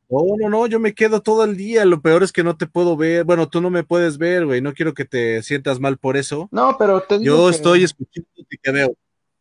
No, 0.10 0.20
no, 0.40 0.50
no, 0.50 0.66
yo 0.66 0.80
me 0.80 0.96
quedo 0.96 1.22
todo 1.22 1.44
el 1.44 1.56
día. 1.58 1.86
Lo 1.86 2.02
peor 2.02 2.24
es 2.24 2.32
que 2.32 2.44
no 2.44 2.58
te 2.58 2.66
puedo 2.66 2.98
ver. 2.98 3.24
Bueno, 3.24 3.48
tú 3.50 3.62
no 3.62 3.70
me 3.70 3.84
puedes 3.84 4.18
ver, 4.18 4.48
güey. 4.48 4.62
No 4.62 4.74
quiero 4.74 4.96
que 4.96 5.06
te 5.06 5.44
sientas 5.44 5.80
mal 5.80 6.00
por 6.00 6.18
eso. 6.18 6.50
No, 6.52 6.76
pero 6.78 7.02
te 7.02 7.20
digo 7.20 7.36
Yo 7.36 7.50
estoy 7.52 7.84
escuchando 7.84 8.30
y 8.36 8.58
te 8.58 8.72
veo. 8.72 8.96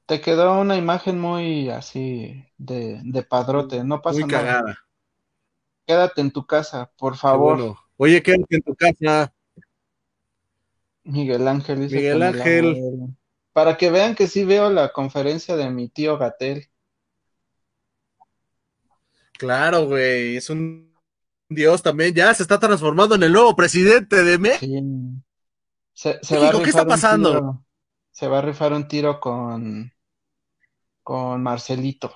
Te 0.05 0.20
quedó 0.20 0.60
una 0.60 0.77
imagen 0.77 1.19
muy 1.19 1.70
así 1.70 2.44
de, 2.59 3.01
de 3.02 3.23
padrote. 3.23 3.85
No 3.85 4.02
pasa 4.02 4.20
muy 4.20 4.28
cagada 4.28 4.78
quédate 5.86 6.20
en 6.20 6.30
tu 6.30 6.46
casa, 6.46 6.90
por 6.96 7.16
favor. 7.16 7.76
Oye, 7.96 8.22
quédate 8.22 8.56
en 8.56 8.62
tu 8.62 8.74
casa. 8.74 9.32
Miguel 11.04 11.48
Ángel 11.48 11.80
dice 11.80 11.96
Miguel 11.96 12.22
Ángel. 12.22 13.16
Para 13.52 13.76
que 13.76 13.90
vean 13.90 14.14
que 14.14 14.28
sí 14.28 14.44
veo 14.44 14.70
la 14.70 14.92
conferencia 14.92 15.56
de 15.56 15.68
mi 15.70 15.88
tío 15.88 16.16
Gatel. 16.16 16.68
Claro, 19.32 19.86
güey, 19.86 20.36
es 20.36 20.48
un 20.48 20.92
Dios 21.48 21.82
también, 21.82 22.14
ya 22.14 22.32
se 22.34 22.42
está 22.42 22.59
transformando 22.59 23.14
en 23.14 23.24
el 23.24 23.32
nuevo 23.32 23.54
presidente 23.54 24.22
de 24.22 24.38
México. 24.38 24.82
Se, 25.92 26.18
¿Qué 26.20 26.70
está 26.70 26.86
pasando? 26.86 27.62
se 28.10 28.28
va 28.28 28.38
a 28.38 28.42
rifar 28.42 28.72
un 28.72 28.86
tiro 28.86 29.20
con, 29.20 29.92
con 31.02 31.42
Marcelito. 31.42 32.14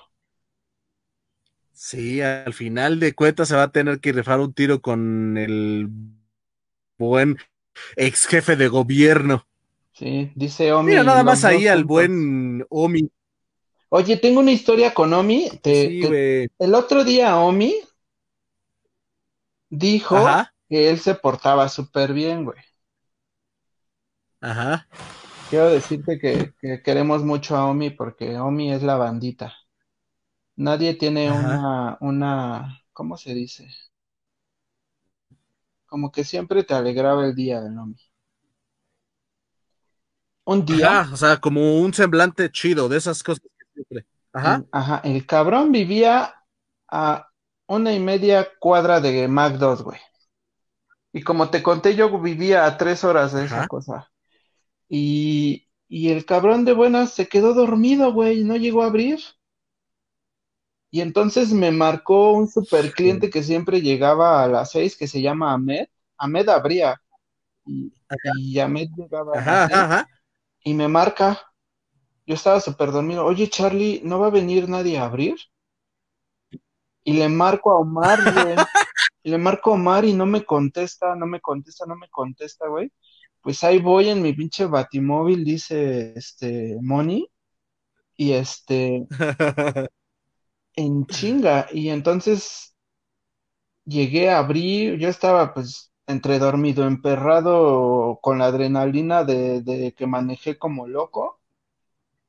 Sí, 1.79 2.21
al 2.21 2.55
final 2.55 2.99
de 2.99 3.13
cuentas 3.13 3.49
se 3.49 3.55
va 3.55 3.61
a 3.61 3.71
tener 3.71 3.99
que 3.99 4.11
rifar 4.11 4.39
un 4.39 4.51
tiro 4.51 4.81
con 4.81 5.37
el 5.37 5.87
buen 6.97 7.37
ex 7.95 8.25
jefe 8.25 8.55
de 8.55 8.67
gobierno. 8.67 9.45
Sí, 9.93 10.31
dice 10.33 10.73
Omi. 10.73 10.89
Mira, 10.89 11.03
nada 11.03 11.23
más 11.23 11.45
ahí 11.45 11.67
al 11.67 11.83
buen 11.83 12.65
Omi. 12.69 13.11
Oye, 13.89 14.17
tengo 14.17 14.39
una 14.39 14.51
historia 14.51 14.91
con 14.95 15.13
Omi. 15.13 15.51
sí, 15.63 16.01
el 16.57 16.73
otro 16.73 17.03
día 17.03 17.37
Omi 17.37 17.75
dijo 19.69 20.17
que 20.67 20.89
él 20.89 20.97
se 20.97 21.13
portaba 21.13 21.69
súper 21.69 22.11
bien, 22.11 22.43
güey. 22.43 22.59
Ajá. 24.41 24.87
Quiero 25.51 25.69
decirte 25.69 26.17
que, 26.17 26.55
que, 26.59 26.81
queremos 26.81 27.23
mucho 27.23 27.55
a 27.55 27.67
Omi 27.67 27.91
porque 27.91 28.39
Omi 28.39 28.73
es 28.73 28.81
la 28.81 28.97
bandita. 28.97 29.53
Nadie 30.57 30.93
tiene 30.95 31.31
una, 31.31 31.97
una, 32.01 32.81
¿cómo 32.93 33.15
se 33.17 33.33
dice? 33.33 33.67
Como 35.85 36.11
que 36.13 36.23
siempre 36.23 36.63
te 36.63 36.75
alegraba 36.75 37.25
el 37.25 37.35
día, 37.35 37.59
Nomi. 37.61 37.97
Un 40.45 40.65
día. 40.65 40.87
Ajá, 40.87 41.13
o 41.13 41.17
sea, 41.17 41.37
como 41.37 41.79
un 41.81 41.93
semblante 41.93 42.51
chido 42.51 42.87
de 42.89 42.97
esas 42.97 43.23
cosas 43.23 43.43
que 43.57 43.65
siempre. 43.73 44.05
Ajá. 44.33 44.63
Ajá, 44.71 45.01
el 45.03 45.25
cabrón 45.25 45.71
vivía 45.71 46.33
a 46.89 47.29
una 47.67 47.93
y 47.93 47.99
media 47.99 48.47
cuadra 48.59 48.99
de 49.01 49.27
Mac 49.27 49.55
2, 49.57 49.83
güey. 49.83 49.99
Y 51.13 51.21
como 51.23 51.49
te 51.49 51.63
conté, 51.63 51.95
yo 51.95 52.19
vivía 52.19 52.65
a 52.65 52.77
tres 52.77 53.03
horas 53.03 53.33
de 53.33 53.45
esa 53.45 53.67
cosa. 53.67 54.11
Y, 54.89 55.67
y 55.87 56.09
el 56.11 56.25
cabrón 56.25 56.65
de 56.65 56.73
buenas 56.73 57.11
se 57.13 57.27
quedó 57.27 57.53
dormido, 57.53 58.13
güey, 58.13 58.41
y 58.41 58.43
no 58.45 58.55
llegó 58.57 58.83
a 58.83 58.87
abrir. 58.87 59.19
Y 60.89 61.01
entonces 61.01 61.51
me 61.51 61.71
marcó 61.71 62.31
un 62.31 62.47
super 62.47 62.91
cliente 62.93 63.29
que 63.29 63.43
siempre 63.43 63.81
llegaba 63.81 64.43
a 64.43 64.47
las 64.47 64.71
seis, 64.71 64.95
que 64.95 65.07
se 65.07 65.21
llama 65.21 65.53
Ahmed. 65.53 65.87
Ahmed 66.17 66.49
abría. 66.49 67.01
Y, 67.65 67.93
y 68.39 68.59
Ahmed 68.59 68.89
llegaba 68.95 69.33
a 69.35 70.07
y 70.63 70.73
me 70.73 70.87
marca. 70.87 71.41
Yo 72.25 72.35
estaba 72.35 72.59
súper 72.59 72.91
dormido. 72.91 73.25
Oye, 73.25 73.49
Charlie, 73.49 74.01
¿no 74.03 74.19
va 74.19 74.27
a 74.27 74.31
venir 74.31 74.67
nadie 74.67 74.97
a 74.97 75.05
abrir? 75.05 75.35
Y 77.03 77.13
le 77.13 77.29
marco 77.29 77.71
a 77.71 77.79
Omar, 77.79 78.19
güey. 78.21 78.55
y 79.23 79.29
le 79.29 79.37
marco 79.37 79.71
a 79.71 79.73
Omar 79.75 80.03
y 80.03 80.13
no 80.13 80.25
me 80.25 80.43
contesta, 80.43 81.15
no 81.15 81.25
me 81.25 81.39
contesta, 81.39 81.85
no 81.85 81.95
me 81.95 82.09
contesta, 82.09 82.67
güey. 82.67 82.91
Pues 83.41 83.63
ahí 83.63 83.79
voy 83.79 84.09
en 84.09 84.21
mi 84.21 84.33
pinche 84.33 84.65
batimóvil, 84.65 85.45
dice 85.45 86.13
este 86.15 86.77
Moni. 86.81 87.29
Y 88.17 88.33
este. 88.33 89.07
en 90.77 91.05
chinga. 91.07 91.67
Y 91.73 91.89
entonces 91.89 92.73
llegué 93.83 94.29
a 94.29 94.37
abrir, 94.37 94.97
yo 94.97 95.09
estaba 95.09 95.53
pues 95.53 95.91
entre 96.05 96.39
dormido, 96.39 96.87
emperrado 96.87 98.19
con 98.21 98.39
la 98.39 98.45
adrenalina 98.45 99.25
de, 99.25 99.93
que 99.97 100.07
manejé 100.07 100.57
como 100.57 100.87
loco, 100.87 101.41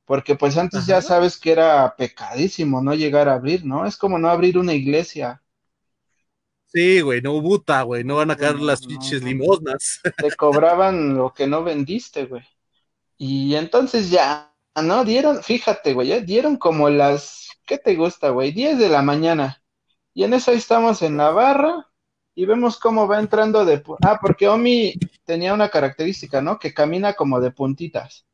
porque 0.04 0.34
pues 0.34 0.56
antes 0.56 0.86
ya 0.86 1.00
sabes 1.00 1.38
que 1.38 1.52
era 1.52 1.94
pecadísimo 1.96 2.82
no 2.82 2.94
llegar 2.94 3.28
a 3.28 3.34
abrir, 3.34 3.64
¿no? 3.64 3.86
Es 3.86 3.96
como 3.96 4.18
no 4.18 4.30
abrir 4.30 4.58
una 4.58 4.72
iglesia. 4.72 5.42
Sí, 6.66 7.00
güey, 7.02 7.22
no 7.22 7.40
buta, 7.40 7.82
güey, 7.82 8.02
no 8.02 8.16
van 8.16 8.30
a 8.32 8.36
caer 8.36 8.58
las 8.58 8.84
pinches 8.84 9.22
limosnas. 9.22 10.00
Te 10.16 10.34
cobraban 10.34 11.16
lo 11.16 11.32
que 11.32 11.46
no 11.46 11.62
vendiste, 11.62 12.26
güey. 12.26 12.42
Y 13.16 13.54
entonces 13.54 14.10
ya, 14.10 14.52
¿no? 14.82 15.04
Dieron, 15.04 15.42
fíjate, 15.42 15.92
güey, 15.92 16.12
¿eh? 16.12 16.22
dieron 16.22 16.56
como 16.56 16.90
las 16.90 17.47
¿qué 17.68 17.78
te 17.78 17.94
gusta, 17.94 18.30
güey? 18.30 18.50
10 18.50 18.78
de 18.78 18.88
la 18.88 19.02
mañana. 19.02 19.62
Y 20.14 20.24
en 20.24 20.34
eso 20.34 20.50
estamos 20.50 21.02
en 21.02 21.16
la 21.16 21.30
barra 21.30 21.86
y 22.34 22.46
vemos 22.46 22.78
cómo 22.78 23.06
va 23.06 23.20
entrando 23.20 23.64
de... 23.64 23.82
Ah, 24.02 24.18
porque 24.20 24.48
Omi 24.48 24.94
tenía 25.24 25.54
una 25.54 25.68
característica, 25.68 26.40
¿no? 26.40 26.58
Que 26.58 26.74
camina 26.74 27.12
como 27.12 27.40
de 27.40 27.52
puntitas. 27.52 28.26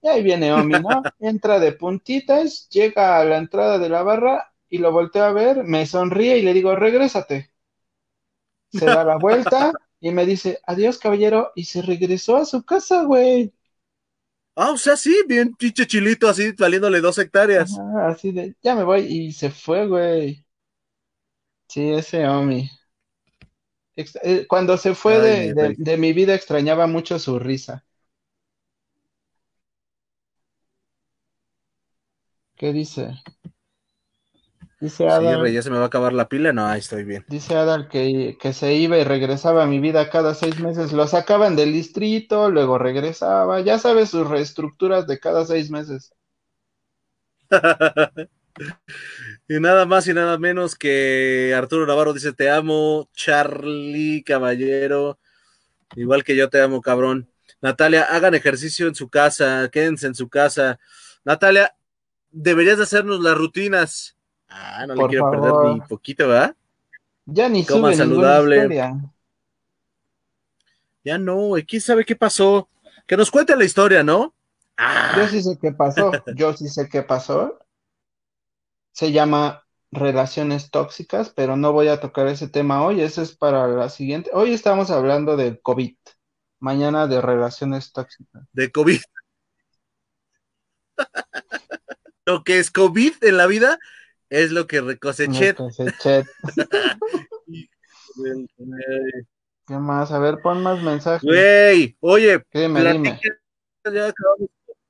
Y 0.00 0.08
ahí 0.08 0.22
viene 0.22 0.52
Omi, 0.52 0.74
¿no? 0.74 1.02
Entra 1.18 1.58
de 1.58 1.72
puntitas, 1.72 2.68
llega 2.70 3.18
a 3.18 3.24
la 3.24 3.38
entrada 3.38 3.78
de 3.78 3.88
la 3.88 4.02
barra 4.02 4.52
y 4.70 4.78
lo 4.78 4.92
volteo 4.92 5.24
a 5.24 5.32
ver, 5.32 5.64
me 5.64 5.84
sonríe 5.86 6.38
y 6.38 6.42
le 6.42 6.54
digo, 6.54 6.74
regrésate. 6.76 7.50
Se 8.70 8.86
da 8.86 9.04
la 9.04 9.16
vuelta 9.16 9.72
y 10.00 10.10
me 10.10 10.26
dice, 10.26 10.60
adiós, 10.66 10.98
caballero, 10.98 11.52
y 11.54 11.64
se 11.64 11.82
regresó 11.82 12.36
a 12.36 12.44
su 12.44 12.64
casa, 12.64 13.04
güey. 13.04 13.52
Ah, 14.56 14.70
o 14.70 14.76
sea, 14.76 14.96
sí, 14.96 15.14
bien 15.26 15.52
pinche 15.54 15.86
chilito, 15.86 16.28
así, 16.28 16.52
valiéndole 16.52 17.00
dos 17.00 17.18
hectáreas. 17.18 17.76
así 18.02 18.30
de, 18.30 18.54
ya 18.62 18.74
me 18.76 18.84
voy, 18.84 19.00
y 19.00 19.32
se 19.32 19.50
fue, 19.50 19.86
güey. 19.86 20.44
Sí, 21.68 21.90
ese 21.90 22.26
Omi. 22.28 22.70
Eh, 23.96 24.46
cuando 24.48 24.76
se 24.76 24.94
fue 24.94 25.20
de, 25.20 25.96
mi 25.98 26.12
vida 26.12 26.34
extrañaba 26.34 26.86
mucho 26.86 27.18
su 27.18 27.38
risa. 27.38 27.84
¿Qué 32.56 32.72
dice? 32.72 33.14
Dice 34.84 35.08
Adal. 35.08 35.50
ya 35.50 35.62
se 35.62 35.70
me 35.70 35.78
va 35.78 35.84
a 35.84 35.86
acabar 35.86 36.12
la 36.12 36.28
pila. 36.28 36.52
No, 36.52 36.66
ahí 36.66 36.80
estoy 36.80 37.04
bien. 37.04 37.24
Dice 37.26 37.54
Adal 37.54 37.88
que, 37.88 38.36
que, 38.38 38.52
se 38.52 38.74
iba 38.74 38.98
y 38.98 39.04
regresaba 39.04 39.62
a 39.62 39.66
mi 39.66 39.80
vida 39.80 40.10
cada 40.10 40.34
seis 40.34 40.60
meses. 40.60 40.92
Lo 40.92 41.06
sacaban 41.06 41.56
del 41.56 41.72
distrito, 41.72 42.50
luego 42.50 42.76
regresaba. 42.76 43.62
Ya 43.62 43.78
sabes 43.78 44.10
sus 44.10 44.28
reestructuras 44.28 45.06
de 45.06 45.18
cada 45.18 45.46
seis 45.46 45.70
meses. 45.70 46.12
y 49.48 49.58
nada 49.58 49.86
más 49.86 50.06
y 50.06 50.12
nada 50.12 50.36
menos 50.36 50.74
que 50.74 51.54
Arturo 51.56 51.86
Navarro 51.86 52.12
dice: 52.12 52.34
Te 52.34 52.50
amo, 52.50 53.08
Charlie, 53.14 54.22
caballero. 54.22 55.18
Igual 55.96 56.24
que 56.24 56.36
yo 56.36 56.50
te 56.50 56.60
amo, 56.60 56.82
cabrón. 56.82 57.30
Natalia, 57.62 58.02
hagan 58.02 58.34
ejercicio 58.34 58.86
en 58.86 58.94
su 58.94 59.08
casa, 59.08 59.66
quédense 59.72 60.08
en 60.08 60.14
su 60.14 60.28
casa. 60.28 60.78
Natalia, 61.24 61.74
deberías 62.30 62.76
de 62.76 62.82
hacernos 62.82 63.20
las 63.20 63.38
rutinas. 63.38 64.18
Ah, 64.56 64.86
no 64.86 64.94
le 64.94 65.08
quiero 65.08 65.30
perder 65.32 65.52
ni 65.74 65.80
poquito, 65.80 66.28
¿verdad? 66.28 66.54
Ya 67.26 67.48
ni 67.48 67.66
Coma 67.66 67.92
saludable. 67.92 68.86
Ya 71.02 71.18
no, 71.18 71.34
güey. 71.48 71.64
¿Quién 71.64 71.82
sabe 71.82 72.04
qué 72.04 72.14
pasó? 72.14 72.68
Que 73.06 73.16
nos 73.16 73.32
cuente 73.32 73.56
la 73.56 73.64
historia, 73.64 74.04
¿no? 74.04 74.32
Ah. 74.76 75.14
Yo 75.16 75.26
sí 75.26 75.42
sé 75.42 75.58
qué 75.60 75.72
pasó. 75.72 76.12
Yo 76.36 76.52
sí 76.56 76.68
sé 76.68 76.88
qué 76.88 77.02
pasó. 77.02 77.58
Se 78.92 79.10
llama 79.10 79.64
relaciones 79.90 80.70
tóxicas, 80.70 81.30
pero 81.30 81.56
no 81.56 81.72
voy 81.72 81.88
a 81.88 81.98
tocar 81.98 82.28
ese 82.28 82.46
tema 82.46 82.84
hoy. 82.84 83.00
Eso 83.00 83.22
es 83.22 83.36
para 83.36 83.66
la 83.66 83.88
siguiente. 83.88 84.30
Hoy 84.32 84.52
estamos 84.52 84.90
hablando 84.90 85.36
del 85.36 85.60
COVID. 85.60 85.96
Mañana 86.60 87.08
de 87.08 87.20
relaciones 87.20 87.92
tóxicas. 87.92 88.44
De 88.52 88.70
COVID. 88.70 89.00
Lo 92.24 92.44
que 92.44 92.60
es 92.60 92.70
COVID 92.70 93.14
en 93.22 93.36
la 93.36 93.46
vida 93.46 93.80
es 94.30 94.50
lo 94.52 94.66
que 94.66 94.80
recoseché. 94.80 95.54
¿Qué 99.66 99.78
más? 99.78 100.12
A 100.12 100.18
ver, 100.18 100.40
pon 100.42 100.62
más 100.62 100.82
mensajes. 100.82 101.22
Güey, 101.22 101.96
oye, 102.00 102.42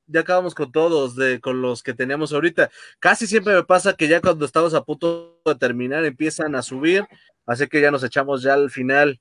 Ya, 0.07 0.21
acabamos, 0.21 0.55
con 0.55 0.71
todos, 0.71 1.17
de, 1.17 1.41
con 1.41 1.63
los 1.63 1.83
que 1.83 1.95
tenemos 1.95 2.33
ahorita. 2.33 2.71
Casi 2.99 3.27
siempre 3.27 3.55
me 3.55 3.65
pasa 3.65 3.95
que 3.95 4.09
ya 4.09 4.21
cuando 4.21 4.45
estamos 4.45 4.75
a 4.75 4.85
punto 4.85 5.41
de 5.45 5.55
terminar 5.55 6.05
empiezan 6.05 6.55
a 6.55 6.63
subir, 6.63 7.05
así 7.47 7.67
que 7.69 7.81
ya 7.81 7.91
nos 7.91 8.05
echamos 8.05 8.43
ya 8.43 8.55
al 8.55 8.71
final. 8.71 9.21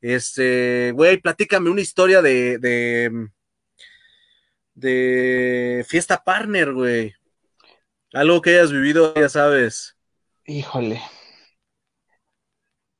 Este, 0.00 0.92
güey, 0.94 1.18
platícame 1.18 1.68
una 1.70 1.80
historia 1.80 2.22
de, 2.22 2.58
de, 2.58 3.28
de 4.74 5.84
fiesta 5.88 6.22
partner, 6.22 6.72
güey. 6.72 7.14
Algo 8.12 8.42
que 8.42 8.50
hayas 8.50 8.72
vivido, 8.72 9.14
ya 9.14 9.28
sabes. 9.28 9.96
Híjole. 10.46 11.00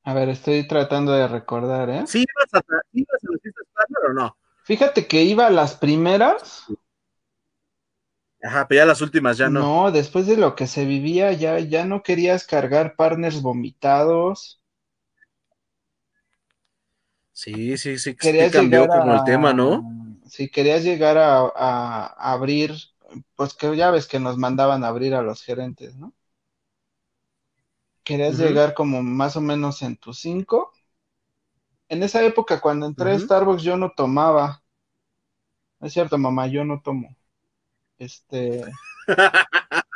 A 0.04 0.14
ver, 0.14 0.30
estoy 0.30 0.66
tratando 0.66 1.12
de 1.12 1.28
recordar, 1.28 1.90
¿eh? 1.90 2.04
¿Sí 2.06 2.20
ibas 2.20 2.54
a, 2.54 2.80
ibas 2.92 3.24
a 3.24 3.32
las 3.32 3.42
fiestas 3.42 3.66
o 4.08 4.12
no? 4.14 4.36
Fíjate 4.64 5.06
que 5.06 5.22
iba 5.22 5.46
a 5.46 5.50
las 5.50 5.74
primeras. 5.76 6.64
Ajá, 8.42 8.66
pero 8.66 8.78
ya 8.80 8.86
las 8.86 9.00
últimas 9.02 9.36
ya 9.36 9.50
no. 9.50 9.60
No, 9.60 9.90
después 9.92 10.26
de 10.26 10.36
lo 10.36 10.54
que 10.56 10.66
se 10.66 10.84
vivía, 10.84 11.32
ya, 11.32 11.58
ya 11.58 11.86
no 11.86 12.02
querías 12.02 12.46
cargar 12.46 12.94
partners 12.96 13.40
vomitados. 13.40 14.60
Sí, 17.32 17.76
sí, 17.76 17.98
sí, 17.98 18.16
querías 18.16 18.52
cambió 18.52 18.88
como 18.88 19.14
el 19.14 19.24
tema, 19.24 19.52
¿no? 19.52 19.84
Sí, 20.28 20.48
querías 20.50 20.82
llegar 20.84 21.18
a, 21.18 21.38
a 21.54 22.32
abrir 22.32 22.72
pues 23.34 23.54
que 23.54 23.76
ya 23.76 23.90
ves 23.90 24.06
que 24.06 24.20
nos 24.20 24.36
mandaban 24.36 24.84
a 24.84 24.88
abrir 24.88 25.14
a 25.14 25.22
los 25.22 25.42
gerentes, 25.42 25.96
¿no? 25.96 26.12
Querías 28.04 28.38
llegar 28.38 28.74
como 28.74 29.02
más 29.02 29.36
o 29.36 29.40
menos 29.40 29.82
en 29.82 29.96
tus 29.96 30.20
cinco. 30.20 30.70
En 31.88 32.04
esa 32.04 32.24
época, 32.24 32.60
cuando 32.60 32.86
entré 32.86 33.12
a 33.12 33.18
Starbucks, 33.18 33.62
yo 33.62 33.76
no 33.76 33.90
tomaba. 33.96 34.62
Es 35.80 35.92
cierto, 35.92 36.16
mamá, 36.16 36.46
yo 36.46 36.64
no 36.64 36.80
tomo. 36.80 37.16
Este. 37.98 38.64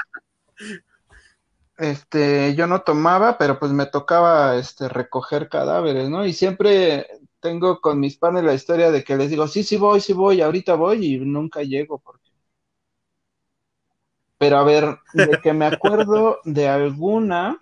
este, 1.79 2.55
yo 2.57 2.67
no 2.67 2.83
tomaba, 2.83 3.39
pero 3.39 3.59
pues 3.59 3.73
me 3.73 3.87
tocaba 3.87 4.57
este 4.57 4.89
recoger 4.89 5.49
cadáveres, 5.49 6.11
¿no? 6.11 6.27
Y 6.27 6.33
siempre 6.33 7.07
tengo 7.41 7.81
con 7.81 8.01
mis 8.01 8.17
panes 8.17 8.45
la 8.45 8.55
historia 8.55 8.91
de 8.91 9.05
que 9.05 9.17
les 9.17 9.31
digo, 9.31 9.49
sí, 9.49 9.63
sí 9.63 9.77
voy, 9.77 10.01
sí 10.01 10.13
voy, 10.13 10.41
ahorita 10.41 10.75
voy, 10.75 11.15
y 11.15 11.19
nunca 11.19 11.63
llego 11.63 11.99
porque 11.99 12.30
pero 14.41 14.57
a 14.57 14.65
ver, 14.65 14.99
de 15.13 15.39
que 15.43 15.53
me 15.53 15.67
acuerdo 15.67 16.39
de 16.45 16.67
alguna. 16.67 17.61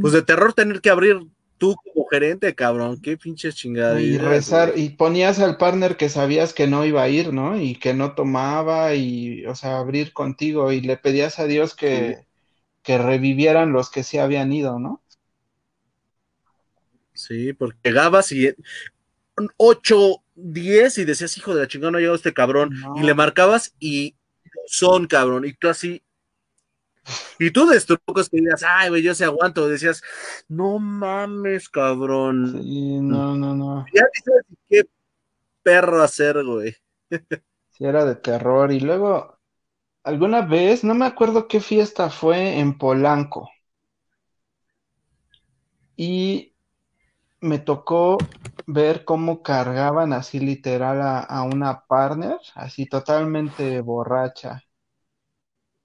Pues 0.00 0.12
de 0.12 0.22
terror 0.22 0.52
tener 0.52 0.80
que 0.80 0.90
abrir 0.90 1.26
tú 1.58 1.74
como 1.74 2.06
gerente, 2.06 2.54
cabrón. 2.54 3.00
Qué 3.02 3.16
pinches 3.16 3.56
chingada. 3.56 4.00
Y 4.00 4.16
rezar, 4.16 4.74
y 4.76 4.90
ponías 4.90 5.40
al 5.40 5.56
partner 5.56 5.96
que 5.96 6.08
sabías 6.08 6.54
que 6.54 6.68
no 6.68 6.84
iba 6.84 7.02
a 7.02 7.08
ir, 7.08 7.32
¿no? 7.32 7.60
Y 7.60 7.74
que 7.74 7.94
no 7.94 8.14
tomaba, 8.14 8.94
y, 8.94 9.44
o 9.46 9.56
sea, 9.56 9.78
abrir 9.78 10.12
contigo, 10.12 10.70
y 10.70 10.80
le 10.80 10.96
pedías 10.96 11.40
a 11.40 11.46
Dios 11.46 11.74
que, 11.74 12.28
que 12.84 12.96
revivieran 12.96 13.72
los 13.72 13.90
que 13.90 14.04
se 14.04 14.20
habían 14.20 14.52
ido, 14.52 14.78
¿no? 14.78 15.02
Sí, 17.12 17.52
porque 17.54 17.76
llegabas 17.82 18.30
y 18.30 18.54
8, 19.56 20.22
10 20.34 20.98
y 20.98 21.04
decías, 21.04 21.36
hijo 21.36 21.54
de 21.54 21.62
la 21.62 21.68
chingada, 21.68 21.90
no 21.90 21.98
ha 21.98 22.00
llegado 22.00 22.16
este 22.16 22.34
cabrón. 22.34 22.74
Y 22.96 23.02
le 23.02 23.14
marcabas 23.14 23.74
y 23.78 24.16
son 24.66 25.06
cabrón. 25.06 25.44
Y 25.44 25.52
tú 25.54 25.68
así. 25.68 26.02
Y 27.38 27.50
tú 27.50 27.66
de 27.66 27.80
trucos 27.80 28.28
que 28.28 28.38
digas, 28.38 28.64
ay, 28.66 28.88
güey, 28.88 29.02
yo 29.02 29.14
se 29.14 29.24
aguanto. 29.24 29.68
Decías, 29.68 30.02
no 30.48 30.78
mames, 30.78 31.68
cabrón. 31.68 32.62
Sí, 32.62 32.98
no, 33.00 33.36
no, 33.36 33.54
no. 33.54 33.86
Ya 33.94 34.02
sabes 34.24 34.44
qué 34.68 34.82
perro 35.62 36.02
hacer, 36.02 36.42
güey. 36.44 36.74
Sí, 37.10 37.84
era 37.84 38.04
de 38.04 38.16
terror. 38.16 38.72
Y 38.72 38.80
luego, 38.80 39.38
alguna 40.02 40.42
vez, 40.42 40.82
no 40.82 40.94
me 40.94 41.06
acuerdo 41.06 41.46
qué 41.46 41.60
fiesta 41.60 42.10
fue 42.10 42.58
en 42.58 42.76
Polanco. 42.78 43.50
Y 45.96 46.55
me 47.46 47.58
tocó 47.58 48.18
ver 48.66 49.04
cómo 49.04 49.42
cargaban 49.42 50.12
así 50.12 50.40
literal 50.40 51.00
a, 51.02 51.42
una 51.42 51.86
partner, 51.86 52.38
así 52.54 52.86
totalmente 52.86 53.80
borracha. 53.80 54.62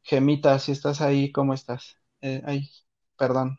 Gemita, 0.04 0.60
si 0.60 0.72
estás 0.72 1.02
ahí, 1.02 1.32
¿cómo 1.32 1.54
estás? 1.54 1.98
Eh, 2.22 2.42
ay, 2.46 2.70
perdón. 3.18 3.58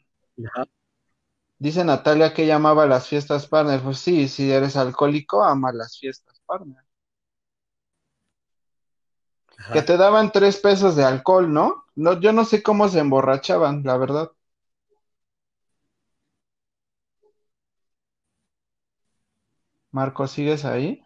Dice 1.59 1.85
Natalia 1.85 2.35
que 2.35 2.47
llamaba 2.47 2.87
las 2.87 3.07
fiestas 3.07 3.47
partner. 3.47 3.81
Pues 3.81 3.99
sí, 3.99 4.29
si 4.29 4.51
eres 4.51 4.77
alcohólico, 4.77 5.45
ama 5.45 5.73
las 5.73 5.99
fiestas 5.99 6.41
partner. 6.45 6.83
Que 9.73 9.83
te 9.83 9.97
daban 9.97 10.33
tres 10.33 10.59
pesos 10.59 10.97
de 10.97 11.05
alcohol, 11.05 11.53
¿no? 11.53 11.85
¿no? 11.95 12.21
Yo 12.21 12.33
no 12.33 12.45
sé 12.45 12.63
cómo 12.63 12.89
se 12.89 12.99
emborrachaban, 12.99 13.83
la 13.85 13.97
verdad. 13.97 14.33
Marco, 19.93 20.27
¿sigues 20.27 20.65
ahí? 20.65 21.03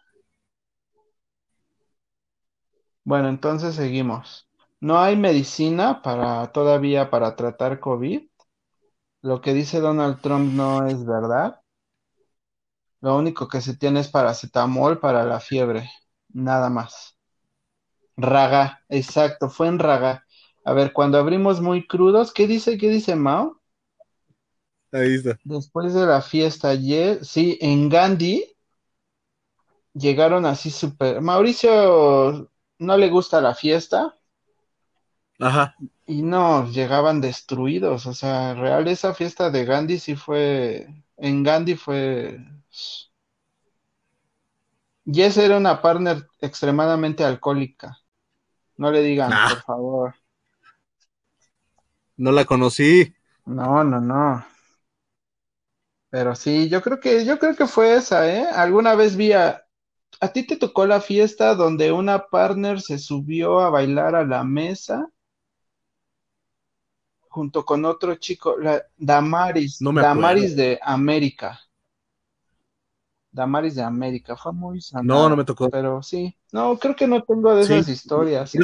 Bueno, 3.05 3.29
entonces 3.29 3.75
seguimos. 3.75 4.49
No 4.81 4.99
hay 4.99 5.17
medicina 5.17 6.03
para 6.03 6.53
todavía 6.53 7.11
para 7.11 7.35
tratar 7.37 7.81
COVID. 7.81 8.23
Lo 9.23 9.41
que 9.43 9.55
dice 9.55 9.81
Donald 9.81 10.21
Trump 10.23 10.53
no 10.55 10.87
es 10.87 11.05
verdad. 11.05 11.61
Lo 13.01 13.17
único 13.17 13.49
que 13.49 13.61
se 13.63 13.77
tiene 13.77 14.01
es 14.01 14.09
paracetamol 14.09 15.01
para 15.01 15.25
la 15.25 15.41
fiebre, 15.41 15.91
nada 16.29 16.69
más. 16.69 17.17
Raga, 18.19 18.83
exacto, 18.91 19.49
fue 19.49 19.69
en 19.69 19.79
Raga. 19.79 20.27
A 20.65 20.73
ver, 20.75 20.93
cuando 20.93 21.19
abrimos 21.19 21.61
muy 21.61 21.87
crudos, 21.87 22.33
¿qué 22.33 22.47
dice? 22.47 22.77
¿Qué 22.79 22.89
dice 22.91 23.17
Mao? 23.17 23.61
Ahí 24.93 25.15
está. 25.15 25.39
Después 25.45 25.95
de 25.95 26.05
la 26.05 26.21
fiesta 26.21 26.69
ayer, 26.69 27.25
sí, 27.25 27.57
en 27.63 27.89
Gandhi, 27.89 28.56
llegaron 29.97 30.47
así 30.47 30.71
súper. 30.71 31.21
Mauricio 31.21 32.51
no 32.79 32.97
le 32.97 33.09
gusta 33.09 33.41
la 33.41 33.55
fiesta. 33.55 34.15
Ajá. 35.39 35.75
Y 36.07 36.23
no, 36.23 36.71
llegaban 36.71 37.21
destruidos. 37.21 38.07
O 38.07 38.15
sea, 38.15 38.55
real, 38.55 38.87
esa 38.89 39.15
fiesta 39.15 39.51
de 39.51 39.65
Gandhi 39.65 39.99
sí 39.99 40.17
fue. 40.17 40.87
En 41.17 41.43
Gandhi 41.43 41.77
fue. 41.77 42.39
Jess 45.05 45.37
era 45.37 45.57
una 45.57 45.81
partner 45.81 46.27
extremadamente 46.41 47.25
alcohólica. 47.25 47.99
No 48.77 48.91
le 48.91 49.03
digan, 49.03 49.33
ah. 49.33 49.47
por 49.51 49.63
favor. 49.63 50.15
No 52.17 52.33
la 52.33 52.45
conocí. 52.45 53.15
No, 53.45 53.85
no, 53.85 54.01
no. 54.01 54.45
Pero 56.11 56.35
sí, 56.35 56.69
yo 56.69 56.83
creo 56.83 56.99
que, 56.99 57.25
yo 57.25 57.39
creo 57.39 57.55
que 57.55 57.67
fue 57.67 57.95
esa, 57.95 58.29
¿eh? 58.29 58.47
Alguna 58.51 58.95
vez 58.95 59.17
vi 59.17 59.33
a, 59.33 59.66
¿A 60.21 60.29
ti 60.29 60.47
te 60.47 60.57
tocó 60.57 60.87
la 60.87 61.01
fiesta 61.01 61.55
donde 61.55 61.93
una 61.93 62.27
partner 62.27 62.81
se 62.81 62.99
subió 62.99 63.61
a 63.61 63.71
bailar 63.71 64.15
a 64.15 64.25
la 64.25 64.45
mesa 64.45 65.11
junto 67.29 67.65
con 67.65 67.85
otro 67.85 68.15
chico, 68.15 68.57
la 68.59 68.83
Damaris, 68.97 69.79
Damaris 69.81 70.57
de 70.57 70.79
América? 70.83 71.61
Damaris 73.31 73.75
de 73.75 73.83
América, 73.83 74.35
fue 74.37 74.53
muy 74.55 74.81
sana. 74.81 75.03
No, 75.03 75.29
no 75.29 75.37
me 75.37 75.45
tocó. 75.45 75.69
Pero 75.69 76.03
sí, 76.03 76.35
no, 76.53 76.79
creo 76.79 76.97
que 76.97 77.07
no 77.07 77.23
tengo 77.23 77.55
de 77.55 77.63
esas 77.63 77.89
historias. 77.89 78.55
¿eh? 78.55 78.61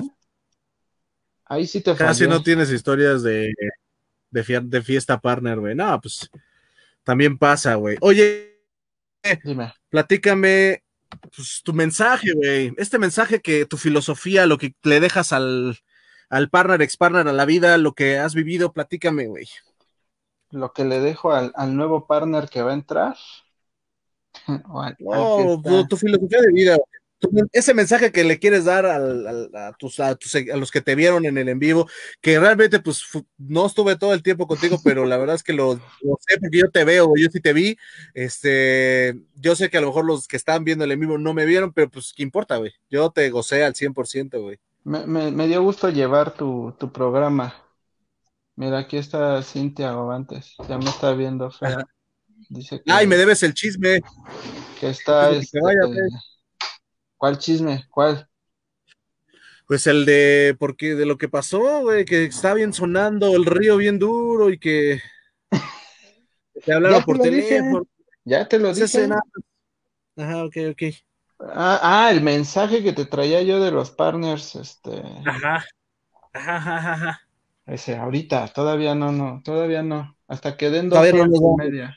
Ahí 1.44 1.66
sí 1.66 1.82
te 1.82 1.94
Casi 1.94 2.26
no 2.26 2.42
tienes 2.42 2.70
historias 2.70 3.22
de, 3.22 3.52
de, 4.30 4.82
fiesta 4.82 5.20
partner, 5.20 5.60
güey. 5.60 5.74
No, 5.74 6.00
pues 6.00 6.30
también 7.04 7.36
pasa, 7.36 7.74
güey. 7.74 7.98
Oye, 8.00 8.62
Dime. 9.44 9.74
platícame 9.90 10.81
pues, 11.34 11.62
tu 11.62 11.72
mensaje, 11.72 12.32
güey. 12.34 12.72
Este 12.76 12.98
mensaje 12.98 13.40
que 13.40 13.66
tu 13.66 13.76
filosofía, 13.76 14.46
lo 14.46 14.58
que 14.58 14.74
le 14.82 15.00
dejas 15.00 15.32
al, 15.32 15.78
al 16.28 16.48
partner, 16.48 16.82
ex 16.82 16.96
partner, 16.96 17.28
a 17.28 17.32
la 17.32 17.44
vida, 17.44 17.76
lo 17.78 17.92
que 17.92 18.18
has 18.18 18.34
vivido, 18.34 18.72
platícame, 18.72 19.26
güey. 19.26 19.48
Lo 20.50 20.72
que 20.72 20.84
le 20.84 21.00
dejo 21.00 21.32
al, 21.32 21.52
nuevo 21.76 22.06
partner 22.06 22.48
que 22.48 22.62
va 22.62 22.70
a 22.70 22.74
entrar. 22.74 23.16
no, 24.98 25.86
tu, 25.88 25.96
filosofía 25.96 26.40
de 26.40 26.52
vida, 26.52 26.76
ese 27.52 27.74
mensaje 27.74 28.12
que 28.12 28.24
le 28.24 28.38
quieres 28.38 28.64
dar 28.64 28.86
a, 28.86 29.72
tus, 29.78 30.00
a, 30.00 30.16
los 30.56 30.70
que 30.70 30.80
te 30.80 30.94
vieron 30.94 31.24
en 31.24 31.38
el 31.38 31.48
en 31.48 31.58
vivo, 31.58 31.88
que 32.20 32.38
realmente 32.38 32.80
pues 32.80 33.02
no 33.38 33.66
estuve 33.66 33.96
todo 33.96 34.14
el 34.14 34.22
tiempo 34.22 34.46
contigo, 34.46 34.78
pero 34.82 35.04
la 35.04 35.16
verdad 35.16 35.36
es 35.36 35.42
que 35.42 35.52
lo, 35.52 35.76
sé 35.76 36.38
porque 36.40 36.58
yo 36.58 36.70
te 36.70 36.84
veo, 36.84 37.12
yo 37.16 37.28
sí 37.30 37.40
te 37.40 37.52
vi, 37.52 37.76
este, 38.14 39.20
yo 39.36 39.54
sé 39.54 39.70
que 39.70 39.78
a 39.78 39.80
lo 39.80 39.88
mejor 39.88 40.04
los 40.04 40.26
que 40.26 40.36
estaban 40.36 40.64
viendo 40.64 40.84
el 40.84 40.92
en 40.92 41.00
vivo 41.00 41.18
no 41.18 41.34
me 41.34 41.44
vieron, 41.44 41.72
pero 41.72 41.90
pues 41.90 42.12
qué 42.16 42.22
importa, 42.22 42.56
güey, 42.56 42.72
yo 42.90 43.10
te 43.10 43.30
gocé 43.30 43.64
al 43.64 43.74
100%, 43.74 44.40
güey. 44.40 44.58
Me, 44.84 45.30
me, 45.30 45.46
dio 45.46 45.62
gusto 45.62 45.90
llevar 45.90 46.34
tu, 46.34 46.74
programa. 46.92 47.54
Mira, 48.56 48.78
aquí 48.78 48.96
está 48.96 49.42
Cintia 49.42 49.92
Govantes, 49.92 50.56
ya 50.68 50.76
me 50.76 50.86
está 50.86 51.12
viendo 51.12 51.50
fea. 51.50 51.86
Dice 52.48 52.82
Ay, 52.86 53.06
me 53.06 53.16
debes 53.16 53.42
el 53.44 53.54
chisme. 53.54 54.00
Que 54.80 54.90
está... 54.90 55.30
Este, 55.30 55.60
¿Cuál 57.22 57.38
chisme? 57.38 57.84
¿Cuál? 57.88 58.28
Pues 59.68 59.86
el 59.86 60.04
de, 60.04 60.56
porque 60.58 60.96
de 60.96 61.06
lo 61.06 61.18
que 61.18 61.28
pasó, 61.28 61.82
güey, 61.82 62.04
que 62.04 62.24
está 62.24 62.52
bien 62.52 62.72
sonando 62.72 63.36
el 63.36 63.44
río 63.44 63.76
bien 63.76 64.00
duro 64.00 64.50
y 64.50 64.58
que 64.58 65.00
te 66.64 66.72
hablaba 66.72 67.00
por 67.02 67.20
teléfono. 67.20 67.86
Ya 68.24 68.48
te 68.48 68.58
lo 68.58 68.74
dije. 68.74 69.08
Ajá, 70.16 70.44
ok, 70.44 70.56
ok. 70.72 70.82
Ah, 71.38 71.78
ah, 71.80 72.10
el 72.10 72.22
mensaje 72.22 72.82
que 72.82 72.92
te 72.92 73.04
traía 73.04 73.40
yo 73.42 73.60
de 73.60 73.70
los 73.70 73.92
partners, 73.92 74.56
este. 74.56 75.00
Ajá. 75.24 75.64
Ajá, 76.32 76.56
ajá, 76.56 76.92
ajá. 76.94 77.20
Ese, 77.66 77.94
ahorita, 77.94 78.48
todavía 78.48 78.96
no, 78.96 79.12
no, 79.12 79.42
todavía 79.44 79.84
no. 79.84 80.16
Hasta 80.26 80.56
que 80.56 80.70
den 80.70 80.88
dos 80.88 80.98
horas 80.98 81.28
y 81.32 81.56
media. 81.56 81.96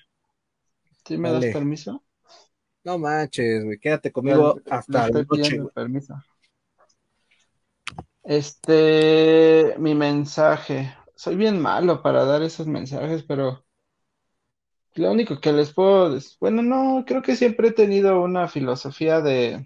¿Sí 1.03 1.17
me 1.17 1.31
das 1.31 1.45
permiso? 1.45 2.04
No 2.85 2.99
manches, 2.99 3.65
güey, 3.65 3.79
quédate 3.79 4.11
conmigo 4.11 4.61
hasta 4.69 5.09
la 5.09 5.23
noche. 5.23 5.59
Permiso. 5.73 6.13
Este, 8.23 9.73
mi 9.79 9.95
mensaje. 9.95 10.95
Soy 11.15 11.35
bien 11.35 11.59
malo 11.59 12.03
para 12.03 12.25
dar 12.25 12.43
esos 12.43 12.67
mensajes, 12.67 13.23
pero 13.23 13.65
lo 14.93 15.11
único 15.11 15.39
que 15.41 15.51
les 15.51 15.73
puedo 15.73 16.13
decir, 16.13 16.37
bueno, 16.39 16.61
no, 16.61 17.03
creo 17.07 17.23
que 17.23 17.35
siempre 17.35 17.69
he 17.69 17.71
tenido 17.71 18.21
una 18.21 18.47
filosofía 18.47 19.19
de 19.19 19.65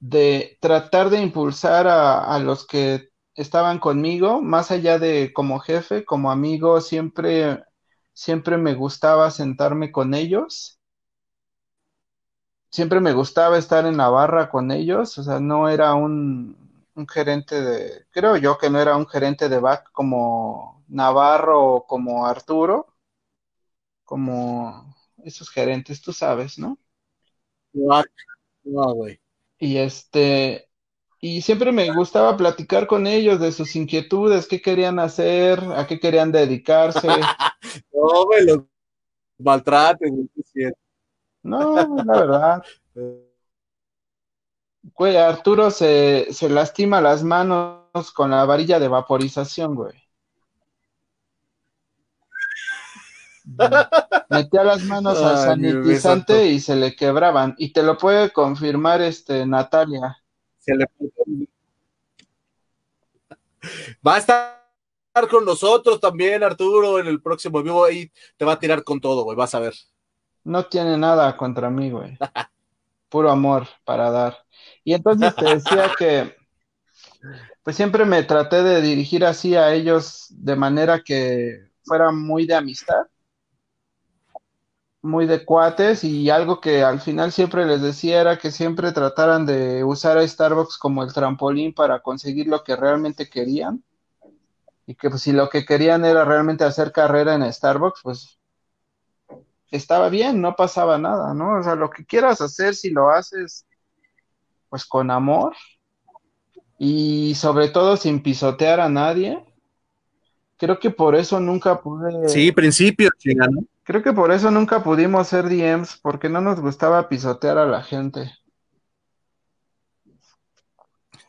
de 0.00 0.56
tratar 0.60 1.10
de 1.10 1.20
impulsar 1.20 1.86
a, 1.86 2.34
a 2.34 2.38
los 2.38 2.66
que 2.66 3.10
estaban 3.34 3.78
conmigo, 3.78 4.40
más 4.40 4.70
allá 4.70 4.98
de 4.98 5.32
como 5.34 5.58
jefe, 5.58 6.04
como 6.04 6.30
amigo, 6.30 6.80
siempre, 6.80 7.62
siempre 8.14 8.56
me 8.56 8.74
gustaba 8.74 9.30
sentarme 9.30 9.92
con 9.92 10.14
ellos 10.14 10.77
siempre 12.70 13.00
me 13.00 13.12
gustaba 13.12 13.58
estar 13.58 13.86
en 13.86 13.96
la 13.96 14.08
barra 14.08 14.50
con 14.50 14.70
ellos, 14.70 15.18
o 15.18 15.22
sea, 15.22 15.40
no 15.40 15.68
era 15.68 15.94
un, 15.94 16.56
gerente 17.08 17.60
de, 17.62 18.06
creo 18.10 18.36
yo 18.36 18.58
que 18.58 18.70
no 18.70 18.80
era 18.80 18.96
un 18.96 19.06
gerente 19.06 19.48
de 19.48 19.60
back 19.60 19.90
como 19.92 20.84
Navarro 20.88 21.74
o 21.74 21.86
como 21.86 22.26
Arturo, 22.26 22.94
como 24.04 24.94
esos 25.24 25.50
gerentes, 25.50 26.02
tú 26.02 26.12
sabes, 26.12 26.58
¿no? 26.58 26.78
No, 27.72 28.94
güey. 28.94 29.20
Y 29.58 29.78
este, 29.78 30.68
y 31.20 31.42
siempre 31.42 31.72
me 31.72 31.92
gustaba 31.92 32.36
platicar 32.36 32.86
con 32.86 33.06
ellos 33.06 33.40
de 33.40 33.52
sus 33.52 33.74
inquietudes, 33.76 34.46
qué 34.46 34.62
querían 34.62 34.98
hacer, 34.98 35.60
a 35.76 35.86
qué 35.86 35.98
querían 35.98 36.32
dedicarse. 36.32 37.08
no, 37.92 38.26
me 38.30 38.42
los 38.44 38.64
maltraten, 39.38 40.30
no, 41.42 42.04
la 42.04 42.20
verdad. 42.20 42.62
Güey, 44.94 45.16
Arturo 45.16 45.70
se, 45.70 46.28
se 46.30 46.48
lastima 46.48 47.00
las 47.00 47.22
manos 47.22 48.12
con 48.14 48.30
la 48.30 48.44
varilla 48.44 48.78
de 48.78 48.88
vaporización, 48.88 49.74
güey. 49.74 50.08
Metía 54.28 54.62
las 54.62 54.82
manos 54.84 55.18
al 55.18 55.38
sanitizante 55.38 56.46
y 56.48 56.60
se 56.60 56.76
le 56.76 56.94
quebraban. 56.94 57.54
Y 57.58 57.72
te 57.72 57.82
lo 57.82 57.96
puede 57.96 58.30
confirmar 58.30 59.00
este 59.00 59.46
Natalia. 59.46 60.22
Se 60.58 60.74
le... 60.74 60.86
Va 64.06 64.16
a 64.16 64.18
estar 64.18 65.28
con 65.30 65.44
nosotros 65.44 65.98
también, 66.00 66.42
Arturo, 66.44 66.98
en 66.98 67.06
el 67.06 67.22
próximo 67.22 67.62
vivo. 67.62 67.84
Ahí 67.84 68.12
te 68.36 68.44
va 68.44 68.52
a 68.52 68.58
tirar 68.58 68.84
con 68.84 69.00
todo, 69.00 69.24
güey. 69.24 69.36
Vas 69.36 69.54
a 69.54 69.60
ver. 69.60 69.74
No 70.48 70.64
tiene 70.64 70.96
nada 70.96 71.36
contra 71.36 71.68
mí, 71.68 71.90
güey. 71.90 72.16
Puro 73.10 73.30
amor 73.30 73.66
para 73.84 74.10
dar. 74.10 74.38
Y 74.82 74.94
entonces 74.94 75.34
te 75.34 75.44
decía 75.44 75.90
que, 75.98 76.34
pues 77.62 77.76
siempre 77.76 78.04
me 78.06 78.22
traté 78.22 78.62
de 78.62 78.80
dirigir 78.80 79.24
así 79.26 79.54
a 79.54 79.74
ellos 79.74 80.26
de 80.30 80.56
manera 80.56 81.02
que 81.02 81.70
fuera 81.84 82.10
muy 82.12 82.46
de 82.46 82.54
amistad 82.54 83.06
muy 85.02 85.26
de 85.26 85.44
cuates 85.44 86.02
y 86.04 86.28
algo 86.30 86.60
que 86.60 86.82
al 86.82 87.00
final 87.00 87.30
siempre 87.32 87.64
les 87.66 87.80
decía 87.80 88.20
era 88.20 88.38
que 88.38 88.50
siempre 88.50 88.92
trataran 88.92 89.46
de 89.46 89.84
usar 89.84 90.18
a 90.18 90.26
Starbucks 90.26 90.76
como 90.76 91.02
el 91.02 91.12
trampolín 91.12 91.72
para 91.72 92.00
conseguir 92.00 92.48
lo 92.48 92.64
que 92.64 92.74
realmente 92.74 93.28
querían 93.28 93.82
y 94.86 94.94
que 94.94 95.10
pues, 95.10 95.22
si 95.22 95.32
lo 95.32 95.48
que 95.48 95.64
querían 95.64 96.04
era 96.04 96.24
realmente 96.24 96.64
hacer 96.64 96.92
carrera 96.92 97.34
en 97.34 97.52
Starbucks, 97.52 98.00
pues 98.02 98.37
estaba 99.70 100.08
bien, 100.08 100.40
no 100.40 100.56
pasaba 100.56 100.98
nada, 100.98 101.34
¿no? 101.34 101.58
O 101.58 101.62
sea, 101.62 101.74
lo 101.74 101.90
que 101.90 102.04
quieras 102.04 102.40
hacer, 102.40 102.74
si 102.74 102.90
lo 102.90 103.10
haces 103.10 103.66
pues 104.68 104.84
con 104.84 105.10
amor 105.10 105.54
y 106.78 107.34
sobre 107.34 107.68
todo 107.68 107.96
sin 107.96 108.22
pisotear 108.22 108.80
a 108.80 108.88
nadie, 108.88 109.42
creo 110.56 110.78
que 110.78 110.90
por 110.90 111.14
eso 111.14 111.40
nunca 111.40 111.80
pude... 111.80 112.28
Sí, 112.28 112.52
principio, 112.52 113.10
¿no? 113.24 113.64
Creo 113.82 114.02
que 114.02 114.12
por 114.12 114.32
eso 114.32 114.50
nunca 114.50 114.82
pudimos 114.82 115.28
ser 115.28 115.48
DMs, 115.48 115.98
porque 116.02 116.28
no 116.28 116.40
nos 116.40 116.60
gustaba 116.60 117.08
pisotear 117.08 117.56
a 117.56 117.66
la 117.66 117.82
gente. 117.82 118.30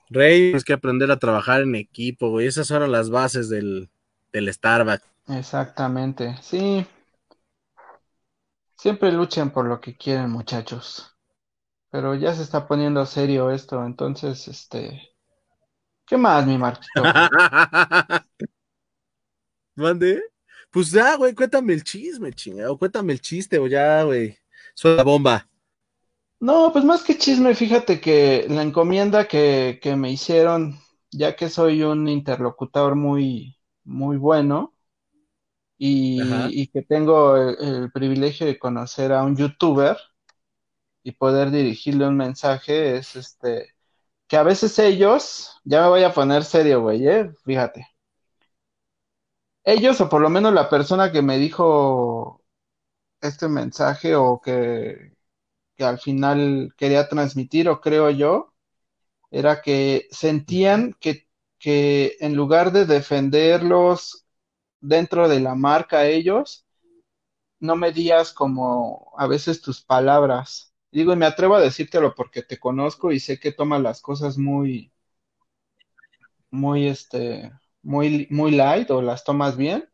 Rey, 0.10 0.48
tienes 0.48 0.66
que 0.66 0.74
aprender 0.74 1.10
a 1.12 1.20
trabajar 1.20 1.62
en 1.62 1.76
equipo, 1.76 2.30
güey. 2.32 2.48
Esas 2.48 2.68
son 2.68 2.92
las 2.92 3.10
bases 3.10 3.48
del, 3.48 3.90
del 4.34 4.52
Starbucks. 4.52 5.06
Exactamente, 5.30 6.36
sí. 6.42 6.86
Siempre 8.80 9.12
luchen 9.12 9.50
por 9.50 9.66
lo 9.66 9.82
que 9.82 9.98
quieren, 9.98 10.32
muchachos. 10.32 11.14
Pero 11.92 12.16
ya 12.16 12.34
se 12.34 12.44
está 12.44 12.66
poniendo 12.66 13.06
serio 13.06 13.52
esto, 13.52 13.84
entonces, 13.84 14.48
este. 14.48 15.18
¿Qué 16.06 16.16
más, 16.16 16.48
mi 16.48 16.58
Marquito? 16.58 17.04
¿Mande? 19.76 20.24
Pues 20.72 20.92
ya, 20.92 21.18
güey, 21.18 21.36
cuéntame 21.36 21.74
el 21.74 21.84
chisme, 21.84 22.32
chingado. 22.32 22.78
Cuéntame 22.78 23.12
el 23.12 23.20
chiste, 23.20 23.60
o 23.60 23.68
ya, 23.68 24.04
güey. 24.04 24.38
Soy 24.74 24.96
la 24.96 25.04
bomba. 25.04 25.50
No, 26.40 26.72
pues 26.72 26.86
más 26.86 27.04
que 27.04 27.18
chisme, 27.18 27.56
fíjate 27.56 28.00
que 28.00 28.46
la 28.48 28.62
encomienda 28.62 29.28
que, 29.28 29.78
me 29.98 30.10
hicieron, 30.10 30.80
ya 31.12 31.36
que 31.36 31.50
soy 31.50 31.84
un 31.84 32.08
interlocutor 32.08 32.96
muy, 32.96 33.58
muy 33.84 34.16
bueno 34.16 34.74
y, 35.80 36.68
que 36.68 36.84
tengo 36.84 37.36
el, 37.38 37.92
privilegio 37.92 38.46
de 38.48 38.60
conocer 38.60 39.12
a 39.14 39.24
un 39.24 39.36
youtuber 39.36 39.98
y 41.04 41.12
poder 41.14 41.52
dirigirle 41.52 42.08
un 42.08 42.18
mensaje, 42.18 42.98
es 42.98 43.16
este, 43.16 43.76
que 44.28 44.38
a 44.38 44.44
veces 44.44 44.78
ellos, 44.80 45.60
ya 45.64 45.82
me 45.84 45.90
voy 45.90 46.04
a 46.04 46.14
poner 46.14 46.44
serio, 46.44 46.82
güey, 46.82 47.08
¿eh? 47.08 47.32
fíjate 47.46 47.88
ellos, 49.64 50.02
o 50.02 50.10
por 50.10 50.22
lo 50.22 50.30
menos 50.30 50.54
la 50.54 50.70
persona 50.70 51.12
que 51.12 51.22
me 51.22 51.38
dijo 51.38 52.44
este 53.22 53.50
mensaje 53.50 54.16
o 54.16 54.42
que, 54.42 55.14
al 55.80 56.00
final 56.00 56.74
quería 56.78 57.08
transmitir, 57.10 57.70
o 57.70 57.82
creo 57.82 58.10
yo, 58.12 58.54
era 59.32 59.62
que 59.62 60.08
sentían 60.12 60.96
que, 61.00 61.28
que 61.60 62.18
en 62.22 62.36
lugar 62.36 62.72
de 62.74 62.86
defenderlos 62.86 64.26
dentro 64.82 65.28
de 65.30 65.40
la 65.40 65.56
marca 65.56 66.08
ellos, 66.08 66.66
no 67.60 67.76
medías 67.76 68.34
como 68.34 69.14
a 69.18 69.28
veces 69.28 69.62
tus 69.62 69.82
palabras. 69.82 70.74
Digo, 70.92 71.14
y 71.14 71.16
me 71.18 71.26
atrevo 71.26 71.56
a 71.56 71.62
decírtelo 71.62 72.16
porque 72.16 72.42
te 72.44 72.60
conozco 72.60 73.12
y 73.12 73.20
sé 73.20 73.40
que 73.40 73.52
tomas 73.52 73.82
las 73.82 74.02
cosas 74.02 74.38
muy, 74.38 74.92
muy, 76.52 76.88
este, 76.88 77.52
muy, 77.82 78.28
muy 78.30 78.52
light 78.52 78.90
o 78.92 79.02
las 79.02 79.24
tomas 79.24 79.58
bien. 79.58 79.90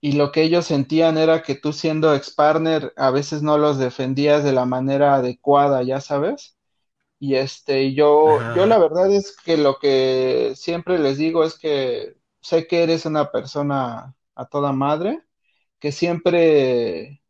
Y 0.00 0.12
lo 0.12 0.30
que 0.30 0.42
ellos 0.42 0.66
sentían 0.66 1.18
era 1.18 1.42
que 1.42 1.56
tú 1.56 1.72
siendo 1.72 2.14
ex-partner 2.14 2.92
a 2.96 3.10
veces 3.10 3.42
no 3.42 3.58
los 3.58 3.78
defendías 3.78 4.44
de 4.44 4.52
la 4.52 4.64
manera 4.64 5.16
adecuada, 5.16 5.82
ya 5.82 6.00
sabes. 6.00 6.56
Y 7.20 7.36
este, 7.36 7.94
yo, 7.94 8.38
yo 8.56 8.66
la 8.66 8.78
verdad 8.78 9.12
es 9.12 9.36
que 9.36 9.56
lo 9.56 9.78
que 9.80 10.52
siempre 10.56 10.98
les 11.00 11.18
digo 11.18 11.44
es 11.44 11.58
que 11.58 12.17
sé 12.48 12.66
que 12.66 12.82
eres 12.82 13.04
una 13.04 13.30
persona 13.30 14.16
a 14.34 14.46
toda 14.46 14.72
madre, 14.72 15.22
que 15.78 15.92
siempre 15.92 17.22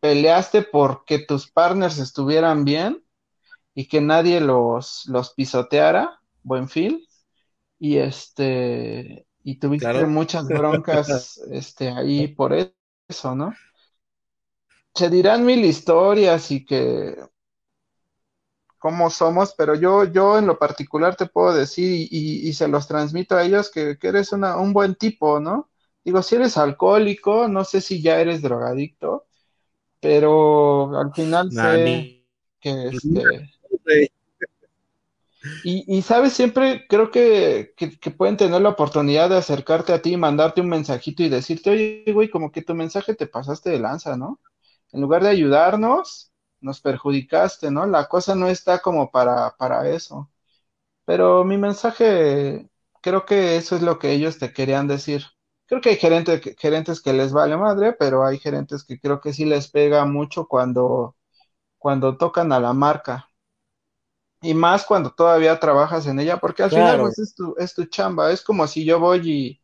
peleaste 0.00 0.62
porque 0.62 1.18
tus 1.18 1.50
partners 1.50 1.98
estuvieran 1.98 2.64
bien 2.64 3.04
y 3.74 3.88
que 3.88 4.00
nadie 4.00 4.40
los, 4.40 5.04
los 5.06 5.34
pisoteara, 5.34 6.20
buen 6.42 6.68
fin 6.68 7.04
y 7.78 7.98
este 7.98 9.26
y 9.42 9.58
tuviste 9.58 10.06
muchas 10.06 10.48
broncas 10.48 11.38
este 11.50 11.90
ahí 11.90 12.28
por 12.28 12.54
eso, 13.08 13.34
¿no? 13.34 13.52
Se 14.94 15.10
dirán 15.10 15.44
mil 15.44 15.62
historias 15.62 16.50
y 16.50 16.64
que 16.64 17.16
cómo 18.86 19.10
somos, 19.10 19.52
pero 19.58 19.74
yo, 19.74 20.04
yo 20.04 20.38
en 20.38 20.46
lo 20.46 20.60
particular 20.60 21.16
te 21.16 21.26
puedo 21.26 21.52
decir 21.52 22.06
y, 22.08 22.52
se 22.52 22.68
los 22.68 22.86
transmito 22.86 23.34
a 23.34 23.42
ellos 23.42 23.68
que, 23.68 23.98
eres 24.00 24.30
una, 24.30 24.58
un 24.58 24.72
buen 24.72 24.94
tipo, 24.94 25.40
¿no? 25.40 25.68
Digo, 26.04 26.22
si 26.22 26.36
eres 26.36 26.56
alcohólico, 26.56 27.48
no 27.48 27.64
sé 27.64 27.80
si 27.80 28.00
ya 28.00 28.20
eres 28.20 28.42
drogadicto, 28.42 29.26
pero 29.98 30.96
al 30.96 31.12
final 31.12 31.50
sé 31.50 32.22
que 32.60 32.86
este, 32.86 33.50
y, 35.64 36.02
sabes, 36.02 36.32
siempre 36.32 36.86
creo 36.88 37.10
que, 37.10 37.74
pueden 38.16 38.36
tener 38.36 38.62
la 38.62 38.68
oportunidad 38.68 39.30
de 39.30 39.38
acercarte 39.38 39.94
a 39.94 40.00
ti, 40.00 40.16
mandarte 40.16 40.60
un 40.60 40.68
mensajito 40.68 41.24
y 41.24 41.28
decirte, 41.28 41.70
oye, 41.70 42.04
güey, 42.12 42.30
como 42.30 42.52
que 42.52 42.62
tu 42.62 42.76
mensaje 42.76 43.16
te 43.16 43.26
pasaste 43.26 43.70
de 43.70 43.80
lanza, 43.80 44.16
¿no? 44.16 44.38
En 44.92 45.00
lugar 45.00 45.24
de 45.24 45.30
ayudarnos, 45.30 46.30
nos 46.60 46.80
perjudicaste, 46.80 47.70
¿no? 47.70 47.86
La 47.86 48.08
cosa 48.08 48.34
no 48.34 48.48
está 48.48 48.80
como 48.80 49.10
para, 49.10 49.56
para 49.56 49.88
eso. 49.90 50.30
Pero 51.04 51.44
mi 51.44 51.58
mensaje, 51.58 52.70
creo 53.02 53.26
que 53.26 53.56
eso 53.56 53.76
es 53.76 53.82
lo 53.82 53.98
que 53.98 54.12
ellos 54.12 54.38
te 54.38 54.52
querían 54.52 54.88
decir. 54.88 55.24
Creo 55.66 55.80
que 55.80 55.90
hay 55.90 55.96
gerentes, 55.96 56.42
gerentes 56.58 57.02
que 57.02 57.12
les 57.12 57.32
vale 57.32 57.56
madre, 57.56 57.92
pero 57.92 58.24
hay 58.26 58.38
gerentes 58.38 58.84
que 58.84 59.00
creo 59.00 59.20
que 59.20 59.32
sí 59.32 59.44
les 59.44 59.68
pega 59.68 60.04
mucho 60.06 60.46
cuando, 60.48 61.16
cuando 61.78 62.16
tocan 62.18 62.52
a 62.52 62.60
la 62.60 62.72
marca 62.72 63.30
y 64.40 64.54
más 64.54 64.84
cuando 64.84 65.10
todavía 65.12 65.58
trabajas 65.58 66.06
en 66.06 66.20
ella, 66.20 66.38
porque 66.38 66.62
al 66.62 66.70
final 66.70 67.00
pues, 67.00 67.18
es, 67.18 67.34
tu, 67.34 67.54
es 67.58 67.74
tu 67.74 67.84
chamba, 67.86 68.30
es 68.32 68.42
como 68.42 68.66
si 68.66 68.84
yo 68.84 69.00
voy 69.00 69.30
y, 69.30 69.62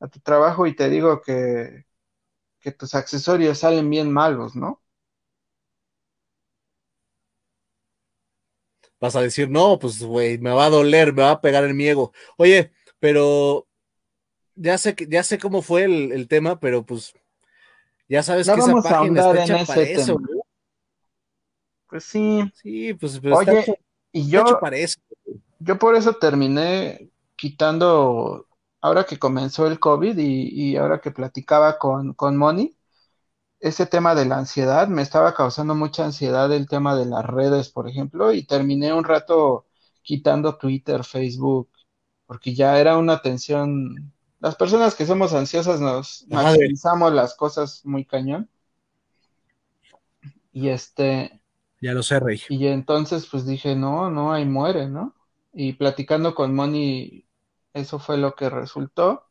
a 0.00 0.08
tu 0.08 0.20
trabajo 0.20 0.66
y 0.66 0.74
te 0.76 0.88
digo 0.90 1.22
que, 1.22 1.86
que 2.60 2.72
tus 2.72 2.94
accesorios 2.94 3.58
salen 3.58 3.90
bien 3.90 4.12
malos, 4.12 4.56
¿no? 4.56 4.82
Vas 9.00 9.14
a 9.14 9.20
decir, 9.20 9.48
no, 9.48 9.78
pues, 9.78 10.02
güey, 10.02 10.38
me 10.38 10.50
va 10.50 10.66
a 10.66 10.70
doler, 10.70 11.12
me 11.12 11.22
va 11.22 11.32
a 11.32 11.40
pegar 11.40 11.64
el 11.64 11.74
miego. 11.74 12.12
Oye, 12.36 12.72
pero 12.98 13.66
ya 14.54 14.76
sé 14.76 14.94
que, 14.94 15.06
ya 15.06 15.22
sé 15.22 15.38
cómo 15.38 15.62
fue 15.62 15.84
el, 15.84 16.28
tema, 16.28 16.58
pero 16.58 16.84
pues 16.84 17.14
ya 18.08 18.22
sabes 18.22 18.48
que 18.48 18.58
esa 18.58 18.74
página 18.74 19.20
está 19.20 19.44
hecha 19.44 19.64
para 19.64 19.82
eso, 19.82 20.18
Pues 21.88 22.04
sí. 22.04 22.42
Sí, 22.54 22.94
pues 22.94 23.20
pero 23.20 23.36
Oye, 23.36 23.78
y 24.10 24.28
yo, 24.28 24.44
yo 25.60 25.78
por 25.78 25.94
eso 25.94 26.14
terminé 26.14 27.10
quitando, 27.36 28.46
ahora 28.80 29.04
que 29.04 29.18
comenzó 29.18 29.66
el 29.66 29.78
COVID 29.78 30.16
y, 30.18 30.76
ahora 30.76 31.00
que 31.00 31.12
platicaba 31.12 31.78
con, 31.78 32.14
con 32.14 32.36
Moni, 32.36 32.76
ese 33.60 33.86
tema 33.86 34.14
de 34.14 34.24
la 34.24 34.38
ansiedad, 34.38 34.88
me 34.88 35.02
estaba 35.02 35.34
causando 35.34 35.74
mucha 35.74 36.04
ansiedad 36.04 36.52
el 36.52 36.68
tema 36.68 36.96
de 36.96 37.06
las 37.06 37.24
redes, 37.24 37.70
por 37.70 37.88
ejemplo, 37.88 38.32
y 38.32 38.44
terminé 38.44 38.92
un 38.92 39.04
rato 39.04 39.66
quitando 40.02 40.56
Twitter, 40.56 41.04
Facebook, 41.04 41.68
porque 42.26 42.54
ya 42.54 42.78
era 42.78 42.96
una 42.98 43.20
tensión. 43.20 44.12
Las 44.40 44.54
personas 44.54 44.94
que 44.94 45.06
somos 45.06 45.32
ansiosas 45.34 45.80
nos 45.80 46.26
maximizamos 46.28 47.12
las 47.12 47.34
cosas 47.34 47.84
muy 47.84 48.04
cañón. 48.04 48.48
Y 50.52 50.68
este, 50.68 51.40
ya 51.80 51.92
lo 51.92 52.02
sé, 52.02 52.20
Rey. 52.20 52.40
Y 52.48 52.66
entonces 52.66 53.26
pues 53.30 53.46
dije, 53.46 53.76
no, 53.76 54.10
no, 54.10 54.32
ahí 54.32 54.44
muere, 54.44 54.88
¿no? 54.88 55.14
y 55.52 55.72
platicando 55.74 56.34
con 56.34 56.54
Moni, 56.54 57.26
eso 57.72 57.98
fue 57.98 58.16
lo 58.16 58.34
que 58.34 58.48
resultó, 58.48 59.27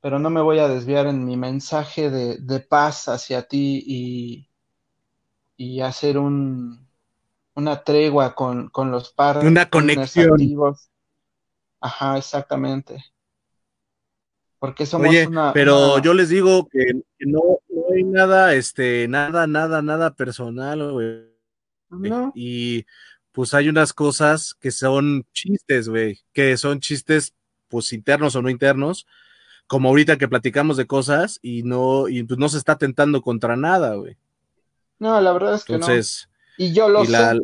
pero 0.00 0.18
no 0.18 0.30
me 0.30 0.40
voy 0.40 0.58
a 0.58 0.68
desviar 0.68 1.06
en 1.06 1.24
mi 1.24 1.36
mensaje 1.36 2.10
de, 2.10 2.38
de 2.38 2.60
paz 2.60 3.08
hacia 3.08 3.42
ti 3.42 3.82
y, 3.86 4.48
y 5.56 5.80
hacer 5.80 6.18
un, 6.18 6.88
una 7.54 7.82
tregua 7.84 8.34
con, 8.34 8.68
con 8.70 8.90
los 8.90 9.12
padres. 9.12 9.44
Una 9.44 9.68
conexión. 9.68 10.32
Activos. 10.32 10.90
Ajá, 11.80 12.18
exactamente. 12.18 13.04
Porque 14.58 14.84
somos 14.84 15.08
Oye, 15.08 15.26
una, 15.26 15.52
pero 15.52 15.94
una... 15.94 16.02
yo 16.02 16.14
les 16.14 16.28
digo 16.28 16.68
que, 16.68 17.02
que 17.18 17.26
no, 17.26 17.40
no, 17.68 17.82
hay 17.94 18.04
nada, 18.04 18.54
este, 18.54 19.08
nada, 19.08 19.46
nada, 19.46 19.80
nada 19.80 20.14
personal, 20.14 20.92
güey. 20.92 21.30
No. 21.88 22.32
Y 22.34 22.86
pues 23.32 23.54
hay 23.54 23.68
unas 23.68 23.92
cosas 23.92 24.54
que 24.54 24.70
son 24.70 25.24
chistes, 25.32 25.88
güey, 25.88 26.20
que 26.32 26.56
son 26.56 26.80
chistes, 26.80 27.34
pues 27.68 27.92
internos 27.92 28.36
o 28.36 28.42
no 28.42 28.50
internos, 28.50 29.06
como 29.70 29.88
ahorita 29.90 30.18
que 30.18 30.26
platicamos 30.26 30.76
de 30.76 30.88
cosas 30.88 31.38
y 31.42 31.62
no, 31.62 32.08
y 32.08 32.24
pues 32.24 32.38
no 32.40 32.48
se 32.48 32.58
está 32.58 32.76
tentando 32.76 33.22
contra 33.22 33.56
nada, 33.56 33.94
güey. 33.94 34.16
No, 34.98 35.20
la 35.20 35.32
verdad 35.32 35.54
es 35.54 35.64
que 35.64 35.74
Entonces, 35.74 36.28
no. 36.58 36.64
Y 36.64 36.72
yo 36.74 36.88
lo 36.88 37.04
y 37.04 37.06
sé. 37.06 37.12
la- 37.12 37.38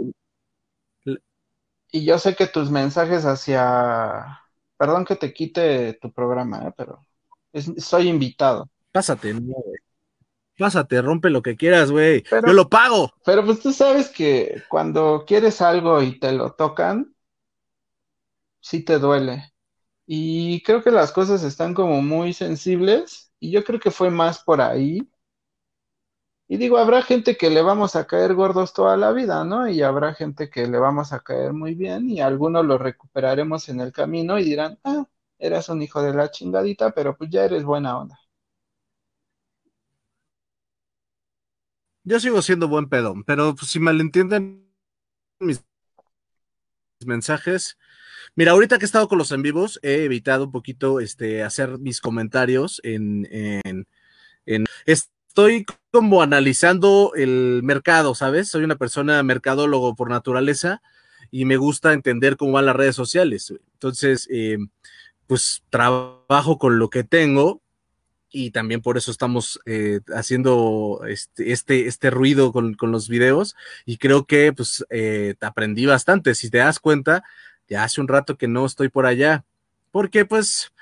Y 1.92 2.04
yo 2.04 2.18
sé 2.18 2.34
que 2.34 2.46
tus 2.46 2.70
mensajes 2.70 3.24
hacia... 3.24 4.40
Perdón 4.76 5.04
que 5.04 5.16
te 5.16 5.32
quite 5.32 5.94
tu 5.94 6.12
programa, 6.12 6.68
¿eh? 6.68 6.74
pero 6.76 7.00
es- 7.52 7.72
soy 7.78 8.08
invitado. 8.08 8.68
pásate, 8.92 9.32
no, 9.32 9.40
güey. 9.54 9.78
Pásate, 10.58 11.00
rompe 11.02 11.30
lo 11.30 11.42
que 11.42 11.56
quieras, 11.56 11.90
güey. 11.92 12.24
Pero- 12.28 12.48
Yo 12.48 12.52
lo 12.54 12.68
pago. 12.68 13.12
Pero 13.24 13.44
pues 13.44 13.60
tú 13.60 13.72
sabes 13.72 14.08
que 14.10 14.62
cuando 14.68 15.24
quieres 15.26 15.60
algo 15.62 16.02
y 16.02 16.18
te 16.18 16.32
lo 16.32 16.52
tocan, 16.54 17.14
sí 18.60 18.84
te 18.84 18.98
duele. 18.98 19.52
Y 20.06 20.62
creo 20.62 20.82
que 20.82 20.90
las 20.90 21.12
cosas 21.12 21.42
están 21.42 21.74
como 21.74 22.00
muy 22.02 22.32
sensibles 22.32 23.32
y 23.40 23.50
yo 23.50 23.64
creo 23.64 23.80
que 23.80 23.90
fue 23.90 24.10
más 24.10 24.42
por 24.42 24.60
ahí. 24.60 25.08
Y 26.48 26.56
digo, 26.58 26.78
habrá 26.78 27.02
gente 27.02 27.36
que 27.36 27.50
le 27.50 27.62
vamos 27.62 27.96
a 27.96 28.06
caer 28.06 28.34
gordos 28.34 28.72
toda 28.72 28.96
la 28.96 29.12
vida, 29.12 29.44
¿no? 29.44 29.68
Y 29.68 29.82
habrá 29.82 30.14
gente 30.14 30.48
que 30.50 30.66
le 30.68 30.78
vamos 30.78 31.12
a 31.12 31.20
caer 31.20 31.52
muy 31.52 31.74
bien 31.74 32.08
y 32.10 32.20
algunos 32.20 32.64
lo 32.64 32.78
recuperaremos 32.78 33.68
en 33.68 33.80
el 33.80 33.92
camino 33.92 34.38
y 34.38 34.44
dirán, 34.44 34.78
ah, 34.84 35.06
eras 35.38 35.68
un 35.68 35.82
hijo 35.82 36.02
de 36.02 36.14
la 36.14 36.30
chingadita, 36.30 36.92
pero 36.92 37.16
pues 37.16 37.30
ya 37.30 37.44
eres 37.44 37.64
buena 37.64 37.98
onda. 37.98 38.18
Yo 42.04 42.20
sigo 42.20 42.40
siendo 42.40 42.68
buen 42.68 42.88
pedón, 42.88 43.24
pero 43.24 43.54
pues, 43.56 43.70
si 43.70 43.80
malentienden 43.80 44.72
mis 45.40 45.64
mensajes. 47.04 47.78
Mira, 48.34 48.52
ahorita 48.52 48.78
que 48.78 48.84
he 48.84 48.86
estado 48.86 49.08
con 49.08 49.18
los 49.18 49.32
en 49.32 49.42
vivos, 49.42 49.78
he 49.82 50.04
evitado 50.04 50.44
un 50.44 50.52
poquito 50.52 51.00
este, 51.00 51.42
hacer 51.42 51.78
mis 51.78 52.00
comentarios 52.00 52.80
en, 52.84 53.28
en, 53.30 53.86
en- 54.46 54.66
Estoy 54.86 55.66
como 55.90 56.22
analizando 56.22 57.12
el 57.14 57.60
mercado, 57.62 58.14
¿sabes? 58.14 58.48
Soy 58.48 58.64
una 58.64 58.76
persona 58.76 59.22
mercadólogo 59.22 59.94
por 59.94 60.08
naturaleza 60.08 60.80
y 61.30 61.44
me 61.44 61.58
gusta 61.58 61.92
entender 61.92 62.38
cómo 62.38 62.52
van 62.52 62.64
las 62.64 62.76
redes 62.76 62.96
sociales. 62.96 63.52
Entonces, 63.74 64.26
eh, 64.30 64.56
pues 65.26 65.62
trabajo 65.68 66.58
con 66.58 66.78
lo 66.78 66.88
que 66.88 67.04
tengo 67.04 67.60
y 68.30 68.50
también 68.50 68.82
por 68.82 68.96
eso 68.96 69.10
estamos 69.10 69.60
eh, 69.66 70.00
haciendo 70.14 71.02
este, 71.06 71.52
este, 71.52 71.86
este 71.86 72.10
ruido 72.10 72.52
con, 72.52 72.74
con, 72.74 72.90
los 72.90 73.08
videos 73.08 73.56
y 73.84 73.98
creo 73.98 74.26
que 74.26 74.52
pues 74.52 74.84
eh, 74.90 75.34
aprendí 75.40 75.86
bastante. 75.86 76.34
Si 76.34 76.50
te 76.50 76.58
das 76.58 76.80
cuenta, 76.80 77.24
ya 77.68 77.84
hace 77.84 78.00
un 78.00 78.08
rato 78.08 78.36
que 78.36 78.48
no 78.48 78.66
estoy 78.66 78.88
por 78.88 79.06
allá, 79.06 79.44
porque 79.90 80.24
pues 80.24 80.72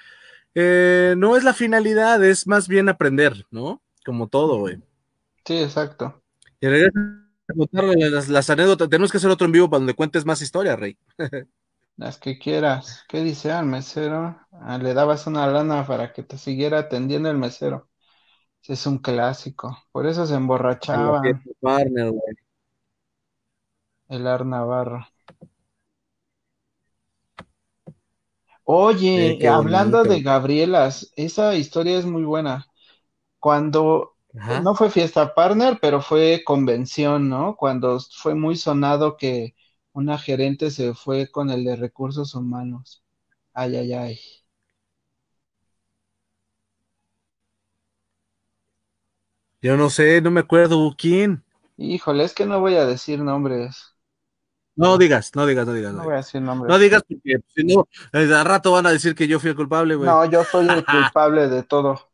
eh, 0.55 1.15
no 1.17 1.37
es 1.37 1.45
la 1.45 1.55
finalidad, 1.55 2.23
es 2.25 2.47
más 2.47 2.69
bien 2.69 2.89
aprender, 2.89 3.47
¿no? 3.51 3.83
Como 4.05 4.29
todo, 4.29 4.59
güey. 4.59 4.81
Sí, 5.45 5.59
exacto. 5.59 6.23
Y 6.61 6.69
regresa 6.69 6.99
a 7.75 7.83
las, 7.83 8.29
las, 8.29 8.51
anécdotas. 8.51 8.89
Tenemos 8.89 9.11
que 9.11 9.19
hacer 9.19 9.31
otro 9.31 9.47
en 9.47 9.53
vivo 9.53 9.69
para 9.69 9.81
donde 9.81 9.95
cuentes 9.95 10.25
más 10.25 10.41
historias, 10.43 10.79
Rey. 10.79 10.97
Las 11.97 12.19
que 12.19 12.39
quieras. 12.39 13.05
¿Qué 13.09 13.23
dice 13.23 13.53
al 13.53 13.67
mesero? 13.67 14.37
Ah, 14.51 14.79
le 14.79 14.95
dabas 14.95 15.27
una 15.29 15.47
lana 15.47 15.87
para 15.87 16.13
que 16.13 16.25
te 16.25 16.39
siguiera 16.39 16.81
atendiendo 16.81 17.31
el 17.31 17.39
mesero. 17.39 17.89
Ese 18.63 18.73
es 18.73 18.87
un 18.87 18.99
clásico. 18.99 19.79
Por 19.93 20.07
eso 20.07 20.27
se 20.27 20.35
emborrachaba. 20.35 21.23
El 24.09 24.27
Ar 24.27 24.45
Oye, 28.65 29.47
hablando 29.49 30.05
bonito. 30.05 30.07
de 30.07 30.21
Gabrielas, 30.23 31.13
esa 31.17 31.55
historia 31.55 31.99
es 31.99 32.07
muy 32.07 32.25
buena. 32.25 32.67
Cuando 33.41 34.17
Ajá. 34.39 34.65
no 34.65 34.75
fue 34.77 34.91
fiesta 34.91 35.35
partner, 35.35 35.79
pero 35.83 36.03
fue 36.03 36.43
convención, 36.45 37.29
¿no? 37.31 37.57
Cuando 37.57 37.99
fue 38.01 38.35
muy 38.37 38.57
sonado 38.57 39.17
que 39.17 39.55
una 39.93 40.19
gerente 40.19 40.71
se 40.71 40.95
fue 40.95 41.31
con 41.31 41.51
el 41.51 41.65
de 41.65 41.77
recursos 41.77 42.35
humanos. 42.35 43.05
Ay, 43.55 43.77
ay, 43.77 43.93
ay. 43.95 44.21
Yo 49.61 49.77
no 49.77 49.91
sé, 49.91 50.21
no 50.21 50.31
me 50.31 50.39
acuerdo 50.39 50.95
quién. 50.97 51.43
Híjole, 51.77 52.25
es 52.25 52.35
que 52.35 52.47
no 52.47 52.59
voy 52.61 52.75
a 52.75 52.85
decir 52.87 53.21
nombres. 53.21 53.94
No 54.77 54.99
digas, 54.99 55.31
no 55.35 55.47
digas, 55.47 55.67
no 55.67 55.73
digas. 55.73 55.93
No 55.93 55.99
No, 55.99 56.05
voy 56.05 56.15
a 56.15 56.17
digas, 56.17 56.27
decir 56.27 56.43
nombres. 56.43 56.69
no 56.69 56.79
digas 56.79 57.03
porque 57.09 57.39
si 57.55 57.65
no, 57.65 57.89
eh, 58.13 58.35
al 58.35 58.45
rato 58.45 58.73
van 58.73 58.87
a 58.87 58.91
decir 58.91 59.15
que 59.15 59.29
yo 59.29 59.39
fui 59.39 59.51
el 59.51 59.57
culpable, 59.57 59.95
güey. 59.95 60.09
No, 60.09 60.25
yo 60.25 60.45
soy 60.45 60.67
el 60.69 60.85
culpable 61.13 61.49
de 61.49 61.63
todo. 61.63 62.11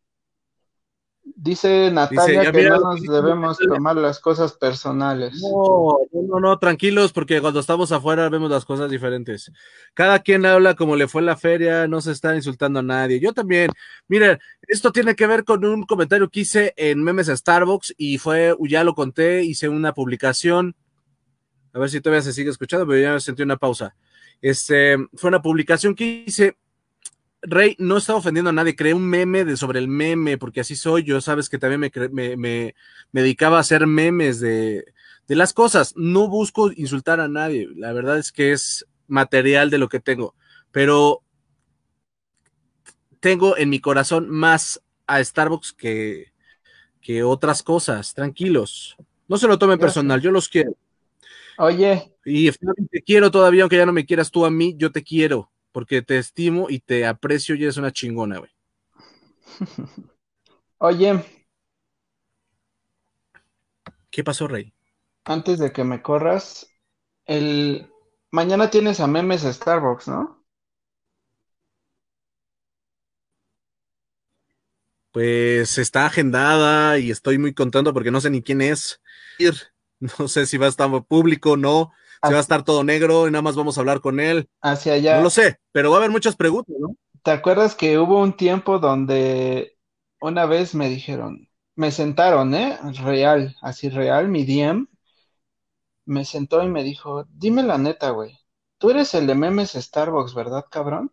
Dice 1.36 1.90
Natalia 1.90 2.42
ya 2.44 2.52
que 2.52 2.58
mira 2.58 2.76
no 2.76 2.80
nos 2.92 3.00
dice 3.00 3.12
debemos 3.12 3.56
tomar 3.58 3.96
las 3.96 4.18
cosas 4.18 4.52
personales. 4.52 5.40
No, 5.40 5.98
no, 6.12 6.40
no, 6.40 6.58
tranquilos, 6.58 7.12
porque 7.12 7.40
cuando 7.40 7.60
estamos 7.60 7.92
afuera 7.92 8.28
vemos 8.28 8.50
las 8.50 8.64
cosas 8.64 8.90
diferentes. 8.90 9.50
Cada 9.94 10.18
quien 10.18 10.44
habla 10.44 10.74
como 10.74 10.96
le 10.96 11.08
fue 11.08 11.22
la 11.22 11.36
feria, 11.36 11.86
no 11.86 12.00
se 12.00 12.12
está 12.12 12.34
insultando 12.34 12.80
a 12.80 12.82
nadie. 12.82 13.20
Yo 13.20 13.32
también. 13.32 13.70
Miren, 14.08 14.38
esto 14.66 14.92
tiene 14.92 15.14
que 15.14 15.26
ver 15.26 15.44
con 15.44 15.64
un 15.64 15.84
comentario 15.84 16.28
que 16.28 16.40
hice 16.40 16.74
en 16.76 17.02
Memes 17.02 17.28
a 17.28 17.36
Starbucks 17.36 17.94
y 17.96 18.18
fue, 18.18 18.54
ya 18.68 18.84
lo 18.84 18.94
conté, 18.94 19.44
hice 19.44 19.68
una 19.68 19.94
publicación. 19.94 20.74
A 21.72 21.78
ver 21.78 21.90
si 21.90 22.00
todavía 22.00 22.22
se 22.22 22.32
sigue 22.32 22.50
escuchando, 22.50 22.86
pero 22.86 23.00
ya 23.00 23.20
sentí 23.20 23.42
una 23.42 23.56
pausa. 23.56 23.94
Este, 24.40 24.96
fue 25.14 25.28
una 25.28 25.42
publicación 25.42 25.94
que 25.94 26.24
hice. 26.26 26.56
Rey, 27.42 27.74
no 27.78 27.96
estaba 27.96 28.18
ofendiendo 28.18 28.50
a 28.50 28.52
nadie, 28.52 28.76
creé 28.76 28.92
un 28.92 29.08
meme 29.08 29.46
de, 29.46 29.56
sobre 29.56 29.78
el 29.78 29.88
meme, 29.88 30.36
porque 30.36 30.60
así 30.60 30.76
soy 30.76 31.04
yo, 31.04 31.22
sabes 31.22 31.48
que 31.48 31.56
también 31.56 31.80
me, 31.80 31.90
me, 32.10 32.36
me, 32.36 32.74
me 33.12 33.22
dedicaba 33.22 33.56
a 33.56 33.60
hacer 33.60 33.86
memes 33.86 34.40
de, 34.40 34.84
de, 35.26 35.36
las 35.36 35.54
cosas, 35.54 35.94
no 35.96 36.28
busco 36.28 36.70
insultar 36.70 37.18
a 37.18 37.28
nadie, 37.28 37.66
la 37.76 37.94
verdad 37.94 38.18
es 38.18 38.30
que 38.30 38.52
es 38.52 38.86
material 39.08 39.70
de 39.70 39.78
lo 39.78 39.88
que 39.88 40.00
tengo, 40.00 40.34
pero 40.70 41.22
tengo 43.20 43.56
en 43.56 43.70
mi 43.70 43.80
corazón 43.80 44.28
más 44.28 44.82
a 45.06 45.24
Starbucks 45.24 45.72
que, 45.72 46.34
que 47.00 47.22
otras 47.22 47.62
cosas, 47.62 48.12
tranquilos, 48.12 48.98
no 49.28 49.38
se 49.38 49.48
lo 49.48 49.58
tomen 49.58 49.78
personal, 49.78 50.20
yo 50.20 50.30
los 50.30 50.50
quiero. 50.50 50.76
Oye. 51.60 52.10
Y 52.24 52.50
te 52.50 53.02
quiero 53.04 53.30
todavía, 53.30 53.64
aunque 53.64 53.76
ya 53.76 53.84
no 53.84 53.92
me 53.92 54.06
quieras 54.06 54.30
tú 54.30 54.46
a 54.46 54.50
mí, 54.50 54.74
yo 54.78 54.90
te 54.92 55.02
quiero 55.02 55.52
porque 55.72 56.00
te 56.00 56.16
estimo 56.16 56.70
y 56.70 56.80
te 56.80 57.06
aprecio 57.06 57.54
y 57.54 57.64
eres 57.64 57.76
una 57.76 57.92
chingona, 57.92 58.38
güey. 58.38 58.50
Oye. 60.78 61.22
¿Qué 64.10 64.24
pasó, 64.24 64.48
Rey? 64.48 64.72
Antes 65.24 65.58
de 65.58 65.70
que 65.70 65.84
me 65.84 66.00
corras, 66.00 66.66
el 67.26 67.92
mañana 68.30 68.70
tienes 68.70 68.98
a 69.00 69.06
memes 69.06 69.42
Starbucks, 69.42 70.08
¿no? 70.08 70.42
Pues 75.12 75.76
está 75.76 76.06
agendada 76.06 76.98
y 76.98 77.10
estoy 77.10 77.36
muy 77.36 77.52
contento 77.52 77.92
porque 77.92 78.10
no 78.10 78.22
sé 78.22 78.30
ni 78.30 78.42
quién 78.42 78.62
es. 78.62 79.02
No 80.18 80.28
sé 80.28 80.46
si 80.46 80.56
va 80.58 80.66
a 80.66 80.68
estar 80.68 80.90
público 81.04 81.52
o 81.52 81.56
no. 81.56 81.92
Si 82.22 82.32
va 82.32 82.38
a 82.38 82.40
estar 82.40 82.64
todo 82.64 82.84
negro 82.84 83.26
y 83.28 83.30
nada 83.30 83.42
más 83.42 83.56
vamos 83.56 83.76
a 83.78 83.80
hablar 83.80 84.00
con 84.00 84.20
él. 84.20 84.48
Hacia 84.62 84.94
allá. 84.94 85.16
No 85.16 85.22
lo 85.24 85.30
sé, 85.30 85.58
pero 85.72 85.90
va 85.90 85.96
a 85.96 85.98
haber 86.00 86.10
muchas 86.10 86.36
preguntas, 86.36 86.76
¿no? 86.78 86.96
¿Te 87.22 87.30
acuerdas 87.30 87.74
que 87.74 87.98
hubo 87.98 88.20
un 88.20 88.36
tiempo 88.36 88.78
donde 88.78 89.78
una 90.20 90.46
vez 90.46 90.74
me 90.74 90.88
dijeron, 90.88 91.48
me 91.76 91.90
sentaron, 91.92 92.54
¿eh? 92.54 92.78
Real, 93.02 93.56
así 93.62 93.88
real, 93.90 94.28
mi 94.28 94.44
DM, 94.44 94.86
me 96.06 96.24
sentó 96.26 96.62
y 96.62 96.68
me 96.68 96.84
dijo, 96.84 97.24
dime 97.30 97.62
la 97.62 97.78
neta, 97.78 98.10
güey, 98.10 98.38
tú 98.78 98.90
eres 98.90 99.14
el 99.14 99.26
de 99.26 99.34
memes 99.34 99.72
Starbucks, 99.72 100.34
¿verdad, 100.34 100.66
cabrón? 100.70 101.10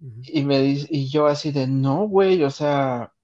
Uh 0.00 0.06
-huh. 0.06 0.28
Y, 0.32 0.44
me, 0.44 0.60
y 0.88 1.08
yo 1.08 1.26
así 1.26 1.52
de, 1.52 1.66
no, 1.66 2.06
güey, 2.08 2.42
o 2.44 2.50
sea, 2.50 3.14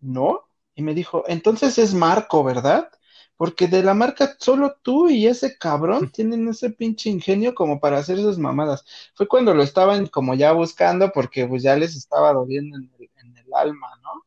¿no? 0.00 0.43
Y 0.74 0.82
me 0.82 0.94
dijo, 0.94 1.24
entonces 1.28 1.78
es 1.78 1.94
Marco, 1.94 2.42
¿verdad? 2.42 2.90
Porque 3.36 3.66
de 3.66 3.82
la 3.82 3.94
marca 3.94 4.36
solo 4.38 4.76
tú 4.82 5.08
y 5.08 5.26
ese 5.26 5.56
cabrón 5.58 6.10
tienen 6.12 6.48
ese 6.48 6.70
pinche 6.70 7.10
ingenio 7.10 7.54
como 7.54 7.80
para 7.80 7.98
hacer 7.98 8.18
esas 8.18 8.38
mamadas. 8.38 8.84
Fue 9.14 9.28
cuando 9.28 9.54
lo 9.54 9.62
estaban 9.62 10.06
como 10.06 10.34
ya 10.34 10.52
buscando 10.52 11.10
porque 11.12 11.46
pues 11.46 11.62
ya 11.62 11.76
les 11.76 11.96
estaba 11.96 12.32
doliendo 12.32 12.76
en 12.76 12.90
el, 12.98 13.10
en 13.16 13.36
el 13.36 13.54
alma, 13.54 13.88
¿no? 14.02 14.24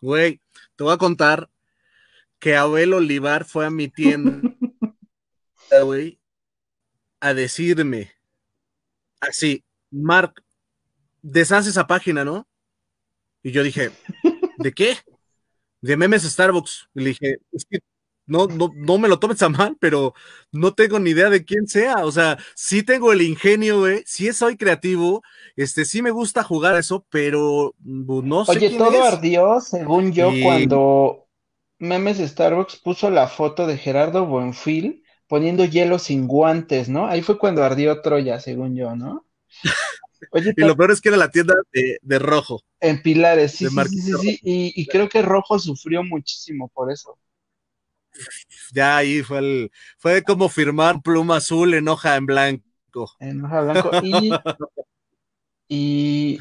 Güey, 0.00 0.40
te 0.76 0.84
voy 0.84 0.92
a 0.92 0.98
contar 0.98 1.50
que 2.38 2.56
Abel 2.56 2.92
Olivar 2.92 3.44
fue 3.44 3.66
a 3.66 3.70
mi 3.70 3.88
tienda, 3.88 4.40
güey, 5.84 6.20
a 7.20 7.34
decirme 7.34 8.12
así, 9.20 9.64
Mark, 9.90 10.44
deshaz 11.22 11.66
esa 11.66 11.86
página, 11.86 12.24
¿no? 12.24 12.46
Y 13.42 13.52
yo 13.52 13.62
dije, 13.62 13.90
¿de 14.58 14.72
qué? 14.72 14.96
De 15.80 15.96
memes 15.96 16.22
Starbucks. 16.22 16.88
Y 16.94 17.00
le 17.00 17.08
dije, 17.10 17.38
es 17.52 17.64
que 17.68 17.78
no, 18.26 18.46
no, 18.46 18.70
no 18.74 18.98
me 18.98 19.08
lo 19.08 19.18
tomes 19.18 19.40
a 19.42 19.48
mal, 19.48 19.76
pero 19.80 20.12
no 20.52 20.74
tengo 20.74 20.98
ni 20.98 21.10
idea 21.10 21.30
de 21.30 21.44
quién 21.44 21.66
sea. 21.66 22.04
O 22.04 22.12
sea, 22.12 22.38
sí 22.54 22.82
tengo 22.82 23.12
el 23.12 23.22
ingenio, 23.22 23.80
güey, 23.80 24.02
sí 24.06 24.32
soy 24.32 24.56
creativo, 24.56 25.22
este, 25.56 25.84
sí 25.84 26.02
me 26.02 26.10
gusta 26.10 26.44
jugar 26.44 26.76
eso, 26.76 27.06
pero 27.08 27.74
pues, 28.06 28.24
no 28.24 28.44
sé. 28.44 28.52
Oye, 28.52 28.70
todo 28.76 29.02
ardió, 29.02 29.60
según 29.60 30.12
yo, 30.12 30.30
cuando 30.42 31.26
Memes 31.78 32.18
Starbucks 32.18 32.76
puso 32.76 33.08
la 33.10 33.28
foto 33.28 33.66
de 33.66 33.78
Gerardo 33.78 34.26
Buenfil 34.26 35.02
poniendo 35.26 35.64
hielo 35.64 35.98
sin 35.98 36.26
guantes, 36.26 36.88
¿no? 36.88 37.06
Ahí 37.06 37.22
fue 37.22 37.38
cuando 37.38 37.62
ardió 37.64 38.00
Troya, 38.02 38.40
según 38.40 38.76
yo, 38.76 38.94
¿no? 38.94 39.24
y 40.56 40.60
lo 40.62 40.76
peor 40.76 40.90
es 40.90 41.00
que 41.00 41.08
era 41.08 41.18
la 41.18 41.30
tienda 41.30 41.54
de, 41.72 42.18
rojo. 42.18 42.62
En 42.80 43.02
Pilares, 43.02 43.52
sí, 43.52 43.66
sí, 43.68 43.88
sí, 43.88 44.12
sí, 44.12 44.72
y, 44.74 44.86
creo 44.86 45.08
que 45.08 45.22
rojo 45.22 45.58
sufrió 45.58 46.02
muchísimo 46.02 46.68
por 46.68 46.90
eso. 46.92 47.18
Ya 48.72 48.96
ahí 48.96 49.22
fue 49.22 49.38
el, 49.38 49.70
fue 49.98 50.22
como 50.22 50.48
firmar 50.48 51.02
pluma 51.02 51.36
azul 51.36 51.74
en 51.74 51.88
hoja 51.88 52.16
en 52.16 52.26
blanco. 52.26 53.16
En 53.20 53.44
hoja 53.44 53.60
blanco. 53.60 53.90
Y, 54.02 54.30
y 55.68 56.38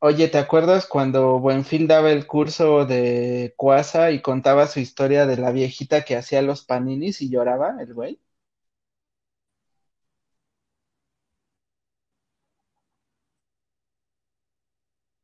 oye, 0.00 0.28
¿te 0.28 0.38
acuerdas 0.38 0.86
cuando 0.86 1.38
Buenfil 1.38 1.86
daba 1.86 2.10
el 2.10 2.26
curso 2.26 2.84
de 2.84 3.54
Cuasa 3.56 4.10
y 4.10 4.20
contaba 4.20 4.66
su 4.66 4.80
historia 4.80 5.26
de 5.26 5.36
la 5.36 5.52
viejita 5.52 6.04
que 6.04 6.16
hacía 6.16 6.42
los 6.42 6.64
paninis 6.64 7.22
y 7.22 7.30
lloraba 7.30 7.76
el 7.80 7.94
güey? 7.94 8.20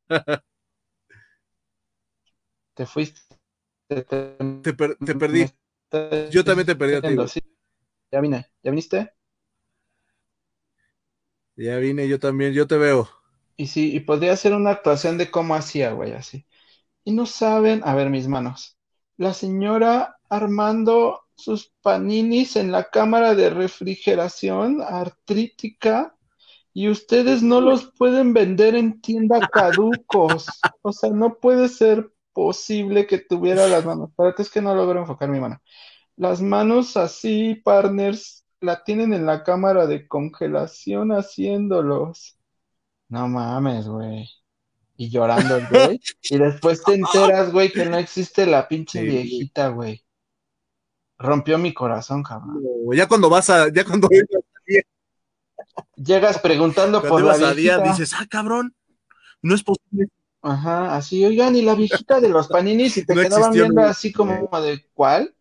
te 2.73 2.85
fuiste. 2.85 3.21
Te, 3.87 4.03
perdí. 5.15 5.45
Yo 6.31 6.43
también 6.43 6.65
te 6.65 6.75
perdí 6.75 6.95
a 6.95 7.01
ti. 7.01 7.41
Ya 8.11 8.21
vine. 8.21 8.45
¿Ya 8.63 8.71
viniste? 8.71 9.13
Ya 11.55 11.77
vine, 11.77 12.07
yo 12.07 12.19
también, 12.19 12.53
yo 12.53 12.67
te 12.67 12.77
veo. 12.77 13.09
Y 13.57 13.67
sí, 13.67 13.93
y 13.93 13.99
podría 13.99 14.31
hacer 14.33 14.53
una 14.53 14.71
actuación 14.71 15.17
de 15.17 15.29
cómo 15.29 15.55
hacía, 15.55 15.91
güey, 15.91 16.13
así. 16.13 16.45
Y 17.03 17.11
no 17.11 17.25
saben, 17.25 17.81
a 17.83 17.95
ver 17.95 18.09
mis 18.09 18.27
manos. 18.27 18.77
La 19.17 19.33
señora 19.33 20.17
armando 20.29 21.25
sus 21.35 21.73
paninis 21.81 22.55
en 22.55 22.71
la 22.71 22.89
cámara 22.89 23.35
de 23.35 23.49
refrigeración 23.49 24.81
artrítica 24.81 26.15
y 26.79 26.87
ustedes 26.87 27.43
no 27.43 27.59
los 27.59 27.91
pueden 27.91 28.33
vender 28.33 28.73
en 28.73 29.01
tienda 29.01 29.45
caducos. 29.49 30.47
O 30.81 30.93
sea, 30.93 31.09
no 31.09 31.37
puede 31.37 31.67
ser 31.67 32.09
posible 32.31 33.05
que 33.05 33.17
tuviera 33.17 33.67
las 33.67 33.83
manos. 33.83 34.11
Espérate, 34.11 34.43
es 34.43 34.49
que 34.49 34.61
no 34.61 34.73
logro 34.73 35.01
enfocar 35.01 35.27
mi 35.27 35.41
mano. 35.41 35.61
Las 36.15 36.41
manos 36.41 36.95
así, 36.95 37.55
partners, 37.65 38.45
la 38.61 38.81
tienen 38.85 39.13
en 39.13 39.25
la 39.25 39.43
cámara 39.43 39.87
de 39.87 40.07
congelación 40.07 41.09
haciéndolos. 41.09 42.37
No 43.09 43.27
mames, 43.27 43.85
güey. 43.85 44.29
Y 44.95 45.09
llorando, 45.09 45.59
güey. 45.69 45.99
Y 46.29 46.37
después 46.37 46.81
te 46.81 46.93
enteras, 46.93 47.51
güey, 47.51 47.73
que 47.73 47.87
no 47.87 47.97
existe 47.97 48.45
la 48.45 48.69
pinche 48.69 49.01
viejita, 49.01 49.67
güey. 49.67 50.01
Rompió 51.17 51.57
mi 51.57 51.73
corazón, 51.73 52.23
cabrón. 52.23 52.63
ya 52.95 53.05
cuando 53.05 53.29
vas 53.29 53.49
a, 53.49 53.67
ya 53.67 53.83
cuando 53.83 54.07
Llegas 55.95 56.39
preguntando 56.39 57.01
por 57.01 57.21
la 57.23 57.35
viejita. 57.35 57.53
Día, 57.53 57.77
dices, 57.79 58.13
ah, 58.13 58.25
cabrón, 58.29 58.73
no 59.41 59.55
es 59.55 59.63
posible. 59.63 60.07
Ajá, 60.41 60.95
así, 60.95 61.25
oigan, 61.25 61.55
y 61.55 61.61
la 61.61 61.75
viejita 61.75 62.19
de 62.21 62.29
los 62.29 62.47
paninis, 62.47 62.97
y 62.97 63.05
te 63.05 63.13
quedaban 63.15 63.51
viendo 63.51 63.81
así 63.81 64.11
como 64.11 64.49
de, 64.61 64.85
¿cuál? 64.93 65.33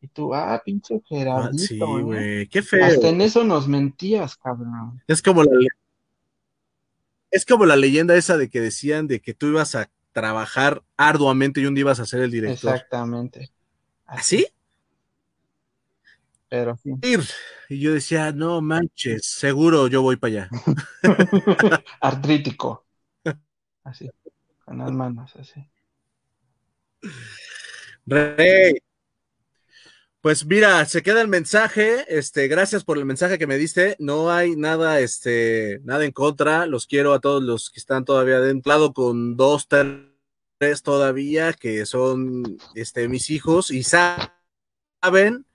Y 0.00 0.08
tú, 0.08 0.34
ah, 0.34 0.60
pinche 0.64 1.00
Gerardito. 1.06 1.62
Ah, 1.62 1.66
sí, 1.68 1.76
¿eh? 1.76 2.02
güey, 2.02 2.46
qué 2.48 2.62
feo. 2.62 2.84
Hasta 2.84 3.08
en 3.08 3.20
eso 3.20 3.44
nos 3.44 3.68
mentías, 3.68 4.36
cabrón. 4.36 5.00
Es 5.06 5.22
como 5.22 5.44
la, 5.44 5.50
es 7.30 7.46
como 7.46 7.66
la 7.66 7.76
leyenda 7.76 8.16
esa 8.16 8.36
de 8.36 8.50
que 8.50 8.60
decían 8.60 9.06
de 9.06 9.20
que 9.20 9.32
tú 9.32 9.46
ibas 9.46 9.74
a 9.74 9.88
trabajar 10.12 10.82
arduamente 10.96 11.60
y 11.60 11.66
un 11.66 11.74
día 11.74 11.82
ibas 11.82 12.00
a 12.00 12.06
ser 12.06 12.20
el 12.20 12.30
director. 12.30 12.74
Exactamente. 12.74 13.50
¿Así? 14.06 14.46
Pero 16.52 16.76
sí. 16.76 16.92
Y 17.70 17.80
yo 17.80 17.94
decía, 17.94 18.30
no 18.30 18.60
manches, 18.60 19.24
seguro 19.24 19.88
yo 19.88 20.02
voy 20.02 20.16
para 20.16 20.32
allá. 20.32 20.50
Artrítico. 22.02 22.84
Así, 23.84 24.10
con 24.62 24.76
las 24.76 24.92
manos, 24.92 25.34
así. 25.34 25.66
Rey. 28.04 28.74
Pues 30.20 30.44
mira, 30.44 30.84
se 30.84 31.02
queda 31.02 31.22
el 31.22 31.28
mensaje. 31.28 32.04
Este, 32.06 32.48
gracias 32.48 32.84
por 32.84 32.98
el 32.98 33.06
mensaje 33.06 33.38
que 33.38 33.46
me 33.46 33.56
diste. 33.56 33.96
No 33.98 34.30
hay 34.30 34.54
nada, 34.54 35.00
este, 35.00 35.80
nada 35.84 36.04
en 36.04 36.12
contra. 36.12 36.66
Los 36.66 36.86
quiero 36.86 37.14
a 37.14 37.20
todos 37.20 37.42
los 37.42 37.70
que 37.70 37.80
están 37.80 38.04
todavía 38.04 38.40
dentro 38.40 38.92
con 38.92 39.38
dos, 39.38 39.68
tres 39.68 40.82
todavía, 40.82 41.54
que 41.54 41.86
son 41.86 42.58
este, 42.74 43.08
mis 43.08 43.30
hijos 43.30 43.70
y 43.70 43.84
saben 43.84 45.46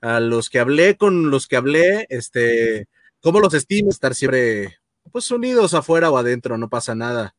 a 0.00 0.20
los 0.20 0.50
que 0.50 0.58
hablé, 0.58 0.96
con 0.96 1.30
los 1.30 1.46
que 1.46 1.56
hablé, 1.56 2.06
este, 2.08 2.88
cómo 3.20 3.40
los 3.40 3.54
estimo, 3.54 3.90
estar 3.90 4.14
siempre, 4.14 4.78
pues 5.12 5.30
unidos 5.30 5.74
afuera 5.74 6.10
o 6.10 6.18
adentro, 6.18 6.56
no 6.58 6.68
pasa 6.68 6.94
nada. 6.94 7.34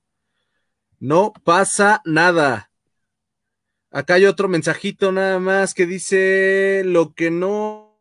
No 0.99 1.33
pasa 1.43 2.01
nada. 2.05 2.71
Acá 3.89 4.15
hay 4.15 4.25
otro 4.25 4.47
mensajito 4.47 5.11
nada 5.11 5.39
más 5.39 5.73
que 5.73 5.85
dice, 5.85 6.83
lo 6.85 7.13
que 7.13 7.31
no 7.31 7.99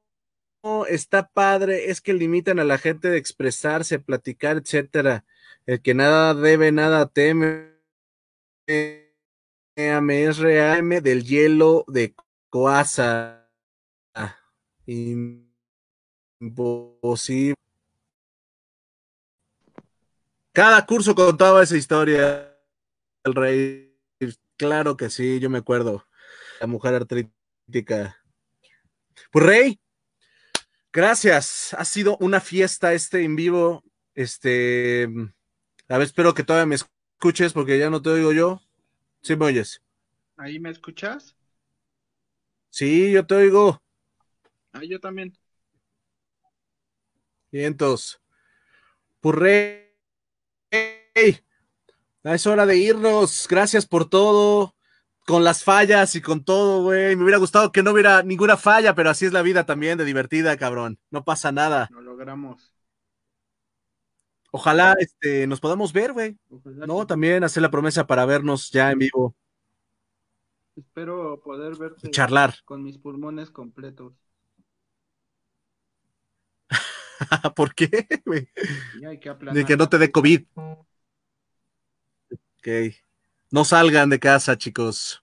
está 0.88 1.28
padre 1.28 1.90
es 1.90 2.00
que 2.00 2.12
limitan 2.12 2.58
a 2.58 2.64
la 2.64 2.78
gente 2.78 3.08
de 3.08 3.18
expresarse, 3.18 3.98
platicar, 3.98 4.58
etcétera. 4.58 5.24
El 5.66 5.80
que 5.80 5.94
nada 5.94 6.34
debe, 6.34 6.72
nada 6.72 7.06
teme. 7.06 7.70
Es 8.66 10.38
del 10.38 11.24
hielo 11.24 11.84
de 11.88 12.14
Coasa 12.50 13.39
imposible. 16.40 17.54
Cada 20.52 20.84
curso 20.84 21.14
contaba 21.14 21.62
esa 21.62 21.76
historia. 21.76 22.58
El 23.24 23.34
rey, 23.34 23.96
claro 24.56 24.96
que 24.96 25.10
sí, 25.10 25.38
yo 25.38 25.48
me 25.48 25.58
acuerdo. 25.58 26.06
La 26.60 26.66
mujer 26.66 26.94
artrítica. 26.94 28.16
Pues 29.30 29.46
rey, 29.46 29.80
gracias. 30.92 31.74
Ha 31.74 31.84
sido 31.84 32.16
una 32.18 32.40
fiesta 32.40 32.92
este 32.92 33.22
en 33.22 33.36
vivo. 33.36 33.84
Este, 34.14 35.08
a 35.88 35.98
ver, 35.98 36.06
espero 36.06 36.34
que 36.34 36.42
todavía 36.42 36.66
me 36.66 36.74
escuches 36.74 37.52
porque 37.52 37.78
ya 37.78 37.90
no 37.90 38.02
te 38.02 38.10
oigo 38.10 38.32
yo. 38.32 38.60
Sí 39.22 39.36
me 39.36 39.46
oyes. 39.46 39.82
¿Ahí 40.36 40.58
me 40.58 40.70
escuchas? 40.70 41.36
Sí, 42.70 43.12
yo 43.12 43.26
te 43.26 43.34
oigo. 43.34 43.82
Ah, 44.72 44.84
yo 44.84 45.00
también. 45.00 45.36
Vientos. 47.50 48.20
Purrey. 49.20 49.90
Es 52.22 52.46
hora 52.46 52.66
de 52.66 52.76
irnos. 52.76 53.46
Gracias 53.48 53.86
por 53.86 54.08
todo. 54.08 54.74
Con 55.26 55.44
las 55.44 55.62
fallas 55.64 56.16
y 56.16 56.20
con 56.20 56.44
todo, 56.44 56.82
güey. 56.82 57.16
Me 57.16 57.22
hubiera 57.22 57.38
gustado 57.38 57.72
que 57.72 57.82
no 57.82 57.92
hubiera 57.92 58.22
ninguna 58.22 58.56
falla, 58.56 58.94
pero 58.94 59.10
así 59.10 59.26
es 59.26 59.32
la 59.32 59.42
vida 59.42 59.64
también, 59.64 59.98
de 59.98 60.04
divertida, 60.04 60.56
cabrón. 60.56 60.98
No 61.10 61.24
pasa 61.24 61.52
nada. 61.52 61.88
Lo 61.92 62.00
logramos. 62.00 62.74
Ojalá 64.52 64.96
este, 64.98 65.46
nos 65.46 65.60
podamos 65.60 65.92
ver, 65.92 66.12
güey. 66.12 66.36
No, 66.64 67.06
también 67.06 67.44
hacer 67.44 67.62
la 67.62 67.70
promesa 67.70 68.06
para 68.06 68.24
vernos 68.24 68.70
ya 68.70 68.90
en 68.90 68.98
vivo. 68.98 69.36
Espero 70.76 71.40
poder 71.40 71.76
verte. 71.76 72.10
Charlar. 72.10 72.54
Con 72.64 72.82
mis 72.82 72.98
pulmones 72.98 73.50
completos. 73.50 74.14
¿Por 77.54 77.74
qué, 77.74 78.06
De 79.52 79.64
que 79.64 79.76
no 79.76 79.88
te 79.88 79.98
dé 79.98 80.10
COVID. 80.10 80.42
Ok. 82.58 82.68
No 83.50 83.64
salgan 83.64 84.10
de 84.10 84.20
casa, 84.20 84.56
chicos. 84.56 85.22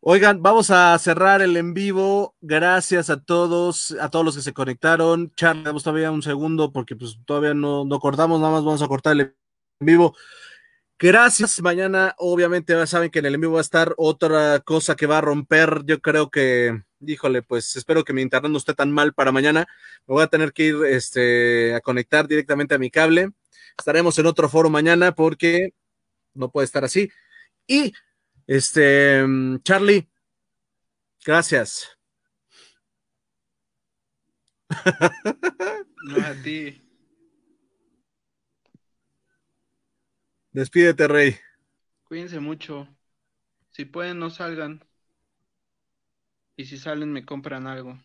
Oigan, 0.00 0.42
vamos 0.42 0.70
a 0.70 0.98
cerrar 0.98 1.40
el 1.40 1.56
en 1.56 1.72
vivo. 1.72 2.36
Gracias 2.42 3.08
a 3.08 3.22
todos, 3.22 3.96
a 4.00 4.10
todos 4.10 4.24
los 4.24 4.36
que 4.36 4.42
se 4.42 4.52
conectaron. 4.52 5.32
Charlie, 5.34 5.62
damos 5.62 5.82
todavía 5.82 6.10
un 6.10 6.22
segundo 6.22 6.72
porque 6.72 6.94
pues 6.94 7.18
todavía 7.24 7.54
no, 7.54 7.86
no 7.86 7.98
cortamos, 8.00 8.38
nada 8.38 8.52
más 8.52 8.64
vamos 8.64 8.82
a 8.82 8.88
cortar 8.88 9.12
el 9.14 9.20
en 9.20 9.86
vivo. 9.86 10.14
Gracias. 10.98 11.60
Mañana, 11.62 12.14
obviamente, 12.18 12.72
ya 12.74 12.86
saben 12.86 13.10
que 13.10 13.20
en 13.20 13.26
el 13.26 13.34
en 13.34 13.40
vivo 13.40 13.54
va 13.54 13.60
a 13.60 13.62
estar 13.62 13.94
otra 13.96 14.60
cosa 14.60 14.94
que 14.94 15.06
va 15.06 15.18
a 15.18 15.20
romper. 15.22 15.82
Yo 15.86 16.00
creo 16.00 16.30
que, 16.30 16.82
híjole, 17.06 17.42
pues 17.42 17.76
espero 17.76 18.04
que 18.04 18.12
mi 18.12 18.22
internet 18.22 18.50
no 18.50 18.58
esté 18.58 18.74
tan 18.74 18.92
mal 18.92 19.12
para 19.14 19.32
mañana. 19.32 19.66
Me 20.06 20.14
voy 20.14 20.22
a 20.22 20.28
tener 20.28 20.52
que 20.52 20.64
ir 20.64 20.76
este, 20.86 21.74
a 21.74 21.80
conectar 21.80 22.28
directamente 22.28 22.74
a 22.74 22.78
mi 22.78 22.90
cable. 22.90 23.30
Estaremos 23.78 24.18
en 24.18 24.26
otro 24.26 24.48
foro 24.48 24.70
mañana 24.70 25.14
porque 25.14 25.74
no 26.34 26.50
puede 26.50 26.64
estar 26.66 26.84
así. 26.84 27.10
Y, 27.66 27.92
este, 28.46 29.24
Charlie, 29.62 30.08
gracias. 31.24 31.88
No 36.04 36.18
a 36.18 36.34
ti. 36.34 36.82
Despídete, 40.52 41.08
Rey. 41.08 41.36
Cuídense 42.04 42.40
mucho. 42.40 42.86
Si 43.70 43.86
pueden, 43.86 44.18
no 44.18 44.28
salgan. 44.28 44.84
Y 46.56 46.64
si 46.64 46.78
salen, 46.78 47.12
me 47.12 47.24
compran 47.24 47.68
algo. 47.68 47.96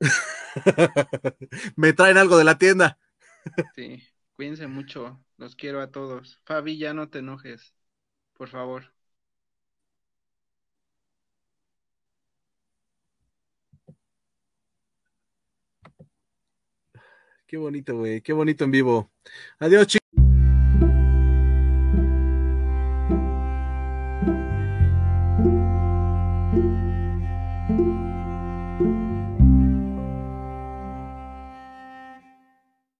me 1.76 1.92
traen 1.92 2.18
algo 2.18 2.36
de 2.38 2.44
la 2.44 2.58
tienda. 2.58 2.98
sí. 3.74 4.02
Cuídense 4.36 4.66
mucho, 4.68 5.24
los 5.36 5.56
quiero 5.56 5.80
a 5.80 5.90
todos. 5.90 6.40
Fabi, 6.44 6.78
ya 6.78 6.94
no 6.94 7.08
te 7.10 7.18
enojes, 7.20 7.74
por 8.34 8.48
favor. 8.50 8.92
Qué 17.46 17.56
bonito, 17.56 17.96
güey, 17.96 18.20
qué 18.22 18.32
bonito 18.32 18.64
en 18.64 18.70
vivo. 18.70 19.10
Adiós, 19.58 19.86
chicos. 19.86 20.07